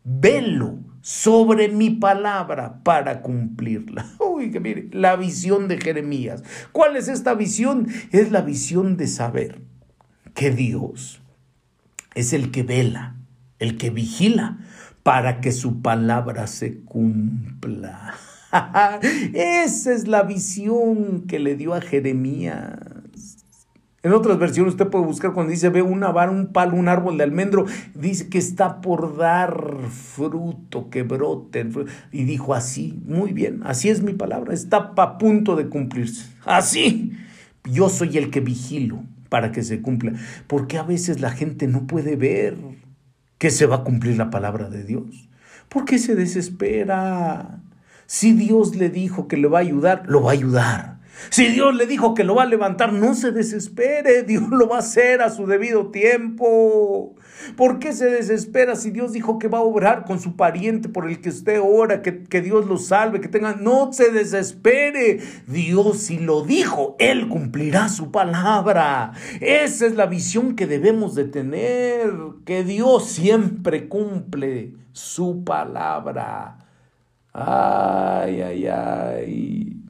velo 0.04 0.87
sobre 1.08 1.70
mi 1.70 1.88
palabra 1.88 2.82
para 2.82 3.22
cumplirla. 3.22 4.04
Uy, 4.20 4.50
que 4.50 4.60
mire, 4.60 4.90
la 4.92 5.16
visión 5.16 5.66
de 5.66 5.78
Jeremías. 5.78 6.44
¿Cuál 6.70 6.96
es 6.96 7.08
esta 7.08 7.32
visión? 7.32 7.86
Es 8.12 8.30
la 8.30 8.42
visión 8.42 8.98
de 8.98 9.06
saber 9.06 9.62
que 10.34 10.50
Dios 10.50 11.22
es 12.14 12.34
el 12.34 12.50
que 12.50 12.62
vela, 12.62 13.16
el 13.58 13.78
que 13.78 13.88
vigila 13.88 14.58
para 15.02 15.40
que 15.40 15.52
su 15.52 15.80
palabra 15.80 16.46
se 16.46 16.80
cumpla. 16.80 18.14
Esa 19.32 19.94
es 19.94 20.08
la 20.08 20.24
visión 20.24 21.22
que 21.26 21.38
le 21.38 21.56
dio 21.56 21.72
a 21.72 21.80
Jeremías. 21.80 22.80
En 24.04 24.12
otras 24.12 24.38
versiones 24.38 24.74
usted 24.74 24.88
puede 24.88 25.04
buscar 25.04 25.32
cuando 25.32 25.50
dice 25.50 25.70
ve 25.70 25.82
una 25.82 26.12
vara, 26.12 26.30
un 26.30 26.52
palo, 26.52 26.76
un 26.76 26.86
árbol 26.86 27.18
de 27.18 27.24
almendro, 27.24 27.66
dice 27.94 28.28
que 28.28 28.38
está 28.38 28.80
por 28.80 29.16
dar 29.16 29.76
fruto, 29.90 30.88
que 30.88 31.02
brote. 31.02 31.68
Y 32.12 32.24
dijo 32.24 32.54
así, 32.54 33.02
muy 33.04 33.32
bien, 33.32 33.60
así 33.64 33.88
es 33.88 34.02
mi 34.02 34.12
palabra, 34.12 34.54
está 34.54 34.92
a 34.96 35.18
punto 35.18 35.56
de 35.56 35.68
cumplirse. 35.68 36.26
Así, 36.44 37.12
yo 37.64 37.88
soy 37.88 38.18
el 38.18 38.30
que 38.30 38.40
vigilo 38.40 39.02
para 39.28 39.50
que 39.50 39.64
se 39.64 39.82
cumpla. 39.82 40.12
Porque 40.46 40.78
a 40.78 40.84
veces 40.84 41.20
la 41.20 41.30
gente 41.30 41.66
no 41.66 41.88
puede 41.88 42.14
ver 42.14 42.56
que 43.38 43.50
se 43.50 43.66
va 43.66 43.76
a 43.76 43.84
cumplir 43.84 44.16
la 44.16 44.30
palabra 44.30 44.70
de 44.70 44.84
Dios. 44.84 45.28
¿Por 45.68 45.84
qué 45.84 45.98
se 45.98 46.14
desespera? 46.14 47.60
Si 48.06 48.32
Dios 48.32 48.76
le 48.76 48.90
dijo 48.90 49.28
que 49.28 49.36
le 49.36 49.48
va 49.48 49.58
a 49.58 49.62
ayudar, 49.62 50.04
lo 50.06 50.22
va 50.22 50.30
a 50.30 50.34
ayudar. 50.34 50.97
Si 51.30 51.48
Dios 51.48 51.74
le 51.74 51.86
dijo 51.86 52.14
que 52.14 52.24
lo 52.24 52.34
va 52.36 52.44
a 52.44 52.46
levantar, 52.46 52.92
no 52.92 53.14
se 53.14 53.32
desespere, 53.32 54.22
Dios 54.26 54.48
lo 54.48 54.68
va 54.68 54.76
a 54.76 54.80
hacer 54.80 55.22
a 55.22 55.30
su 55.30 55.46
debido 55.46 55.90
tiempo. 55.90 57.14
¿Por 57.56 57.78
qué 57.78 57.92
se 57.92 58.06
desespera 58.06 58.76
si 58.76 58.90
Dios 58.90 59.12
dijo 59.12 59.38
que 59.38 59.48
va 59.48 59.58
a 59.58 59.62
obrar 59.62 60.04
con 60.04 60.20
su 60.20 60.36
pariente 60.36 60.88
por 60.88 61.08
el 61.08 61.20
que 61.20 61.28
usted 61.28 61.60
ora, 61.62 62.02
que, 62.02 62.24
que 62.24 62.40
Dios 62.40 62.66
lo 62.66 62.78
salve, 62.78 63.20
que 63.20 63.28
tenga... 63.28 63.54
No 63.54 63.92
se 63.92 64.10
desespere. 64.10 65.20
Dios 65.46 65.98
si 65.98 66.18
lo 66.18 66.42
dijo, 66.42 66.96
Él 66.98 67.28
cumplirá 67.28 67.88
su 67.88 68.10
palabra. 68.10 69.12
Esa 69.40 69.86
es 69.86 69.94
la 69.94 70.06
visión 70.06 70.56
que 70.56 70.66
debemos 70.66 71.14
de 71.14 71.24
tener, 71.24 72.12
que 72.44 72.64
Dios 72.64 73.06
siempre 73.08 73.88
cumple 73.88 74.74
su 74.92 75.44
palabra. 75.44 76.58
Ay, 77.32 78.40
ay, 78.40 78.66
ay. 78.66 79.87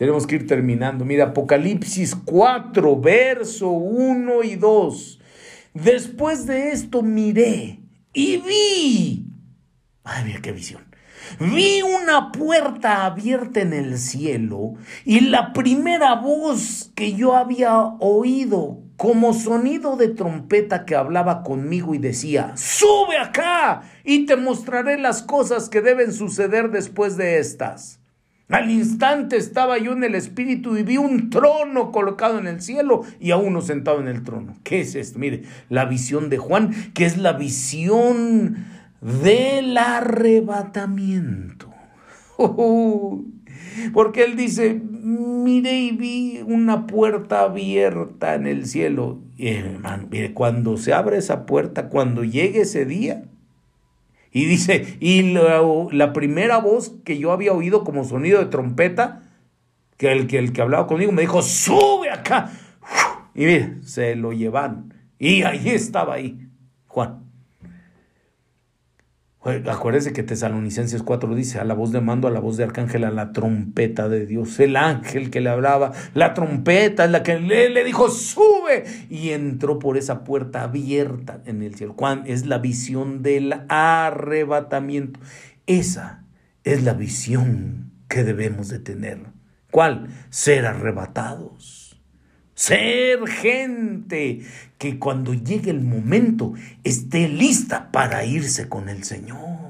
Tenemos 0.00 0.26
que 0.26 0.36
ir 0.36 0.46
terminando. 0.46 1.04
Mira, 1.04 1.24
Apocalipsis 1.24 2.14
4, 2.14 3.00
verso 3.02 3.68
1 3.68 4.44
y 4.44 4.56
2. 4.56 5.20
Después 5.74 6.46
de 6.46 6.70
esto 6.70 7.02
miré 7.02 7.80
y 8.14 8.38
vi. 8.38 9.26
Ay, 10.02 10.24
mira 10.24 10.40
qué 10.40 10.52
visión. 10.52 10.86
Vi 11.38 11.82
una 11.82 12.32
puerta 12.32 13.04
abierta 13.04 13.60
en 13.60 13.74
el 13.74 13.98
cielo 13.98 14.72
y 15.04 15.20
la 15.20 15.52
primera 15.52 16.14
voz 16.14 16.90
que 16.94 17.12
yo 17.12 17.36
había 17.36 17.76
oído 18.00 18.78
como 18.96 19.34
sonido 19.34 19.96
de 19.96 20.08
trompeta 20.08 20.86
que 20.86 20.96
hablaba 20.96 21.42
conmigo 21.42 21.94
y 21.94 21.98
decía, 21.98 22.54
sube 22.56 23.18
acá 23.18 23.82
y 24.02 24.24
te 24.24 24.36
mostraré 24.36 24.96
las 24.96 25.22
cosas 25.22 25.68
que 25.68 25.82
deben 25.82 26.14
suceder 26.14 26.70
después 26.70 27.18
de 27.18 27.38
estas. 27.38 27.99
Al 28.50 28.70
instante 28.70 29.36
estaba 29.36 29.78
yo 29.78 29.92
en 29.92 30.02
el 30.04 30.14
espíritu 30.14 30.76
y 30.76 30.82
vi 30.82 30.96
un 30.96 31.30
trono 31.30 31.92
colocado 31.92 32.38
en 32.38 32.46
el 32.46 32.60
cielo 32.60 33.02
y 33.20 33.30
a 33.30 33.36
uno 33.36 33.60
sentado 33.60 34.00
en 34.00 34.08
el 34.08 34.24
trono. 34.24 34.56
¿Qué 34.64 34.80
es 34.80 34.94
esto? 34.96 35.18
Mire, 35.18 35.42
la 35.68 35.84
visión 35.84 36.30
de 36.30 36.38
Juan, 36.38 36.72
que 36.92 37.04
es 37.04 37.16
la 37.16 37.34
visión 37.34 38.66
del 39.00 39.78
arrebatamiento. 39.78 41.70
porque 43.92 44.24
él 44.24 44.36
dice, 44.36 44.74
mire 44.74 45.78
y 45.78 45.92
vi 45.92 46.40
una 46.44 46.86
puerta 46.86 47.42
abierta 47.42 48.34
en 48.34 48.46
el 48.46 48.66
cielo. 48.66 49.20
Y 49.36 49.48
hermano, 49.48 50.08
mire, 50.10 50.34
cuando 50.34 50.76
se 50.76 50.92
abre 50.92 51.18
esa 51.18 51.46
puerta, 51.46 51.88
cuando 51.88 52.24
llegue 52.24 52.62
ese 52.62 52.84
día, 52.84 53.22
y 54.32 54.44
dice, 54.44 54.96
y 55.00 55.22
la, 55.32 56.12
primera 56.12 56.58
voz 56.58 56.92
que 57.04 57.18
yo 57.18 57.32
había 57.32 57.52
oído 57.52 57.82
como 57.82 58.04
sonido 58.04 58.38
de 58.38 58.46
trompeta, 58.46 59.22
que 59.96 60.12
el, 60.12 60.26
que 60.28 60.38
el 60.38 60.52
que 60.52 60.62
hablaba 60.62 60.86
conmigo 60.86 61.10
me 61.12 61.22
dijo, 61.22 61.42
sube 61.42 62.10
acá. 62.10 62.52
Y 63.34 63.44
mire, 63.44 63.82
se 63.82 64.14
lo 64.14 64.32
llevaron. 64.32 64.94
Y 65.18 65.42
ahí 65.42 65.68
estaba 65.70 66.14
ahí, 66.14 66.48
Juan. 66.86 67.29
Acuérdese 69.42 70.12
que 70.12 70.22
Tesalonicenses 70.22 71.02
4 71.02 71.34
dice, 71.34 71.60
a 71.60 71.64
la 71.64 71.72
voz 71.72 71.92
de 71.92 72.02
mando, 72.02 72.28
a 72.28 72.30
la 72.30 72.40
voz 72.40 72.58
de 72.58 72.64
arcángel, 72.64 73.04
a 73.04 73.10
la 73.10 73.32
trompeta 73.32 74.10
de 74.10 74.26
Dios, 74.26 74.60
el 74.60 74.76
ángel 74.76 75.30
que 75.30 75.40
le 75.40 75.48
hablaba, 75.48 75.92
la 76.12 76.34
trompeta 76.34 77.06
es 77.06 77.10
la 77.10 77.22
que 77.22 77.40
le, 77.40 77.82
dijo, 77.82 78.10
sube, 78.10 78.84
y 79.08 79.30
entró 79.30 79.78
por 79.78 79.96
esa 79.96 80.24
puerta 80.24 80.64
abierta 80.64 81.40
en 81.46 81.62
el 81.62 81.74
cielo. 81.74 81.94
Juan 81.96 82.24
es 82.26 82.44
la 82.44 82.58
visión 82.58 83.22
del 83.22 83.54
arrebatamiento. 83.70 85.18
Esa 85.66 86.26
es 86.62 86.84
la 86.84 86.92
visión 86.92 87.92
que 88.08 88.24
debemos 88.24 88.68
de 88.68 88.78
tener. 88.78 89.20
¿Cuál? 89.70 90.08
Ser 90.28 90.66
arrebatados 90.66 91.79
ser 92.60 93.26
gente 93.26 94.42
que 94.76 94.98
cuando 94.98 95.32
llegue 95.32 95.70
el 95.70 95.80
momento 95.80 96.52
esté 96.84 97.26
lista 97.26 97.90
para 97.90 98.26
irse 98.26 98.68
con 98.68 98.90
el 98.90 99.02
Señor. 99.02 99.69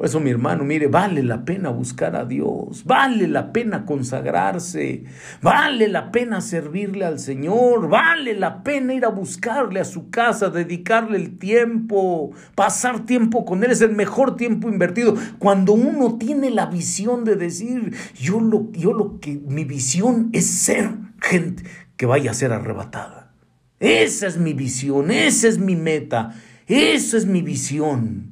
Por 0.00 0.06
eso, 0.06 0.18
mi 0.18 0.30
hermano, 0.30 0.64
mire, 0.64 0.86
vale 0.86 1.22
la 1.22 1.44
pena 1.44 1.68
buscar 1.68 2.16
a 2.16 2.24
Dios, 2.24 2.86
vale 2.86 3.28
la 3.28 3.52
pena 3.52 3.84
consagrarse, 3.84 5.04
vale 5.42 5.88
la 5.88 6.10
pena 6.10 6.40
servirle 6.40 7.04
al 7.04 7.18
Señor, 7.18 7.86
vale 7.90 8.32
la 8.32 8.62
pena 8.62 8.94
ir 8.94 9.04
a 9.04 9.10
buscarle 9.10 9.78
a 9.78 9.84
su 9.84 10.08
casa, 10.08 10.48
dedicarle 10.48 11.18
el 11.18 11.36
tiempo, 11.36 12.30
pasar 12.54 13.04
tiempo 13.04 13.44
con 13.44 13.62
Él, 13.62 13.72
es 13.72 13.82
el 13.82 13.94
mejor 13.94 14.36
tiempo 14.36 14.70
invertido. 14.70 15.16
Cuando 15.38 15.74
uno 15.74 16.16
tiene 16.16 16.48
la 16.48 16.64
visión 16.64 17.24
de 17.24 17.36
decir, 17.36 17.94
yo 18.14 18.40
lo, 18.40 18.72
yo 18.72 18.94
lo 18.94 19.20
que, 19.20 19.38
mi 19.46 19.64
visión 19.64 20.30
es 20.32 20.46
ser 20.46 20.94
gente 21.20 21.64
que 21.98 22.06
vaya 22.06 22.30
a 22.30 22.34
ser 22.34 22.52
arrebatada. 22.52 23.34
Esa 23.80 24.28
es 24.28 24.38
mi 24.38 24.54
visión, 24.54 25.10
esa 25.10 25.46
es 25.46 25.58
mi 25.58 25.76
meta, 25.76 26.34
esa 26.66 27.18
es 27.18 27.26
mi 27.26 27.42
visión 27.42 28.29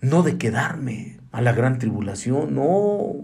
no 0.00 0.22
de 0.22 0.38
quedarme 0.38 1.18
a 1.32 1.40
la 1.40 1.52
gran 1.52 1.78
tribulación, 1.78 2.54
no. 2.54 3.14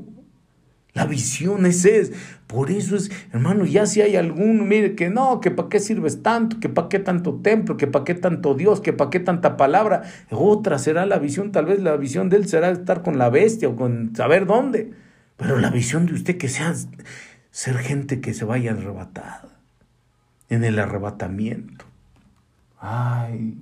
La 0.95 1.07
visión 1.07 1.65
es 1.65 1.87
esa. 1.87 2.13
Por 2.47 2.71
eso 2.71 2.97
es, 2.97 3.11
hermano, 3.33 3.65
ya 3.65 3.87
si 3.87 4.03
hay 4.03 4.17
alguno, 4.17 4.65
mire, 4.65 4.95
que 4.95 5.09
no, 5.09 5.41
que 5.41 5.51
para 5.51 5.71
qué 5.71 5.81
sirves 5.81 6.23
tanto, 6.23 6.61
que 6.61 6.69
para 6.69 6.91
qué 6.91 6.99
tanto 6.99 7.37
templo, 7.37 7.79
que 7.79 7.87
para 7.87 8.05
qué 8.05 8.15
tanto 8.15 8.55
Dios, 8.55 8.83
que 8.83 8.93
para 8.93 9.09
qué 9.09 9.19
tanta 9.19 9.57
palabra. 9.57 10.03
Otra 10.31 10.79
será 10.79 11.07
la 11.07 11.19
visión, 11.19 11.51
tal 11.51 11.65
vez 11.65 11.81
la 11.81 11.97
visión 11.97 12.29
de 12.29 12.37
él 12.37 12.47
será 12.47 12.71
estar 12.71 13.03
con 13.03 13.17
la 13.17 13.31
bestia 13.31 13.71
o 13.71 13.77
con 13.77 14.15
saber 14.15 14.45
dónde. 14.45 14.93
Pero 15.39 15.59
la 15.59 15.71
visión 15.71 16.05
de 16.05 16.13
usted 16.13 16.37
que 16.37 16.49
sea 16.49 16.75
ser 17.51 17.79
gente 17.79 18.21
que 18.21 18.35
se 18.35 18.45
vaya 18.45 18.73
arrebatada, 18.73 19.49
en 20.51 20.65
el 20.65 20.79
arrebatamiento. 20.79 21.87
Ay, 22.79 23.57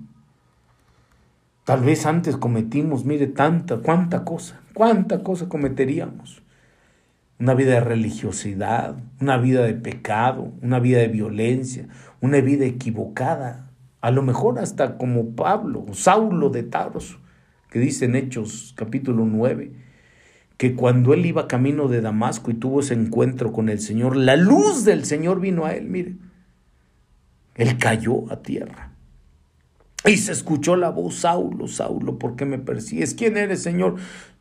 Tal 1.70 1.84
vez 1.84 2.04
antes 2.04 2.36
cometimos, 2.36 3.04
mire, 3.04 3.28
tanta, 3.28 3.76
cuánta 3.76 4.24
cosa, 4.24 4.60
cuánta 4.74 5.22
cosa 5.22 5.48
cometeríamos. 5.48 6.42
Una 7.38 7.54
vida 7.54 7.74
de 7.74 7.80
religiosidad, 7.80 8.96
una 9.20 9.36
vida 9.36 9.62
de 9.62 9.74
pecado, 9.74 10.52
una 10.62 10.80
vida 10.80 10.98
de 10.98 11.06
violencia, 11.06 11.86
una 12.20 12.40
vida 12.40 12.64
equivocada. 12.64 13.70
A 14.00 14.10
lo 14.10 14.22
mejor 14.24 14.58
hasta 14.58 14.98
como 14.98 15.36
Pablo, 15.36 15.84
Saulo 15.92 16.50
de 16.50 16.64
Tarso, 16.64 17.20
que 17.70 17.78
dice 17.78 18.06
en 18.06 18.16
Hechos 18.16 18.74
capítulo 18.76 19.24
9, 19.24 19.70
que 20.56 20.74
cuando 20.74 21.14
él 21.14 21.24
iba 21.24 21.46
camino 21.46 21.86
de 21.86 22.00
Damasco 22.00 22.50
y 22.50 22.54
tuvo 22.54 22.80
ese 22.80 22.94
encuentro 22.94 23.52
con 23.52 23.68
el 23.68 23.78
Señor, 23.78 24.16
la 24.16 24.34
luz 24.34 24.84
del 24.84 25.04
Señor 25.04 25.38
vino 25.38 25.66
a 25.66 25.74
él, 25.74 25.84
mire. 25.84 26.16
Él 27.54 27.78
cayó 27.78 28.28
a 28.32 28.42
tierra. 28.42 28.89
Y 30.06 30.16
se 30.16 30.32
escuchó 30.32 30.76
la 30.76 30.90
voz, 30.90 31.16
Saulo, 31.16 31.68
Saulo, 31.68 32.18
¿por 32.18 32.36
qué 32.36 32.46
me 32.46 32.58
persigues? 32.58 33.14
¿Quién 33.14 33.36
eres, 33.36 33.62
Señor? 33.62 33.96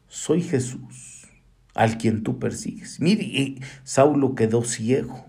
Soy 0.07 0.41
Jesús, 0.41 1.27
al 1.75 1.97
quien 1.97 2.23
tú 2.23 2.39
persigues. 2.39 2.99
Mire, 3.01 3.55
Saulo 3.83 4.35
quedó 4.35 4.63
ciego, 4.63 5.25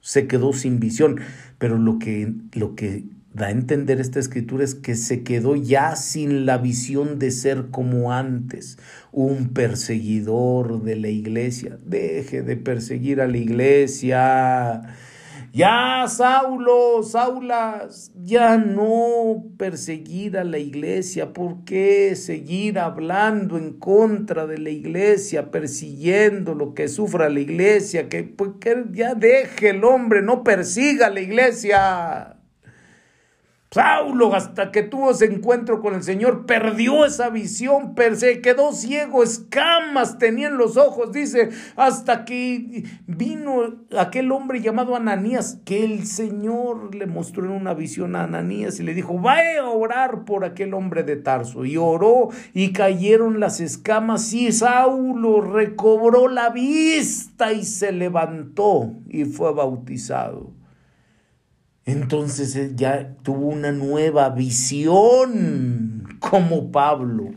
se 0.00 0.26
quedó 0.26 0.52
sin 0.52 0.80
visión, 0.80 1.20
pero 1.58 1.78
lo 1.78 1.98
que, 1.98 2.32
lo 2.52 2.74
que 2.74 3.04
da 3.32 3.46
a 3.46 3.50
entender 3.50 4.00
esta 4.00 4.20
escritura 4.20 4.64
es 4.64 4.74
que 4.74 4.96
se 4.96 5.22
quedó 5.22 5.56
ya 5.56 5.96
sin 5.96 6.44
la 6.44 6.58
visión 6.58 7.18
de 7.18 7.30
ser 7.30 7.68
como 7.70 8.12
antes, 8.12 8.78
un 9.12 9.48
perseguidor 9.48 10.82
de 10.82 10.96
la 10.96 11.08
iglesia. 11.08 11.78
Deje 11.86 12.42
de 12.42 12.56
perseguir 12.56 13.22
a 13.22 13.28
la 13.28 13.38
iglesia 13.38 14.82
ya, 15.52 16.06
Saulo, 16.08 17.02
Saulas, 17.02 18.12
ya 18.14 18.56
no 18.56 19.44
perseguir 19.56 20.38
a 20.38 20.44
la 20.44 20.58
iglesia. 20.58 21.32
¿Por 21.32 21.64
qué 21.64 22.14
seguir 22.16 22.78
hablando 22.78 23.58
en 23.58 23.72
contra 23.78 24.46
de 24.46 24.58
la 24.58 24.70
iglesia, 24.70 25.50
persiguiendo 25.50 26.54
lo 26.54 26.74
que 26.74 26.88
sufra 26.88 27.28
la 27.28 27.40
iglesia? 27.40 28.08
Que, 28.08 28.24
pues, 28.24 28.52
que 28.60 28.84
ya 28.92 29.14
deje 29.14 29.70
el 29.70 29.84
hombre, 29.84 30.22
no 30.22 30.44
persiga 30.44 31.10
la 31.10 31.20
iglesia. 31.20 32.39
Saulo, 33.72 34.34
hasta 34.34 34.72
que 34.72 34.82
tuvo 34.82 35.12
ese 35.12 35.26
encuentro 35.26 35.80
con 35.80 35.94
el 35.94 36.02
Señor, 36.02 36.44
perdió 36.44 37.06
esa 37.06 37.30
visión, 37.30 37.94
se 38.16 38.40
quedó 38.40 38.72
ciego, 38.72 39.22
escamas 39.22 40.18
tenía 40.18 40.48
en 40.48 40.58
los 40.58 40.76
ojos, 40.76 41.12
dice, 41.12 41.50
hasta 41.76 42.24
que 42.24 42.82
vino 43.06 43.76
aquel 43.96 44.32
hombre 44.32 44.60
llamado 44.60 44.96
Ananías, 44.96 45.60
que 45.64 45.84
el 45.84 46.04
Señor 46.04 46.96
le 46.96 47.06
mostró 47.06 47.44
en 47.44 47.52
una 47.52 47.72
visión 47.72 48.16
a 48.16 48.24
Ananías 48.24 48.80
y 48.80 48.82
le 48.82 48.92
dijo, 48.92 49.20
vaya 49.20 49.60
a 49.60 49.70
orar 49.70 50.24
por 50.24 50.44
aquel 50.44 50.74
hombre 50.74 51.04
de 51.04 51.14
Tarso. 51.14 51.64
Y 51.64 51.76
oró 51.76 52.30
y 52.52 52.72
cayeron 52.72 53.38
las 53.38 53.60
escamas 53.60 54.32
y 54.32 54.50
Saulo 54.50 55.42
recobró 55.42 56.26
la 56.26 56.50
vista 56.50 57.52
y 57.52 57.62
se 57.62 57.92
levantó 57.92 58.94
y 59.08 59.26
fue 59.26 59.54
bautizado. 59.54 60.59
Entonces 61.86 62.54
él 62.56 62.76
ya 62.76 63.14
tuvo 63.22 63.48
una 63.48 63.72
nueva 63.72 64.28
visión 64.30 66.16
como 66.20 66.70
Pablo 66.70 67.30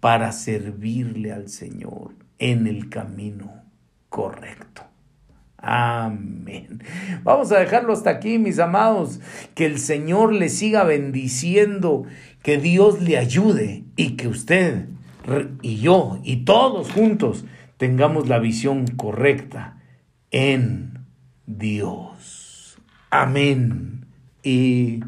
para 0.00 0.32
servirle 0.32 1.32
al 1.32 1.48
Señor 1.48 2.14
en 2.38 2.66
el 2.66 2.88
camino 2.88 3.62
correcto. 4.08 4.82
Amén. 5.58 6.82
Vamos 7.22 7.52
a 7.52 7.58
dejarlo 7.58 7.92
hasta 7.92 8.10
aquí, 8.10 8.38
mis 8.38 8.58
amados. 8.58 9.20
Que 9.54 9.66
el 9.66 9.78
Señor 9.78 10.32
le 10.32 10.48
siga 10.48 10.84
bendiciendo, 10.84 12.04
que 12.42 12.58
Dios 12.58 13.02
le 13.02 13.18
ayude 13.18 13.84
y 13.96 14.16
que 14.16 14.28
usted 14.28 14.86
y 15.60 15.76
yo 15.76 16.18
y 16.24 16.44
todos 16.44 16.90
juntos 16.90 17.44
tengamos 17.76 18.28
la 18.28 18.38
visión 18.38 18.86
correcta 18.86 19.78
en 20.30 21.06
Dios. 21.46 22.39
Amén 23.10 24.06
y 24.44 25.00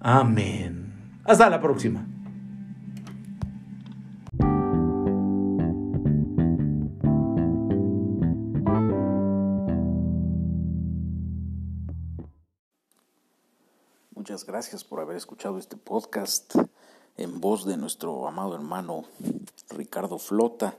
amén. 0.00 1.20
Hasta 1.24 1.48
la 1.48 1.60
próxima. 1.60 2.04
Muchas 14.10 14.44
gracias 14.44 14.82
por 14.82 14.98
haber 14.98 15.16
escuchado 15.16 15.58
este 15.58 15.76
podcast 15.76 16.56
en 17.16 17.40
voz 17.40 17.64
de 17.64 17.76
nuestro 17.76 18.26
amado 18.26 18.56
hermano 18.56 19.04
Ricardo 19.70 20.18
Flota. 20.18 20.76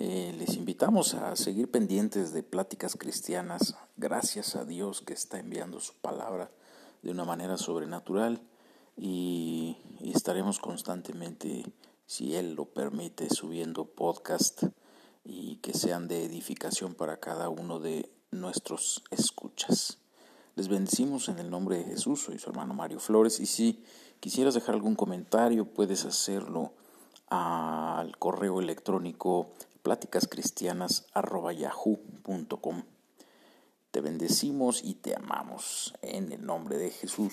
Eh, 0.00 0.32
les 0.38 0.54
invitamos 0.54 1.14
a 1.14 1.34
seguir 1.34 1.72
pendientes 1.72 2.32
de 2.32 2.44
pláticas 2.44 2.94
cristianas. 2.94 3.74
Gracias 3.96 4.54
a 4.54 4.64
Dios 4.64 5.00
que 5.00 5.12
está 5.12 5.40
enviando 5.40 5.80
su 5.80 5.92
palabra 5.94 6.52
de 7.02 7.10
una 7.10 7.24
manera 7.24 7.56
sobrenatural 7.56 8.40
y, 8.96 9.76
estaremos 10.00 10.60
constantemente, 10.60 11.64
si 12.06 12.36
Él 12.36 12.54
lo 12.54 12.66
permite, 12.66 13.28
subiendo 13.28 13.86
podcast 13.86 14.62
y 15.24 15.56
que 15.56 15.74
sean 15.74 16.06
de 16.06 16.24
edificación 16.24 16.94
para 16.94 17.18
cada 17.18 17.48
uno 17.48 17.80
de 17.80 18.08
nuestros 18.30 19.02
escuchas. 19.10 19.98
Les 20.54 20.68
bendecimos 20.68 21.28
en 21.28 21.40
el 21.40 21.50
nombre 21.50 21.78
de 21.78 21.84
Jesús, 21.84 22.22
soy 22.22 22.38
su 22.38 22.50
hermano 22.50 22.72
Mario 22.72 23.00
Flores 23.00 23.40
y 23.40 23.46
si 23.46 23.82
quisieras 24.20 24.54
dejar 24.54 24.76
algún 24.76 24.94
comentario 24.94 25.64
puedes 25.64 26.04
hacerlo 26.04 26.72
al 27.30 28.16
correo 28.16 28.60
electrónico 28.60 29.50
pláticascristianas.yahoo.com. 29.88 32.82
Te 33.90 34.02
bendecimos 34.02 34.84
y 34.84 34.96
te 34.96 35.16
amamos 35.16 35.94
en 36.02 36.30
el 36.30 36.44
nombre 36.44 36.76
de 36.76 36.90
Jesús. 36.90 37.32